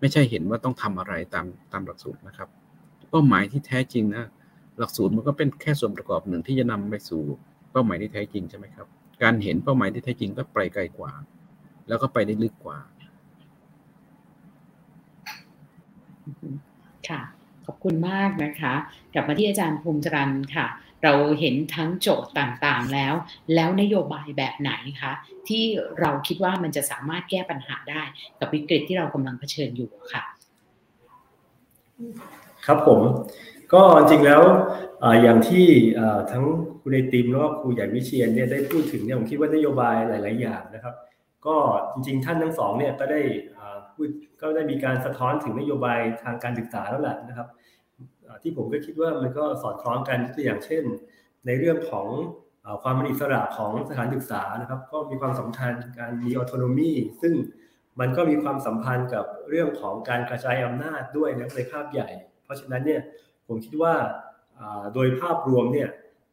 [0.00, 2.48] ไม่ใช่เห็นว่าต้องทำอะไรตามตามหลักสูตรนะครับ
[3.10, 4.24] เป้าหมายที่แท้จริงนะ
[4.78, 7.22] หลักสูตรมันก็เป็นแค่ส่วนประกอบหนึ่งที่จะนำไปสู่
[7.72, 8.86] เป้าหมายที่แท้จริงใช่ไหมครับ
[9.22, 11.12] การเห็นเป้าหมายที่แท้จริงก็ไปไกลกว่า
[11.88, 12.78] แล้วก็ไปได้ลึกกว่า
[17.08, 17.20] ค่ะ
[17.66, 18.74] ขอบคุณมากนะคะ
[19.14, 20.66] กลับมาที่อาจารย์ภูมิจรันค่ะ
[21.04, 23.14] เราเห็นทั้งโจทย์ต่างๆแล้ว
[23.54, 25.12] แล้วนโยบายแบบไหนคะ
[25.48, 25.64] ที่
[26.00, 28.02] เราคิดว่ามันจะสามารถแก้ปัญหาได้
[28.40, 30.22] กับวิกฤตที่เรากำลังเผชิญอยู่ค่ะ
[32.66, 33.00] ครับผม
[33.74, 34.42] ก็จริงแล้ว
[35.22, 35.66] อย่างที่
[36.32, 36.44] ทั้ง
[36.80, 40.94] คุณในติมแล้วก็ครูใหญ่วิเชียนเนี่ยได้พูดถึงเนี่ยผมคิดว่านโยบายหลาย ๆ อย่างนะครับ
[41.46, 41.56] ก็
[41.92, 43.20] จริง ๆ ท่านทั้งสองเนี่ยก็ได้
[43.94, 44.08] พูด
[44.40, 47.48] ก็ได้มีการสะท้อนถึงนโยบายทางการศึกษาแล้วแหละนะครับ
[48.42, 50.84] ที่ผมก็คิดว่ามันก็สอดคล้องกันตัวอย่างเช่น
[51.46, 52.08] ในเรื่องของ
[52.82, 56.92] ความเป็นอิสระของสถานศึกษานะครับ ก็มีความสำคัญการมีออโตโนมี
[57.22, 57.34] ซึ่ง
[58.00, 62.08] มันก็มีความสัมพันธ์กับเรื่องของการกระจายอำนาจด้วยนะในภาพใหญ่
[62.44, 63.00] เพราะฉะนั้นเนี่ย
[63.46, 63.94] ผมคิดว่า
[64.94, 65.90] โดยภาพรวมเนี่ย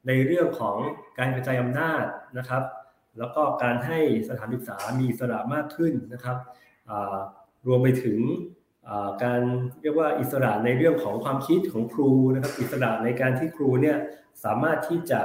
[0.07, 0.77] ในเรื่องของ
[1.19, 2.03] การกระจายอำนาจ
[2.37, 2.63] นะครับ
[3.17, 3.99] แล้วก็การให้
[4.29, 6.37] สถานศึกษามีอิสระมากขึ้นนะครับ
[7.67, 8.19] รวมไปถึง
[9.23, 9.41] การ
[9.81, 13.97] เรียกว่าอิสระในเรื่องของความคิดของครูนะครับอิสระในการที่ครูเนี่ย
[14.43, 15.21] สามารถที่จะ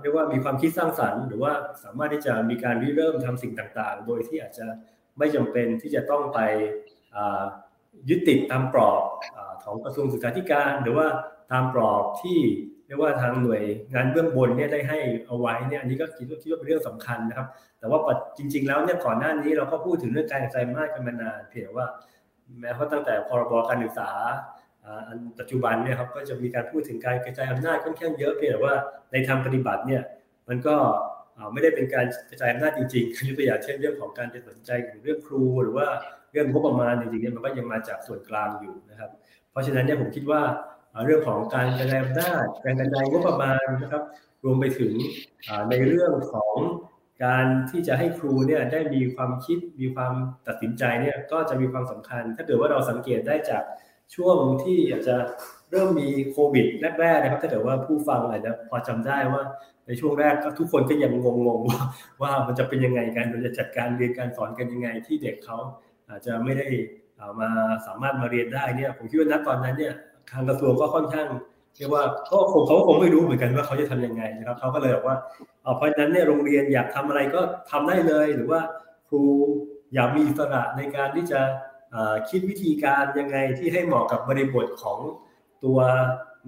[0.00, 1.52] เรียกว่ามีความคิดสร้างสรรค์ หรือว่า
[1.84, 4.66] สามารถที่จะมีการริเริ่มทำสิ่งต่างๆ โดยที่อาจจะ
[5.18, 6.38] ไม่จำเป็นที่จะต้องไป
[8.08, 9.02] ยึดติดตามกรอบ
[9.64, 11.06] ของกระทรวงศึกษาธิการ หรือว่า
[11.52, 12.38] ตามกรอบที่
[12.90, 13.62] รียกว่าทางหน่วย
[13.92, 17.46] งานเบื้องบนเนี่ยได้ให้เอาไว้เนี่ยอันนี้ก็คิดว่าคิดว่าเป็นเรื่องสำคัญนะครับ
[17.78, 17.98] แต่ว่า
[18.38, 21.86] จริง ๆ แล้วเนี่ยก่อนหน้านี้เราก็พูดถึงเรื่องการกระจายอำนาจกันมานานเพียงว่า
[22.60, 24.10] แม้ว่าตั้งแต่พรบการศึกษา
[25.06, 28.74] อันปัจจุบันเนี่ยครับก็จะมีการพูดถึงการกระจายอำนาจค่อนข้างเยอะเพียงแต่ว่า
[29.12, 30.02] ในทางปฏิบัติเนี่ย
[30.48, 30.76] มันก็
[31.52, 34.70] ไม่ได้เป็นการกระจายอำนาจจริงๆยกตัวอย่างเช่นเรื่องของการจะสนใจ
[35.04, 35.86] เรื่องครูหรือว่า
[36.32, 39.10] เรื่องงบประมาณจริงๆเนี่ยมันก็ยังมาจากส่วนกลางอยู่นะครับ
[39.50, 40.40] เพราะฉะนั้นเนี่ยผมคิดว่า
[41.04, 44.02] เรื่องของการกระจายอำนาจการกระจายงบประมาณนะครับ
[44.44, 44.92] รวมไปถึง
[45.70, 46.54] ในเรื่องของ
[47.24, 50.12] การที่จะให้ครูเนี่ยได้มีความคิดมีความ
[50.46, 53.62] ตัดสินใจเนี่ยก็จะมีความสำคัญ ถ้าเกิดว่าเราสังเกตได้จาก
[54.14, 55.16] ช่วงที่อาจจะ
[55.70, 56.66] เริ่มมีโควิด
[57.00, 59.42] แรกๆนะครับถ้าเกิดว่าผู้ฟังอาจจะพอจำได้ว่า
[59.86, 61.12] ในช่วงแรกก็ทุกคนก็ยัง
[61.46, 61.82] งงๆว่า
[62.22, 65.58] ว่ามันจะเป็นยังไงกันเราจะจัดการเรียนการสอนกันยังไง ที่เด็กเขา
[66.08, 66.66] อาจจะไม่ได้
[67.40, 67.50] มา
[67.86, 69.94] สามารถมาเรียนได้เนี่ยผมคิดว่าณตอนนั้นเนี่ย
[70.32, 71.28] ทางกระทรวงก็ค่อนข้าง
[71.76, 75.16] เรียกว่าก็คงเขาคงไม่รู้เหมือนกันว่าเขาจะทํำยังไงนะครับเขาก็เลยบอกว่า
[75.76, 77.40] เพราะฉะนั้นเนี่ยโรงเรียนอยากทำอะไรก็
[77.70, 78.60] ทำได้เลย หรือว่า
[79.08, 79.22] ครู
[79.94, 81.40] อยากมีอิสระในการที่จะ
[82.28, 84.98] คิดวิธีการยังไงที่ให้เหมาะกับบริบทของ
[85.64, 85.78] ตัว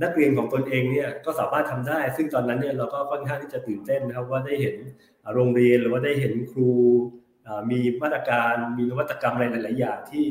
[0.03, 4.77] นักเรียนของตนเองเนี่ยก็สามารถทำได้ ซึ่งตอนนั้นเนี่ยเราก็ค่อนข้างที่จะตื่นเต้นนะครับว่าได้เห็น
[5.35, 6.71] โรงเรียนหรือว่าได้เห็นครู
[7.71, 10.25] มีมาตรการมีนวัตกรรมอะไรหลาย ๆ อย่างที่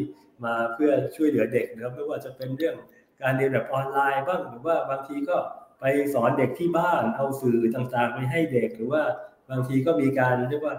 [0.43, 2.75] มาเพื่อช่วยเหลือเด็กนะครับไม่ว่าจะเป็นเรื่อง
[3.23, 5.37] การเรียนแบบออนไลน์บ้างหรือว่าบางทีก็
[5.79, 9.01] ไปสอนเด็กที่บ้านเอาสื่อต่างๆไปให้เด็กหรือว่า
[9.49, 10.75] บางทีก็มีการเรียกว่า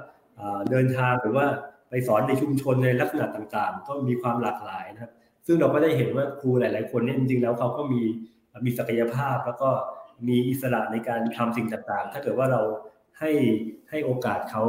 [0.71, 1.47] เดินทางหรือว่า
[1.91, 5.13] ไปสอนในชุมชนในลักษณะต่างๆ ก็มีความหลากหลายนะครับ
[5.47, 8.03] ซึ่งเราก็ได้เห็นว่าครูหลาย ๆ คนเนี่ยจริงๆแล้วเขาก็มี
[8.65, 9.71] มีศักยภาพแล้วก็
[10.29, 12.63] มีอิสระในการทำสิ่งต่างๆ ถ้าเกิดว่าเรา
[13.19, 13.31] ให้
[13.91, 14.63] ให้โอกาสเขา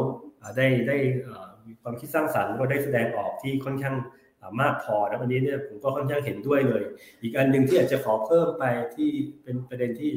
[0.58, 0.98] ได้ได้
[1.68, 3.96] มีความคิดสร้างสรรค์ก็ได้แสดงออกที่ค่อนข้าง
[4.62, 6.84] มากพอแล้ววันนี้เนี่ยผมก็ค่อนข้างเห็นด้วยเลย
[7.22, 8.64] อีกอันหนึ่งที่อาจจะขอเพิ่มไป
[8.96, 9.10] ที่
[9.44, 10.12] เป็นประเด็นที่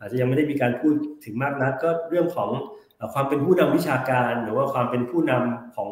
[0.00, 0.94] อาจจะยังไม่ได้มีการพูด
[1.24, 2.50] ถึงมากนักก็เรื่องของ
[3.14, 5.90] ความเป็นผู้นำวิชาการ หรือว่าความเป็นผู้นำของ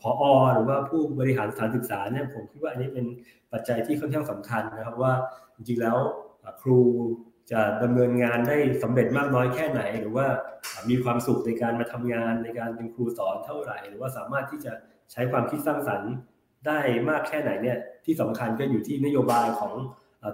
[0.00, 3.06] พออหรือว่าผู้บริหารสถานศึกษาเนี่ยผมคิดว่าอันนี้เป็น
[3.52, 5.12] ปัจจัยที่ค่อนข้างสำคัญนะครับว่า
[5.54, 5.96] จริงๆแล้ว
[6.62, 6.78] ครู
[7.52, 10.26] จะดำเนินงานได้สำเร็จมากน้อยแค่ไหน หรือว่า
[10.90, 14.72] มีความสุขในการมาทำงานในการเป็นครูสอนเท่าไหร่ หรือว่าสามารถที่จะ
[15.12, 16.12] ใช้ความคิดสร้างสรรค์
[16.66, 19.74] ได้มากแค่ไหนเนี่ยที่สำคัญก็อยู่ที่นโยบายของ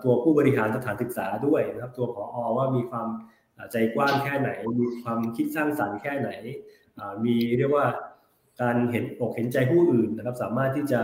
[0.04, 3.08] ตัวผู้บริหารสถานศึกษาด้วยนะครับ ตัวผออว่ามีความ
[3.72, 4.50] ใจกว้างแค่ไหน
[4.80, 6.30] มีความคิดสร้างสรรค์แค่ไหน
[7.24, 7.86] มีเรียกว่า
[8.62, 11.00] การเห็นอกเห็นใจผู้อื่นนะครับ สามารถที่จะ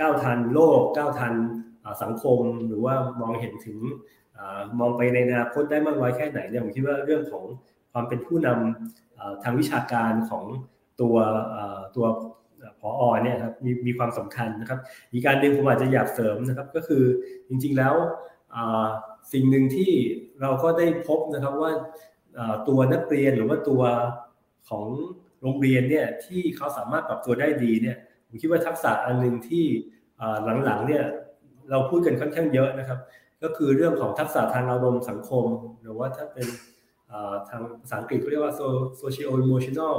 [0.00, 1.34] ก้าวทันโลกก้าวทัน
[2.02, 3.78] สังคมหรือว่ามองเห็นถึง
[4.80, 7.44] มองไปในอนาคตได้มากน้อยแค่ไหนเนี่ยผมคิดว่าเรื่องของ
[7.92, 10.44] ความเป็นผู้นำทางวิชาการของ
[11.00, 11.16] ตัว
[11.96, 12.06] ตัว
[12.80, 14.78] พออเนี่ยครับมีมีความสำคัญนะครับ
[15.12, 17.04] อีกการหนึ่งผมอาจจะอยากเสริมนะครับก็คือ
[17.48, 17.94] จริงๆแล้ว
[19.32, 19.90] สิ่งหนึ่งที่
[20.40, 21.72] เราก็ได้พบนะครับว่า
[22.68, 23.82] ตัวนักเรียนหรือว่าตัว
[24.68, 24.84] ของ
[25.42, 27.96] โรงเรียนเนี่ยที่เขาสามารถปรับตัวได้ดีเนี่ย
[28.26, 29.64] ผมคิดว่าทักษะอันหนึ่งที่
[30.64, 31.04] หลังๆเนี่ย
[31.70, 32.98] เราพูดกันค่อนข้างเยอะนะครับ
[33.44, 35.46] ก็คือเรื่องของทักษะทางอารมณ์สังคม
[35.82, 36.46] หรือว่าถ้าเป็น
[37.48, 38.54] ทางภาษาอังกฤษเขาเรียกว่า
[39.02, 39.96] social emotional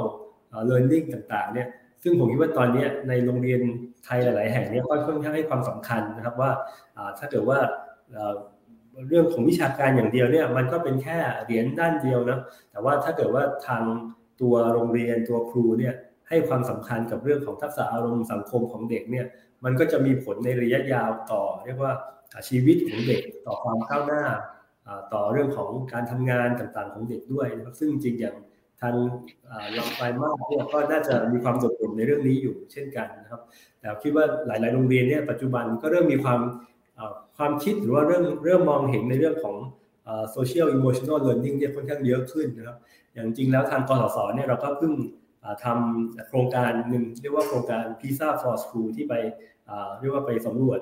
[0.70, 1.68] learning ต่างๆเนี่ย
[2.02, 3.60] ซึ่งผมคิดว่าตอนนี้ในโรงเรียน
[4.04, 6.50] ไทยหลาย ๆ แห่งเนี่ยค่อนข้างให้ความสำคัญนะครับว่า
[7.18, 7.58] ถ้าเกิดว่า
[9.08, 12.38] เรื่องของวิชาการอย่างเดียวเนี่ยมันก็เป็นแค่เหรียญด้านเดียวนะ
[12.70, 13.82] แต่ว่าถ้าเกิดว่าทาง
[14.40, 15.94] ตัวโรงเรียนตัวครูเนี่ย
[16.28, 19.26] ให้ความสำคัญกับเรื่องของทักษะอารมณ์สังคมของเด็กเนี่ย
[19.64, 21.92] มันก็จะมีผลในระยะยาวต่อ เรียกว่า
[22.48, 24.24] ชีวิตของเด็กต่อความก้าวหน้า
[25.14, 28.36] ต่อเรื่องของการทำงานต่างๆของเด็กด้วยนะครับซึ่งจริงอย่าง
[28.80, 28.94] ทาง
[29.76, 33.40] ลำปลายมาศเนี่ยก็น่าจะมีความโดดเด่นในเรื่องนี้อยู่เช่นกันนะครับ
[33.80, 36.40] แต่คิดว่าหลาย ๆ โรงเรียนเนี่ยปัจจุบันก็เริ่มมีความ
[37.36, 39.56] ความคิดหรือว่าเริ่มเริ่มมองเห็นในเรื่องของ
[40.32, 42.76] social emotional learning เนี่ยค่อนข้างเยอะขึ้นนะครับ
[43.14, 44.92] อย่างจริงแล้วทางกสศ.เนี่ยเราก็เพิ่ง
[45.64, 49.14] ทำโครงการหนึ่งเรียกว่าโครงการ PISA for School ที่ไป
[50.00, 50.80] เรียกว่าไปสำรวจ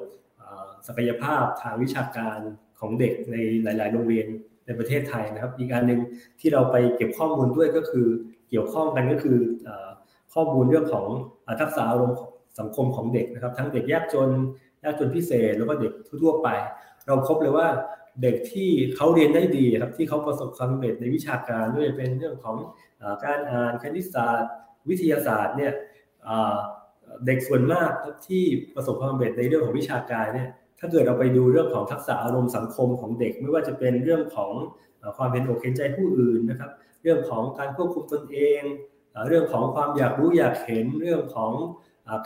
[0.87, 2.39] ศักยภาพทางวิชาการ
[2.81, 4.27] ของเด็กในหลาย ๆ โรงเรียน
[4.67, 6.01] ในประเทศไทยนะครับ อีกอันหนึ่ง
[6.41, 8.07] ที่เราไปเก็บข้อมูลด้วยก็คือ
[8.51, 9.39] เกี่ยวข้องกันก็คือ
[10.35, 11.07] ข้อมูลเรื่องของ
[11.61, 12.19] ทักษะอารมณ์
[12.59, 14.31] สังคมของเด็กนะครับ ทั้งเด็กยากจน
[14.85, 16.49] ยากจนพิเศษแล้วก็เด็กทั่วไป
[17.07, 17.69] เราพบเลยว่า
[18.23, 22.57] เด็กที่เขาเรียนได้ดีครับที่เขาประสบความสำเร็จในวิชาการด้วยเป็นเรื่องของ
[23.25, 24.53] การอ่านคณิตศาสตร์
[24.89, 25.73] วิทยาศาสตร์เนี่ย
[27.27, 27.91] เด็กส่วนมาก
[28.27, 28.43] ที่
[28.75, 34.53] ประสบความสำเร็จในเรื่องของวิชาการเนี่ยถ้าเกิดเราไปดูเรื่องของทักษะอารมณ์สังคมของเด็ก ไม่ว่าจะเป็นเรื่องของ
[35.17, 36.71] ความเป็นอกเห็นใจผู้อื่นนะครับ
[37.03, 38.63] เรื่องของการควบคุมตนเอง
[39.29, 41.53] เรื่องของความอยากรู้อยากเห็นเรื่องของ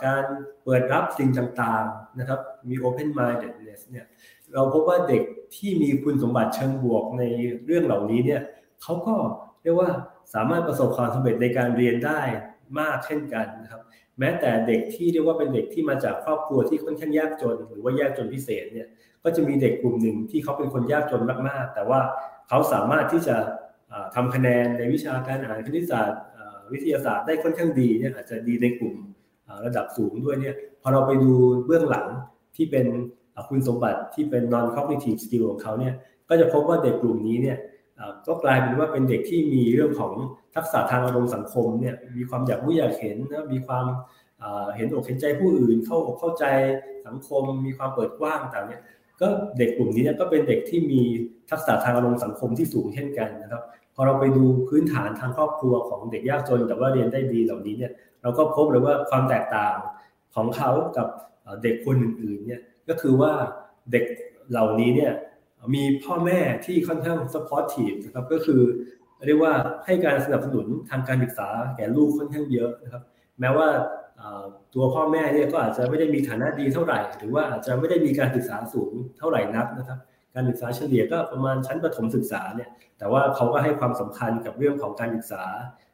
[0.05, 0.23] การ
[0.63, 2.39] เปิดรับสิ่งต่างๆนะครับ
[2.69, 4.05] มี open mindedness เนี่ย
[4.53, 5.23] เราพบว่าเด็ก
[5.55, 7.23] ที่มีคุณสมบัติเชิงบวกใน
[7.65, 8.41] เรื่องเหล่านี้เนี่ย
[8.81, 9.15] เขาก็
[9.63, 9.89] เรียกว่า
[10.33, 12.21] สามารถประสบความสำเร็จในการเรียนได้
[12.79, 13.81] มากเช่นกันนะครับ
[14.19, 18.87] แม้แต่เด็กที่เรียกว่าเป็นเด็กที่มาจากครอบครัวที่ค่อนข้างยากจน หรือว่ายากจนพิเศษเนี่ย
[19.23, 21.99] ก็จะมีเด็กกลุ่มหนึ่งที่เขาเป็นคนยากจนมากๆ แต่ว่า
[22.49, 23.35] เขาสามารถที่จะ
[24.15, 26.21] ทำคะแนนในวิชาการอ่านคณิตศาสตร์
[26.73, 28.95] วิทยาศาสตร์ได้ค่อนข้างดีเนี่ยอาจจะดีในกลุ่ม
[29.65, 31.31] ระดับสูงด้วยเนี่ยพอเราไปดู
[31.65, 32.07] เบื้องหลัง
[32.55, 32.85] ที่เป็น
[33.49, 35.93] คุณสมบัติที่เป็น non cognitive skill ของเขาเนี่ย
[36.29, 37.57] ก็จะพบว่าเด็กกลุ่มนี้เนี่ย
[38.27, 40.13] ก็กลายเป็นว่าเป็นเด็กที่มีเรื่องของ
[40.55, 43.85] ทักษะทางอารมณ์สังคมเนี่ยมีความอยากรู้อยากเห็นนะมีความ
[44.75, 46.45] เห็นอกเห็นใจผู้อื่น เข้าอกเข้าใจ
[47.07, 48.81] สังคม มีความเปิดกว้างต่างเนี่ย
[49.21, 49.27] ก็
[49.57, 51.01] เด็กกลุ่มนี้เนี่ยก็เป็นเด็กที่มี
[51.49, 53.63] ทักษะทางอารมณ์สังคมที่สูงเช่นกันนะครับ
[53.95, 59.75] พอเราไปดูพื้นฐานทางครอบครัวของเด็กยากจน แต่ว่าเรียนได้ดีเหล่านี้เนี่ยเราก็พบเลยว่าความแตกต่าง
[60.35, 61.07] ของเขากับ
[61.63, 63.31] เด็กคนอื่นๆเนี่ยก็คือว่า
[63.91, 64.05] เด็ก
[64.51, 65.11] เหล่านี้เนี่ย
[65.75, 68.61] มีพ่อแม่ที่ค่อนข้าง supportive นะครับ ก็คือ
[69.27, 69.53] เรียกว่า
[69.85, 73.03] ให้การสนับสนุนทางการศึกษาแก่ลูกค่อนข้างเยอะนะครับ
[73.39, 73.67] แม้ว่า
[74.73, 79.99] ตัวพ่อแม่เนี่ยก็อาจจะไม่ได้มีฐานะดีเท่าไหร่ หรือว่าอาจจะไม่ได้มีการศึกษาสูงเท่าไหร่นักนะครับ
[80.35, 85.43] การศึกษาเฉลี่ยก็ประมาณชั้นประถมศึกษาเนี่ยแต่ว่าเขาก็ให้ความสำคัญกับเรื่องของการศึกษา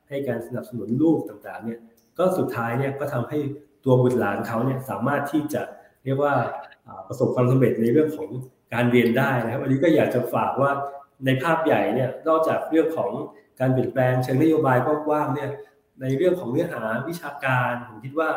[0.10, 1.80] ให้การสนับสนุนลูกต่างๆเนี่ย
[2.18, 3.40] ก็สุดท้ายเนี่ยก็ทำให้
[3.86, 5.62] ตัวบุตรหลานเขาเนี่ยสามารถที่จะ
[6.06, 6.34] เรียกว่า
[7.08, 8.30] ประสบความสำเร็จในเรื่องของ
[8.74, 10.72] การเรียนได้นะครับอันนี้ก็อยากจะฝากว่า
[11.26, 13.12] ในภาพใหญ่เนี่ยนอกจากเรื่องของ
[13.60, 15.50] การเปลี่ยนแปลงเชิงนโยบายกว้างๆเนี่ย
[16.02, 18.30] ในเรื่องของเนื้อหาวิชาการผมคิดว่า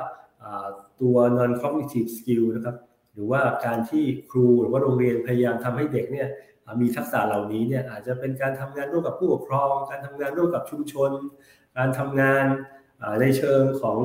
[1.00, 2.76] ตัว non cognitive skill นะครับ
[3.14, 6.28] หรือว่าการที่ครูหรือว่าโรงเรียนพยายามทำให้เด็กเนี่ย
[6.80, 11.10] มีทักษะเหล่านี้เนี่ยอาจจะเป็นการทำงานร่วมกับผู้ปกครอง การทำงานร่วมกับชุมชน
[11.76, 12.44] การทำงาน
[13.20, 13.98] ในเชิงของ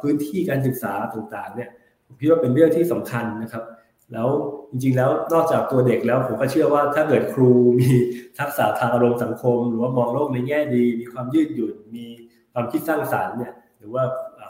[0.00, 1.70] พื้นที่การศึกษาต่างๆเนี่ย
[2.06, 3.64] ผมคิดว่าเป็นเรื่องที่สำคัญนะครับ
[4.12, 4.28] แล้ว
[4.70, 7.90] จริงๆแล้วนอกจากตัวเด็กแล้วผมก็เชื่อว่าถ้าเกิดครูมี
[8.38, 12.06] ทักษะทางอารมณ์สังคม หรือว่ามองโลกในแง่ดี มีความยืดหยุ่นมี
[12.52, 14.02] ความคิดสร้างสารรค์เนี่ยหรือว่า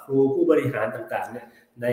[0.05, 1.47] ครูผู้บริหารต่างๆเนี่ย
[1.83, 1.87] ใน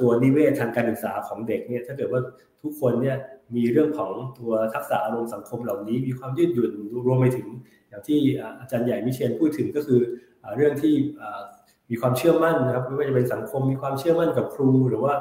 [0.00, 2.20] ตัวนิเวศทางการศึกษาของเด็กเนี่ยถ้าเกิดว่า
[2.62, 3.16] ทุกคนเนี่ย
[3.56, 6.72] มีเรื่องของตัวทักษะอารมณ์สังคมเหล่านี้ มีความยืดหยุ่น
[7.06, 7.48] รวมไปถึง
[7.88, 8.18] อย่างที่
[8.60, 10.00] อาจารย์ใหญ่มิเชนพูดถึงก็คือ
[10.56, 10.94] เรื่องที่
[11.90, 15.14] มีความเชื่อมั่นนะครับไม่ว่าจะเป็นสังคมมีความเชื่อมั่นกับครู หรือว่า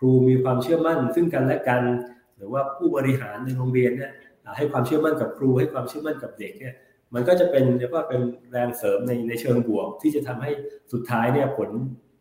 [0.00, 1.82] ครูมีความเชื่อมั่น ซึ่งกันและกัน
[2.36, 4.12] หรือว่าผู้บริหารในโรงเรียนเนี่ย
[4.56, 6.74] ให้ความเชื่อมั่นกับครู ให้ความเชื่อมั่นกับเด็กเนี่ย
[7.14, 8.20] มันก็จะเป็นเรียกว่าเป็น
[8.50, 10.50] แรงเสริมในในเชิงบวก ที่จะทำให้
[10.92, 11.70] สุดท้ายเนี่ยผล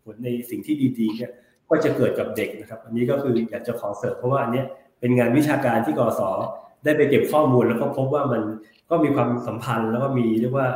[0.06, 1.32] ผลในสิ่งที่ดีๆเนี่ย
[1.70, 4.64] ก็จะเกิดกับเด็กนะครับ อันนี้ก็คืออยากจะขอเสริมเพราะว่าอันนี้
[5.00, 6.22] เป็นงานวิชาการที่กศ
[6.84, 8.44] ได้ไปเก็บข้อมูลแล้วก็พบว่ามัน
[8.90, 10.68] ก็มีความสัมพันธ์แล้วก็มีเรียกว่า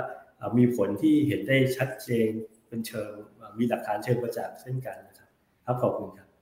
[0.58, 2.30] มีผลที่เห็นได้ชัดเจน
[2.68, 3.12] เป็นเชิง
[3.60, 5.30] มีหลักฐานเชิงประจักษ์เช่นกันนะครับ
[5.66, 6.33] ครับขอบคุณครับ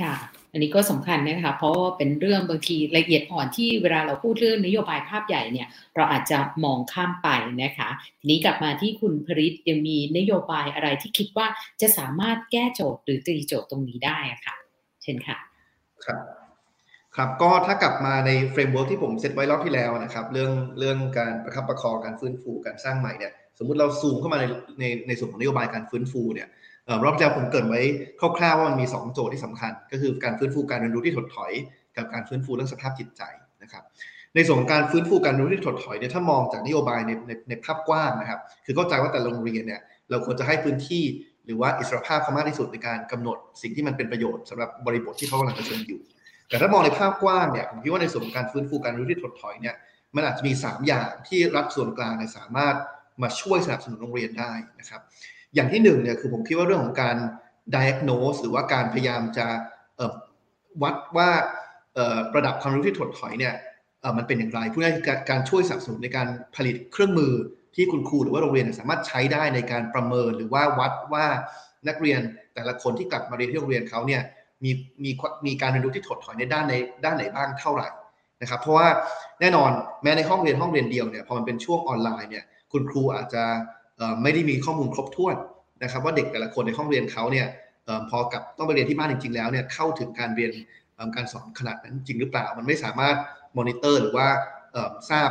[0.00, 0.14] ค่ะ
[0.52, 7.28] อันนี้ก็สำคัญนะคะ เพราะว่าเป็นเรื่องบางทีละเอียดอ่อนที่เวลาเราพูดเรื่องนโยบายภาพใหญ่เนี่ย เราอาจจะมองข้ามไป
[7.62, 7.88] นะคะ
[8.20, 11.46] ทีนี้กลับมาที่คุณพริตยังมีนโยบายอะไรที่คิดว่า
[11.80, 14.56] จะสามารถแก้โจทย์หรือตีโจทย์ตรงนี้ได้อะค่ะ
[15.02, 15.38] เชิญค่ะ
[16.04, 16.20] ครับ
[17.16, 24.44] ครับก็ถ้ากลับมาใน framework ที่ผมเซตไว้รอบที่แล้วนะครับ เรื่องเรื่องการประคับประคองการฟื้นฟูการสร้างใหม่เนี่ยสมมุติเราซูมเข้ามาใน
[24.80, 26.48] ในในส่วนของนโยบายการฟื้นฟูเนี่ย
[27.04, 27.80] รอบที่แล้วผมเกริ่นไว้
[28.38, 31.52] คร่าวๆว่ามันมี 2 โจทย์ที่สำคัญ ก็คือการฟื้นฟูการเรียนรู้ที่ถดถอย
[31.96, 33.22] กับการฟื้นฟูเรื่องสภาพจิตใจ
[33.62, 33.82] นะครับ
[34.34, 41.04] ในส่วนของการฟื้นฟูการเรียนรู้ที่ถดถอยเนี่ยถ้ามองจากนโยบายในในในภาพกว้างนะครับ คือเข้าใจว่าแต่ละโรงเรียนเนี่ยเราควรจะให้พื้นที่
[41.44, 46.00] หรือว่าอิสรภาพเขามากที่สุดในการกำหนดสิ่งที่มันเป็นประโยชน์สำหรับบริบทที่เขากำลังเผชิญอยู่
[46.48, 49.74] แต่ถ้ามองในภาพกว้างเนี่ยผมคิดว่าในส่วนของการฟื้นฟูการเรียนรู้ที่ถดถอยเนี่ย
[50.14, 52.74] มันอาจจะมี 3 อย่างที่รัฐส่วนกลางสามารถ
[53.22, 55.00] มาช่วยสนับสนุนโรงเรียนได้นะครับ
[55.54, 57.16] อย่างที่1เนี่ยคือผมคิดว่าเรื่องของการ
[57.76, 59.46] diagnose หรือว่าการพยายามจะ
[60.82, 61.30] วัดว่า
[62.36, 63.54] ระดับความรู้ที่ถดถอยเนี่ย
[64.16, 64.92] มันเป็นอย่างไรผู้นี้
[65.30, 66.26] การช่วยสนับสนุนในการ
[66.56, 67.32] ผลิตเครื่องมือ
[67.74, 71.26] ที่คุณครูหรือว่าโรงเรียนสามารถใช้ได้ในการประเมินหรือว่าวัดว่า
[71.88, 72.20] นักเรียน
[72.54, 74.22] แต่ละคนที่กลับมาเรียนที่โรงเรียนเขาเนี่ย
[74.64, 74.70] มี
[75.04, 75.10] มี
[75.46, 77.88] มีการเรียนรู้ที่ถดถอยในด้านในด้านไหนบ้างเท่าไหร่
[78.42, 78.88] นะครับเพราะว่า
[79.40, 79.70] แน่นอน
[80.02, 83.44] แม้ในห้องเรียนห้องเรียนเดียวเนี่ยพอมันเป็นช่วงออนไลน์เนี่ยคุณครูอาจจะ
[84.22, 85.36] ไม่ได้มีข้อมูลครบถ้วน
[85.82, 87.46] นะครับ ว่าเด็กแต่ละคนในห้องเรียนเขาเนี่ย
[88.10, 90.52] พอกับต้องไปเรียนที่บ้านจริงๆแล้วเนี่ยเข้าถึงการเรียน
[91.16, 93.16] การสอนขนาดนั้นจริงหรือเปล่า มันไม่สามารถ
[93.58, 94.26] มอนิเตอร์หรือว่า
[95.10, 95.30] ทราบ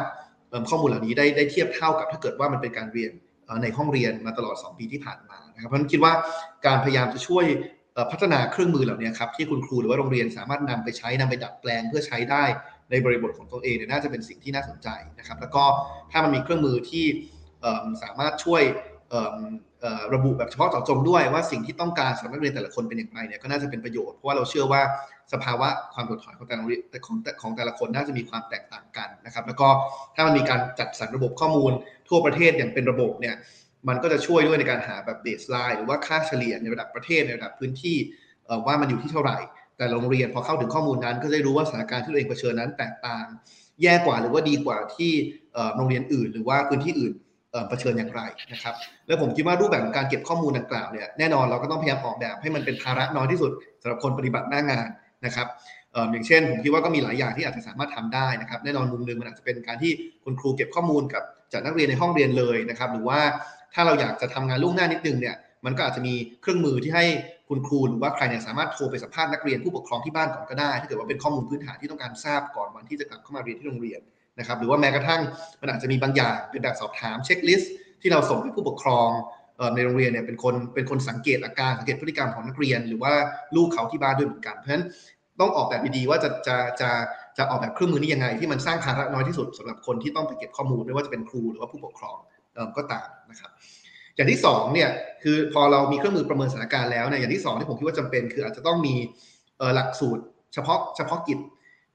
[0.70, 3.12] ข้อมูลเหล่านี้ได้ได้เทียบเท่ากับถ้าเกิดว่ามันเป็นการเรียน
[3.64, 6.14] ในห้องเรียนมาตลอด 2 ปีที่ผ่านมานะครับเพราะฉะนั้นคิดว่า
[6.66, 7.46] การพยายามจะช่วย
[8.12, 12.44] พัฒนาเครื่องมือเหล่านี้ครับที่คุณครูหรือว่าโรงเรียนสามารถนำไปใช้นำไปดัดแปลงเพื่อใช้ได้
[12.92, 14.90] ในบริบทของตัวเองเนี่ยน่าจะเป็นสิ่งที่น่าสนใจ
[15.20, 15.64] นะครับ แล้วก็
[16.12, 17.06] ถ้ามันมีเครื่องมือที่
[18.04, 18.64] สามารถช่วย
[20.14, 24.82] ระบุแบบเฉพาะเจาะจงด้วยว่าสิ่งที่ต้องการสำหรับนักเรียนแต่ละคนเป็นอย่างไรเนี่ยก็น่าจะเป็นประโยชน์เพราะว่าเราเชื่อว่า
[25.34, 26.64] สภาวะความถดถอยของแต่ละ
[27.06, 29.68] ของของแต่ละคนน่าจะมีความแตกต่างกันนะครับ แล้วก็
[30.16, 31.72] ถ้ามันมีการจัดสรรระบบข้อมูล
[32.10, 33.36] ทั่วประเทศอย่างเป็นระบบเนี่ย
[33.88, 37.98] มันก็จะช่วยด้วยในการหาแบบเบสไลน์หรือว่าค่าเฉลี่ยในระดับประเทศในระดับพื้นที่
[38.66, 39.38] ว่ามันอยู่ที่เท่าไหร่
[39.78, 43.26] แต่โรงเรียนพอเข้าถึงข้อมูลนั้น ก็จะรู้ว่าสถานการณ์ที่ตัวเองเผชิญนั้นแตกต่าง
[43.82, 45.12] แย่กว่าหรือว่าดีกว่าที่
[45.76, 47.14] โรงเรียนอื่น หรือว่าพื้นที่อื่น
[47.70, 48.22] เผชิญอย่างไร
[48.52, 48.74] นะครับ
[49.08, 53.52] แล้วผมคิดว่ารูปแบบของการเก็บข้อมูลดังกล่าวเนี่ยแน่นอนเราก็ต้องพยายามออกแบบให้มันเป็นภาระน้อยที่สุด
[53.82, 54.90] สำหรับคนปฏิบัติหน้างาน
[55.26, 55.48] นะครับ
[56.12, 59.92] อย่างเช่น ผมคิดว่าก็มีหลายอย่างที่อาจจะสามารถทำได้นะครับ แน่นอนมุมหนึ่งมันอาจจะเป็นการที่
[60.24, 61.24] คุณครูเก็บข้อมูลกับ
[61.54, 63.20] จากนักเรียนในห้องเรียนเลยนะครับ หรือว่า
[63.74, 65.36] ถ้าเราอยากจะทำงานล่วงหน้านิดนึงเนี่ย
[65.66, 67.06] มันก็อาจจะมีเครื่องมือที่ให้
[67.50, 74.02] คุณครูหรือว่าใครเนี่ยสามารถโทรไปสัมภาษณ์นักเรียนผู้ปกครองที่บ้านก่อนก็ได้ถ้าเกิดว่าเป็นข้อมูลพื้นฐานที่ต้องการทราบก่อนวันที่จะกลับเข้ามาเรียนที่โรงเรียน
[74.40, 75.22] นะครับหรือว่าแม้กระทั่ง
[75.62, 79.10] มันอาจจะมีบางอย่างเป็นแบบสอบถามเช็คลิสต์ที่เราส่งให้ผู้ปกครอง
[79.76, 83.14] ในโรงเรียนเนี่ยเป็นคนเป็นคนสังเกตอาการสังเกตพฤติกรรมของนักเรียน หรือว่า
[83.56, 84.86] ลูกเขาที่บ้านด้วยเหมือนกันเพราะฉะนั้น
[85.40, 86.90] ต้องออกแบบดีๆว่าจะจะจะ
[87.38, 92.18] จะออกแบบเครื่องมือนี้ยังไง ที่มันสร้างภาระน้อยที่สุดสำหรับคนที่ต้องไปเก็บข้อมูลไม่ว่าจะเป็นครูหรือว่าผู้ปกครอง
[92.78, 93.52] ก็ตามนะครับ
[94.16, 94.90] อย่างที่2เนี่ย
[95.24, 98.96] คือพอเรามีเครื่องมือประเมินสถานการณ์แล้วเนี่ยอย่างที่2ที่ผมคิดว่าจำเป็น คืออาจจะต้องมี
[99.76, 100.24] หลักสูตร
[100.54, 101.40] เฉพาะเฉพาะกิจ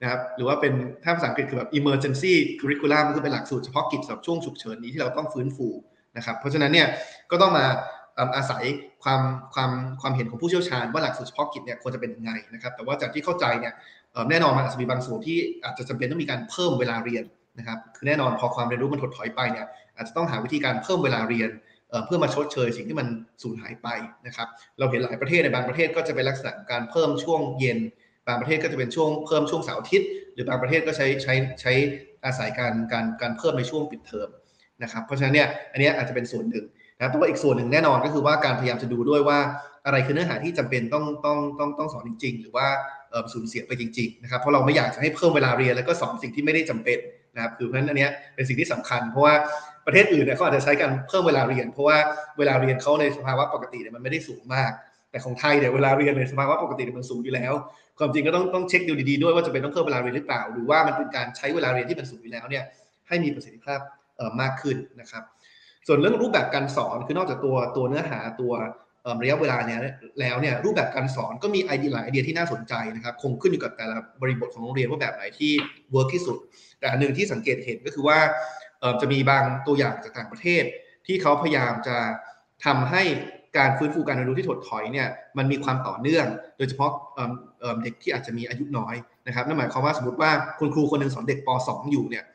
[0.03, 0.73] นะครับหรือว่าเป็น
[1.03, 5.67] ถ้าภาษาอังกฤษคือแบบ emergency curriculum ก็คือเป็นหลักสูตรเฉพาะกิจสำหรับช่วงฉุกเฉินนี้ที่เราต้องฟื้นฟู
[6.17, 6.87] นะครับเพราะฉะนั้นเนี่ย
[7.31, 7.65] ก็ต้องมา
[8.35, 8.63] อาศัย
[9.03, 9.21] ความ
[9.53, 9.71] ความ
[10.01, 13.73] ความเห็นของผู้เชี่ยวชาญว่าหลักสูตรเฉพาะกิจเนี่ยควรจะเป็นยังไงนะครับแต่ว่าจากที่เข้าใจเนี่ย
[14.29, 17.23] แน่นอนมันอาจจะมีบางส่วนที่อาจจะจำเป็นต้องมีการเพิ่มเวลาเรียน
[17.57, 19.65] นะครับคือแน่นอนพอความเรียนรู้มันถดถอยไปเนี่ย
[19.95, 21.49] อาจจะต้องหาวิธีการเพิ่มเวลาเรียน
[22.05, 23.07] เพื่อมาชดเชยสิ่งที่มัน
[23.43, 23.87] สูญหายไป
[24.27, 24.47] นะครับ
[24.79, 27.79] เราเห็นหลายประเทศในบางประเทศก็จะเป็นลักษณะการเพิ่มช่วงเย็น
[28.27, 31.73] บางประเทศก็จะเป็นช่วงเพิ่มช่วงเสาร์อาทิตย์ หรือบางประเทศก็ใช้ใช้ใช้
[32.25, 34.29] อาศัยการการการเพิ่มในช่วงปิดเทอม
[34.83, 36.65] นะครับเพราะฉะนั้นเนี่ยอันนี้อาจจะเป็นส่วนหนึ่ง
[36.97, 39.39] นะแต่ว่าอีกส่วนหนึ่งแน่นอนก็คือว่าการพยายามจะดูด้วยว่า
[39.85, 42.67] อะไรคือเนื้อหาที่จำเป็นต้องต้องต้องต้องสอนจริง ๆ หรือว่า
[43.33, 46.99] สูญเสียไปจริงๆนะครับเพราะเราไม่อยากจะให้เพิ่มเวลาเรียนแล้วก็สอนสิ่งที่ไม่ได้จำเป็น
[47.35, 49.33] นะครับคือเพราะฉะนั้นอันนี้เป็นสิ่งที่สำคัญ เพราะว่า
[49.85, 51.97] ประเทศอื่นเนี่ยเขาอาจจะใช้การเพิ่มเวลาเรียน เพราะว่า
[52.37, 54.71] เวลาเรียนเขาในสภาวะปกติเนี่ยมันไม่ได้สูงมาก
[55.11, 57.53] แต่ของไทยเนี่ยเวลาเรียนในสภาวะปกติมันสูงอยู่แล้ว
[57.99, 62.63] ความจริงก็ต้องต้องเช็คดูดีๆด้วยว่าจำเป็นต้องเพิ่มเวลาเรียนหรือเปล่า หรือว่ามันเป็นการใช้เวลาเรียนที่มันสูงอยู่แล้วเนี่ย
[63.07, 63.79] ให้มีประสิทธิภาพ
[64.41, 65.23] มากขึ้นนะครับ
[65.87, 68.51] ส่วนเรื่องรูปแบบการสอนคือนอกจากตัวตัวเนื้อหาตัว
[69.21, 69.79] ระยะเวลาเนี้ย
[70.19, 75.51] แล้วเนี่ยรูปแบบการสอนก็มีไอเดียหลายไอเดียที่น่าสนใจนะครับคงขึ้นอยู่กับแต่ละบริบทของโรงเรียนว่าแบบไหนที่
[75.91, 76.37] work ที่สุด
[76.79, 78.17] แต่อันหนึ่งที่สังเกตเห็นก็คือว่า
[79.01, 80.63] จะมีบางตัวอย่างจากต่างประเทศ
[81.07, 81.97] ที่เขาพยายามจะ
[82.65, 83.03] ทำให้
[83.57, 85.07] การฟื้นฟูการเรียนรู้ที่ถดถอยเนี่ย
[85.37, 86.25] มันมีความต่อเนื่อง
[86.57, 86.91] โดยเฉพาะ
[87.83, 88.95] เด็กที่อาจจะมีอายุน้อย
[89.27, 92.25] นะครับนั่นหมายความว่าสมมติว่าคุณครูคนหนึ่งสอนเด็กป .2 อยู่เนี่ย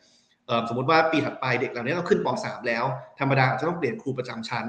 [0.68, 2.84] สมมติว่าปีถัดไปเด็กเหล่านี้ต้องขึ้นป .3 แล้ว
[3.20, 4.64] ธรรมดาจะต้องเปลี่ยนครูประจำชั้น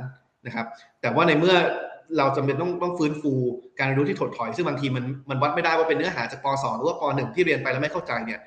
[0.45, 0.65] นะครับ
[1.02, 1.56] แต่ว่าในเมื่อ
[2.18, 3.34] เราจำเป็นต้องต้องฟื้นฟู
[3.80, 8.40] การเรียนรู้ที่ถดถอย ซึ่งบางทีมันมันวัดไม่ได้ว่าเป็นเนื้อหาจากป .2 หรือว่าป .1 ที่เรียนไปแล้วไม่เข้าใจเนี่ย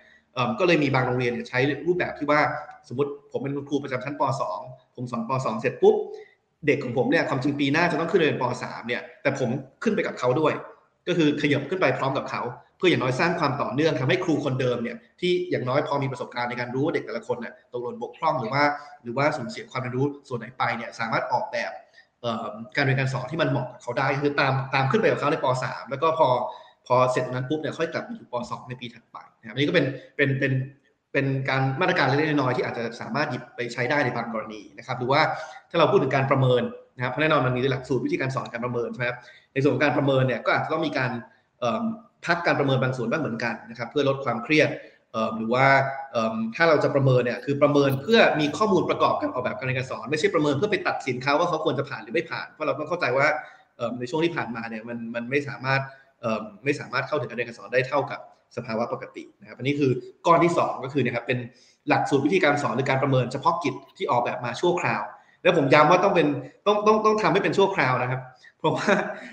[0.59, 2.41] ก็เลยมีบางโรงเรียนใช้รูปแบบที่ว่า
[2.89, 4.23] สมมติผมเป็นครูประจำชั้นป
[4.59, 5.97] .2 ผมสอนป .2 เสร็จปุ๊บ
[6.67, 9.49] เด็กของผมเนี่ยความจริงปีหน้าจะต้องขึ้นเรียนป .3 เนี่ยแต่ผม
[9.83, 10.53] ขึ้นไปกับเขาด้วย
[11.09, 12.43] ก็คือขยับขึ้นไปพร้อมกับเขา
[12.77, 18.63] เพื่ออย่างน้อยสร้างความต่อเนื่องทำให้ครูคนเดิมเนี่ยที่อย่างน้อยพอมีประสบการณ์ในการรู้ว่าเด็กแต่ละคนเนี่ยตกหล่นบกพร่องหรือว่า
[19.03, 21.73] หรือว่าสูญเสียความรู้ส่วนไหนไปเนี่ยสามารถออกแบบ
[22.77, 26.29] การเรียนการสอนที่มันเหมาะกับเขาได้คือตามตามขึ้นไปกับเขาในป .3 แล้วก็พอ
[26.87, 30.53] พอเสร็จนั้นปุ๊บเนี่ยค่อยกลับมาอยู่ป .2 ในปีถัดไปนะครับนี่ก็เป็นเป็นเป็น
[31.13, 35.21] เป็นการมาตรการเล็กๆน้อยๆที่อาจจะสามารถหยิบไปใช้ได้ในบางกรณีนะครับหรือว่า
[35.71, 36.63] ถ้าเราพูดถึงการประเมิน
[36.97, 39.19] นะครับแน่นอนมันมีหลักสูตรวิธีการสอนการประเมินใช่ไหมครับ
[39.53, 41.11] ในส่วนของการประเมินเนี่ยก็อาจจะต้องมีการ
[42.27, 44.69] พักการประเมินบางส่วนบ้างเหมือนกันนะครับเพื่อลดความเครียด
[45.37, 45.67] หรือว่า
[46.55, 53.27] ถ้าเราจะประเมินเนี่ยคือประเมินเพื่อมีข้อมูลประกอบกับออกแบบการเรียนการสอน ไม่ใช่ประเมินเพื่อไปตัดสินเขาว่าเขาควรจะผ่านหรือไม่ผ่านเพราะเราต้องเข้าใจว่า
[54.01, 55.81] ในช่วงที่ผ่านมาเนี่ยมันมันไม่สามารถ
[56.65, 58.21] ไม่สามารถเข้าถึงการเรียนการสอนได้เท่ากับ
[58.57, 59.91] สภาวะปกตินะครับอันนี้คือ
[60.27, 61.39] ก้อนที่ 2 ก็คือนะครับเป็น
[61.89, 65.03] หลักสูตรวิธีการสอนหรือการประเมินเฉพาะกิจที่ออกแบบมาชั่วคราว
[65.43, 66.27] แล้วผมย้ำว่าต้องเป็น
[66.67, 68.21] ต้องต้องต้องทำให้เป็นชั่วคราวนะครับ
[68.59, 68.87] เพราะว่า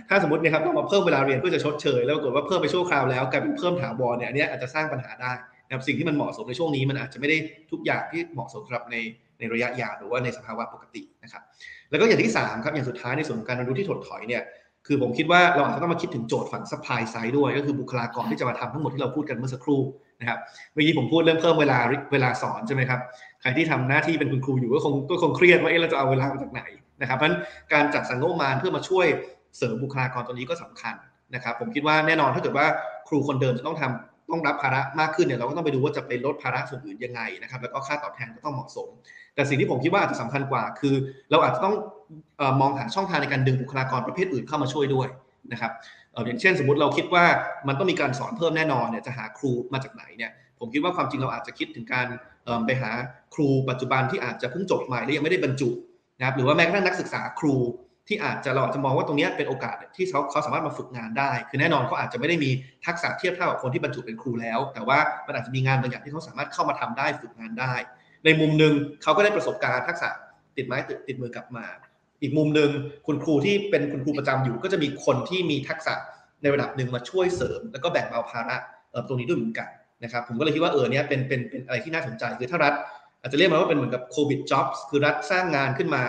[0.10, 5.32] ถ้าสมมตินะครับต้องมาเพิ่มเวลาเรียนเพื่อจะชดเชย แล้วปรากฏว่าเพิ่มไปชั่วคราวแล้วกลายเป็นเพิ่มถาวรเนี่ยอันนี้อาจจะสร้างปัญหาได้
[5.68, 7.38] นะครับสิ่งที่มันเหมาะสมในช่วงนี้มันอาจจะไม่ได้
[7.72, 8.96] ทุกอย่างที่เหมาะสมสำหรับใน
[9.40, 11.42] ในระยะยาวหรือว่าในสภาวะปกตินะครับ
[11.90, 14.44] แล้วก็อย่างที่3ครับอย่างสุดท้ายในส่วนของการเรียนรู้ที่ถดถอยเนี่ย
[14.88, 19.82] คือผมคิดว่าเราอาจจะต้องมาคิดถึงโจทย์ฝั่ง supply side ด้วย ก็คือบุคลากรที่จะมาทำทั้งหมดที่เราพูดกันเมื่อสักครู่
[20.20, 20.40] นะครับ
[20.74, 21.78] เมื่อกี้ผมพูดเรื่องเพิ่มเวลา
[22.14, 23.00] เวลาสอนใช่ไหมครับ
[23.42, 26.62] ใครที่ทำหน้าที่เป็นคุณครูอยู่ก็คงก็คงเครียดว่าเอ๊ะเราจะเอาเวลามาจากไหน
[27.02, 27.40] นะครับเพราะฉะนั้น
[27.74, 29.06] การจัดสรรงบประมาณเพื่อมาช่วย
[29.58, 30.96] เสริมบุคลากรตัวนี้ก็สำคัญ
[31.36, 32.66] นะครับ ผมคิดว่าแน่นอนถ้าเกิดว่า
[33.08, 38.88] ครูคนเดิมจะต้องทำต้องรับภาระมากขึ้นเนี่ยเราก็ต้องไปดูว่าจะไปลดภาระส่วนอื่นยังไงนะครับแล้วก็ค่าตอบแทนก็ต้องเหมาะสม
[39.36, 40.96] แต่สิ่งที่ผมคิดว่าอาจจะสำคัญกว่า คือ
[41.32, 41.76] เราอาจจะต้อง
[42.62, 45.08] มองหาช่องทางในการดึงบุคลากรประเภทอื่นเข้ามาช่วยด้วย
[45.52, 45.72] นะครับ
[46.26, 47.26] อย่างเช่น สมมติเราคิดว่า
[47.68, 52.08] มันต้องมีการสอนเพิ่มแน่นอนเนี่ยจะหาครูมาจากไหนเนี่ยผมคิดว่าความจริงเราอาจจะคิดถึงการ
[52.66, 52.92] ไปหา
[53.34, 55.70] ครูปัจจุบันที่อาจจะเพิ่งจบใหม่และยังไม่ได้บรรจุ
[56.18, 57.56] นะครับหรือว่าแม้กระทั่งนักศึกษาครู
[58.08, 62.50] ที่อาจจะเราอาจจะมองว่าตรงนี้เป็นโอกาสที่เขาเขาสามารถมาฝึกงานได้ คือแน่นอนเขาอาจจะไม่ได้มี
[62.86, 67.74] ทักษะเทียบเท่ากับคนที่บรรจุเป็นครูแล้ว แต่ว่ามันอาจจะมีงานบางอย่างที่เขาสามารถเข้ามาทำได้ฝึกงานได้
[68.26, 68.74] ในมุมหนึ่ง
[69.04, 70.10] เขาก็ได้ประสบการณ์ทักษะ
[70.58, 71.66] ติดไม้ติดติดมือกลับมา
[72.22, 72.70] อีกมุมหนึ่ง
[73.08, 75.94] คุณครูที่เป็นคุณครูประจำอยู่ ก็จะมีคนที่มีทักษะ
[76.42, 78.58] ในระดับหนึ่งมาช่วยเสริม แล้วก็แบ่งเบาภาระ
[79.08, 79.68] ตรงนี้ด้วยเหมือนกัน
[80.04, 82.74] นะครับผมก็เลยคิดว่าเออเนี้ยเป็นเป็นเป็นอะไรที่น่าสนใจคือถ้ารัฐ
[83.22, 86.04] อาจจะเรียกมันว่าเป็นเหมือนกับโควิดจ็อบส์คือรัฐสร้างงานขึ้นมา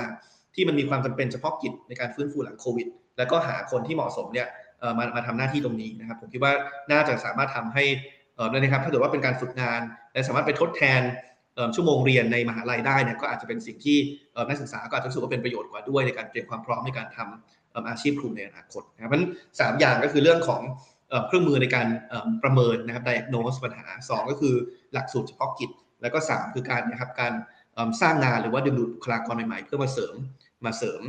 [0.55, 2.87] ที่มันมีความจำเป็นเฉพาะกิจในการฟื้นฟูหลังโควิด
[3.19, 4.49] แล้วก็หาคนที่เหมาะสมเนี่ย
[4.99, 6.53] มามาทำหน้าที่ตรงนี้นะครับ ผมคิดว่า
[6.93, 7.85] น่าจะสามารถทำให้
[8.53, 9.81] นะครับถ้าเกิดว่าเป็นการฝึกงาน
[10.13, 11.01] และสามารถไปทดแทน
[11.75, 13.99] ชั่วโมงเรียนในมหาลัยได้เนี่ยก็อาจจะเป็นสิ่งที่
[14.49, 19.31] นักศึกษาก็อาจจะรู้สึกว่าเป็นประโยชน์กว่าด้วยในการเตรียมความพร้อมในการทำอาชีพครูในอนาคตนะครับเพราะฉะนั้น
[19.61, 20.63] สามอย่างก็คือเรื่องของ
[21.27, 21.87] เครื่องมือในการ
[22.43, 24.55] ประเมินนะครับ diagnose ปัญหา 2 ก็คือ
[24.93, 25.71] หลักสูตรเฉพาะกิจ
[26.03, 27.33] แล้วก็ 3 คือการนะครับการ
[28.01, 30.15] สร้างงานหรือว่าดึงดูดบุคลากรใหม่ๆ เพื่อมาเสริม
[30.65, 31.01] มาเสริม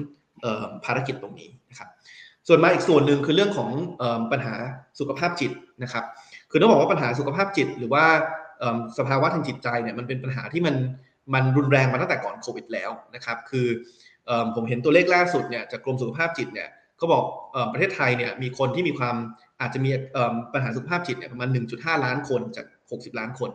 [0.86, 1.90] ภารกิจตรงนี้นะครับ
[2.48, 3.70] ส่วนมาอีกส่วนหนึ่งคือเรื่องของ
[4.32, 4.56] ปัญหา
[5.00, 5.52] สุขภาพจิต
[5.84, 6.06] นะครับ
[6.52, 8.06] คือต้องบอกว่าปัญหาสุขภาพจิต หรือว่า
[8.98, 10.76] สภาวะทางจิตใจเนี่ยมันเป็นปัญหาที่มัน
[11.34, 13.68] มันรุนแรงมาตั้งแต่ก่อนโควิดแล้วนะครับ คือ
[14.56, 17.24] ผมเห็นตัวเลขล่าสุดเนี่ยจากกรมสุขภาพจิตเนี่ยเขาบอก
[17.74, 19.16] ประเทศไทยเนี่ยมีคนที่มีความ
[19.62, 19.90] อาจจะมี
[20.54, 23.50] ปัญหาสุขภาพจิตเนี่ยประมาณ 1.5 ล้านคนจาก 60 ล้านคน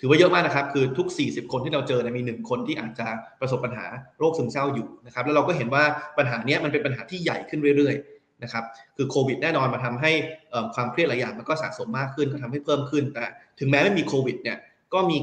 [0.00, 3.06] ถือว่าเยอะมากนะครับ คือทุก 40 คนที่เราเจอเนี่ยมี1คนที่อาจจะ
[3.40, 3.86] ประสบปัญหา
[4.18, 5.84] โรคซึมเศร้าอยู่นะครับ แล้วเราก็เห็นว่า
[6.18, 8.64] ปัญหานี้มันเป็นปัญหาที่ใหญ่ขึ้นเรื่อยๆนะครับ
[8.96, 10.12] คือโควิดแน่นอนมาทำให้
[10.74, 13.24] ความเครียดหลายอย่างมันก็สะสมมากขึ้นก็ทำให้เพิ่มขึ้น แต่
[13.58, 14.58] ถึงแม้ไม่มีโควิดเนี่ย
[14.94, 15.16] ก็มี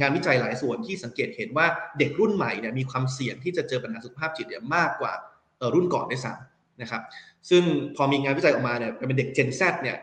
[0.00, 1.66] งานวิจัยหลายส่วนที่สังเกตเห็นว่า
[1.98, 5.12] เด็กรุ่นใหม่เนี่ยมีความเสี่ยงที่จะเจอปัญหาสุขภาพจิตเนี่ยมากกว่า
[5.74, 7.02] รุ่นก่อนได้ซ้ำนะครับ
[7.50, 7.62] ซึ่ง
[7.96, 9.96] พอมีงานวิจัยออกมาเนี่ยเป็นเด็ก Gen Z เนี่ย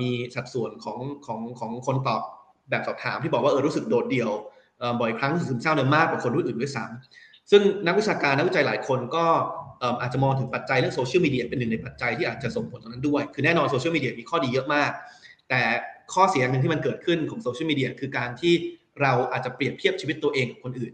[0.00, 2.22] มีสัดส่วนของของของคนตอบ
[2.70, 4.30] แบบสอบถามที่บอกว่าเออรู้สึกโดดเดี่ยว
[5.00, 9.24] บ่อยครั้งรู้สึกซึมเศร้าเนี่ยมากกว่าคนรุ่นอื่นด้วยซ้ำซึ่งนักวิชาการนักวิจัยหลายคนก็
[10.00, 14.90] อาจจะมองถึงปัจจัยเรื่องโซเชียลมีเดียเป็นหนึ่งในปัจจัยที่อาจจะส่งผลตรงนั้นด้วย คือแน่นอนโซเชียลมีเดียมีข้อดีเยอะมาก
[15.48, 15.60] แต่
[16.14, 18.54] ข้อเสียหนึ่งที่มันเกิดขึ้นของโซเชียลมีเดียคือการที่
[19.02, 20.92] เราอาจจะเปรียบเทียบชีวิตตัวเองกับคนอื่น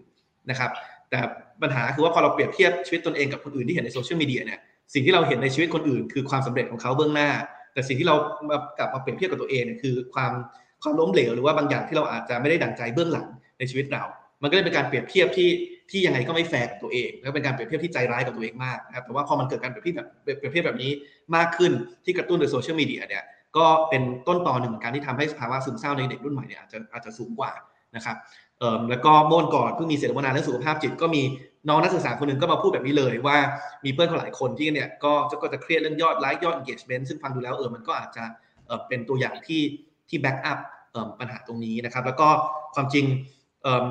[0.51, 0.71] นะครับ
[1.11, 1.19] แต่
[1.63, 4.61] ปัญหาคือว่าพอเราเปรียบเทียบชีวิตตนเองกับคนอื่นที่เห็นในโซเชียลมีเดียเนี่ย
[4.95, 7.31] สิ่งที่เราเห็นในชีวิตคนอื่น คือความสำเร็จของเขาเบื้องหน้า
[7.73, 8.17] แต่สิ่งที่เรา
[8.79, 10.33] กลับมาเปรียบเทียบกับตัวเองเนี่ยคือความ
[10.83, 13.27] ความล้มเหลวหรือว่าบางอย่างที่เราอาจจะไม่ได้ดั่งใจเบื้องหลัง
[13.59, 14.05] ในชีวิตเรา
[14.43, 15.51] มันก็เลยเป็นการเปรียบเทียบที่
[15.91, 20.91] ที่ยังไงก็ไม่แฟร์กับตัวเอง แล้วเป็นการเปรียบเทียบที่ใจร้ายกับตัวเองมากนะครับแต่ว่าพอมันเกิดการเปรียบเทียบแบบเปรียบเทียบแบบนี้
[21.37, 21.73] มากขึ้น
[22.05, 23.25] ที่กระตุ้นโดยโซเชียลมีเดียเนี่ย
[23.57, 27.53] ก็เป็นต้นตอหนึ่งของการที่ทำให้สภาวะซึมเศร้าในเด็กรุ่นใหม่เนี่ยอาจจะอาจจะสูงกว่า
[27.97, 28.17] นะครับ
[28.59, 31.23] เอ่อแล้วก็เมื่อวันก่อนเพิ่งมีเสวนาเรื่องสุขภาพจิตก็มี
[31.69, 33.37] น้องนักศึกษาคนหนึ่งก็มาพูดแบบนี้เลยว่า
[33.85, 38.25] มีเพื่อนเขาหลายคนที่เนี่ยก็จะก็จะเครียดเรื่องยอดไลค์ยอด engagement ซึ่งฟังดูแล้วเออมันก็อาจจะ
[38.89, 39.61] เป็นตัวอย่างที่
[40.13, 40.59] ที่ back up
[41.21, 42.29] ปัญหาตรงนี้นะครับ แล้วก็
[42.75, 43.05] ความจริง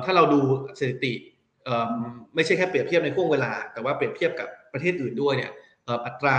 [0.04, 0.40] ถ้าเราดู
[0.78, 1.12] สถิติ
[2.34, 5.50] ไม่ใช่แค่เปรียบเทียบในช่วงเวลา แต่ว่าเปรียบเทียบกับประเทศอื่นด้วยเนี่ย
[6.06, 6.38] อัตรา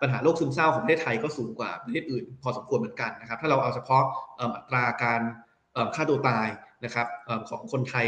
[0.00, 4.02] ปัญหาโรคซึมเศร้าของประเทศไทยก็สูงกว่าประเทศอื่น พอสมควรเหมือนกันนะครับ ถ้าเราเอาเฉพาะ
[4.40, 5.20] อัตราการ
[5.94, 6.46] ฆ่าตัวตาย
[6.84, 7.06] นะครับ
[7.48, 8.06] ของคนไทย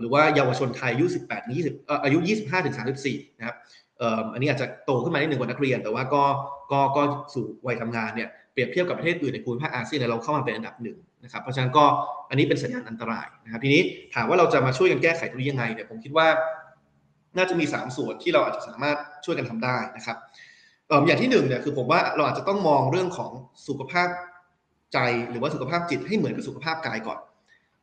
[0.00, 2.76] หรือว่าเยาวชนไทยอายุ 18 20อายุ 25 ถึง
[3.06, 3.56] 34 นะครับ
[4.32, 6.24] อันนี้อาจจะโตขึ้นมาได้หนึ่งกว่านักเรียน แต่ว่าก็
[6.72, 7.02] ก็ก็
[7.34, 11.84] สู่วัยทำงานเนี่ย เปรียบเทียบกับประเทศอื่นในภูมิภาคอาเซียนเราเข้ามาเป็นอันดับหนึ่งนะครับเพราะฉะนั้นก็
[12.30, 13.82] อันนี้เป็นสัญญาณอันตรายนะครับทีนี้
[14.14, 16.26] ถามว่าเราจะมาช่วยกันแก้ไขตรงนี้ยังไงเนี่ยผมคิดว่า
[17.36, 20.16] น่าจะมี 3 ส่วนที่เราอาจจะสามารถช่วยกันทำได้นะครับ
[21.06, 23.30] อย่างที่หนึ่งเนี่ยคือผมว่าเราอาจจะต้องมองเรื่องของ
[23.68, 24.08] สุขภาพ
[24.92, 24.98] ใจ
[25.30, 27.18] หรือว่าสุขภาพจิตให้เหมือนกับสุขภาพกายก่อน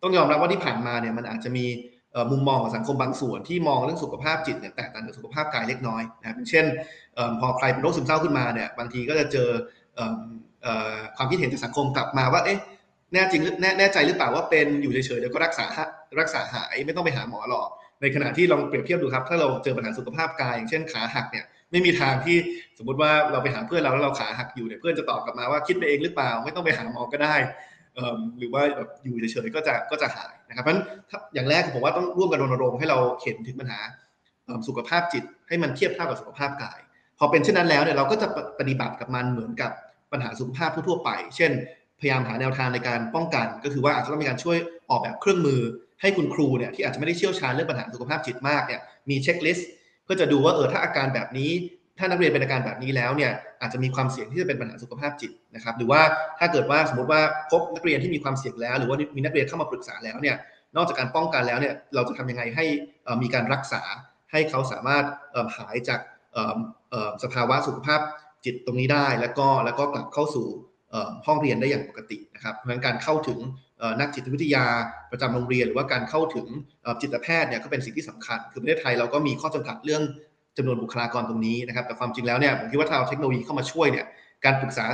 [0.02, 1.66] ต้องยอมรับว่าที่ผ่านมาเนี่ยมันอาจจะมี
[2.32, 6.66] มุมมองของสังคมบางส่วนที่มองเรื่องสุขภาพจิตเนี่ยแตกต่างจากสุขภาพกายเล็กน้อยนะครับเช่น
[7.40, 9.50] พอใครเป็นโรคซึมเศร้าขึ้นมาเนี่ยบางทีก็จะเจอ
[11.18, 12.60] ความคิดเห็นจากสังคมกลับมาว่าเอ๊ะ
[13.14, 15.66] แน่จริงแน่แน่ใจหรือเปล่าว่าเป็นอยู่เฉยๆเดี๋ยวก็รักษา
[16.20, 17.70] รักษาหายไม่ต้องไปหาหมอหรอก
[18.02, 22.38] ในขณะที่ลองเปรียบเทียบดูครับ ถ้าเราเจอปัญหาสุขภาพกายอย่างเช่นขาหักเนี่ยไม่มีทางที่
[22.78, 27.36] สมมติว่าเราไปหาเพื่อนเราแล้วเราขาหักอยู่เนี่ยเพื่อนจะตอบกลับมาว่าคิดไปเองหรือเปล่า ไม่ต้องไปหาหมอก็ได้
[28.38, 30.86] หรือว่าแบบอยู่เฉยๆก็จะก็จะหายนะครับเพราะฉะนั้น
[31.34, 33.80] อย่างแรกผมว่าต้องร่วมกันรณรงค์ให้เราเห็นถึงปัญหา
[34.68, 36.80] สุขภาพจิตให้มันเทียบเท่ากับสุขภาพกาย
[37.20, 38.28] พอเป็นเช่นนั้นแล้วเนี่ยเราก็จะ
[38.60, 39.72] ปฏิบัติกับมันเหมือนกับ
[40.14, 41.52] ปัญหาสุขภาพทั่วไป เช่น
[42.00, 44.58] พยายามหาแนวทางในการป้องกัน ก็คือว่าอาจจะต้องมีการช่วย
[44.90, 45.62] ออกแบบเครื่องมือ
[46.02, 49.70] ให้คุณครูเนี่ยที่อาจจะไม่ได้เชี่ยวชาญเรื่องปัญหาสุขภาพจิตมากเนี่ยมีเช็คลิสต์
[50.04, 51.52] เพื่อจะดูว่าเออถ้าอาการแบบนี้
[51.98, 53.32] ถ้านักเรียนเป็นอาการแบบนี้แล้วเนี่ย
[53.62, 56.02] อาจจะมีความเสี่ยงที่จะเป็นปัญหาสุขภาพจิตนะครับหรือว่า
[56.40, 57.22] ถ้าเกิดว่าสมมติว่า
[57.52, 60.36] พบนักเรียนที่มีความเสี่ยงแล้ว หรือว่ามีนักเรียนเข้ามาปรึกษาแล้วเนี่ย
[60.76, 62.66] นอกจากการป้องกันแล้วเนี่ยเราจะทำยังไงให้
[63.22, 63.82] มีการรักษา
[64.32, 65.06] ให้เขาสามารถ
[65.58, 66.00] หายจาก
[67.24, 68.00] สภาวะสุขภาพ
[68.46, 70.48] จิตตรงนี้ได้แล้วก็แล้วก็กลับเข้าสู่
[71.26, 73.40] ห้องเรียนได้อย่างปกตินะครับเพราะฉะนั้นการเข้าถึง
[74.00, 74.66] นักจิตวิทยา
[75.12, 76.48] ประจำโรงเรียน หรือว่าการเข้าถึง
[77.02, 80.04] จิตแพทย์เนี่ยก็เป็นสิ่งที่สำคัญ คือประเทศไทยเราก็มีข้อจำกัดเรื่อง
[80.58, 84.06] จำนวนบุคลากรตรงนี้นะครับ แต่ความจริงแล้วเนี่ยผมคิดว่าถ้าเอาเทคโนโลยีเข้ามาช่วยเนี่ย
[84.46, 84.86] การปรึกษา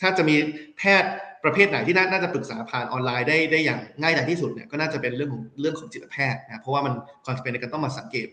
[0.00, 0.36] ถ้าจะมี
[0.78, 1.10] แพทย์
[1.44, 8.26] ประเภทไหนที่น่าจะปรึกษาผ่านออนไลน์ได้ได้อย่างง่ายดายที่สุดเนี่ยก็น่าจะเป็นเรื่องของเรื่องของจิตแพทย์นะเพราะว่ามันความจำเป็นในการต้องมาสังเกต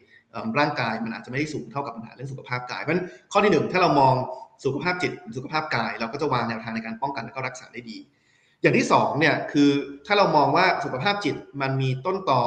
[0.60, 4.14] ร่างกายมันอาจจะไม่ได้สูงเท่ากับปัญหาเรื่องสุขภาพกายเพราะฉะนั้นข้อที่หนึ่งถ้าเรามอง
[4.64, 7.98] สุขภาพจิตสุขภาพกาย เราก็จะวางแนวทางในการป้องกันและก็รักษาได้ดี
[8.62, 9.70] อย่างที่2เนี่ยคือ
[10.06, 12.42] ถ้าเรามองว่าสุขภาพจิตมันมีต้นต่อ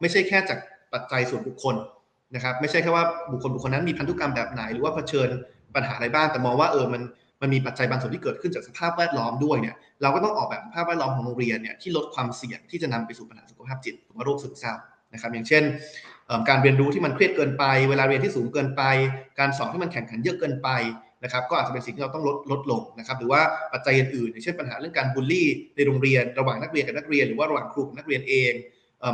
[0.00, 0.58] ไม่ใช่แค่จาก
[0.92, 1.76] ปัจจัยส่วนบุคคล
[2.34, 5.28] นะครับไม่ใช่แค่ว่าบุคคลบุคคลนั้นมีพันธุกรรมแบบไหนหรือว่าเผชิญ
[5.74, 7.02] ปัญหาอะไรบ้างแต่มองว่าเออมัน
[7.40, 14.72] มันมีปัจจัยบางส่วนที่เกิดขึ้นจากสภาพแวดล้อมด้วยเนี่ยเราก็ต้องออกแบบสภาพแวดล้อมของโรงเรียนเนี่ยที่ลดความเสี่ยงที่จะนำไปสู่ปัญหาสุขภาพจิตหรือว่าโรคซึมเศร้า
[15.12, 15.62] นะครับอย่างเช่น
[16.48, 18.82] การเรียนรู้ที่มันเครียดเกินไป เวลาเรียนที่สูงเกินไป
[19.38, 20.68] การสอบที่มันแข่งขันเยอะเกินไป
[21.24, 23.40] นะครับก็อาจจะเป็นสิ่งที่เราต้องลดลดลงนะครับหรือว่า
[23.72, 28.52] ปัจจัยอื่นๆอย่างเช่นปัญหาเรื่องการบูลลี่ในโรงเรียนระหว่างนักเรียนกับนักเรียน หรือว่าระหว่างครูกับนักเรียนเอง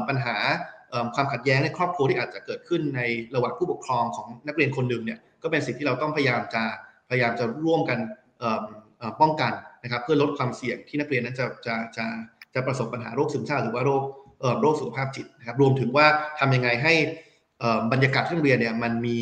[0.09, 0.37] ปัญหา
[1.15, 3.01] ความขัดแย้งในครอบครัวที่อาจจะเกิดขึ้นใน
[3.35, 6.65] ระหว่างผู้ปกครองของนักเรียนคนหนึ่งเนี่ยก็เป็นสิ่งที่เราต้องพยายามจะ
[7.11, 7.99] พยายามจะร่วมกัน
[9.21, 9.53] ป้องกัน
[9.83, 12.07] นะครับเพื่อลดความเสี่ยงที่นักเรียนนั้นจะจะจะ
[12.55, 14.03] จะประสบปัญหาโรคซึมเศร้าหรือว่าโรค
[14.61, 16.07] โรคสุขภาพจิตนะครับรวมถึงว่า
[16.39, 16.95] ทำยังไงให้
[17.93, 19.19] บรรยากาศที่โรงเรียนเนี่ยมันมี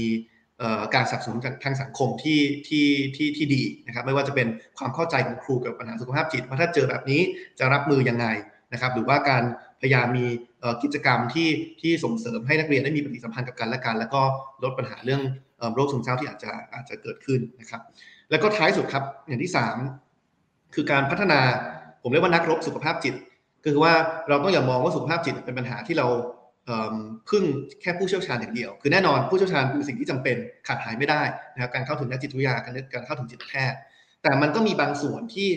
[0.95, 2.87] การสนับสนุนทางสังคมที่ที่
[3.17, 4.49] ที่ที่ดีนะครับไม่ว่าจะเป็น
[4.79, 7.21] ความเข้าใจของครูกับปัญหาสุขภาพจิตว่าถ้าเจอแบบนี้
[7.59, 8.27] จะรับมือยังไง
[8.73, 9.43] นะครับหรือว่าการ
[9.81, 10.27] พยายามมี
[10.83, 11.49] กิจกรรมที่
[11.81, 14.23] ที่ส่งเสริมให้นักเรียนได้มีปฏิสัมพันธ์กับกันและกัน แล้วก็
[14.63, 15.23] ลดปัญหาเรื่อง
[15.75, 17.81] โรคซึมเศร้าที่อาจจะอาจจะเกิดขึ้นนะครับ
[18.31, 19.53] แล้วก็ท้ายสุดครับอย่างที่
[20.13, 21.41] 3 คือการพัฒนา
[22.03, 23.15] ผมเรียกว่านักรบสุขภาพจิต
[23.65, 23.95] คือว่า
[24.29, 26.07] เราต้องอย่ามองว่าสุขภาพจิตเป็นปัญหาที่เรา
[27.29, 27.45] พึ่ง
[27.81, 30.37] แค่ผู้เชี่ยวชาญอย่างเดียว คือแน่นอนผู้เชี่ยวชาญคือสิ่งที่จำเป็น
[30.67, 31.23] ขาดหายไม่ได้
[31.55, 33.79] นะครับการเข้าถึงนักจิตวิทยาการการเข้าถึงจิตแพทย์
[34.23, 35.49] แต่มันก็มีบางส่วนที่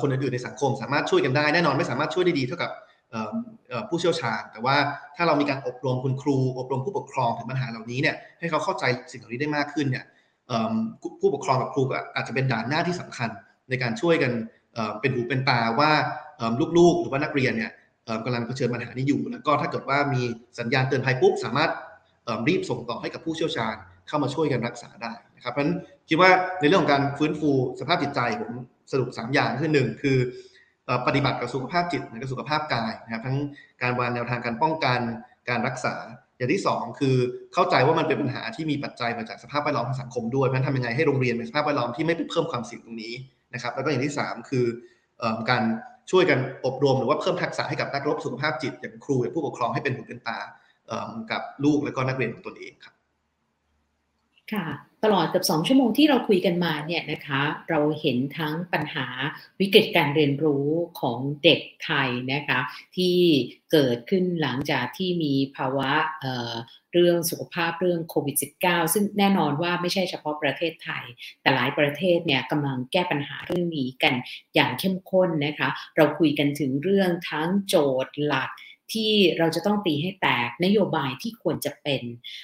[0.00, 2.70] คนอื่นๆในสังคม สามารถช่วยกันได้แน่นอนไม่สามารถช่วยได้ดีเท่ากับ
[3.88, 4.76] ผู้เชี่ยวชาญ แต่ว่า
[5.16, 10.04] ถ้าเรามีการอบรมคุณครู อบรมผู้ปกครองถึงปัญหาเหล่านี้เนี่ยให้เขาเข้าใจสิ่งเหล่านี้ได้มากขึ้นเนี่ย
[11.20, 13.28] ผู้ปกครองกับครูก็อาจจะเป็นด่านหน้าที่สำคัญ
[13.68, 14.32] ในการช่วยกัน
[15.00, 15.90] เป็นหูเป็นตาว่า
[16.78, 17.70] ลูกๆ หรือว่านักเรียนเนี่ย
[18.24, 20.22] กำลังเผชิญปัญหานี้อยู่ แล้วก็ถ้าเกิดว่ามี
[20.58, 21.70] สัญญาณเตือนภัยปุ๊บสามารถ
[22.48, 23.74] รีบส่งต่อให้กับผู้เชี่ยวชาญ
[24.08, 25.76] เข้ามาช่วยกันรักษาได้นะครับเพราะฉะนั้น
[26.08, 26.30] คิดว่า
[26.60, 27.50] ในเรื่องของการฟื้นฟู
[27.80, 28.52] สภาพจิตใจผม
[28.92, 30.16] สรุป 3 อย่างคือหนึ่งคือ
[31.06, 33.36] ปฏิบัติกับสุขภาพจิตและสุขภาพกายนะครับทั้ง
[33.82, 35.00] การวางแนวทางการป้องกัน
[35.48, 35.94] การรักษา
[36.36, 37.16] อย่างที่ 2 คือ
[37.54, 43.14] เข้าใจว่ามันเป็นปัญหาที่มีปัจจัยมาจากสภาพแวดล้อมทางสังคมด้วยเพราะฉะนั้นทำยังไงให้โรงเรียนเป็นสภาพแวดล้อมที่ไม่ไปเพิ่มความเสี่ยงตรงนี้
[43.54, 44.64] นะครับแล้วก็อย่างที่ 3 คือ
[45.50, 45.62] การ
[46.10, 50.38] ช่วยกันอบรมหรือว่าเพิ่มทักษะให้กับนักรบสุขภาพจิต อย่างครูอย่างผู้ปกครองให้เป็นหูเป็นตา
[51.30, 52.94] กับลูกและก็นักเรียนของตนเองครับ
[54.52, 54.66] ค่ะ
[55.04, 59.06] ตลอดกับสองชั่วโมงที่เราคุยกันมาเนี่ยนะคะเราเห็นทั้งปัญหา
[59.60, 60.68] วิกฤตการเรียนรู้
[61.00, 62.60] ของเด็กไทยนะคะ
[62.96, 63.16] ที่
[63.72, 65.90] เกิดขึ้นหลังจากที่มีภาวะ
[66.20, 71.04] เเรื่องสุขภาพเรื่องโควิด -19 ซึ่งแน่นอนว่าไม่ใช่เฉพาะประเทศไทย
[71.42, 74.14] แต่หลายประเทศเนี่ยกำลังแก้ปัญหาเรื่องนี้กัน
[74.54, 78.50] อย่างเข้มข้นนะคะเราคุยกันถึงเรื่องทั้งโจทย์หลัก
[78.94, 82.02] ที่เราจะต้องตีให้แตกนโยบายที่ควรจะเป็น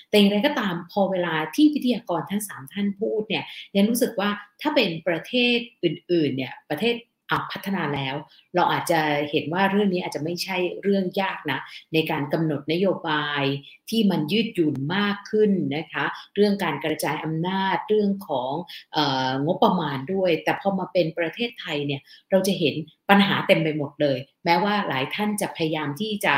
[0.08, 3.44] แต่อย่างไรก็ตามพอเวลาที่วิทยากรทั้งสามท่านพูดเนี่ย
[3.76, 6.94] ยังรู้สึกว่าถ้าเป็นประเทศอื่นๆเนี่ยประเทศ
[7.30, 8.14] อัพัฒนาแล้ว
[8.54, 9.00] เราอาจจะ
[9.30, 11.60] เห็นว่าเรื่องนี้อาจจะไม่ใช่เรื่องยากนะ
[11.92, 13.42] ในการกำหนดนโยบาย
[13.90, 16.04] ที่มันยืดหยุ่นมากขึ้นนะคะ
[16.34, 18.52] เรื่องการกระจายอำนาจเรื่องของ
[18.96, 18.98] อ
[19.28, 22.00] องบประมาณด้วย แต่พอมาเป็นประเทศไทยเนี่ย
[22.30, 22.74] เราจะเห็น
[23.10, 26.34] ปัญหาเต็มไปหมดเลย แม้ว่าหลายท่านจะพยายามที่จะ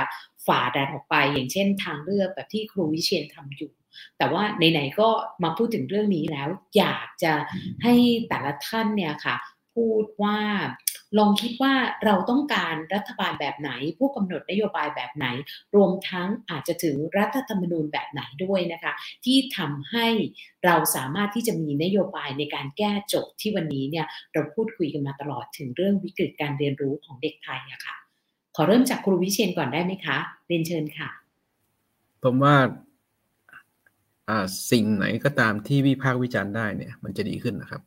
[0.47, 3.73] ฝ่าดันออกไป อย่างเช่น ทางเลือกแบบที่ครูวิเชียนทำอยู่
[4.19, 4.43] แต่ว่า
[4.73, 5.09] ไหนๆก็
[5.43, 6.49] มาพูดถึงเรื่องนี้แล้ว
[6.79, 7.33] อยากจะ
[7.83, 7.95] ให้
[8.29, 9.37] แต่ละท่านเนี่ยค่ะ
[9.79, 10.39] พูดว่า
[11.19, 11.75] ลองคิดว่า
[12.05, 15.27] เราต้องการรัฐบาลแบบไหน ผู้กำหนดนโยบายแบบไหน
[15.77, 18.93] รวมทั้งอาจจะถึงรัฐธรรมนูญแบบไหนด้วยนะคะ
[19.25, 20.07] ที่ทำให้
[20.65, 27.97] เราสามารถที่จะมีนโยบายในการแก้โจทย์ที่วันนี้เนี่ยเราพูดคุยกันมาตลอดถึงเรื่องวิกฤตการเรียนรู้ของเด็กไทยอะคะ่ะ
[28.57, 31.09] ขอเริ่มจากครูวิเชียนก่อนได้ไหมคะเรียนเชิญค่ะ
[32.23, 32.57] ผมว่า
[34.71, 37.83] สิ่งไหนก็ตามที่วิพากษ์วิจารณ์ได้เนี่ย มันจะดีขึ้นนะครับ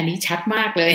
[0.00, 0.92] อันนี้ชัดมากเลย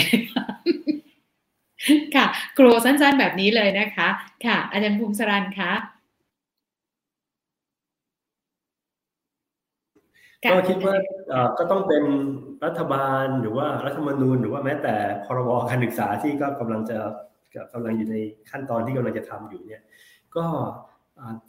[2.15, 2.25] ค่ะ
[2.57, 4.07] ครูสั้นๆแบบนี้เลยนะคะ
[4.45, 5.71] ค่ะ อาจารย์ภูมิสรันคะ
[10.51, 10.95] ก็คิดว่า
[11.57, 12.03] ก็ต้องเป็น
[12.65, 14.95] รัฐบาลหรือว่ารัฐธรรมนูญ หรือว่าแม้แต่
[15.25, 16.97] พรบการศึกษาที่ก็กำลังจะ
[17.73, 18.15] กำลังอยู่ใน
[18.51, 19.81] ขั้นตอนที่กำลังจะทำอยู่เนี่ย
[20.35, 20.45] ก็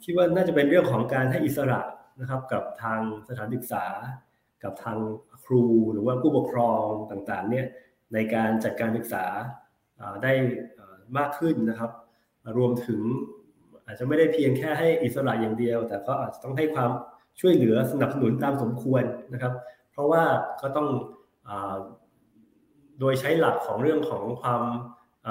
[0.03, 1.81] คิดว่าน่าจะเป็นเรื่องของการให้อิสระ
[2.19, 3.85] นะครับ กับทางสถานศึกษา
[4.63, 4.97] กับทาง
[5.45, 5.63] ครู
[5.93, 7.65] หรือว่าผู้ปกครองต่างๆเนี่ย
[8.13, 9.25] ในการจัดการศึกษา
[10.23, 10.33] ได้
[11.17, 11.91] มากขึ้นนะครับ
[12.57, 13.01] รวมถึง
[13.85, 16.91] อาจจะไม่ได้เพียงแค่ให้อิสระอย่างเดียว แต่ก็อาจจะต้องให้ความ
[17.39, 19.03] ช่วยเหลือสนับสนุนตามสมควร
[19.33, 19.53] นะครับ
[19.91, 20.23] เพราะว่า
[20.61, 20.87] ก็ต้อง
[22.99, 24.61] โดยใช้หลักของเรื่องของความ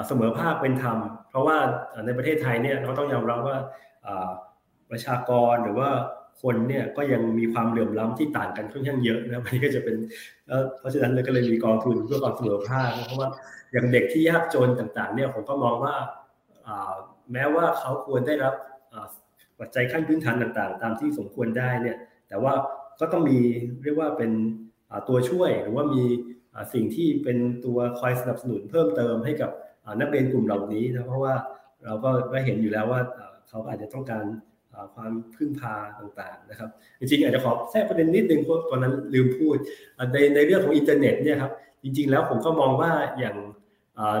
[0.07, 0.97] เสมอภาคเป็นธรรม
[1.29, 1.57] เพราะว่า
[2.05, 3.57] ในประเทศไทยเนี่ยเราต้องยอมรับว่า
[4.91, 5.89] ประชากรหรือว่า
[6.41, 9.95] คนเนี่ยก็ยังมีความเหลื่อมล้ำที่ต่างกันค่อนข้างเยอะนะมันก็จะเป็น
[10.79, 13.29] เพราะฉะนั้นเลยก็เลยมีกองทุนเพื่อความเสมอภาคเพราะว่า
[13.71, 15.95] อย่างเด็กที่ยากจนต่างๆเนี่ยผมก็มองว่า
[17.33, 18.53] แม้ว่าเขาควรได้รับ
[19.59, 21.97] ปัจจัยขั้นพื้นฐานต่างๆ ตามที่สมควรได้เนี่ย
[22.27, 22.53] แต่ว่า
[22.99, 23.37] ก็ต้องมี
[23.83, 24.31] เรียกว่าเป็น
[25.07, 26.03] ตัวช่วยหรือว่ามี
[26.73, 29.51] สิ่งที่เป็นตัวคอยสนับสนุนเพิ่มเติมให้กับ
[29.99, 31.33] นักเรียนกลุ่มเหล่านี้นะเพราะว่า
[31.85, 33.01] เราก็ได้เห็นอยู่แล้วว่า
[33.49, 34.23] เขาอาจจะต้องการ
[34.95, 39.57] ความพึ่งพาต่างๆนะครับ จริงๆอาจจะขอแทรกประเด็นนิดนึงเพราะตอนนั้นลืมพูด
[40.13, 41.51] ในในเรื่องของอินเทอร์เน็ตเนี่ยครับ
[41.83, 43.37] จริง ๆ แล้วผมก็มองว่าอย่าง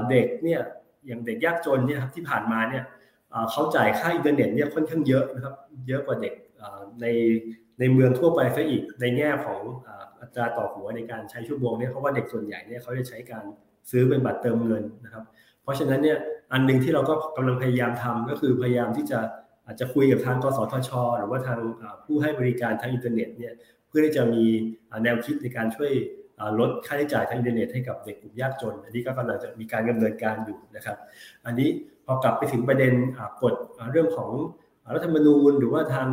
[0.09, 0.59] เด็กเนี่ย
[1.07, 2.83] อย่างเด็กยากจนเนี่ยครับที่ผ่านมาเนี่ย
[3.51, 5.55] เขาจ่ายค่าอินเทอร์เน็ตเนี่ยค่อนข้างเยอะนะครับ
[5.87, 6.33] เยอะกว่าเด็ก
[7.01, 7.05] ใน
[7.79, 9.61] ในเมืองทั่วไปซะอีกในแง่ของ
[10.21, 13.43] อัตราต่อหัวในการใช้ชั่วโมงเนี่ยเพราะว่าเด็กส่วนใหญ่เนี่ยเขาจะใช้การ
[13.89, 15.23] ซื้อเป็นบัตรเติมเงินนะครับ
[15.63, 16.17] เพราะฉะนั้นเนี่ย
[16.53, 19.19] อันหนึ่งที่เราก็กำลังพยายามทำก็คือพยายามที่จะ
[19.67, 21.59] อาจจะคุยกับทางกสทช หรือว่าทาง
[22.05, 23.53] ผู้ให้บริการทางอินเทอร์เน็ตเนี่ย
[23.87, 24.43] เพื่อที่จะมี
[25.03, 25.91] แนวคิดในการช่วย
[26.59, 30.97] ลดค่าใช้จ่ายทางอินเทอร์เน็ตให้กับเด็กกลุ่มยากจน อันนี้ก็กำลังจะมีการดำเนินการอยู่นะครับ
[31.45, 31.69] อันนี้
[32.05, 32.93] พอกลับไปถึงประเด็น
[33.43, 33.53] กฎ
[33.91, 34.29] เรื่องของ
[34.95, 36.07] รัฐธรรมนูญหรือว่าทาง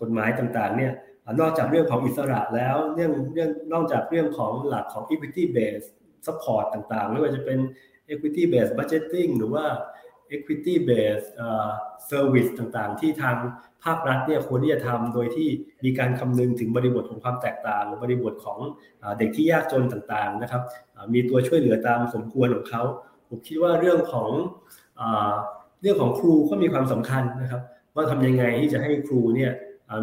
[0.00, 0.92] กฎหมายต่างๆเนี่ย
[1.40, 5.88] นอกจากเรื่องของอิสระแล้วเรื่องเรื่องนอกจากเรื่องของหลักของ equity based
[6.26, 7.58] support ต่างๆ ไม่ว่าจะเป็น
[8.12, 9.64] equity based budgeting หรือว่า
[10.34, 11.30] equity based
[12.10, 13.36] service ต่างๆ ที่ทาง
[13.84, 15.48] ภาครัฐเนี่ยควรที่จะทำโดยที่
[15.84, 18.58] มีการคำนึงถึงบริบทของความแตกต่าง บริบทของ
[19.18, 20.62] เด็กที่ยากจนต่างๆนะครับ
[21.14, 22.82] มีตัวช่วยเหลือตามสมควรของเขา
[23.28, 24.30] ผมคิดว่าเรื่องของ
[25.80, 27.62] เรื่องของครูก็มีความสำคัญนะครับ
[27.94, 29.52] ว่าทำยังไงที่จะให้ครูเนี่ย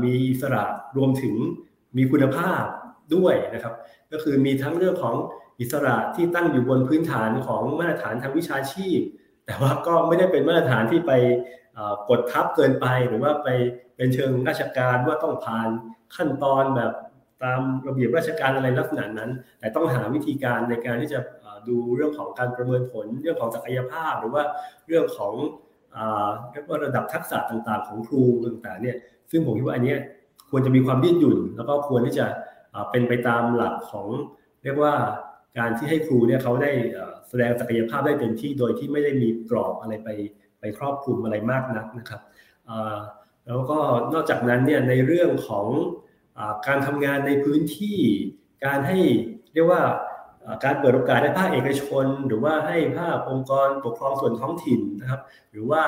[0.03, 0.64] มีอิสระ
[0.97, 1.35] รวมถึง
[1.97, 2.64] มีคุณภาพ
[3.15, 3.73] ด้วยนะครับ
[4.11, 5.15] ก็คือมีทั้งเรื่องของ
[5.60, 8.99] อิสระที่ตั้งอยู่บนพื้นฐานของมาตรฐานทางวิชาชีพ
[9.49, 11.11] แต่ว่าก็ไม่ได้เป็นมาตรฐานที่ไป
[12.09, 13.47] กดทับเกินไปหรือว่าไป
[13.95, 15.67] เป็นเชิงราชการว่าต้องผ่าน
[16.15, 16.91] ขั้นตอนแบบ
[17.43, 21.19] ตามระเบียบราชการอะไรลักษณะนั้น แต่ต้องหาวิธีการในการที่จะ
[21.67, 24.43] ดูเรื่องของการประเมินผล เรื่องของศักยภาพ หรือว่า
[24.88, 25.34] เรื่องของ
[26.51, 28.97] เรียกว่าระดับทักษะต่างๆ ของครูต่างๆเนี่ย
[29.31, 29.95] ซึ่งผมคิดว่าอันนี้
[30.49, 32.26] ควรจะมีความยืดหยุ่น แล้วก็ควรที่จะ
[32.91, 34.07] เป็นไปตามหลักของ
[34.63, 34.93] เรียกว่า
[35.57, 36.71] การที่ให้ครูเนี่ยเขาได้
[37.30, 40.09] แสดงศักยภาพได้เต็มที่โดยที่ไม่ได้มีกรอบอะไรไป
[40.59, 42.21] ไปครอบคลุมอะไรมากนักนะครับ
[43.47, 43.80] แล้วก็
[44.13, 45.67] นอกจากนั้นเนี่ยในเรื่องของ
[46.67, 47.97] การทำงานในพื้นที่
[48.65, 48.97] การให้
[49.53, 49.81] เรียกว่า
[50.63, 55.21] การเปิดโอกาสให้ภาคเอกชน หรือว่าให้ภาคองค์กรปกครองส่วนท้องถิ่นนะครับ
[55.51, 55.84] หรือว่า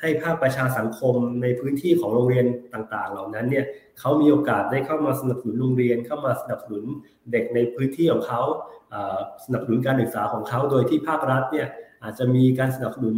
[0.00, 3.64] ให้ภาคประชาสังคมในพื้นที่ของโรงเรียนต่างๆ เหล่านั้นเนี่ย
[4.00, 6.84] เขามีโอกาสได้เข้ามาสนับสนุนโรงเรียน เข้ามาสนับสนุน
[7.32, 8.42] เด็กในพื้นที่ของเขา
[9.44, 11.66] สนับสนุนการศึกษาของเขาโดยที่ภาครัฐเนี่ย
[12.02, 13.16] อาจจะมีการสนับสนุน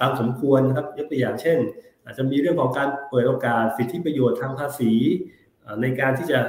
[0.00, 1.58] ตามสมควรนะครับยกตัวอย่างเช่น
[2.04, 4.92] อาจจะมีเรื่องของการเปิดโอกาสสิทธิประโยชน์ทางภาษี
[5.82, 6.40] ในการที่จะ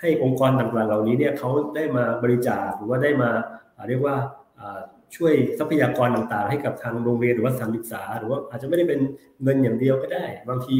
[0.00, 3.30] ให้องค์กรต่างๆเหล่านี้เนี่ยเขาได้มาบริจาคหรือว่าได้มา
[3.88, 4.16] เรียกว่า
[5.16, 9.00] ช่วยทรัพยากรต่างๆ ให้กับทางโรงเรียนหรือว่าสถานศึกษา หรือว่าอาจจะไม่ได้เป็น
[9.42, 10.76] เงินอย่างเดียวก็ได้ บางที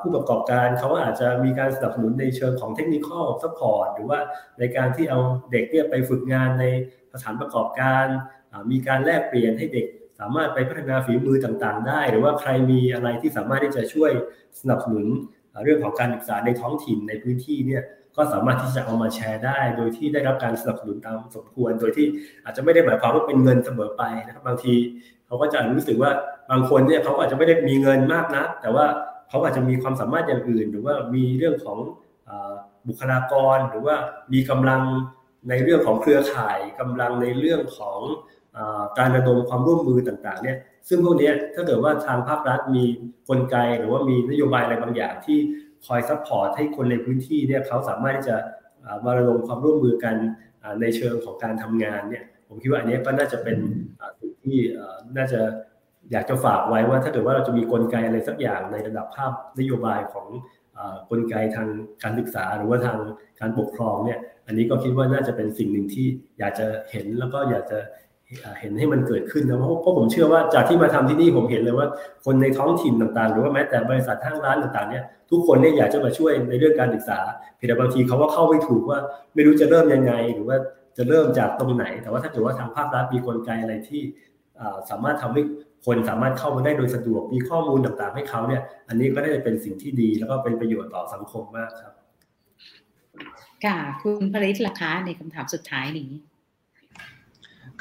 [0.00, 4.18] ผู้ประกอบการเขาอาจจะมีการสนับสนุนในเชิงของ technical support หรือว่า
[4.58, 5.20] ในการที่เอา
[5.52, 6.64] เด็กเนี่ยไปฝึกงานใน
[7.12, 8.06] สถานประกอบการ
[8.70, 9.86] มีการแลกเปลี่ยนให้เด็ก
[10.20, 14.10] สามารถไปพัฒนาฝีมือต่างๆ ได้ หรือว่าใครมีอะไรที่สามารถที่จะช่วย
[14.60, 15.06] สนับสนุน
[15.64, 17.82] เรื่องของการศึกษาในท้องถิ่นในพื้นที่เนี่ย
[18.16, 22.06] ก็สามารถที่จะเอามาแชร์ได้ โดยที่ได้รับการสนับสนุนตามสมควร โดยที่
[22.44, 24.74] อาจจะไม่ได้หมายความว่าเป็นเงินเสมอไปนะครับบางที
[25.26, 26.10] เขาก็จะรู้สึกว่า
[26.50, 28.86] บางคนเนี่ยเขาอาจจะไม่ได้มีเงินมากนะแต่ว่า
[29.28, 31.78] เขาอาจจะมีความสามารถอย่างอื่น หรือว่ามีเรื่องของ
[32.88, 33.96] บุคลากร หรือว่า
[34.32, 34.82] มีกำลัง
[35.48, 38.00] ในเรื่องของเครือข่ายกำลังในเรื่องของ
[38.98, 42.84] การระดมความร่วมมือต่างๆ เนี่ย ซึ่งพวกนี้ถ้าเกิดว่าทางภาครัฐมี
[43.28, 45.38] กลไกหรือว่ามีนโยบายอะไรบางอย่างที่
[45.86, 48.36] คอย support ให้คนในพื้นที่เนี่ยเขาสามารถที่จะ
[49.04, 50.14] มาระดมความร่วมมือกัน
[50.80, 53.56] ในเชิงของการทำงานเนี่ย ผมคิดว่าอันนี้ก็น่าจะเป็น
[54.20, 54.58] สิ่งที่
[55.16, 55.40] น่าจะ
[56.12, 60.26] อยากจะฝากไว้ว่าถ้าเกิดว่าเราจะมีกลไกอะไรสักอย่างในระดับภาพนโยบายของ
[61.10, 61.68] กลไกทาง
[62.02, 62.98] การศึกษาหรือว่าทาง
[63.40, 66.06] การปกครองเนี่ยอันนี้ก็คิดว่าน่าจะเป็นสิ่งหนึ่งที่
[66.38, 67.78] อยากจะเห็นแล้วก็อยากจะ
[68.60, 71.86] เห็นให้มันเกิดขึ้นนะเพราะเพราะผมเชื่อว่าจากที่มาทำที่นี่ผมเห็นเลยว่า
[72.24, 77.18] คนในท้องถิ่นต่างๆ หรือว่าแม้แต่บริษัทห้างร้านต่างๆเนี่ยทุกคนเนี่ยอยากจะมาช่วยในเรื่องการศึกษา
[77.56, 78.98] เพียงแต่บางทีเขาว่าเข้าไม่ถูกว่า
[79.34, 80.56] ไม่รู้จะเริ่มยังไง หรือว่า
[80.96, 84.02] จะเริ่มจากตรงไหน แต่ว่าถ้าเกิดว่าทางภาครัฐมีกลไกอะไรที่
[84.90, 85.42] สามารถทำให้
[85.86, 91.92] คนสามารถเข้ามาได้โดยสะดวกมีข้อมูลต่างๆ ให้เขาเนี่ย อันนี้ก็ได้เป็นสิ่งที่ดี แล้วก็เป็นประโยชน์ต่อสังคมมากครับ
[93.64, 96.10] ค่ะคุณผลิตราคาในคำถามสุดท้ายนี้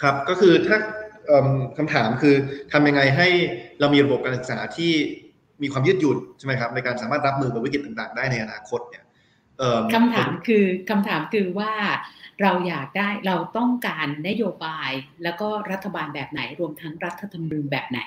[0.01, 0.77] ครับก็คือถ้า
[1.77, 2.35] คำถามคือ
[2.71, 3.27] ทำยังไงให้
[3.79, 4.91] เรามีระบบการศึกษาที่
[5.61, 9.03] มีความยืดหยุ่นใช่ไหมครับในการสามารถรับมือกับวิกฤตต่างๆ ได้ในอนาคตเนี่ย
[9.93, 11.73] คำถามคือคำถามคือว่า
[12.41, 14.91] เราอยากได้เราต้องการนโยบาย
[15.23, 17.99] แล้วก็รัฐบาลแบบไหน รวมทั้งรัฐธรรมนูญแบบไหน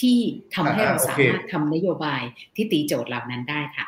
[0.00, 0.18] ที่
[0.54, 2.22] ทำให้เราสามารถทำนโยบาย
[2.56, 3.86] ที่ตีโจทย์เหล่านั้นได้ค่ะ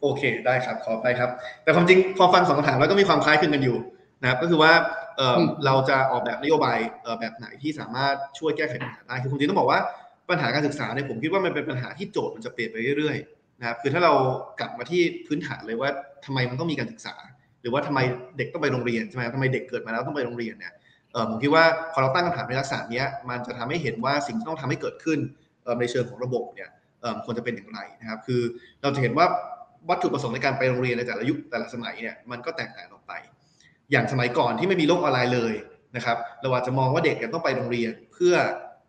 [0.00, 1.30] โอเคได้ครับขอไปครับ
[1.62, 3.78] แต่ความจริงพอฟังสองคำถามแล้วก็มีความคล้ายคลึงกันอยู่
[4.22, 4.72] นะครับก็คือว่า
[5.66, 6.78] เราจะออกแบบนโยบาย
[7.20, 9.80] แบบไหนที่สามารถช่วยแก้ไขปัญหาได้คือคุณจริงต้องบอกว่า
[10.30, 14.12] ปัญหาการศึกษาเนี่ยผมคิดว่ามันเป็นปัญหาที่โจทย์มันจะเปลี่ยนไปเรื่อยๆนะครับคือถ้าเรา
[14.60, 15.90] กลับมาที่พื้นฐานเลยว่า
[16.24, 17.14] ทำไมมันต้องมีการศึกษา
[17.64, 18.00] หรือว่าทำไม
[18.38, 20.72] เด็กต้องไปโรงเรียนใช่ไหมทำไมเด็กเกิดมาแล้วต้องไปโรงเรียนเนี่ย
[21.30, 25.18] ผมคิดว่าพอเราตั้งคำถามในลักษณะนี้มันจะทำให้เห็นว่าสิ่งที่ต้องทำให้เกิดขึ้น
[25.80, 26.68] ในเชิงของระบบเนี่ย
[27.24, 28.40] ควรจะเป็นอย่างไรนะครับ คือ
[28.82, 29.26] เราจะเห็นว่า
[29.88, 33.12] วัตถุประสงค์ในการไปโรงเรียนในแต่ละยุคแต่ละสมัยเนี่ยมันก็แตกต่างออกไป
[33.92, 35.54] อย่างสมัยก่อนที่ไม่มีโลกออนไลน์เลย
[35.96, 38.34] นะครับ เราอาจจะมองว่าเด็กต้องไปโรงเรียนเพื่อ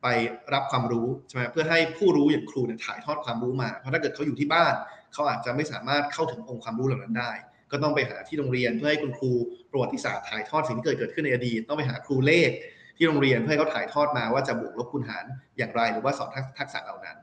[0.03, 0.07] ไป
[0.53, 4.73] รับความรู้ใช่ไหมเพื่อให้ผู้รู้อย่างครูเนี่ยถ่ายทอดความรู้มา เพราะถ้าเกิดเขาอยู่ที่บ้าน
[5.13, 7.31] เขาอาจจะไม่สามารถเข้าถึงองค์ความรู้เหล่านั้นได้
[7.71, 9.31] ก็ต้องไปหาที่โรงเรียนเพื่อให้คุณครู
[9.71, 12.49] ประวัติศาสตร์ถ่ายทอดสิ่งที่เกิดเกิดขึ้นในอดีตต้องไปหาครูเลข
[12.97, 15.25] ที่โรงเรียนเพื่อให้เขาถ่ายทอดมาว่าจะบวกลบคูณหาร
[15.57, 16.29] อย่างไรหรือว่าสอน
[16.59, 17.17] ทักษะเหล่านั้น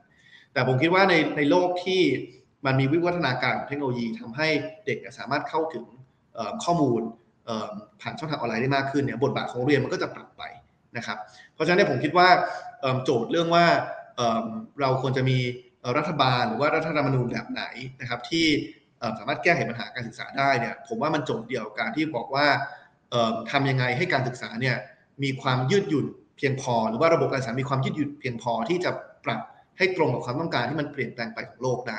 [0.52, 2.02] แต่ผมคิดว่าในในโลกที่
[2.66, 4.48] มันมีวิวัฒนาการของเทคโนโลยีทำให้
[4.86, 5.84] เด็กสามารถเข้าถึง
[6.64, 7.02] ข้อมูล
[8.00, 10.42] ผ่านช่องทางออนไลน์ได้มากขึ้นเนี่ยบทบาทของโรงเรียนมันก็จะปรับไป
[10.96, 11.18] นะครับ
[11.54, 12.28] เพราะฉะนั้นผมคิดว่า
[13.04, 13.66] โจทย์เรื่องว่า
[14.80, 15.38] เราควรจะมี
[15.98, 17.62] รัฐบาลหรือว่ารัฐธรรมนูญแบบไหน
[18.00, 18.46] นะครับที่
[19.18, 22.46] สามารถแก้ไขปัญหาการศึกษาได้เนี่ยผมว่ามันจทย์เดียวการที่บอกว่า
[23.50, 24.76] ทำยังไงให้การศึกษาเนี่ย
[25.22, 26.06] มีความยืดหยุ่น
[26.36, 28.90] เพียงพอ หรือว่าระบบการศึกษามีความยืดหยุ่นเพียงพอที่จะ
[29.24, 29.40] ปรับ
[29.78, 31.98] ให้ตรงกับความต้องการที่มันเปลี่ยนแปลงไปของโลกได้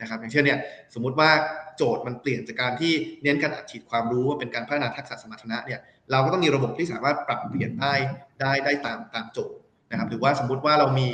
[0.00, 0.58] นะครับอย่างเช่นเนี่ย
[0.94, 1.30] สมมุติว่า
[1.76, 2.92] โจทย์มันเปลี่ยนจากการที่
[3.22, 5.80] เน้นการอัดฉีดความรู้ว่าเป็นการพัฒนาทักษะสมรรถนะเนี่ย
[6.10, 7.94] เราก็ต้องมีระบบที่สามารถปรับเปลี่ยนได้
[8.40, 9.56] ได้ได้ตามตามโจทย์
[9.90, 11.08] นะครับหรือว่าสมมุติว่าเรามี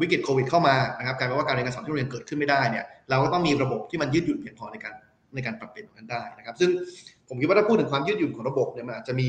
[0.00, 4.94] วิกฤตโควิดเข้ามานะครับกลายเป็นว่าการเรียนการสอนที่โรงเรียนเกิดขึ้นไม่ได้เนี่ย เราก็ต้องมีระบบที่มันยืดหยุ่นเพียงพอในการ
[5.34, 6.70] ในการปรับเปลี่ยนนั้นได้นะครับ ซึ่ง
[7.28, 9.28] ผมคิดว่าถ้าพูดถึงความยืดหยุ่นของระบบเนี่ยมันอาจจะมี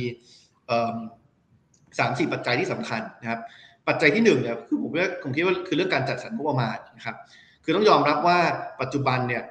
[1.99, 3.39] สามสี่ปัจจัยที่สำคัญนะครับ
[3.87, 7.15] ปัจจัยที่หนึ่งเนี่ยคือผมว่าผมคิดว่าคือเรื่องการจัดสรรงบประมาณนะครับ
[7.63, 8.39] คือต้องยอมรับว่า
[8.81, 9.43] ปัจจุบันเนี่ย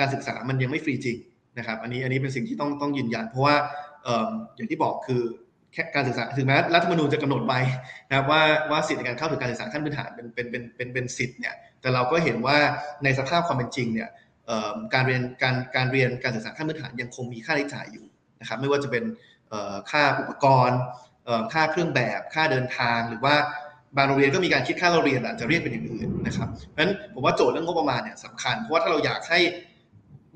[0.00, 1.16] การศึกษามันยังไม่ฟรีจริง
[1.58, 3.54] นะครับ อันนี้อันนี้เป็นสิ่งที่ต้องต้องยืนยัน เพราะว่า
[4.56, 5.22] อย่างที่บอกคือ
[5.94, 7.60] การศึกษาถึงแม้รัฐธรรมนูญจะกำหนดไว้
[8.08, 12.58] นะครับว่าว่าสิทธิในการเข้าถึงการศึกษาขั้นพื้นฐานเป็นเป็นเป็นเป็นเป็นสิทธิ์เนี่ย แต่เราก็เห็นว่า
[13.04, 14.10] ในสภาพความเป็นจริงเนี่ย
[14.94, 18.06] การเรียนการการเรียนการศึกษาขั้นพื้นฐานยังคงมีค่าใช้จ่ายอยู่
[18.40, 19.04] นะครับไม่ว่าจะเป็น
[19.90, 20.78] ค่าอุปกรณ์
[21.52, 23.34] ค่าเครื่องแบบค่าเดินทางหรือว่า
[23.96, 29.40] บางโรงเรียนก็มีการคิดค่าเราเรียนอาจจะเรียกเป็นอย่างอื่นนะครับเพราะฉะนั้นผมว่าโจทย์เรื่องงบประมาณเนี่ยสำคัญเพราะว่าถ้าเราอยากให้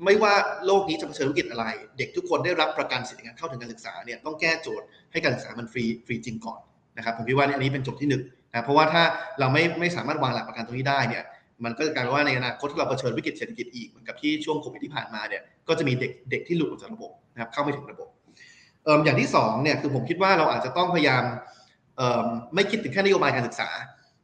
[0.05, 0.33] ไม่ว่า
[0.65, 1.65] โลกนี้จะเผชิญวิกฤตอะไร
[1.97, 6.59] เด็กทุกคนได้รับประกันสิทธิการเข้าถึงการศึกษาเนี่ยต้องแก้โจทย์ให้การศึกษามันฟรีฟรีจริงก่อน
[6.97, 9.03] นะครับผมคิดว่าอันนี้เป็นโจทย์ที่หนึ่งนะเพราะว่าถ้า
[9.39, 11.23] เราไม่ไม่สามารถวางหลักประกันตรงนี้ได้เนี่ย
[11.63, 18.07] มันก็จะกลายเป็นว่าในอนาคตถ้าเราเผชิญวิกฤตเศรษฐกิจอีกเหมือนกับที่ช่วงโควิดที่ผ่านมาเนี่ยก็จะมีเด็กเด็กที่หลุดออกจากระบบนะครับเข้าไม่ถึงระบบ
[18.83, 21.23] เอ่ออย่างที่สองเนี่ยคือผมคิดว่าเราอาจจะต้องพยายาม
[21.97, 22.25] เอ่อ
[22.55, 23.69] ไม่คิดถึงแค่นโยบายการศึกษา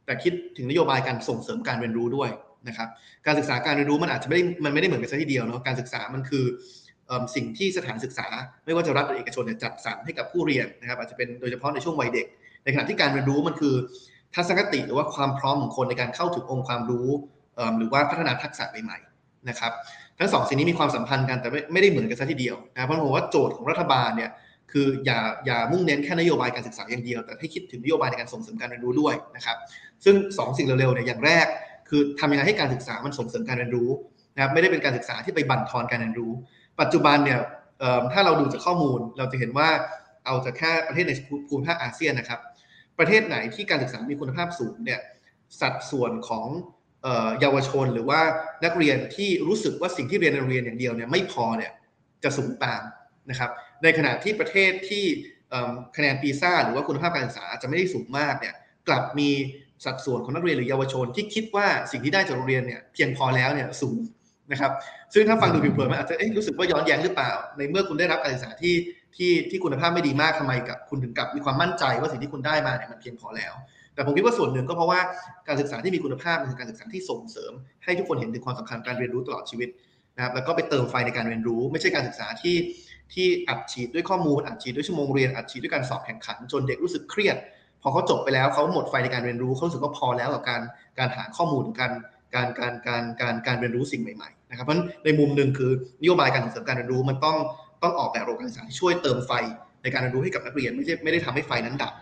[0.06, 2.30] แต่คิดถึงนโยบายการส่งเสริมการเรียนรู้ด้วย
[2.68, 2.88] นะครับ
[3.26, 6.44] การศึกษาการเรียนรู้มันอาจจะไม่ได้มันไม่ได้เหมือนกันซะทีเดียวเนาะการศึกษามันคือ
[7.34, 8.26] สิ่งที่สถานศึกษา
[8.64, 12.26] ไม่ว่าจะรัฐหรือเอกชนเนี่ยจัดสรรให้กับผู้เรียนนะครับอาจจะเป็นโดยเฉพาะในช่วงวัยเด็ก
[12.64, 13.74] ในขณะที่การเรียนรู้มันคือ
[14.34, 17.08] ทัศนคติหรือว่าความพร้อมของคนในการเข้าถึงองค์ความรู้
[17.78, 19.72] หรือว่าพัฒนาทักษะใหม่ๆนะครับ
[20.18, 24.30] ทั้งสองสิ่งนี้มีความสัมพันธ์กันแต่ไม่ไม่ได้เหมือนกันซะทีเดียวนะเพราะผมว่าโจทย์ของรัฐบาลเนี่ย
[24.72, 29.56] คืออย่าอย่ามุ่งเน้นแค่นโยบายการศึกษาอย่างเดียว แต่ให้คิดถึงนโยบายในการส่งเสริมการเรียนรู้ด้วยนะครับ
[30.04, 31.46] ซึ่ง2สสิ่งเร็วๆเนี่ยอย่างแรก
[31.88, 33.90] คือทำยังไงให้การศึกษามันส่งเสริมการเรียนรู้
[34.34, 36.32] นะครับไม่ได้เป็นการศึกษาที่ไปบั่นทอนการเรียนรู้
[36.80, 37.40] ปัจจุบันเนี่ย
[38.12, 39.68] ถ้าเราดูจากข้อมูลเราจะเห็นว่า
[40.26, 41.12] เอาจากแค่ประเทศใน
[41.48, 42.40] ภูมิภาคอาเซียนนะครับ
[43.02, 45.00] ประเทศไหนที่การศึกษามีคุณภาพสูงเนี่ย
[45.60, 46.46] สัดส่วนของ
[47.40, 48.20] เยาวชนหรือว่า
[48.64, 51.72] นักเรียนที่รู้สึกว่าสิ่งที่เรียนในโรงเรียนอย่างเดียวเนี่ยไม่พอเนี่ย
[52.24, 52.82] จะสูงตาม
[53.30, 53.50] นะครับ
[53.82, 55.04] ในขณะที่ประเทศที่
[55.96, 58.54] คะแนนปีซ่าหรือว่าคุณภาพการศึกษาจะไม่ได้สูงมากเนี่ย
[58.88, 59.30] กลับมี
[59.84, 63.98] สัดส่วนของนักเรียนหรือเยาวชนที่คิดว่าสิ่งที่ได้จากโรงเรียนเนี่ยเพียงพอแล้วเนี่ยสูง
[64.52, 64.72] นะครับ
[65.14, 68.74] ซึ่งถ้าฟังดูผิวเผินมันอาจจะรู้สึกว่าย้อนแย้งหรือเปล่า ในเมื่อคุณได้รับการศึกษาที่
[69.16, 73.54] ที่ที่คุณภาพไม่ดีมากทำไมกับคุณถึงกับมีความมั่นใจว่าสิ่งที่คุณได้มาเนี่ยมันเพียงพอแล้ว
[73.94, 75.00] แต่ผมคิดว่าส่วนหนึ่งก็เพราะว่า
[75.48, 77.52] การศึกษาที่มีคุณภาพเป็นการศึกษาที่ส่งเสริม
[77.84, 79.68] ให้ทุกคนเห็นถึงความสำคัญการเรียนรู้ตลอดชีวิต
[80.16, 82.56] นะครับแล้วก็ไปเติมไฟในการเรียนรู้ ไม่ใช่การศึกษาที่
[83.12, 87.36] ที่อัดฉีดด้วยข้อมูลอัดฉีดด้วยชั่วโมงเรียนอัดฉีดด้วยการสอบแข่งขัน จนเด็กรู้สึกเครียด
[87.82, 90.60] พอเขาจบไปแล้วเขาหมดไฟในการเรียนรู้เขาสึกว่าพอแล้วกับการ
[90.98, 91.92] การหาข้อมูลการ
[92.34, 95.70] การการการการการเรียนรู้สิ่งใหม่ๆนะครับเพราะในมุมหนึ่งคือ
[96.00, 97.36] นโยบายการส่งเสริมการเรียนรู้มันต้อง
[97.82, 99.32] ต้องออกแบบโรงการศึกษาที่ช่วยเติมไฟ
[99.82, 101.92] ในการเรียนรู้ให้กับนักเรียนไม่ใช่ไม่ได้ทำให้ไฟนั้นดับ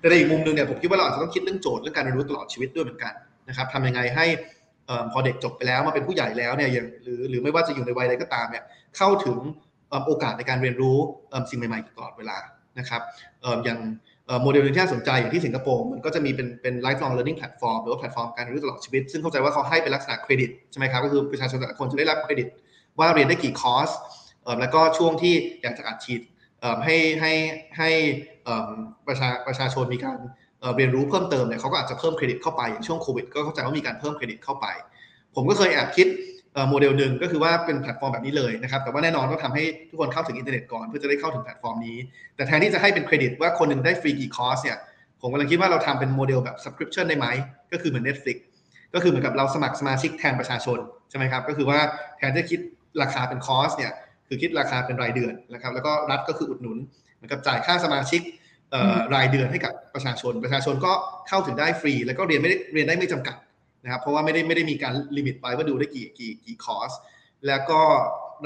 [0.00, 3.12] แต่ในอีกมุมหนึ่งเนี่ยผมคิดว่าเราอาจจะต้องคิดเรื่องโจทย์เรื่องการเรียนรู้ตลอดชีวิตด้วยเหมือนกัน
[3.48, 4.26] นะครับทำยังไงให้
[5.12, 6.70] พอเด็กจบไปแล้วมาเป็นผู้ใหญ่แล้วเนี่ย
[7.02, 8.64] หรือหรือไม่ว่าจะอยู่ในวัยใดก็ตามเนี่ย
[8.96, 9.38] เข้าถึง
[10.06, 10.96] โอกาสในการเรียนรู้
[11.50, 12.38] สิ่งใหม่ๆตลอดเวลา
[12.78, 13.02] นะครับ
[13.64, 13.78] อย่าง
[14.42, 22.48] โมเดลนึงที่น่าสนใจอย่างที่สิงคโปร์มันก็จะมีเป็นเป็น lifelong learning platform หรือว่าแพลตฟอร์มการเรียนรู้ตลอดชีวิต ซึ่งเข้าใจว่าเขาให้เป็นลักษณะเครดิตใช่ไหมครับก็คือประชาชนแต่ละคนจะได้รับเครดิต
[22.98, 23.90] ว่าเรียนได้กี่คอร์ส
[24.60, 26.20] แล้วก็ช่วงที่อยากจะอัดฉีด
[26.84, 27.32] ให้ให้
[27.78, 27.90] ให้
[29.06, 30.18] ประชาประชาชนมีการ
[30.76, 34.66] เรียนรู้เพิ่มเติมเนี่ยเขาก็อาจจะเพิ่มเครดิตเข้าไปอย่างช่วงโควิดก็เข้าใจว่ามีการเพิ่มเครดิตเข้าไป
[35.34, 36.08] ผมก็เคยแอบคิด
[36.70, 41.96] โมเดลหนึ่งก็คือว่าเป็นแพลตฟอร์มแบบนี้เลยนะครับแต่ว่าแน่นอนต้องทำให้ทุกคนเข้าถึงอินเทอร์เน็ตก่อนเพื่อจะได้เข้าถึงแพลตฟอร์มนี้
[42.36, 44.78] แต่แทนที่จะให้เป็นเครดิตว่าคนหนึ่งได้ฟรีกี่คอร์สเนี่ย
[45.20, 47.26] ผมกำลังคิดว่าเราทำเป็นโมเดลแบบ subscription ได้ไหม
[47.72, 48.36] ก็คือเหมือน Netflix
[48.94, 50.78] ก็คือเหมือนกับเราสมัครสมาชิกแทนประชาชน
[51.10, 51.78] ใช่ไหมครับก็คือว่า
[52.18, 52.60] แทนที่คิด
[53.02, 53.92] ราคาเป็นคอร์สเนี่ย
[54.30, 56.78] คือคิดราคาเป็นรายเดือนนะครับ แล้วก็รัฐก็คืออุดหนุน
[57.14, 58.20] เหมือนกับจ่ายค่าสมาชิก
[59.14, 60.92] รายเดือนให้กับประชาชน ประชาชนก็
[61.28, 63.36] เข้าถึงได้ฟรี แล้วก็เรียนไม่ได้เรียนได้ไม่จำกัด
[63.84, 66.92] นะครับ เพราะว่าไม่ได้ไม่ได้มีการ limit ไว้ว่าดูได้กี่กี่กี่คอร์ส
[67.46, 67.80] แล้วก็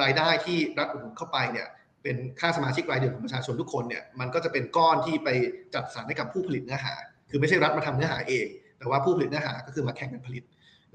[0.02, 1.68] รายได้ที่รัฐอุดหนุนเข้าไปเนี่ย
[2.02, 5.28] เป็นค่าสมาชิกรายเดือนของประชาชนทุกคนเนี่ยมันก็จะเป็นก้อนที่ไป
[5.74, 6.94] จัดสรรให้กับผู้ผลิตเนื้อหา
[7.30, 8.46] คือไม่ใช่รัฐมาทำเนื้อหาเอง
[8.78, 10.42] แต่ว่าผู้ผลิตเนื้อหาก็คือมาแข่งกันผลิต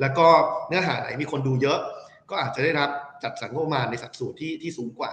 [0.02, 0.28] แล้วก็
[0.68, 1.80] เนื้อหาไหนมีคนดูเยอะ
[2.30, 2.90] ก็อาจจะได้รับ
[3.24, 5.12] จัดสรรงบประมาณในสัดส่วนที่ที่สูงกว่า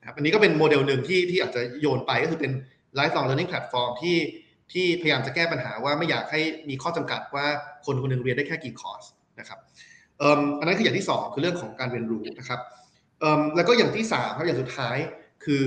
[0.00, 2.52] นะครับอันนี้ก็เป็นโมเดลหนึ่งที่ที่อาจจะโยนไปก็คือเป็น
[2.98, 4.16] lifelong learning platform ที่
[4.72, 7.46] ที่พยายามจะแก้ปัญหาว่าไม่อยากให้มีข้อจำกัดว่า
[7.86, 9.02] คนคนหนึ่งเรียนได้แค่กี่คอร์ส
[9.40, 9.58] นะครับ
[10.58, 12.60] อันนั้นคืออย่างที่ 2 คือเรื่องของการเรียนรู้นะครับ
[13.56, 14.96] แล้วก็อย่างที่3ครับอย่างสุดท้าย
[15.44, 15.64] คือ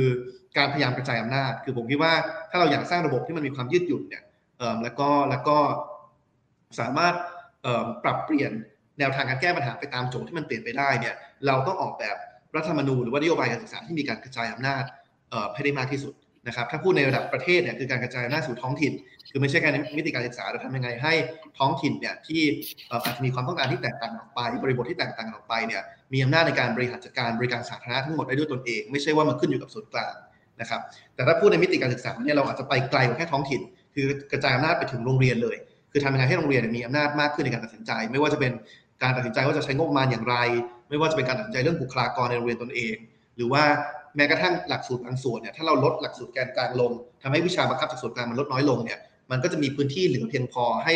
[0.58, 2.14] การพยายามกระจายอำนาจ คือผมคิดว่า
[2.50, 4.24] ถ้าเราอยากสร้างระบบที่มันมีความยืดหยุ่นเนี่ย
[4.84, 5.58] แล้วก็แล้วก็
[6.80, 7.14] สามารถ
[8.04, 8.52] ปรับเปลี่ยน
[9.00, 11.16] แนวทางการแก้ปัญหาไปตามโจทย์ที่มันเปลี่ยนไปได้เนี่ย
[11.48, 12.16] เราต้องออกแบบ
[12.56, 14.84] รัฐธรรมนูญหรือว่านโยบายการศึกษาที่มีการกระจายอำนาจ
[15.54, 16.14] ให้ได้มากที่สุด
[16.48, 18.94] นะครับถ้าพูดในระดับประเทศเนี่ยคือการกระจายอำนาจสู่ท้องถิ่น
[19.32, 21.14] คือไม่ใช่การมิติการศึกษาเราทำยังไงให้
[21.60, 22.42] ท้องถิ่นเนี่ยที่
[22.92, 25.82] อาจจะมีความต้องการที่แตกต่างออกไป บริบทที่แตกต่างออกไปเนี่ย
[26.14, 30.16] มีอำนาจในการบริหารจัดการบริการสาธารณะทั้งหมดได้ด้วยตนเอง ไม่ใช่ว่ามันขึ้นอยู่กับส่วนกลาง
[30.62, 30.82] นะครับ
[31.16, 33.62] แต่ถ้าพูดในมิติการศึกษาเนี่ยเราอาจจะไปไกลกว่าแค่ท้องถิ่น
[33.96, 35.58] คือกระจายอำนาจไปถึงโรงเรียนเลย
[35.92, 38.52] คือทำยังไงให้โรงเรียนมีอำนาจมากขึ้นในการตัดสินใจ ไม่ว่าจะเป็น
[39.02, 40.36] การตัดสินใจว่าจะใช้งบประมาณอย่างไร
[40.90, 42.96] ไม่ว่าจะเป็นการตัดสินใจเรื่องบุคลากรในโรงเรียนตนเอง
[43.36, 43.64] หรือว่า
[44.16, 46.92] แม้กระทั่งหลักสูตรบางส่วนเนี่ยถ้าเราลดหลักสูตรแกนกลางลง
[47.24, 49.00] ทำให้วิชาบังคับจากส่วนกลางมันลดน้อยลงเนี่ย
[49.32, 50.96] มันก็จะมีพื้นที่เหลือเพียงพอให้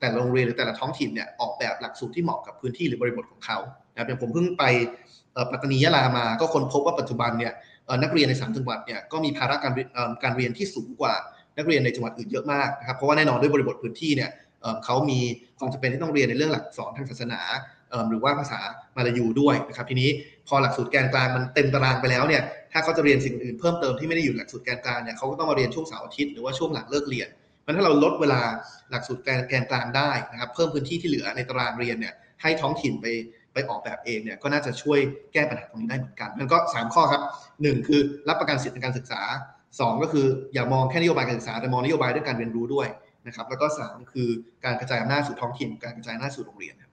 [0.00, 3.58] แต่ละโรงเรียนหรือแต่ละท้องถิ่นเนี่ยออกแบบหลักสูตรที่เหมาะกับพื้นที่หรือบริบทของเขา
[3.92, 4.64] นะครับอย่างผมเพิ่งไป
[5.50, 7.52] ปัตตานียะลามา ก็ค้นพบว่าปัจจุบันเนี่ย
[8.02, 9.72] นักเรียนในสามจังหวัดเนี่ยก็มีภาระการ
[10.22, 11.14] การเรียนที่สูงกว่า
[11.58, 14.30] นักเรียนในจังหวัดอื่นเยอะมากนะครับเพราะว่าแน่นอนด้วยบริบทพื้นที่เนี่ย
[14.84, 15.20] เขามี
[15.58, 17.40] ความจำเป็นที่ต้องเรียนในเรื่องหลักสอนทางศาสนา
[18.08, 18.60] หรือว่าภาษา
[18.96, 20.10] มาลายูด้วยนะครับทีนี้
[20.48, 22.42] พอหลักสูตรแกนกลางมันเต็มตารางไปแล้วเนี่ย
[22.72, 27.28] ถ้าเขาจะเรียนสิ่งอื่นเพิ่มเติมที่ไม่ได้อยู่หลักสูตรแกนกลางเนี่ยเขาก็ต้องมาเรียนช่วงเสาร์อาทิตย์หรือว่าช่วงหลังเลิกเรียน
[27.64, 28.40] มันถ้าเราลดเวลา
[28.90, 33.06] หลักสูตรแกนกนกลางได้นะครับเพิ่มพื้นที่ที่เหลือในตารางเรียนเนี่ยให้ท้องถิ่นไป
[33.52, 34.98] ไปออกแบบเองเนี่ยก็น่าจะช่วย
[35.32, 37.22] แก้ปัญหาตรงนี้ได้เหมือนกันมันก็ 3 ข้อครับ
[37.54, 39.22] 1 คือรับประกันสิทธิในการศึกษา
[39.66, 42.88] 2 ก็คืออย่ามองแค่นโยบายการศึกษาแต่มองนโยบายด้วยการเรียนรู้ด้วย
[43.26, 44.28] นะครับแล้วก็3คือ
[44.64, 46.92] การกระจายอำนาจสู่ท้องถิ่น การกระจายอำนาจสู่โรงเรียนครับ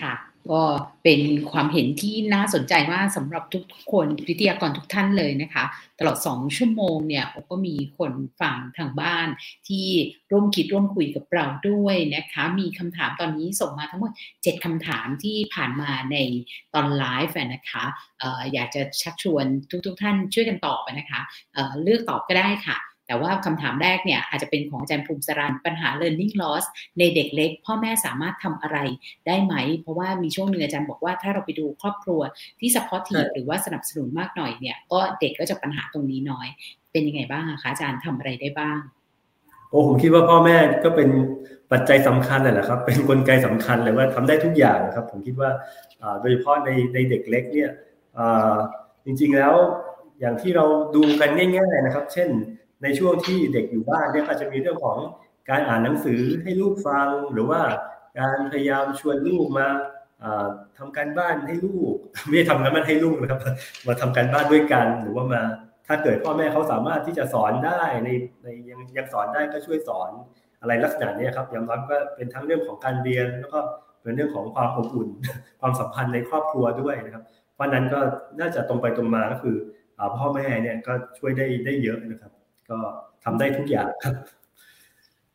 [0.00, 0.14] ค่ะ
[0.50, 0.62] ก็
[1.04, 1.20] เป็น
[1.50, 5.64] ความเห็นที่น่าสนใจมากสำหรับทุกคนวิทยากรทุกท่านเลยนะคะ
[5.98, 9.28] ตลอดสองชั่วโมงเนี่ยก็มีคนฟังทางบ้าน
[9.68, 9.86] ที่
[10.30, 16.16] ร่วมคิดร่วมคุยกับเราด้วยนะคะ มีคำถามตอนนี้ส่งมาทั้งหมด 7คำถามที่ผ่านมาใน
[16.74, 17.84] ตอนไลฟ์นะคะ
[18.22, 19.44] อออยากจะชักชวน
[19.86, 21.20] ทุกๆทท่านช่วยกันตอบนะคะ
[21.52, 22.76] เเลือกตอบก็ได้ค่ะ
[23.12, 26.64] แต่ว่าคำถามแรกเนี่ยอาจจะเป็นของอาจารย์ภูมิสรันปัญหา learning loss
[26.98, 28.78] ในเด็กเล็ก พ่อแม่สามารถทำอะไร
[29.26, 32.20] ได้ไหม เพราะว่ามีช่วงหนึ่งอาจารย์บอกว่าถ้าเราไปดูครอบครัว
[32.60, 36.46] ที่ supportive หรือว่าสนับสนุนมากหน่อยเนี่ย ก็เด็กก็จะปัญหาตรงนี้น้อย
[36.92, 38.78] เป็นยังไงบ้างคะอาจารย์ทำอะไรได้บ้าง
[39.70, 41.08] โอ้ผมคิดว่าพ่อแม่ก็เป็น
[41.72, 45.50] ปัจจัยสำคัญแหละครับ เป็นนกลไกสำคัญเลยว่าทำได้ทุกอย่างครับ ผมคิดว่า
[46.20, 47.70] โดยเฉพาะในในเด็กเล็กเนี่ย
[49.04, 49.54] จริงๆแล้ว
[50.20, 50.64] อย่างที่เรา
[50.96, 52.28] ดูกันง่ายๆนะครับ เช่น
[52.82, 54.98] ในช่วงที่เด็กอยู่บ้านเนี่ยก็จะมีเรื่องของ
[55.50, 57.60] การอ่านหนังสือให้ลูกฟัง หรือว่า
[58.18, 59.66] การพยายามชวนลูกมา
[60.78, 61.94] ทำการบ้านให้ลูก
[62.28, 63.40] ไม่ได้ทำการบ้านให้ลูกนะครับ
[63.86, 65.42] มาทำการบ้านด้วยกันหรือว่ามา
[65.86, 68.08] ถ้าเกิดพ่อแม่เขาสามารถที่จะสอนได้ใน
[68.42, 70.10] ในยังยังสอนได้ก็ช่วยสอน
[70.60, 73.60] อะไรลักษณะนี้ครับอย่างน้อยก็เป็นทั้งเรื่องของการเรียน แล้วก็
[74.02, 75.08] เป็นเรื่องของความอบอุ่น
[75.60, 78.00] ความสัมพันธ์ในครอบครัวด้วยนะครับ เพราะนั้นก็
[78.40, 79.56] น่าจะตรงไปตรงมาก็คือ
[80.18, 82.32] พ่อแม่เนี่ยก็ช่วยได้ได้เยอะนะครับ
[82.72, 82.80] ก็
[83.24, 84.14] ทำได้ทุกอย่างครับ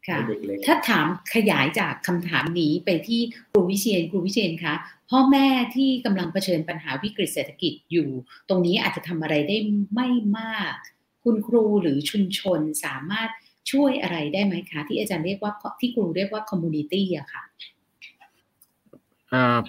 [0.08, 0.20] ค่ะ
[0.66, 4.76] ถ้าถามขยายจากคำถามนี้ไปที่ครูวิเชียนครูวิเชียนคะ
[5.10, 8.08] พ่อแม่ที่กำลังเผชิญปัญหาวิกฤตเศรษฐกิจอยู่
[8.50, 9.58] ตรงนี้อาจจะทำอะไรได้
[9.94, 10.74] ไม่มาก
[11.24, 13.30] คุณครูหรือชุมชนสามารถ
[13.72, 17.44] ช่วยอะไรได้ไหมคะ ที่อาจารย์เรียกว่าที่ครูเรียกว่าคอมมูนิตี้อะค่ะ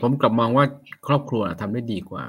[0.00, 0.64] ผมกลับมองว่า
[1.06, 2.24] ครอบครัวทำได้ดีกว่า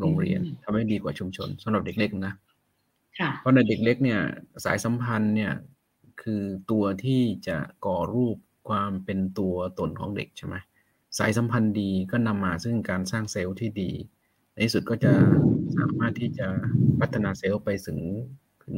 [0.00, 2.34] โรงเรียนทำได้ดีกว่าชุมชนสำหรับเด็กเล็กนะ
[3.40, 4.20] เพราะในเด็กเล็กเนี่ย
[4.64, 5.52] สายสัมพันธ์เนี่ย
[6.22, 8.36] คือตัวที่จะก่อรูป
[8.68, 10.56] ความเป็นตัวตนของเด็กใช่ไหม
[11.18, 13.90] สายสัมพันธ์ดีก็นำมาซึ่งการสร้างเซลล์ที่ดี
[14.52, 15.12] ในที่สุดก็จะ
[15.76, 16.46] สามารถที่จะ
[17.00, 17.98] พัฒนา self ไปถึง
[18.64, 18.76] ถึง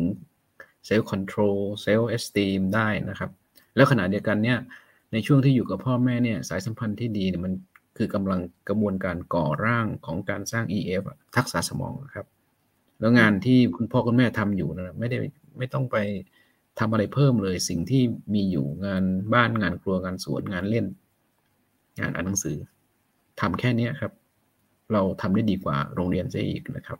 [0.86, 3.30] self control self esteem ได้นะครับ
[3.76, 4.58] แล้วขณะเดียวกันเนี่ย
[5.12, 7.52] ในช่วงที่อยู่กับพ่อแม่เนี่ยสายสัมพันธ์ที่ดีเนี่ยมัน
[7.96, 11.02] คือกำลังกระบวนการก่อร่างของการสร้าง EF
[11.36, 12.26] ทักษะสมองครับ
[13.00, 15.18] แล้วงานที่คุณพ่อคุณแม่ทำอยู่นะไม่ได้
[15.58, 15.96] ไม่ต้องไป
[16.78, 18.02] ทำอะไรเพิ่มเลย สิ่งที่
[18.34, 19.02] มีอยู่งาน
[19.34, 20.86] บ้านงานครัวงานสวนงานเล่น
[22.00, 22.56] งานอ่านหนังสือ
[23.40, 24.12] ทำแค่นี้ครับ
[24.92, 26.98] เราทำได้ดีกว่าโรงเรียนซะอีกนะครับ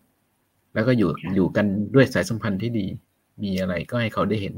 [0.74, 2.86] แล้วก็อยู่อยู่กันด้วยสายสัมพันธ์ที่ดี
[3.43, 4.55] มีอะไรก็ให้เขาได้เห็น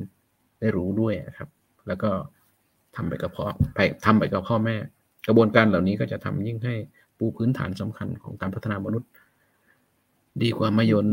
[0.60, 1.48] ได้รู้ด้วยครับ
[1.86, 2.10] แล้วก็
[2.96, 3.44] ทำไปกับพ่อ
[3.74, 4.76] ไปทำไปกับพ่อแม่
[5.26, 6.74] กระบวนการเหล่านี้ก็จะทำยิ่งให้
[7.18, 9.08] ปูพื้นฐานสำคัญของการพัฒนามนุษย์
[10.42, 11.06] ดีกว่ามาโยน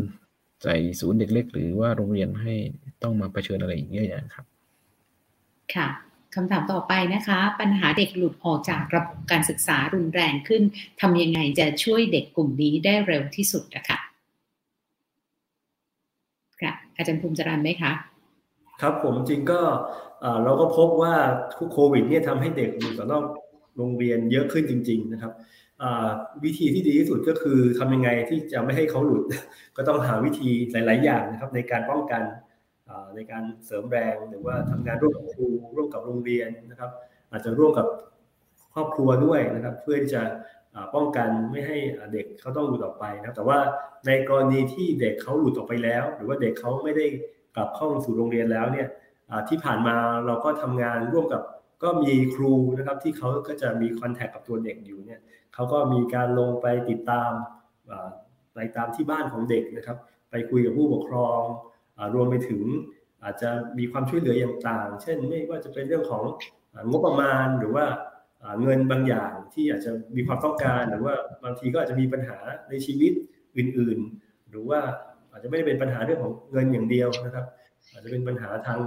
[0.63, 2.53] ใส่ศูนย์เด็กเล็ก หรือว่าโรงเรียนให้
[3.03, 4.45] ต้องมาเผชิญอะไรอีกเยอะแยะครับ
[5.75, 5.87] ค่ะ
[6.35, 10.63] คำถามต่อไปนะคะ ปัญหาเด็กหลุดออกจากระบบการศึกษารุนแรงขึ้น
[11.01, 13.99] ทำยังไงจะช่วยเด็กกลุ่มนี้ได้เร็วที่สุดนะคะ
[16.61, 17.91] ค่ะอาจารย์ภูมิจรันไหมคะ
[18.81, 19.61] ครับผมจริงก็
[20.43, 21.15] เราก็พบว่า
[21.73, 23.25] โควิดเนี่ยทำให้เด็กอยู่ต่อนอก
[23.77, 25.31] โรงเรียนเยอะขึ้นจริง ๆ นะครับ
[26.43, 29.23] วิธีที่ดีที่สุดก็คือทำยังไงที่จะไม่ให้เขาหลุด
[29.77, 32.23] ก็ต้องหาวิธีหลาย ๆ อย่างนะครับ ในการป้องกัน
[33.15, 35.45] ในการเสริมแรงหรือว่าทำงานร่วมกับครู
[35.75, 36.91] ร่วมกับโรงเรียนนะครับ
[37.31, 37.87] อาจจะร่วมกับ
[38.73, 40.21] ครอบครัวด้วยนะครับ เพื่อที่จะ
[40.95, 41.77] ป้องกันไม่ให้
[42.13, 43.59] เด็กเขาต้องหลุดออกไปนะแต่ว่า
[44.07, 47.05] ในกรณีที่เด็กเขาหลุดออกไปแล้ว หรือว่าเด็กเขาไม่ได้
[47.55, 48.87] กลับเข้าสู่โรงเรียนแล้วเนี่ย
[49.49, 49.95] ที่ผ่านมา
[50.25, 51.41] เราก็ทำงานร่วมกับ
[51.83, 55.19] ก็มีครูนะครับที่เขาก็จะมีคอนแทคกับตัวเด็กอยู่เนี่ย
[55.53, 57.31] เขาก็มีการลงไปติดตาม
[58.53, 59.97] ไปตามที่บ้านของเด็กนะครับ
[60.31, 61.41] ไปคุยกับผู้ปกครอง
[62.13, 62.63] รวมไปถึง
[63.23, 66.23] อาจจะมีความช่วยเหลืออย่างต่าง เช่น ไม่ว่าจะเป็นเรื่องของ
[66.89, 67.85] งบประมาณหรือว่า
[68.61, 72.37] เงินบางอย่างที่อาจจะมีความต้องการหรือว่าบางทีก็อาจจะมีปัญหา
[72.69, 73.11] ในชีวิต
[73.57, 74.79] อื่นๆ หรือว่า
[75.31, 77.45] อาจจะไม่ได้เป็นปัญหาเรื่องของเงินอย่างเดียวนะครับ
[77.91, 78.79] อาจจะเป็นปัญหาทาง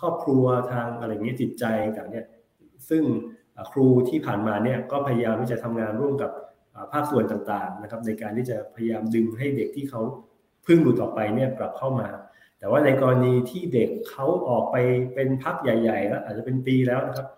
[0.00, 1.64] ครอบครัวทางอะไรอย่างนี้จิตใจ
[1.98, 2.26] ต่างเนี่ย
[2.90, 3.02] ซึ่ง
[3.72, 6.30] ครูที่ผ่านมาเนี่ยก็พยายามที่จะทำงานร่วมกับ
[6.92, 10.02] ภาคส่วนต่างๆนะครับ ในการที่จะพยายามดึงให้เด็กที่เขา
[10.66, 12.08] พึ่งหลุดออกไปเนี่ยกลับเข้ามา
[12.58, 14.76] แต่ว่าในกรณีที่เด็กเขาออกไป
[15.14, 17.28] เป็นพักใหญ่ๆแล้วอาจจะเป็นปีแล้วนะครับ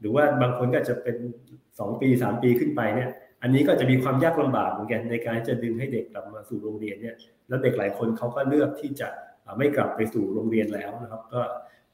[0.00, 1.16] หรือว่าบางคนก็จะเป็น
[1.58, 3.10] 2 ปี 3 ปีขึ้นไปเนี่ย
[3.42, 7.16] อันนี้ก็จะมีความยากลำบากเหมือนกันในการจะดึงให้เด็กกลับมาสู่โรงเรียนเนี่ย
[7.48, 9.08] แล้วเด็กหลายคนเขาก็เลือกที่จะ
[9.58, 11.40] ไม่กลับไปสู่โรงเรียนแล้วนะครับ ก็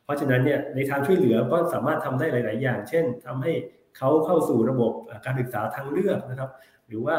[0.07, 3.53] เพราะฉะนั้นเนี่ยในทางช่วยเหลือก็สามารถทำได้หลาย ๆ อย่าง เช่นทำให้
[3.99, 4.93] เขาเข้าสู่ระบบ
[5.25, 6.51] การศึกษาทางเลือกนะครับ
[6.89, 7.17] หรือว่า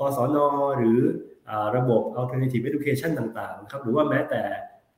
[0.00, 0.36] กศน
[0.78, 0.98] หรือ
[1.76, 4.42] ระบบ alternative education ต่างๆครับหรือว่าแม้แต่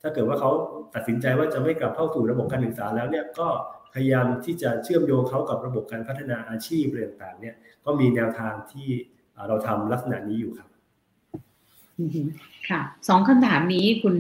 [0.02, 0.50] ถ้าเกิดว่าเขา
[0.94, 3.48] ตัดสินใจว่าจะไม่กลับเข้าสู่ระบบการศึกษาแล้วเนี่ยก็
[3.94, 8.88] พยายามที่จะเชื่อมโยงเขากับระบบการพัฒนาอาชีพเรื่องต่างเนี่ยก็มีแนวทางที่
[9.48, 10.68] เราทำลักษณะนี้อยู่ครับ
[12.68, 14.16] ค่ะสองคำถามนี้คุณ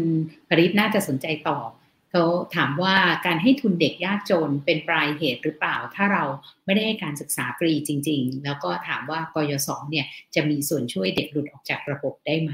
[0.48, 1.68] ปริศน่าจะสนใจตอบ
[2.10, 2.24] เขา
[2.56, 6.24] ถามว่าการให้ทุนเด็กยากจนเป็นปลายเหตุหรือเปล่า ถ้าเรา
[6.64, 12.52] ไม่ได้ให้การศึกษาฟรีจริง ๆ แล้วก็ถามว่ากยศเนี่ยจะมีส่วนช่วยเด็กหลุดออกจากระบบได้ไหม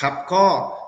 [0.00, 0.44] ครับก็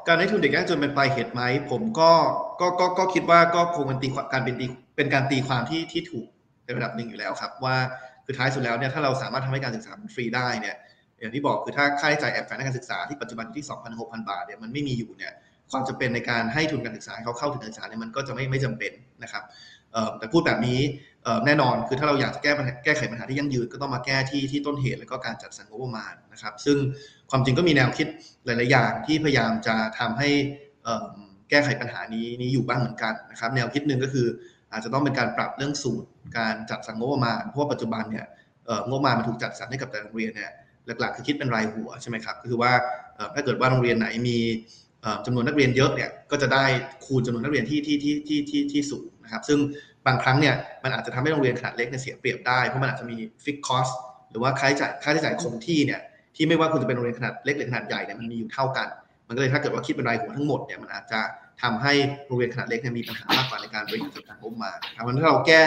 [0.08, 2.12] การให้ทุนเด็กยากจนเป็นปลายเหตุไหมผมก็
[2.60, 4.66] ก็ก็ก็คิดว่าก็คงเป็นตีการเป็นตี
[4.96, 6.26] เป็นการตีความที่ที่ถูก
[6.64, 7.76] ในระดับหนึ่งอยู่แล้วครับ ว่า
[8.24, 10.76] คือท้ายสุดแล้วเนี่ยถ้าเราสามารถทำให้การศึกษาฟรีได้เนี่ย
[11.20, 13.64] อย่างที่บอกคือถ้าค่าใช้จ่ายแอบแฝงในการศึกษาที่ปัจจุบันที่
[13.96, 15.32] 2,600 บาทเนี่ยมันไม่มีอยู่เนี่ย
[15.70, 18.92] ความจำเป็นในการให้ทุนการศึกษาเขาเข้าถึงการศึกษาเนี่ยมันก็จะไม่ไม่จำเป็น
[19.22, 19.44] นะครับ
[20.18, 20.80] แต่พูดแบบนี้
[21.46, 22.52] แน่นอนคือถ้าเราอยากจะแก้
[22.84, 26.76] แก้ไขปัญหาที่ยั่งยืนก็ต้องมาแก้ที่ที่ต้นเหตุแล้วก็การจัดสรรงบประมาณนะครับ ซึ่ง
[27.30, 28.06] ความจริงก็มีแนวคิด
[28.44, 30.28] หลาย ๆ อย่างที่พยายามจะทำให้
[31.50, 34.26] แก้ไขปัญหานี้นี้อยู่บ้างเหมือนกันนะครับ แนวคิดหนึ่งก็คือ
[34.72, 38.26] อาจจะต้องเป็นการปรับเรื่องสูตร การจัดสรรงบประมาณเพราะว่าปัจจุบันเนี่ย
[38.86, 40.52] งบประมาณมันถูกจัดสรรให้กับแต่โรงเรียนเนี่ย
[40.86, 42.72] หลักๆคือคิดเป็นรายหัวใช่ไหมครับก็คือว่า
[43.34, 44.38] ถ้าเกิดว่าโรงเรียนไหนมี
[45.26, 46.64] จำนวนนักเรียนเยอะเนี่ยก็จะได้
[47.04, 49.58] คูณจำนวนนักเรียนที่ที่ที่ที่ที่ที่สูงนะครับซึ่ง
[50.06, 53.88] บางครั้งเนี่ยมันอาจจะทำให้โรงเรียนขนาดเล็กเนี่ยเสียเปรียบได้เพราะมันอาจจะมีฟิกคอส
[54.30, 56.00] หรือว่าค่าใช้จ่ายค่าใช้จ่ายคงที่เนี่ย
[56.36, 58.88] ที่ไม่ว่าคุณจะเป็นโรงเรียนขนาดเล็กหรือขนาดใหญ่เนี่ยมันมีอยู่เท่ากัน
[59.28, 61.20] มันก็เลยถ้าเกิดว่าคิดเป็นรายหัวทั้งหมดเนี่ยมันอาจจะ
[61.62, 61.92] ทำให้
[62.26, 65.60] โรงเรียนขนาดเล็กเนี่ยมีปัญหามากกว่าในการบริหารจัดการงบมาเพราะฉะนั้นถ้าเราแก้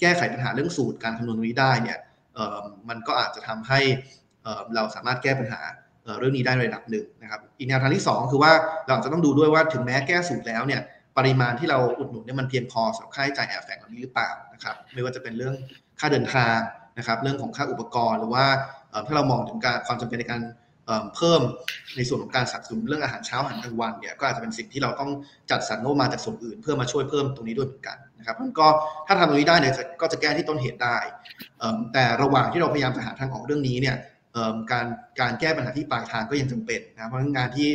[0.00, 1.98] แก้ไขปัญหาเรื่องสูตรการคำนวณนี้ได้เนี่ย
[2.88, 3.80] มันก็อาจจะทำให้
[4.74, 5.60] เราสามารถแก้ปัญหา
[6.18, 8.52] เรื่องนี้ได้ระดับหนึ่งนะครับอีกแนวทางที่ 2 คือว่า
[8.88, 10.80] เราจะต้องดูด้วยว่าถึงแม้แก้สูตรแล้วเนี่ย
[11.18, 15.54] ปริมาณที่เราอุดหนุนเนี่ยมันเพียงพอสำหรับค่าใช้จ่ายแอบแฝงเหล่านี้หรือเปล่านะครับไม่ว่าจะเป็นเรื่อง
[16.00, 16.58] ค่าเดินทาง
[16.98, 18.46] นะครับเรื่องของค่าอุปกรณ์หรือว่า
[19.06, 20.42] ถ้าเรามองถึงการความจำเป็นในการ
[21.16, 21.40] เพิ่ม
[21.96, 25.10] ในส่วนของการสับสนุนเรื่องอาหารเช้าอาหารกลางวันเนี่ยก็อาจจะเป็นสิ่งที่เราต้อง
[25.50, 28.66] จัดสรรงบมาจากส่วนอื่น เพื่อมาช่วยเพิ่มตรงนี้ด้วยเหมือนกันนะครับมันก็
[29.06, 30.96] ถ้าทำตรงนี้ได้เนี่ยก็จะแก้ที่ต้นเหตุได้
[31.92, 33.96] แต่ระหว่างที่เราพยายามจะหาทางออกเรื่องนี้เนี่ย
[34.72, 34.86] การ
[35.20, 37.68] การแก้ปัญหาที่ปลายทางก็ยังจำเป็นนะเพราะงานที่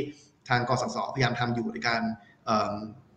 [0.49, 2.02] ทางกสศพยายามทำอยู่ในการ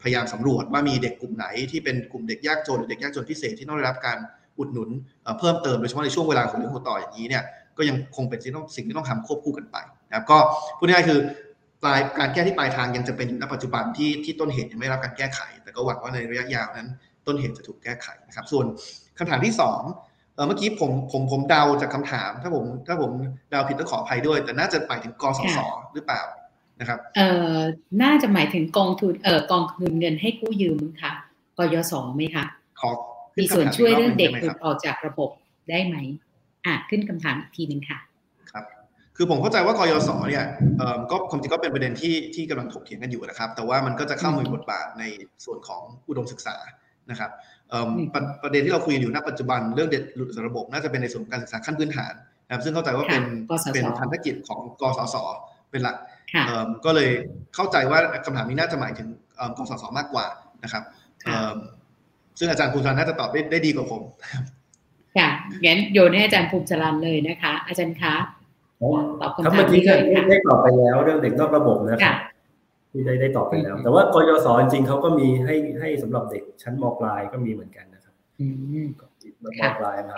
[0.02, 4.18] พยายามสำรวจว่ามีเด็กกลุ่มไหนที่เป็นกลุ่มเด็กยากจนหรือเด็กยากจนพิเศษที่ต้องได้รับการ
[4.58, 4.90] อุดหนุน
[5.38, 7.44] เพิ่มเติมโดยเฉพาะในช่วงเวลาของเรื่องหัวต่ออย่างนี้เนี่ย
[7.78, 9.76] ก็ยังคงเป็นสิ่งที่ต้องสิ่งที่ต้องทำควบคู่กันไป
[10.08, 10.38] นะครับก็
[10.78, 11.20] พูดง่ายๆคือ
[11.82, 16.88] ปลายการแก้ที่ปลายทางยังจะเป็นณปัจจุบันที่ที่ต้นเหตุยังไม่รับการแก้ไข แต่ก็หวังว่าในระยะยาวนั้น
[17.26, 18.66] ต้นเหตุจะถูกแก้ไขนะครับส่วน
[19.18, 19.80] คำถามที่สอง
[20.46, 23.10] เมื่อกี้ผมผมผมเดาจากคำถาม ถ้าผมถ้าผม
[23.50, 25.58] เดาผิดต้องขออภัยด้วย แต่น่าจะหมายถึงกสศ
[25.94, 26.22] หรือเปล่า
[26.80, 27.56] นะครับเอ่อ
[28.02, 31.12] น่าจะหมายถึงกองทุนเอ่อกองทุนเงินให้กู้ยืมค่ะ
[31.58, 32.44] กยศไหมคะ
[32.80, 32.90] ขอ
[33.36, 35.30] มีส่วนช่วยเรื่องเด็กหลุดออกจากระบบ
[35.70, 35.96] ได้ไหม
[36.66, 37.98] อะขึ้นคำถามอีกทีหนึ่งค่ะ
[38.52, 38.64] ครับ
[39.16, 40.44] คือผมเข้าใจว่ากยศเนี่ย
[41.10, 45.04] ก็ความจริงก็เป็นประเด็นที่ที่กำลังถกเถียงกันอยู่นะครับ แต่ว่ามันก็จะเข้ามามีบทบาทใน
[45.44, 46.56] ส่วนของอุดมศึกษา
[47.10, 47.30] นะครับ
[48.42, 52.12] ประเด็นที่เราคุยอยู่ณปัจจุบันเรื่องเด็กหลุดจากระบบน่าจะเป็นในส่วนของการศึกษาขั้นพื้นฐาน
[52.46, 53.24] นะครับซึ่งเข้าใจว่าเป็น
[53.74, 55.16] เป็นพันธกิจของกสศ
[55.70, 55.96] เป็นหลัก
[56.84, 57.10] ก็เลย
[57.54, 59.08] เข้าใจว่าคำถามนี้น่าจะหมายถึง
[59.56, 60.26] กสศมากกว่า
[60.64, 60.82] นะครับ
[62.38, 64.02] ซึ่งอาจารย์ภูมิสรันน่าจะตอบได้ได้ดีกว่าผม
[65.16, 65.28] ค่ะ
[65.64, 68.14] งั้นโยนให้อาจารย์ภูมิสรันเลยนะคะ อาจารย์คะ
[69.20, 70.00] ตอบคำถามนี้เลย
[70.30, 72.16] ได้ตอบไปแล้วเรื่องเด็กนอกระบบนะครับ
[72.98, 78.14] ที่ได้ได้ตอบไปแล้ว แต่ว่ากยศจริงเขาก็มีให้ให้สำหรับเด็กชั้นมปลายก็มีเหมือนกันนะครับ
[79.44, 79.46] ม
[79.78, 80.14] ปลายนะ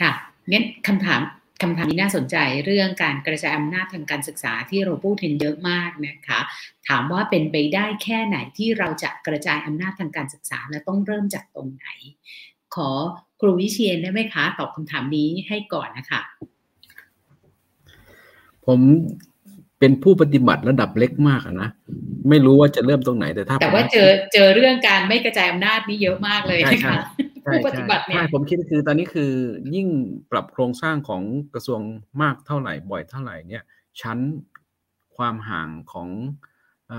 [0.00, 0.12] ค่ะ
[0.50, 1.20] งั้นคำถาม
[1.62, 6.40] คำถามนี้น่าสนใจเรื่องการกระจายอำนาจทางการศึกษาที่เราพูดถึงเยอะมากนะคะ
[6.88, 11.88] ถามว่าเป็นไปได้แค่ไหนที่เราจะกระจายอำนาจทางการศึกษาและต้องเริ่มจากตรงไหน
[12.74, 12.90] ขอ
[13.40, 16.20] ครูวิเชียนได้ไหมคะ ตอบคำถามนี้ให้ก่อนนะคะ
[18.66, 18.80] ผม
[19.80, 21.68] เป็นผู้ปฏิบัติระดับเล็กมากนะ
[22.28, 27.00] ไม่รู้ว่าจะเริ่มตรงไหนแต่ถ้า แต่ว่าเจอเจอเรื่องการไม่กระจายอำนาจนี้เยอะมากเลยนะคะ
[27.52, 29.32] ผู้ปฏิบัติเนี่ยผมคิดคือตอนนี้คือ
[29.74, 29.88] ยิ่ง
[30.30, 31.22] ปรับโครงสร้างของ
[31.54, 31.80] กระทรวง
[32.22, 33.64] มากเท่าไหร่บ่อยเท่าไหร่เนี่ย
[34.00, 34.18] ชั้น
[35.16, 36.08] ความห่างของ
[36.92, 36.94] อ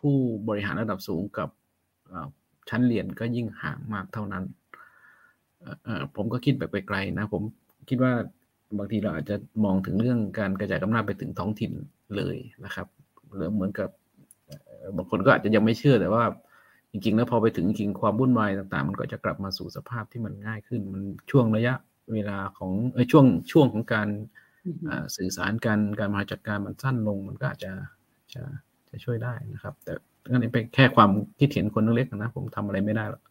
[0.00, 0.14] ผู้
[0.48, 1.48] บริหารระดับสูงกับ
[2.68, 4.44] ชั้นเรียนก็ยิ่งห่างมากเท่านั้น
[6.16, 7.42] ผมก็คิดแบบไปไกลนะ ผม
[7.88, 8.12] คิดว่า
[8.78, 11.72] บางทีเราอาจจะมองถึงเรื่องการกระจายอำนาจไปถึงท้องถิ่น
[12.16, 12.86] เลยนะครับ
[13.36, 13.88] หรือเหมือนกับ
[14.96, 16.24] บางคนก็อาจจะยังไม่เชื่อแต่ว่า
[16.90, 21.74] จริงๆ แล้วพอไปถึงจริงความวุ่นวายต่างๆ มันก็จะกลับมาสู่สภาพที่มันง่ายขึ้น มันช่วงระยะ
[22.12, 24.08] เวลาของเออช่วงช่วงของการ
[25.16, 27.72] สื่อสารการการมาจัดการมันสั้นลง มันก็อาจจะ
[28.34, 28.42] จะ
[28.90, 29.92] จะช่วยได้นะครับ แต่
[30.30, 33.22] อันนี้เป็นแค่ความคิดเห็นคนเล็กๆนะผมทำอะไรไม่ได้หรอก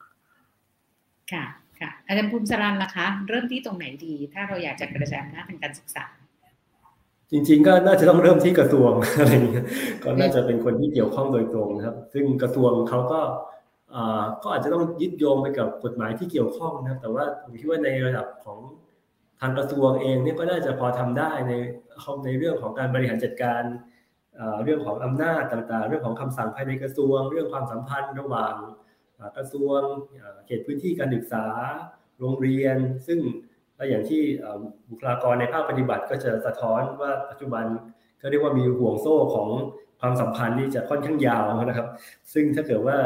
[1.33, 1.45] ค่ะ
[1.79, 6.05] ค่ะอาจารย์ภูมิสรันล่ะคะ เริ่มที่ตรงไหนดี ถ้าเราอยากจะกระจายอำนาจทางการศึกษา
[7.31, 9.65] จริง ๆ ก็น่าจะต้องเริ่มที่กระทรวงอะไรเงี้ย
[10.03, 13.21] ก็น่าจะเป็นคนที่เกี่ยวข้องโดยตรงนะครับ ซึ่งกระทรวงเขาก็
[14.43, 18.59] ก็อาจจะต้องยึดโยงไปกับกฎหมายที่เกี่ยวข้องนะครับ แต่ว่าผมคิดว่าในระดับของ
[19.39, 21.53] ทางกระทรวงเองเนี่ยก็น่าจะพอทำได้ใน
[22.25, 23.63] ในเรื่องของการบริหารจัดการ
[24.63, 28.55] เรื่องของอำนาจต่างๆ เรื่องของคำสั่งภายในกระทรวง เรื่องความสัมพันธ์ระหว่าง
[29.37, 29.79] กระทรวง
[30.45, 31.45] เขตพื้นที่การศึกษา
[32.19, 32.77] โรงเรียน
[33.07, 33.19] ซึ่ง
[33.77, 34.21] และอย่างที่
[34.89, 37.65] บุคลากรในภาคปฏิบัติก็จะสะท้อนว่าปัจจุบัน
[38.19, 39.49] เขาเรียกว่ามีห่วงโซ่ของ
[40.01, 41.87] ความสัมพันธ์ที่จะค่อนข้างยาวนะครับ
[42.33, 42.97] ซึ่งถ้าเกิดว่า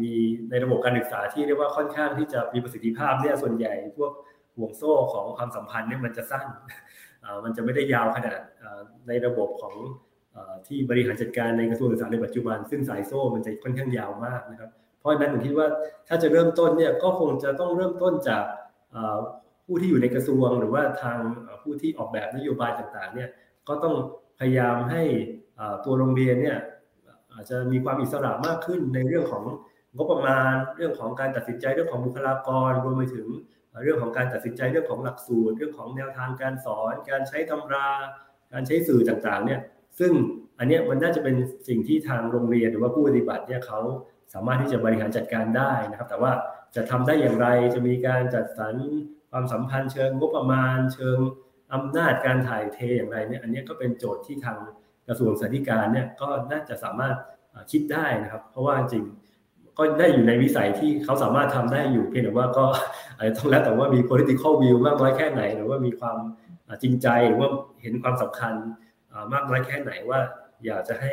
[0.00, 0.12] มี
[0.50, 4.12] ในระบบการศึกษาที่เรียกว่าค่อนข้างที่จะมีประสิทธิภาพเนี่ยส่วนใหญ่พวก
[4.56, 6.46] ห่วงโซ่ของความสัมพันธ์เนี่ยมันจะสั้น
[7.44, 8.40] มันจะไม่ได้ยาวขนาด
[9.08, 9.74] ในระบบของ
[10.66, 15.66] ที่บริหารจัดการในกระทรวงศึกษาในปัจจุบัน ซึ่งสายโซ่มันจะค่อนข้างยาวมากนะครับ เพราะฉะนั้นผมคิดว่า
[16.08, 18.44] ถ้าจะเริ่มต้นเนี่ยก็คงจะต้องเริ่มต้นจาก
[19.68, 21.18] ผู้ที่อยู่ในกระทรวงหรือว่าทาง
[21.62, 23.30] ผู้ที่ออกแบบนโยบายต่างๆเนี่ย
[23.68, 23.94] ก็ต้อง
[24.38, 25.02] พยายามให้
[25.84, 26.58] ตัวโรงเรียนเนี่ย
[27.32, 29.44] อาจจะมีความอิสระมากขึ้นในเรื่องของ
[29.96, 33.26] งบประมาณ เรื่องของการตัดสินใจเรื่องของบุคลากรรวมไปถึง
[33.82, 37.88] เรื่องของการตัดสินใจเรื่องของหลักสูตร เรื่องของแนวทางการสอน การใช้ตำรา
[38.52, 39.60] การใช้สื่อต่างๆเนี่ย
[39.98, 40.12] ซึ่ง
[40.58, 41.36] อันนี้มันน่าจะเป็น
[41.68, 43.80] สิ่งที่ทางโรงเรียนหรือว่าผู้ปฏิบัติเนี่ยเขา
[44.34, 46.32] สามารถที่จะบริหารจัดการได้นะครับ แต่ว่า
[46.76, 48.74] จะทำได้อย่างไรจะมีการจัดสรร
[49.30, 51.18] ความสัมพันธ์เชิงงบประมาณ เชิง
[51.72, 54.58] อำนาจการถ่ายเทอย่างไรเนี่ยอันนี้ก็เป็นโจทย์ที่ทาง
[55.08, 57.16] กระทรวงสาธารณเนี่ยก็น่าจะสามารถ
[57.70, 59.04] คิดได้นะครับ เพราะว่าจริง
[59.78, 62.64] ก็ได้อยู่ในวิสัยที่เขาสามารถทำได้อยู่เพียงแต่ว่าก็
[63.16, 66.18] อาจจะต้องแล้วแต่ว่ามี political view มากน้อยแค่ไหน หรือว่ามีความ
[66.82, 67.48] จริงใจหรือว่า
[67.82, 68.54] เห็นความสำคัญ
[69.32, 70.20] มากน้อยแค่ไหนว่า
[70.66, 71.12] อยากจะให้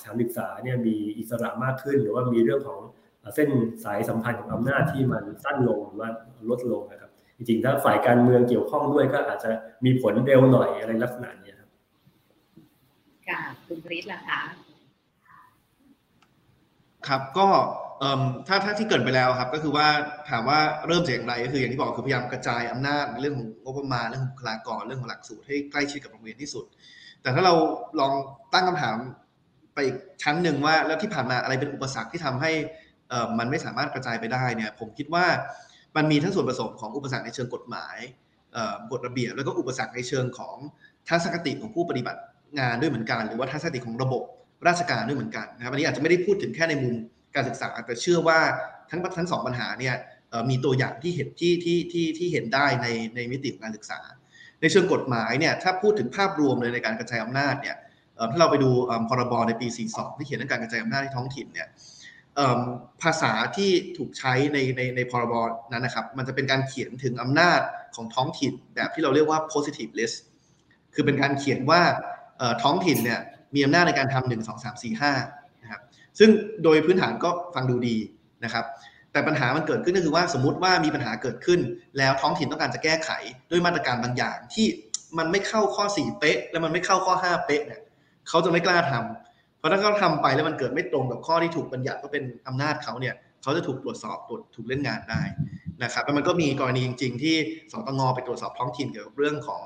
[0.00, 2.80] สถานศึกษาเนี่ยมีอิสระมากขึ้น หรือว่ามีเรื่องของ
[3.34, 3.50] เส้น
[3.84, 6.08] สายสัมพันธ์ของอำนาจที่มันสั้นลงหรือว่า
[6.50, 7.03] ลดลงนะครับ
[7.46, 9.50] จริงๆถ้าฝ่ายการเมืองเกี่ยวข้องด้วยก็อาจจะ
[9.84, 11.68] มีผลเร็วหน่อยอะไรลักษณะนี้ครับ
[13.28, 14.40] ค่ะคุณปริศล่ะคะ
[17.08, 17.46] ครับก็
[18.46, 19.86] ถ้าถ้าที่เกิดไปแล้วครับ ก็คือว่า
[20.30, 26.64] ถามว่าเริ่มจากอย่างไรก็คืออย่างที่บอกคือพยายามกระจายอำนาจในเรื่องของงบประมาณเรื่องของบุคลากรเรื่องของหลักสูตรให้ใกล้ชิดกับโรงเรียนที่สุด
[27.22, 27.54] แต่ถ้าเรา
[28.00, 28.12] ลอง
[28.52, 28.96] ตั้งคำถาม
[29.74, 32.52] ไปอีกชั้นหนึ่งว่าแล้วที่ผ่านมาอะไรเป็นอุปสรรคที่ทำให้
[33.38, 35.26] มันไม่สามารถกระจายไปได้เนี่ย ผมคิดว่า
[35.96, 37.96] มันมีทั้งส่วนผสมของอุปสรรคในเชิงกฎหมาย
[38.92, 40.56] กฎระเบียบแล้วก็อุปสรรคในเชิงของ
[41.08, 42.20] ทัศนคติของผู้ปฏิบัติ
[42.58, 44.22] งานด้วยเหมือนกัน หรือว่าทัศนคติของระบบ
[44.68, 46.94] ราชการด้วยเหมือนกันนะครับอันนี้อาจจะไม่ได้พูดถึงแค่ในมุม
[47.34, 48.38] การศึกษาแต่เชื่อว่า
[48.90, 49.94] ทั้งทั้งสองปัญหาเนี่ย
[50.50, 54.00] มีตัวอย่างที่เห็นที่ที่ที่ที่เห็นได้ในในมิติของการศึกษา
[54.60, 57.76] ในเชิงกฎหมายเนี่ยถ้าพูดถึงภาพรวมเลยในการกระจายอำนาจเนี่ย
[58.30, 58.70] ถ้าเราไปดู
[59.08, 61.68] พรบในปี 42 ที่เขียนเรื่องการกระจายอำนาจในท้องถิ่นเนี่ย
[63.02, 65.34] ภาษาที่ถูกใช้ในในในพรบ
[65.72, 67.60] นั้นนะครับ มันจะเป็นการเขียนถึงอำนาจ
[67.94, 70.16] ของท้องถิ่นแบบที่เราเรียกว่า positive list
[70.94, 71.80] คือเป็นการเขียนว่า
[72.62, 73.20] ท้องถิ่นเนี่ย
[73.54, 75.12] มีอำนาจในการทำหนึ่งสองสามสี่ห้า
[75.62, 75.80] นะครับ
[76.18, 76.30] ซึ่ง
[76.64, 77.96] โดยพื้นฐานก็ฟังดูดี
[78.44, 78.64] นะครับ
[79.12, 81.60] แต่ปัญหามันเกิดขึ้นก็คือว่าสมมติว่ามีปัญหาเกิดขึ้น
[81.98, 83.10] แล้วท้องถิ่นต้องการจะแก้ไข
[83.50, 84.66] ด้วยมาตรการบางอย่างที่
[85.18, 87.80] มันไม่เข้าข้อ 4 เป๊ะ แล้วมันไม่เข้าข้อ 5 เป๊ะเนี่ย
[88.28, 89.33] เขาจะไม่กล้าทำเพ
[89.64, 95.22] ราะถ้าเขาทำไปแล้วมันเกิดไม่ตรงกับข้อที่ถูกบัญญัติก็เป็นอำนาจเขาเนี่ยเขาจะถูกตรวจสอบตรวจถูกเล่นงานได้
[95.82, 97.36] นะครับแล้วมันก็มีกรณีจริง ๆ ที่
[97.72, 99.64] สตงไปตรวจสอบท้องถิ่นเกี่ยวกับเรื่องของ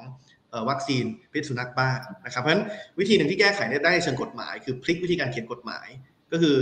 [0.70, 1.90] วัคซีนพิษสุนัขบ้า
[2.24, 2.64] นะครับเพราะฉะนั้น
[2.98, 5.86] วิธีหนึ่งที่แก้ไขได้ในเชิงกฎหมาย คือพลิกวิธีการเขียนกฎหมาย
[6.32, 6.56] ก็คือ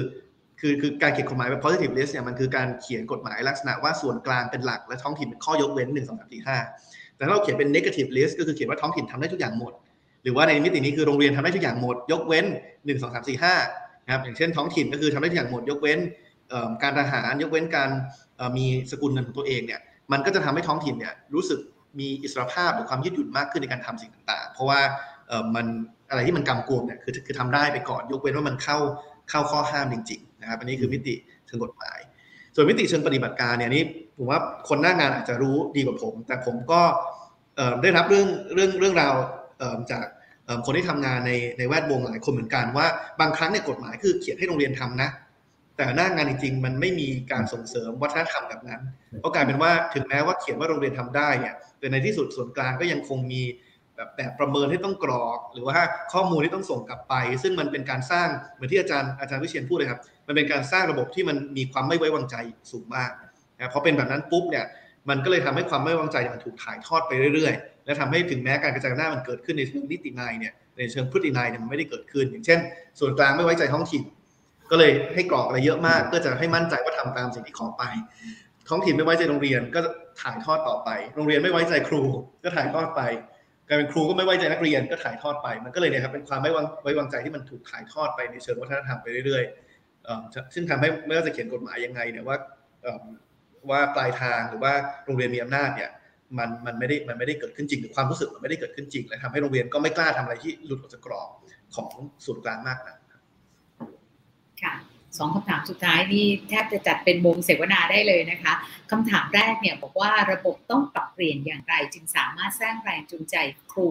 [0.60, 9.72] คือคือการเขียนกฎหมายแบบ positive list เนี่ยมันคือการเขียนกฎหมายลักษณะว่าส่วนกลางเป็นหลักและท้องถิ่นเป็นข้อยกเว้น1 2 3 4 5แต่ถ้าเราเขียนเป็น negative list ก็คือเขียนว่าท้องถิ่นทำได้ทุกอย่างหมด
[10.26, 15.98] หรือว่าในมิตินี้คือโรงเรียนทำได้ทุกอย่างหมด ยกเว้น 1 2 3 4 5นะครับอย่างเช่นท้องถิ่นก็คือทำได้ทุกอย่างหมด ยกเว้น
[16.82, 17.90] การทหารยกเว้นการ
[18.56, 19.80] มีสกุลเงินของตัวเองเนี่ย
[20.12, 21.60] มันก็จะทำให้ท้องถิ่นเนี่ยรู้สึก
[21.98, 24.80] มีอิสรภาพหรือความยืดหยุ่นมากขึ้นในการทำสิ่งต่าง ๆ เพราะว่า
[25.54, 25.66] มัน
[26.10, 28.78] อะไรที่มันกำกวมเนี่ยคือคือทำได้ไปก่อน ยกเว้นว่ามันเข้า
[29.30, 31.14] เข้าข้อห้ามจริงๆนะครับอันนี้คือมิติ
[31.46, 31.98] เชิงกฎหมาย
[32.54, 33.84] ส่วนมิติเชิงปฏิบัติการเนี่ยนี้
[34.16, 36.82] ผมว่าคนหน้างานอาจจะรู้ดีกว่าผม แต่ผมก็
[37.82, 39.14] ได้รับเรื่องเรื่องเรื่องราว
[39.90, 40.04] จาก
[40.66, 42.86] คนที่ทำงานในในแวดวงหลายคนเหมือนกันว่า
[43.20, 45.10] บางครั้งเนี่ยกฎหมายคือเขียนให้โรงเรียนทำนะ
[45.76, 48.80] แต่หน้างานจริงๆมันไม่มีการส่งเสริมวัฒนธรรมแบบนั้น
[49.24, 53.42] ก็กลายเป็นว่าถึงแม้ว่าเขียนว่าโรงเรียนทำได้เนี่ยแต่ในที่สุดส่วนกลางก็ยังคงมี
[53.96, 55.74] แบบแบบประเมินที่ต้องกรอก หรือว่า
[56.12, 62.36] ข้อมูลที่ต้องส่งกลับไป ซึ่งมันเป็นการสร้างเหมือนที่อาจารย์อาจารย์วิเชียนพูดเลยครับ มันเป็นการสร้างระบบที่มันมีความไม่ไว้วางใจ
[62.70, 63.10] สูงมาก
[63.58, 64.66] นะพอเป็นแบบนั้นปุ๊บเนี่ย
[65.08, 72.58] มันก็เลยทำให้ความไม่ไว้วางใจมันถูกถ่ายทอดไปเรื่อยๆ และทำให้ถึงแม้การกระจายอำนาจมันเกิดขึ้นในเชิงนิตินายเนี่ยในเชิงพฤตินายเนี่ยมันไม่ได้เกิดขึ้น อย่างเช่น
[73.00, 74.02] ส่วนกลางไม่ไว้ใจท้องถิ่น
[74.70, 77.82] ก็เลยให้กรอกอะไรเยอะมากเพื่อจะให้มั่นใจว่าทำตามสิ่งที่ขอไป
[78.68, 79.80] ท้องถิ่นไม่ไว้ใจโรงเรียนก็
[80.22, 82.02] ถ่ายทอดต่อไป โรงเรียนไม่ไว้ใจครู
[82.44, 83.02] ก็ถ่ายทอดไป
[83.68, 86.50] กลายเป็นครูก็ไม่ไว้ใจนักเรียนก็ถ่ายทอดไป มันก็เลยเนี่ยครับเป็นความไม่
[86.82, 92.36] ไว้วางใจที่มันถูกถ่ายทอดไปในเชิงวัฒนธรรมไปเรื่อยๆซึ่งทำให้ไม่ว่าจะเขียนกฎหมายยังไงเนี่ยว่า
[93.70, 94.72] ว่าปลายทางหรือว่า
[95.04, 95.90] โรงเรียนมีอำนาจเนี่ย
[96.38, 101.30] มันมันไม่ได้มันไม่ได้เกิดขึ้นจริงหรือความรู้สึกมันไม่ได้เกิดขึ้นจริงและทำให้โรงเรียนก็ไม่กล้าทำอะไรที่หลุดออกจากกรอบ
[101.74, 101.88] ของ
[102.24, 102.96] ส่วนกลางมากนะ
[104.62, 104.74] ค่ะ
[105.18, 108.52] สองคำถามสุดท้ายนี่แทบจะจัดเป็นวงเสวนาได้เลยนะคะ
[108.90, 113.36] คำถามแรกเนี่ยบอกว่าระบบต้องปรับเปลี่ยนอย่างไร จึงสามารถสร้างแรงจูงใจ
[113.72, 113.88] ครู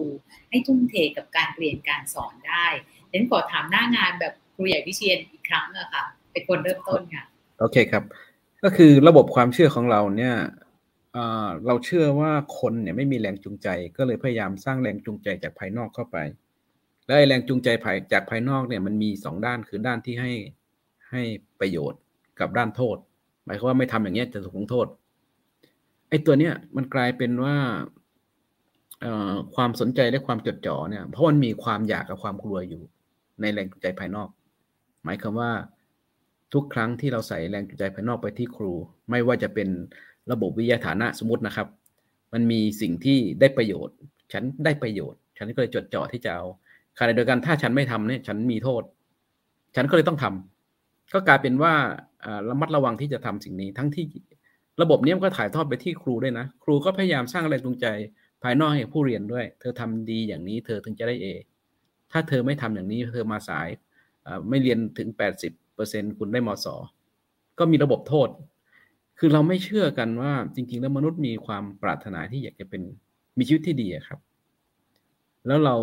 [0.50, 2.66] ให้ทุ่มเทกับการเรียนการสอนได้
[3.08, 7.24] เดี๋ยวขอถามหน้างานแบบครูใหญ่วิเชียนอีกครั้งอะค่ะเป็นคนเริ่มต้นค่ะ
[7.60, 8.02] โอเคครับ
[8.68, 10.36] ก็คือระบบความเชื่อของเราเนี่ย
[11.66, 16.16] เราเชื่อว่าคนเนี่ยไม่มีแรงจูงใจ ก็เลยพยายามสร้างแรงจูงใจจากภายนอกเข้าไป
[17.06, 20.32] และแรงจูงใจภายจากภายนอกเนี่ยมันมีสองด้านคือด้านที่ให้
[21.10, 21.22] ให้
[21.60, 22.00] ประโยชน์
[22.40, 22.96] กับด้านโทษ
[23.44, 24.86] หมายความว่าไม่ทำอย่างนี้จะถูกลงโทษ
[26.08, 27.56] ไอ้ตัวเนี้ยมันกลายเป็นว่า
[29.54, 32.82] ความสนใจและความจดจ่อเนี่ย เพราะมันมีความอยากกับความกลัวอยู่
[33.40, 34.28] ในแรงจูงใจภายนอก
[35.04, 35.50] หมายความว่า
[36.52, 38.72] ทุกครั้งที่เราใส่แรงจูงใจภายนอกไปที่ครู
[39.10, 39.68] ไม่ว่าจะเป็น
[40.32, 41.68] ระบบวิทยาฐานะสมมตินะครับ
[42.32, 43.96] มันมีสิ่งที่ได้ประโยชน์
[44.32, 46.44] ฉันได้ประโยชน์ ฉันก็เลยจดจ่อที่จะเอา
[46.98, 48.82] ขณะเดียวกันถ้าฉันไม่ทำเนี่ยฉันมีโทษ
[49.76, 51.74] ฉันก็เลยต้องทำก็กลายเป็นว่า
[52.50, 54.04] ระมัดระวังที่จะทำสิ่งนี้ ทั้งที่
[54.82, 57.86] ระบบนี้มันก็ถ่ายทอดไปที่ครูด้วยนะ ครูก็พยายามสร้างแรงจูงใจ
[58.42, 61.26] ภายนอกให้ผู้เรียนด้วย เธอทำดีอย่างนี้ เธอถึงจะได้เอ
[62.12, 63.68] ถ้าเธอไม่ทำอย่างนี้ เธอมาสาย
[64.48, 65.08] ไม่เรียนถึง
[65.40, 65.65] 80
[66.18, 66.66] คุณได้มศ
[67.58, 68.28] ก็มีระบบโทษ
[69.18, 72.82] คือเราไม่เชื่อกันว่าจริง ๆ แล้วมนุษย์มีความปรารถนาที่อยากจะเป็น
[73.38, 74.20] มีชีวิตที่ดีครับ
[75.46, 75.76] แล้วเรา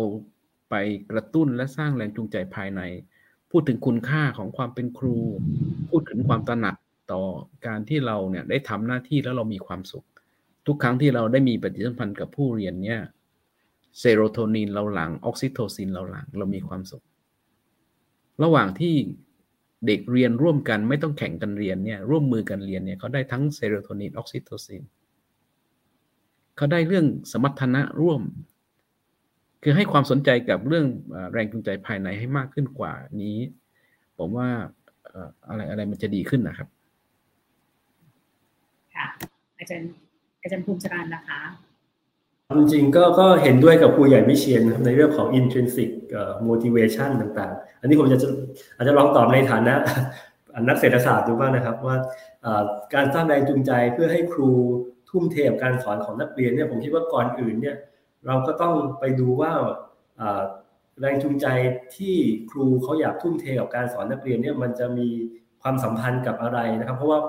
[0.70, 0.74] ไป
[1.10, 2.80] กระตุ้นและสร้างแรงจูงใจภายใน
[3.50, 5.16] พูดถึงคุณค่าของความเป็นครู
[5.90, 6.76] พูดถึงความตระหนัก
[7.12, 7.22] ต่อ
[7.66, 10.06] การที่เราเนี่ยได้ทำหน้าที่แล้วเรามีความสุข
[10.66, 13.00] ทุกครั้งที่เราได้มีปฏิสัมพันธ์กับผู้เรียนเนี่ย
[13.98, 17.04] เซโรโทนินเราหลั่งออกซิโทซินเราหลั่งเรามีความสุข
[18.42, 18.94] ระหว่างที่
[19.86, 24.82] เด็กเรียนร่วมกันไม่ต้องแข่งกันเรียนเนี่ยร่วมมือกันเรียนเนี่ยเขาได้ทั้งเซโรโทนินออกซิโทซิน
[26.56, 28.20] เขาได้เรื่องสมรรถนะร่วม
[29.62, 30.86] คือให้ความสนใจกับเรื่อง
[31.32, 32.92] แรงจูงใจภายในให้มากขึ้นกว่า
[33.22, 33.38] นี้
[34.18, 34.48] ผมว่า
[35.48, 36.68] อะไรอะไรมันจะดีขึ้นนะครับ
[38.94, 39.06] ค่ะ
[39.58, 39.90] อาจารย์
[40.42, 41.40] อาจารย์ภูมิจรันนะคะ
[42.58, 45.90] จริงก็ก็เห็นด้วยกับครูใหญ่วิเชียนในเรื่องของ intrinsic
[46.48, 48.18] motivation ต่างๆ อันนี้ผมจะ
[48.76, 49.74] อาจจะลองตอบในฐานะ
[50.68, 51.96] นักเศรษฐศาสตร์ดูบ้างนะครับ ว่า
[52.94, 54.50] การสร้างแรงจูงใจเพื่อให้ครู
[55.10, 57.76] ทุ่มเทกับการสอนของนักเรียนเนี่ยผมคิดว่าก่อนอื่นเนี่ย
[58.26, 59.52] เราก็ต้องไปดูว่า
[61.00, 61.46] แรงจูงใจ
[61.96, 62.14] ที่
[62.50, 65.08] ครูเขาอยากทุ่มเทกับการสอนนักเรียนเนี่ยมันจะมี
[65.62, 67.20] ความสัมพันธ์กับอะไรนะครับ เพราะว่า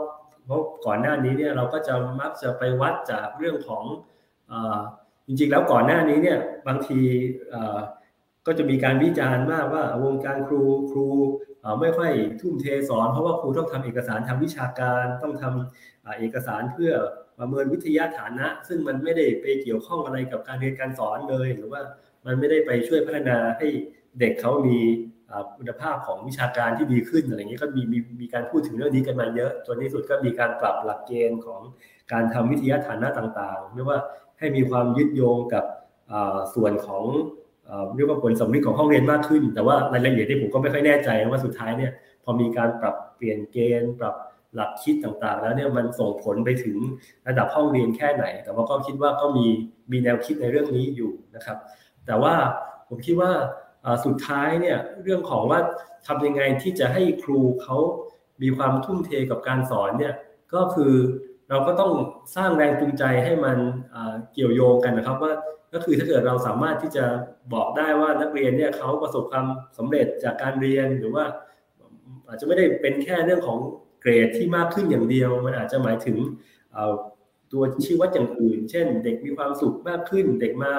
[0.46, 3.84] เพราะก่อนหน้านี้เนี่ยเราก็จะมักจะไปวัดจากเรื่องของ
[5.28, 7.00] จริงๆ แล้วก่อนหน้านี้เนี่ยบางที
[8.46, 11.08] ก็จะมีการวิจารณ์มากว่าวงการครูครู
[11.82, 12.12] ไม่ค่อย
[12.42, 16.94] ทุ่มเทสอน เพราะว่าครูต้องทำเอกสารทางวิชาการต้องทำเอกสารเพื่อ
[17.40, 21.82] ประเมินวิทยาฐานะ ซึ่งมันไม่ได้ไปเกี่ยวข้องอะไรกับการเรียนการสอนเลย หรือว่า
[22.26, 23.68] มันไม่ได้ไปช่วยพัฒนาให้
[24.20, 24.80] เด็กเขามี
[25.58, 31.62] คุณภาพของวิชาการที่ดีขึ้นอะไรเงี้ยก็มีมีมีการพูดถึงเรื่องนี้กันมาเยอะจนที่สุดก็มีการปรับหลักเกณฑ์ของ
[32.12, 33.98] การทำวิทยาฐานะต่างๆ ไม่ว่า
[34.40, 35.66] ให้มีความยึดโยงกับ
[36.56, 37.04] ส่วนของ
[37.96, 41.92] เรียกว่าผลสำลิของห้องเรียนมากขึ้น แต่ว่ารายละเอียดที่ผมก็ไม่ค่อยแน่ใจว่าสุดท้ายเนี่ย
[42.24, 44.16] พอมีการปรับเปลี่ยนเกณฑ์ ปรับ
[44.56, 46.78] หลักคิดต่างๆ แล้วเนี่ยมันส่งผลไปถึง
[47.28, 49.46] ระดับห้องเรียนแค่ไหน แต่ว่าก็คิดว่าก็มี
[49.92, 51.58] มีแนวคิดในเรื่องนี้อยู่นะครับ
[52.06, 52.34] แต่ว่า
[52.88, 53.32] ผมคิดว่า
[54.06, 55.60] สุดท้ายเนี่ยเรื่องของว่า
[56.08, 57.78] ทำยังไงที่จะให้ครูเขา
[58.42, 60.14] มีความทุ่มเทกับการสอนเนี่ย
[60.54, 60.94] ก็คือ
[61.50, 61.92] เราก็ต้อง
[62.36, 63.58] สร้างแรงจูงใจให้มัน
[64.34, 65.34] เกี่ยวโยงกันนะครับ ว่า
[65.74, 67.06] ก็คือถ้าเกิดเราสามารถที่จะ
[67.54, 69.46] บอกได้ว่านักเรียนเนี่ยเขาประสบความ
[69.78, 71.26] สำเร็จจากการเรียนหรือว่า
[72.28, 73.60] อาจจะไม่ได้เป็นแค่เรื่องของ
[74.02, 76.18] เกรดที่มากขึ้นอย่างเดียว มันอาจจะหมายถึง
[77.52, 80.72] ตัวชี้วัดอย่างอื่น เช่น เด็กมีความสุขมากขึ้น เด็กมา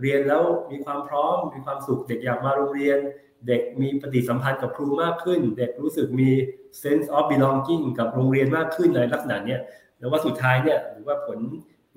[0.00, 2.98] เรียนแล้วมีความพร้อม มีความสุข เด็กอยากมาโรงเรียน
[3.48, 6.30] เด็กมีปฏิสัมพันธ์กับครูมากขึ้น เด็กรู้สึกมี
[6.82, 9.60] sense of belonging กับโรงเรียนมากขึ้นอะไรลักษณะเนี้ย
[10.02, 11.38] แล้วว่าสุดท้ายเนี่ยหรือว่าผล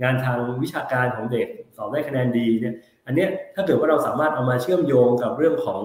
[0.02, 2.76] งานทางวิชาการของเด็กสอบได้คะแนนดีเนี่ย
[3.06, 5.82] อันเนี้ยถ้าเกิดว่าเราสามารถเอามาเชื่อมโยงกับเรื่องของ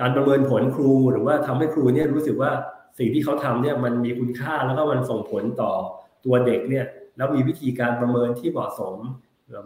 [0.00, 2.50] การประเมินผลครู หรือว่าทำให้ครูเนี่ยรู้สึกว่า
[2.98, 5.72] สิ่งที่เขาทำเนี่ยมันมีคุณค่าแล้วก็มันส่งผลต่อ
[6.24, 8.96] ตัวเด็กเนี่ยแล้วมีวิธีการประเมินที่เหมาะสม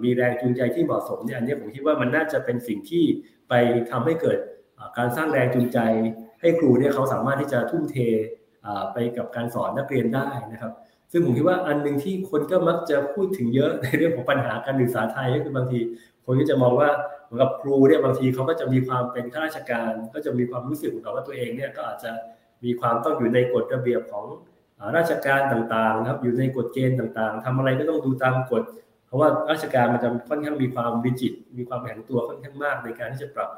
[0.05, 3.05] มีแรงจูงใจที่เหมาะสมเนี่ยอันนี้ผมคิดว่ามันน่าจะเป็นสิ่งที่
[3.49, 3.55] ไป
[3.91, 4.39] ทำให้เกิด
[4.99, 5.79] การสร้างแรงจูงใจ
[6.41, 7.97] ให้ครูเนี่ยเขาสามารถที่จะทุ่มเท
[8.93, 10.73] ไปกับการสอนนักเรียนได้นะครับ
[11.13, 15.79] ซึ่งผมคิดว่าอันหนึ่งที่คนก็มักจะพูดถึงเยอะในเรื่องของปัญหาการศึกษาไทยก็คือบางที
[16.25, 16.91] คนก็จะมองว่า
[17.25, 22.11] เหมือนกับครูเนี่ยบางทีเขาก็จะมีความเป็นข้าราชการ ก็จะมีความรู้สึกกับว่าตัวเองเนี่ยก็อาจจะ
[22.65, 24.25] มีความต้องอยู่ในกฎระเบียบของ
[24.97, 28.63] ราชการต่างๆนะครับอยู่ในกฎเกณฑ์ต่างๆทำอะไรก็ต้องดูตามกฎ
[29.07, 33.51] เพราะว่าราชการมันจะค่อนข้างมีความวิจิต มีความแข็งตัวค่อนข้างมากในการที่จะปรับ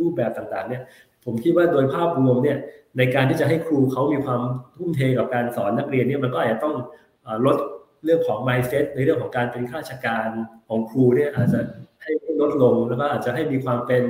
[0.00, 0.82] รูปแบบต่างๆเนี่ย
[1.24, 2.58] ผมคิดว่าโดยภาพรวมเนี่ย
[2.98, 4.40] ในการที่จะให้ครูเขามีความ
[4.76, 6.74] ทุ่มเทกับการสอนนักเรียนเนี่ยมันก็อาจจะต้อง
[7.46, 7.56] ลด
[8.04, 10.28] เรื่องของ mindset ในเรื่องของการเป็นข้าราชการ
[10.68, 11.60] ของครูเนี่ยอาจจะ
[12.02, 12.10] ให้
[12.40, 14.04] ลดลงแล้วก็อาจจะให้มีความเป็น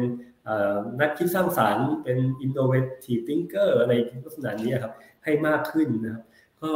[1.01, 3.93] นักคิดสร้างสารรค์เป็น innovative thinker อะไร
[4.25, 4.93] ลักษณะนี้ครับ
[5.25, 6.23] ให้มากขึ้นนะครับ
[6.63, 6.73] ก็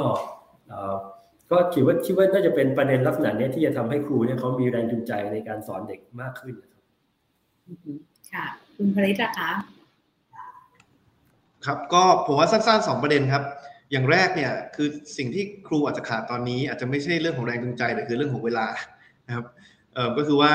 [1.51, 6.55] ก็คิดว่าคิดว่าน่าจะเป็นประเด็นลักษณะนี้ที่จะทำให้ครูเนี่ยเขามีแรงจูงใจในการสอนเด็กมากขึ้น
[8.33, 8.47] ค่ะ
[8.77, 9.51] คุณผลิตนะคะ
[11.69, 13.45] ครับก็ผมว่าสั้นๆสองประเด็นครับ
[13.93, 18.67] อย่างแรกเนี่ยคือสิ่งที่ครูอาจจะขาดตอนนี้อาจจะไม่ใช่เรื่องของแรงจูงใจแต่คือเรื่องของเวลา
[19.27, 19.47] นะครับ
[20.17, 20.53] ก็คือว่า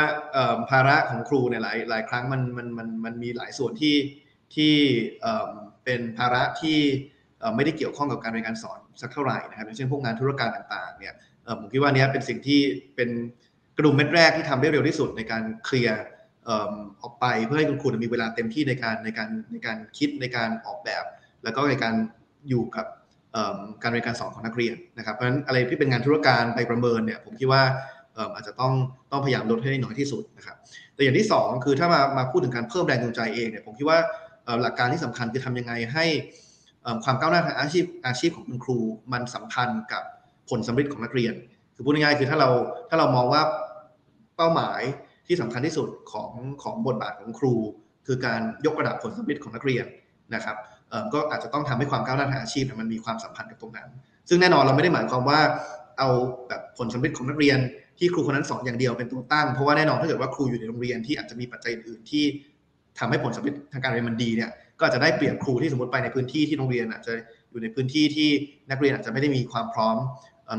[0.69, 3.95] ภาระของครูเนี่ยหลายหลายครั้งมันมันมันมันมีหลายส่วนที่
[4.55, 4.73] ที่
[5.83, 6.79] เป็นภาระที่
[7.55, 11.13] ไม่ได้เกี่ยวข้องกับการเรียนการสอนสักเท่าไหร่นะครับอย่างเช่นพวกงานธุรการต่างๆเนี่ย
[11.59, 12.59] ผมคิดว่านี้เป็นสิ่งที่
[12.95, 13.09] เป็น
[13.77, 15.99] กระดุมเม็ดแรกที่ทำได้เร็วที่สุดในการเคลียร์
[17.01, 21.03] ออกไปเพื่อให้คุณครูมีเวลาเต็มที่ในการในการในการคิดในการออกแบบ
[21.43, 21.93] แล้วก็ในการ
[22.49, 22.85] อยู่กับ
[23.83, 27.63] การเรียนการสอนของนักเรียนนะครับเพราะฉะนั้นอะไรที่เป็นงานธุรการไปประเมินเนี่ยผมคิดว่า
[28.33, 28.73] อาจจะต้อง
[29.11, 30.57] ต้องพยายามลดให้น้อยที่สุดนะครับ
[30.95, 33.99] แต่อย่างที่ 2 คือถ้ามามาพูดถึงการเพิ่มแรงจูงใจเองเนี่ยผมคิดว่า
[34.61, 36.05] หลักการที่สำคัญคือทำยังไงให้
[37.03, 38.77] ความก้าวหน้าทางอาชีพอาชีพของคุณครู
[39.13, 40.03] มันสัมพันธ์กับ
[40.49, 41.33] ผลสำเร็จของนักเรียน
[41.75, 42.49] คือพูดง่ายๆคือถ้าเรา
[42.89, 43.41] ถ้าเรามองว่า
[44.37, 44.81] เป้าหมาย
[45.27, 46.31] ที่สำคัญที่สุดของ
[46.63, 47.53] ของบทบาทของครู
[48.07, 49.85] คือการยกระดับผลสำเร็จของนักเรียน
[50.35, 50.57] นะครับ
[51.13, 53.89] ก็อาจจะต้องทำให้ความก้าวหน้าทางอาชีพมันมีความสัมพันธ์กับตรงนั้น
[54.29, 55.39] ซึ่งแน่นอนเราไม่ได้หมายความว่า
[55.99, 56.09] เอา
[56.47, 57.57] แบบผลสำเร็จของนักเรียน
[57.99, 62.23] ที่ครูคนนั้นสอนอย่างเดียวเป็นตัวตั้ง เพราะว่าแน่นอนถ้าเกิดว่าครูอยู่ในโรงเรียนที่อาจจะมีปัจจัยอื่นที่
[62.99, 67.13] ทำให้ผลสำเร็จทางการเรียนมันดีเนี่ยก็จะได้เปรียบครูที่สมมติไปในพื้นที่ที่โรงเรียนอาจจะ
[67.49, 68.29] อยู่ในพื้นที่ที่
[68.71, 69.97] นักเรียนอาจจะไม่ได้มีความพร้อม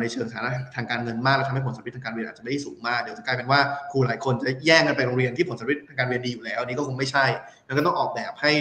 [0.01, 7.27] ในเชิงฐานะทางการเงินมากแล้วทำให้ผลสำเร็จทางการเรียนอาจจะไม่ได้สูงมากเดี๋ยวจะกลายเป็นว่าครูหลายคนจะแย่งกันไปโรงเรียนที่ผลสำเร็จทางการเรียนดีอยู่แล้วนี่ก็คงไม่ใช่
[7.67, 8.53] แล้วก็ต้องออกแบบให้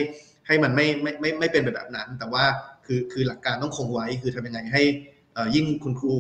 [0.48, 2.44] ให้มันไม่ไม่ไม่ไม่เป็นแบบนั้น แต่ว่า
[2.86, 4.84] คือคือหลักการต้องคงไว้คือทำยังไงให้
[5.56, 6.16] ยิ่งคุณครู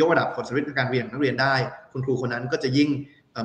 [0.00, 1.54] ยกระดับผลสำเร็จการเรียนของนักเรียนได้
[1.92, 2.90] คุณครูคนนั้นก็จะยิ่ง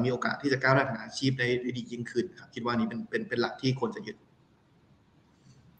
[0.04, 4.16] มีโอกาสที่จะก้าวหน้าทางอาชีพได้ดียิ่งขึ้นครับคิดว่านี้เป็นเป็นเป็นหลักที่ควรจะยึด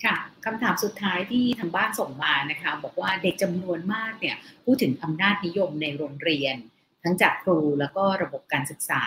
[0.06, 0.16] ค่ะ
[0.46, 4.36] คำถามสุดท้ายที่ทางบ้านส่งมานะคะ บอกว่าเด็กจำนวนมากเนี่ย
[4.66, 6.56] พูดถึงอำนาจนิยมในโรงเรียน
[7.04, 9.04] ทั้งจากครูแล้วก็ระบบการศึกษา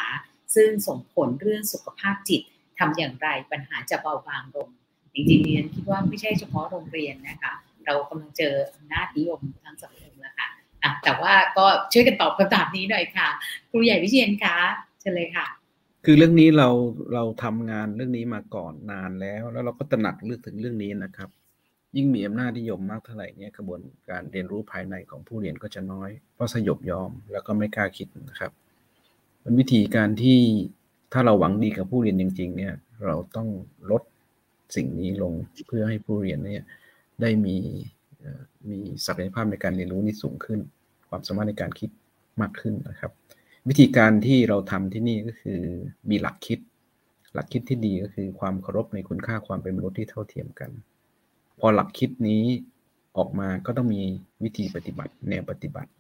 [0.55, 2.43] ซึ่งส่งผลเรื่องสุขภาพจิต
[2.79, 4.69] ทำอย่างไรปัญหาจะเบาบางลง
[5.15, 7.53] จริงๆเรียนคิดว่าไม่ใช่เฉพาะโรงเรียนนะคะ
[7.87, 10.49] เรากำลังเจออำนาจนิยมทั้งสังคมแล้วค่ะ
[11.03, 13.29] แต่ว่าก็ช่วยกันตอบคำถามนี้หน่อยค่ะ
[13.71, 14.57] ครูใหญ่วิเชียนคะ
[15.01, 15.47] เชิญเลยค่ะ
[16.05, 16.69] คือเรื่องนี้เรา
[17.15, 21.31] เราทำงานเรื่องนี้มาก่อนนานแล้ว แล้วเราก็ตระหนักเรื่องถึงเรื่องนี้นะครับ
[21.97, 28.53] ยิ่งมีอำนาจนิยมมากเท่าไหร่เนี่ยกระบวนการเรียนรู้ภายในของผู้เรียนก็จะน้อย เพราะสยบยอมแล้วก็ไม่กล้าคิดนะครับ
[29.41, 30.39] เป็นวิธีการที่
[31.13, 32.75] ถ้าเราหวังดีกับผู้เรียนจริง ๆ เนี่ย
[33.07, 33.49] เราต้อง
[33.91, 34.03] ลด
[34.77, 35.33] สิ่งนี้ลง
[35.67, 36.65] เพื่อให้ผู้เรียนเนี่ย
[37.21, 37.57] ได้มี
[38.71, 40.61] มีศักยภาพในการเรียนรู้นี่สูงขึ้น
[41.09, 41.91] ความสามารถในการคิด
[42.41, 43.13] มากขึ้นนะครับ
[43.69, 45.61] วิธีการที่เราทำที่นี่ก็คือ
[46.11, 46.59] มีหลักคิด
[47.35, 50.71] หลักคิดที่ดีก็คือความเคารพในคุณค่าความเป็นมนุษย์ที่เท่าเทียมกัน
[51.59, 52.43] พอหลักคิดนี้
[53.17, 54.03] ออกมาก็ต้องมี
[54.43, 55.91] วิธีปฏิบัติแนวปฏิบัติ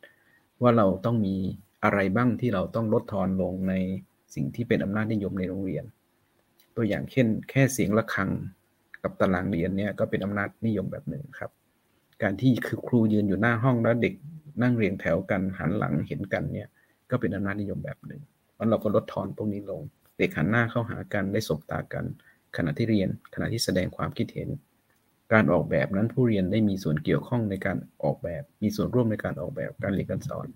[0.63, 1.35] ว่าเราต้องมี
[1.85, 3.75] อะไรบ้างที่เราต้องลดทอนลงใน
[4.35, 5.85] สิ่งที่เป็นอำนาจนิยมในโรงเรียน
[6.77, 8.31] ตัวอย่างเช่น แค่เสียงะระฆัง
[9.03, 11.51] กับตารางเรียนเนี่ยก็เป็นอำนาจนิยมแบบหนึ่งครับ
[12.23, 14.15] การที่คือครูยืนอยู่หน้าห้องแล้วเด็ก
[14.63, 16.69] นั่งเรียงแถวกันหันหลังเห็นกันเนี่ย
[17.13, 18.23] ก็เป็นอำนาจนิยมแบบหนึ่ง
[18.59, 19.83] วันเราก็ลดทอนพวกนี้ลง
[20.19, 22.05] เด็กหันหน้าเข้าหากันได้สบตากัน
[22.57, 24.49] ขณะที่เรียน ขณะที่แสดงความคิดเห็น
[25.33, 30.49] การออกแบบนั้นผู้เรียนได้มีส่วนเกี่ยวข้องในการออกแบบ มีส่วนร่วมในการออกแบบการเรียนการสอน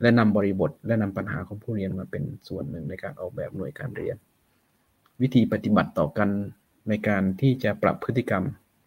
[0.00, 4.16] และนำบริบท และนำปัญหาของผู้เรียนมาเป็นส่วนหนึ่งในการออกแบบหน่วยการเรียน
[5.22, 6.28] วิธีปฏิบัติต่อกัน
[6.88, 8.44] ในการที่จะปรับพฤติกรรม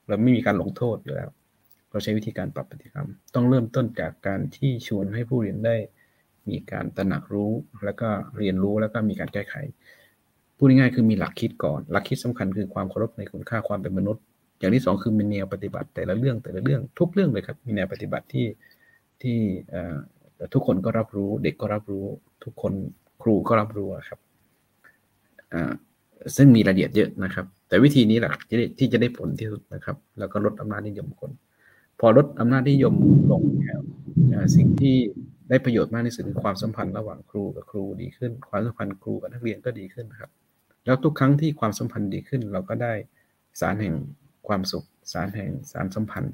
[0.07, 1.29] เราไม่มีการลงโทษอยู่แล้ว
[1.89, 5.75] เราใช้วิธีการปรับพฤติกรรม ต้องเริ่มต้นจากการที่ชวนให้ผู้เรียนได้
[6.49, 7.51] มีการตระหนักรู้
[7.85, 9.55] แล้วก็เรียนรู้แล้วก็มีการแก้ไข
[10.57, 14.23] พูดง่ายๆคือมีหลักคิดก่อน หลักคิดสำคัญคือความเคารพในคุณค่าความเป็นมนุษย์
[14.59, 18.47] อย่างที่สองคือมีแนวปฏิบัติแต่ละเรื่องแต่ละเรื่องทุกเรื่องเลยครับมีแนวปฏิบัติที่
[19.21, 19.37] ที่
[20.53, 22.05] ทุกคนก็รับรู้เด็กก็รับรู้
[22.43, 22.73] ทุกคน
[23.21, 24.19] ครูก็รับรู้ครับ
[26.35, 28.31] ซึ่งมีรายละเอียดเยอะนะครับ แต่วิธีนี้แหละ
[28.79, 31.31] ที่จะได้ผลที่สุดนะครับ แล้วก็ลดอำนาจนิยมคน
[31.99, 32.93] พอลดอำนาจนิยม
[33.31, 33.41] ลง
[34.55, 34.97] สิ่งที่
[35.49, 40.31] ได้ประโยชน์มากที่สุดคือความสัมพันธ์ระหว่างครูกับครูดีขึ้น ความสัมพันธ์ครูกับนักเรียนก็ดีขึ้นครับ
[40.85, 42.93] แล้วทุกครั้งที่ความสัมพันธ์ดีขึ้น เราก็ได้
[43.59, 43.95] สารแห่ง
[44.47, 46.33] ความสุข สารแห่งสารสัมพันธ์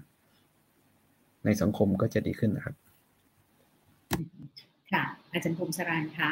[1.45, 2.75] ในสังคมก็จะดีขึ้นนะครับ
[4.91, 6.31] ค่ะ อาจารย์ภูมิสรานคะ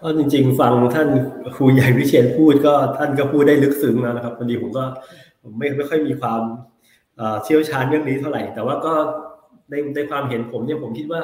[0.00, 1.08] ก็จริงๆ ฟังท่าน
[1.56, 4.84] ครูใหญ่วิเชียนพูดก็ท่านก็พูดได้ลึกซึ้งนะครับพอดีผมก็
[5.42, 6.42] ผมไม่ไม่ค่อยมีความ
[7.42, 8.92] เชี่ยวชาญเรื่องนี้เท่าไหร่ แต่ว่าก็
[9.70, 11.22] ในในความเห็นผมเนี่ยผมคิดว่า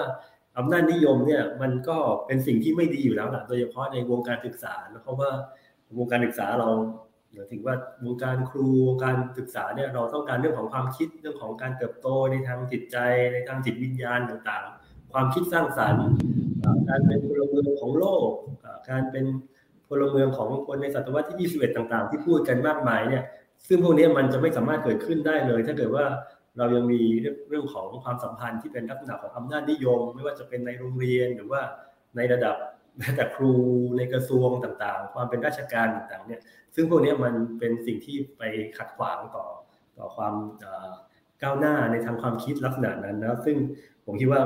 [0.59, 5.31] อำนาจนิยมเนี่ยมันก็เป็นสิ่งที่ไม่ดีอยู่แล้วนะโดยเฉพาะในวงการศึกษาเพราะว่า
[5.99, 6.69] วงการศึกษาเรา
[7.35, 12.97] หมายถึงว่าวงการครูวงการศึกษาเนี่ยเราต้องการเรื่องของความคิดเรื่องของการเติบโตในทางจิตใจ
[13.33, 16.05] ในทางจิตวิญญาณต่างๆ ความคิดสร้างสรรค์
[16.89, 18.28] การเป็นพลเมืองของโลก
[18.91, 19.25] การเป็น
[19.89, 23.25] พลเมืองของคนในศตวรรษที่ 21 ต่าง ๆ ที่พูดกันมากมายเนี่ย
[23.69, 26.07] ซึ่งพวกนี้มันจะไม่สามารถเกิดขึ้นได้เลย ถ้าเกิดว่า
[26.59, 27.01] เรายังมี
[27.49, 31.62] เรื่องของความสัมพันธ์ที่เป็นลักษณะของอำนาจนิยม ไม่ว่าจะเป็นในโรงเรียนหรือว่า
[32.17, 32.57] ในระดับ
[32.99, 33.53] แม้แต่ครู
[33.97, 36.41] ในกระทรวงต่างๆ ความเป็นราชการต่างๆเนี่ย
[36.75, 38.43] ซึ่งพวกนี้มันเป็นสิ่งที่ไป
[38.78, 39.47] ขัดขวางต่อ
[39.99, 40.35] ต่อความ
[41.43, 43.57] ก้าวหน้าในทางความคิดลักษณะนั้นนะซึ่ง
[44.07, 44.43] ผมคิดว่า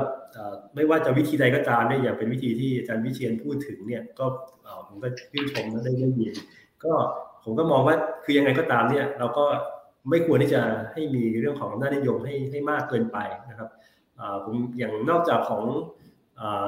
[0.75, 4.25] ไม่ว่าจะวิธีใดก็ตามเนี่ยอย่างเป็นวิธีที่อาจารย์วิเชียนพูดถึงเนี่ยก็
[4.87, 6.33] ผมก็ชื่นชมและได้ยิน
[6.83, 6.93] ก็
[7.43, 9.45] ผมก็มองว่าคือยังไงก็ตามเนี่ยเราก็
[10.09, 10.61] ไม่ควรที่จะ
[10.93, 13.17] ให้มีเรื่องของอำนาจนิยมให้ให้มากเกินไป
[13.49, 13.69] นะครับ
[14.45, 15.63] ผมอย่างนอกจากของ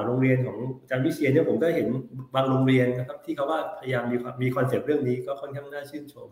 [0.04, 1.88] โรงเรียนของอาจารย์วิเชียรเนี่ยผมก็เห็น
[2.34, 6.28] บางโรงเรียนนะครับที่เขาว่าพยายามมีมี concept เรื่องนี้ก็ค่อนข้างน่าชื่นชม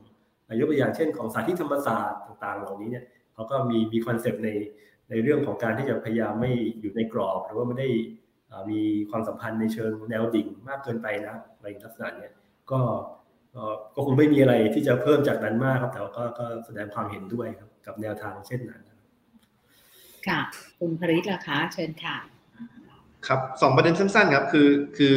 [0.58, 4.50] ยกตัวอย่างเช่นของสาธิตธรรมศาสตร์ต่างๆ เหล่านี้เนี่ยเขาก็มีมี concept ใน
[5.10, 7.88] ในเรื่องของการที่จะพยายามไม่อยู่ในกรอบ หรือว่าไม่ได้
[8.70, 12.32] มีความสัมพันธ์ในเชิงแนวดิ่งมากเกินไปนะอะไรลักษณะเนี้ย
[12.70, 12.80] ก็
[13.94, 18.82] ก็คงไม่มีอะไรที่จะเพิ่มจากนั้นมากครับ แต่ก็ก็แสดงความเห็นด้วยครับ กับแนวทางเช่นนั้น
[20.28, 20.40] ค่ะ
[20.78, 22.16] คุณภริศล่ะคะเชิญค่ะ
[23.26, 24.68] ครับสองประเด็นสั้นๆครับ คือ
[24.98, 25.16] คือ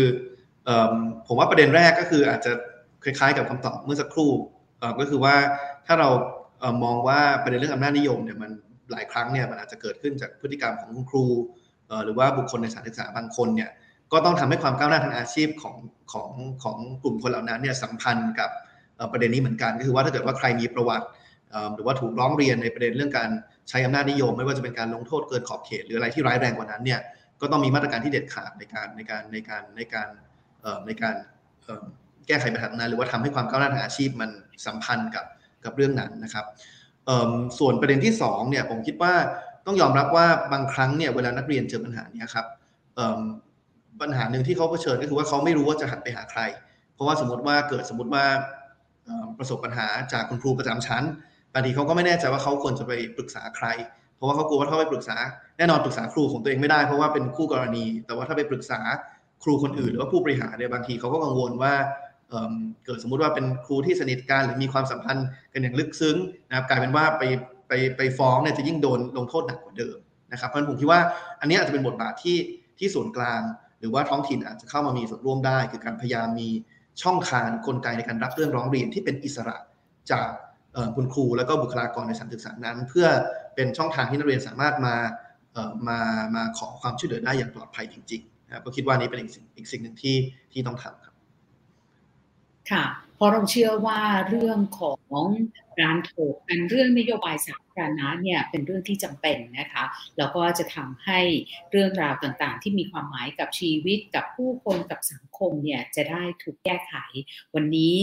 [1.27, 2.51] ผมว่าประเด็นแรกก็คืออาจจะ
[3.03, 4.31] คล้ายๆ กับคำตอบเมื่อสักครู่
[4.99, 5.35] ก็คือว่า
[5.87, 6.09] ถ้าเรา
[6.83, 8.51] มองว่าประเด็นเรื่องอำนาจนิยมเนี่ยมัน
[8.91, 11.25] หลายครั้งเนี่ยมันอาจจะเกิดขึ้นจากพฤติกรรมของคุณครู
[12.05, 13.69] หรือว่าบุคคลในสถานศึกษาบางคนเนี่ย
[14.11, 15.75] ก็ต้องทำให้ความก้าวหน้าทางอาชีพของ
[16.13, 16.29] ของ
[16.63, 18.49] ของกลุ่มคนเหล่านั้นเนี่ยสัมพันธ์กับ
[19.11, 21.05] ประเด็นนี้เหมือนกัน ก็คือว่าถ้าเกิดว่าใครมีประวัติ
[21.75, 23.29] หรือว่าถูกร้องเรียนในประเด็นเรื่องการ
[23.69, 26.99] ใช้อำนาจนิยม ไม่ว่าจะเป็นการลงโทษเกินขอบเขต หรืออะไรที่ร้ายแรงกว่านั้นเนี่ย
[27.41, 30.07] ก็ต้องมีมาตรการที่เด็ดขาดในการในการในการในการ
[30.85, 31.15] ในการ
[32.27, 34.29] แก้ไขปัญหานั้นหรือว่าทำให้ความก้าวหน้าทางอาชีพมัน
[34.65, 35.25] สัมพันธ์กับ
[35.65, 36.45] กับเรื่องนั้นนะครับ
[37.59, 39.13] ส่วนประเด็นที่2เนี่ยผมคิดว่า
[39.65, 42.45] ต้องยอมรับว่าบางครั้งเนี่ยเวลานักเรียนเจอปัญหานี้ครับ
[44.01, 46.41] ปัญหาหนึ่งที่เขาเผชิญก็คือว่าเขาไม่รู้ว่าจะหันไปหาใคร
[46.93, 48.25] เพราะว่าสมมติว่าเกิดสมมติว่า
[49.37, 51.03] ประสบปัญหาจากคุณครูประจำชั้น
[51.53, 53.67] บางทีเขาก็ไม่แน่ใจว่าเขาควรจะไปปรึกษาใคร
[54.15, 55.17] เพราะว่าเขากลัวว่าถ้าไปปรึกษา
[55.57, 58.79] แน่นอนปรึกษาครูของตัวเองไม่ได้เพราะว่าเป็นคู่กรณี แต่ว่าถ้าไปปรึกษา
[59.43, 61.73] ครูคนอื่น หรือว่าผู้บริหารเนี่ยบางทีเขาก็กังวลว่า
[62.85, 66.17] เกิดสมมุติว่าเป็นครูที่สนิทกันหรือมีความสัมพันธ์กันอย่างลึกซึ้ง
[66.49, 67.23] นะครับกลายเป็นว่าไป
[67.67, 69.97] ไปไปฟ้องเนี่ยจะยิ่งโดนลงโทษหนักกว่าเดิม
[70.31, 70.99] นะครับเพราะฉะนั้นผมคิดว่า
[71.39, 72.37] อันนี้อาจจะเป็นบทบาทที่
[72.79, 73.41] ที่ส่วนกลาง
[73.79, 76.49] หรือว่าท้องถิ่นอาจจะเข้ามามีส่วนร่วมได้ คือการพยายามมี
[77.03, 79.57] ช่องทางกลไกในการรับเรื่องร้องเรียนที่เป็นอิสระ
[80.11, 80.29] จาก
[80.95, 83.07] คุณครูและก็บุคลากรในสถานศึกษานั้น เพื่อ
[83.55, 84.95] เป็นช่องทางที่นักเรียนสามารถมา
[85.87, 85.99] มา
[86.35, 90.15] มาขอความช่วยเหลือได้อย่างปลอดภัยจริงๆนะครับก็คิดว่านี้เป็นอีกสิ่งอีกสิ่งหนึ่งที่
[90.51, 91.15] ที่ต้องทำครับ
[92.71, 92.83] ค่ะ
[93.17, 95.25] เพราะเราเชื่อว่าเรื่องของ
[95.81, 99.83] การถกกันเรื่องนโยบายสาธารณะเนี่ยเป็นเรื่องที่จำเป็นนะคะ
[100.17, 101.19] แล้วก็จะทำให้
[101.71, 106.93] เรื่องราวต่างๆ ที่มีความหมายกับชีวิตกับผู้คนกับสังคมเนี่ยจะได้ถูกแก้ไข
[107.55, 107.97] วันนี้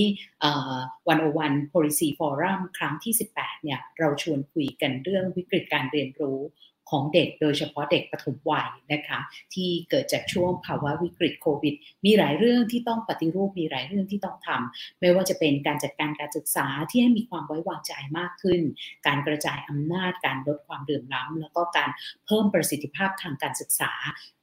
[1.08, 6.40] วันโอวัน policy forum ครั้งที่ 18เนี่ยเราชวนคุยกันเรื่องวิกฤตการเรียนรู้
[6.90, 9.20] ของเด็กโดยเฉพาะเด็กปฐมวัยนะคะ
[9.54, 18.60] ที่เกิดจากช่วงภาวะวิกฤตโควิด มีหลายเรื่องที่ต้องปฏิรูปมีหลายเรื่องที่ต้องทำไม่ว่าจะเป็นการจัดการการศึกษาที่ให้มีความไว้วางใจมากขึ้น
[19.06, 21.90] การกระจายอำนาจการลดความเดือดร้อนแล้วก็การ
[22.26, 23.92] เพิ่มประสิทธิภาพทางการศึกษา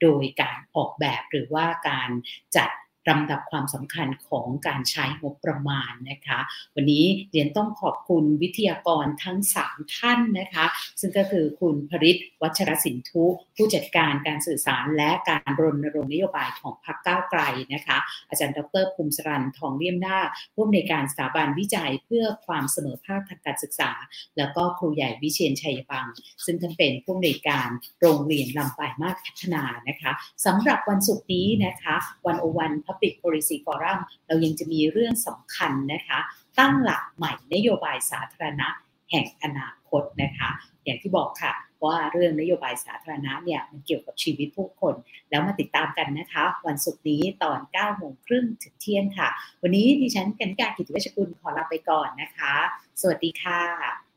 [0.02, 2.10] โดยการออกแบบหรือว่าการ
[2.58, 2.70] จัด
[3.10, 6.40] ลำดับความสำคัญของการใช้งบประมาณนะคะ
[6.76, 10.66] วันนี้เรียนต้องขอบคุณวิทยากรทั้ง 3 ท่านนะคะ
[11.02, 17.42] ซึ่งก็คือคุณพริศวัชรสินทุ ผู้จัดการการสื่อสารและการรณรงค์นโยบายของพรรคก้าวไกล
[17.74, 17.98] นะคะ
[18.30, 20.20] อาจารย์ดรภูมิสรันทองเลี่ยมนา
[20.54, 23.92] ผู้อำนวยการสถาบันวิจัยเพื่อความเสมอภาคทางการศึกษา
[24.38, 26.06] แล้วก็ครูใหญ่วิเชียนชัยบัง
[26.46, 27.70] ซึ่งท่านเป็นผู้อำนวยการ
[28.02, 30.12] โรงเรียนลำปายมาศพัฒนานะคะ
[30.46, 31.96] สำหรับวันศุกร์นี้นะคะ
[32.28, 36.20] วันโอวัน Public Policy Forum เรายังจะมีเรื่องสำคัญนะคะ
[36.60, 38.68] ตั้งหลักใหม่นโยบายสาธารณะ
[39.11, 40.50] แห่งอนาคตนะคะ
[40.84, 41.53] อย่างที่บอกค่ะ
[41.86, 44.95] ว่าเรื่องนโยบายสาธารณะเนี่ยมันเกี่ยวกับชีวิตผู้คน
[45.30, 49.30] แล้วมาติดตามกันนะคะ วันศุกร์นี้ตอน9โมงครึ่งถึงเที่ยงค่ะ
[49.61, 52.56] วันนี้ดิฉันกันกากิติวชกุลขอลาไปก่อนนะคะ
[53.02, 54.10] สวัสดีค่ะ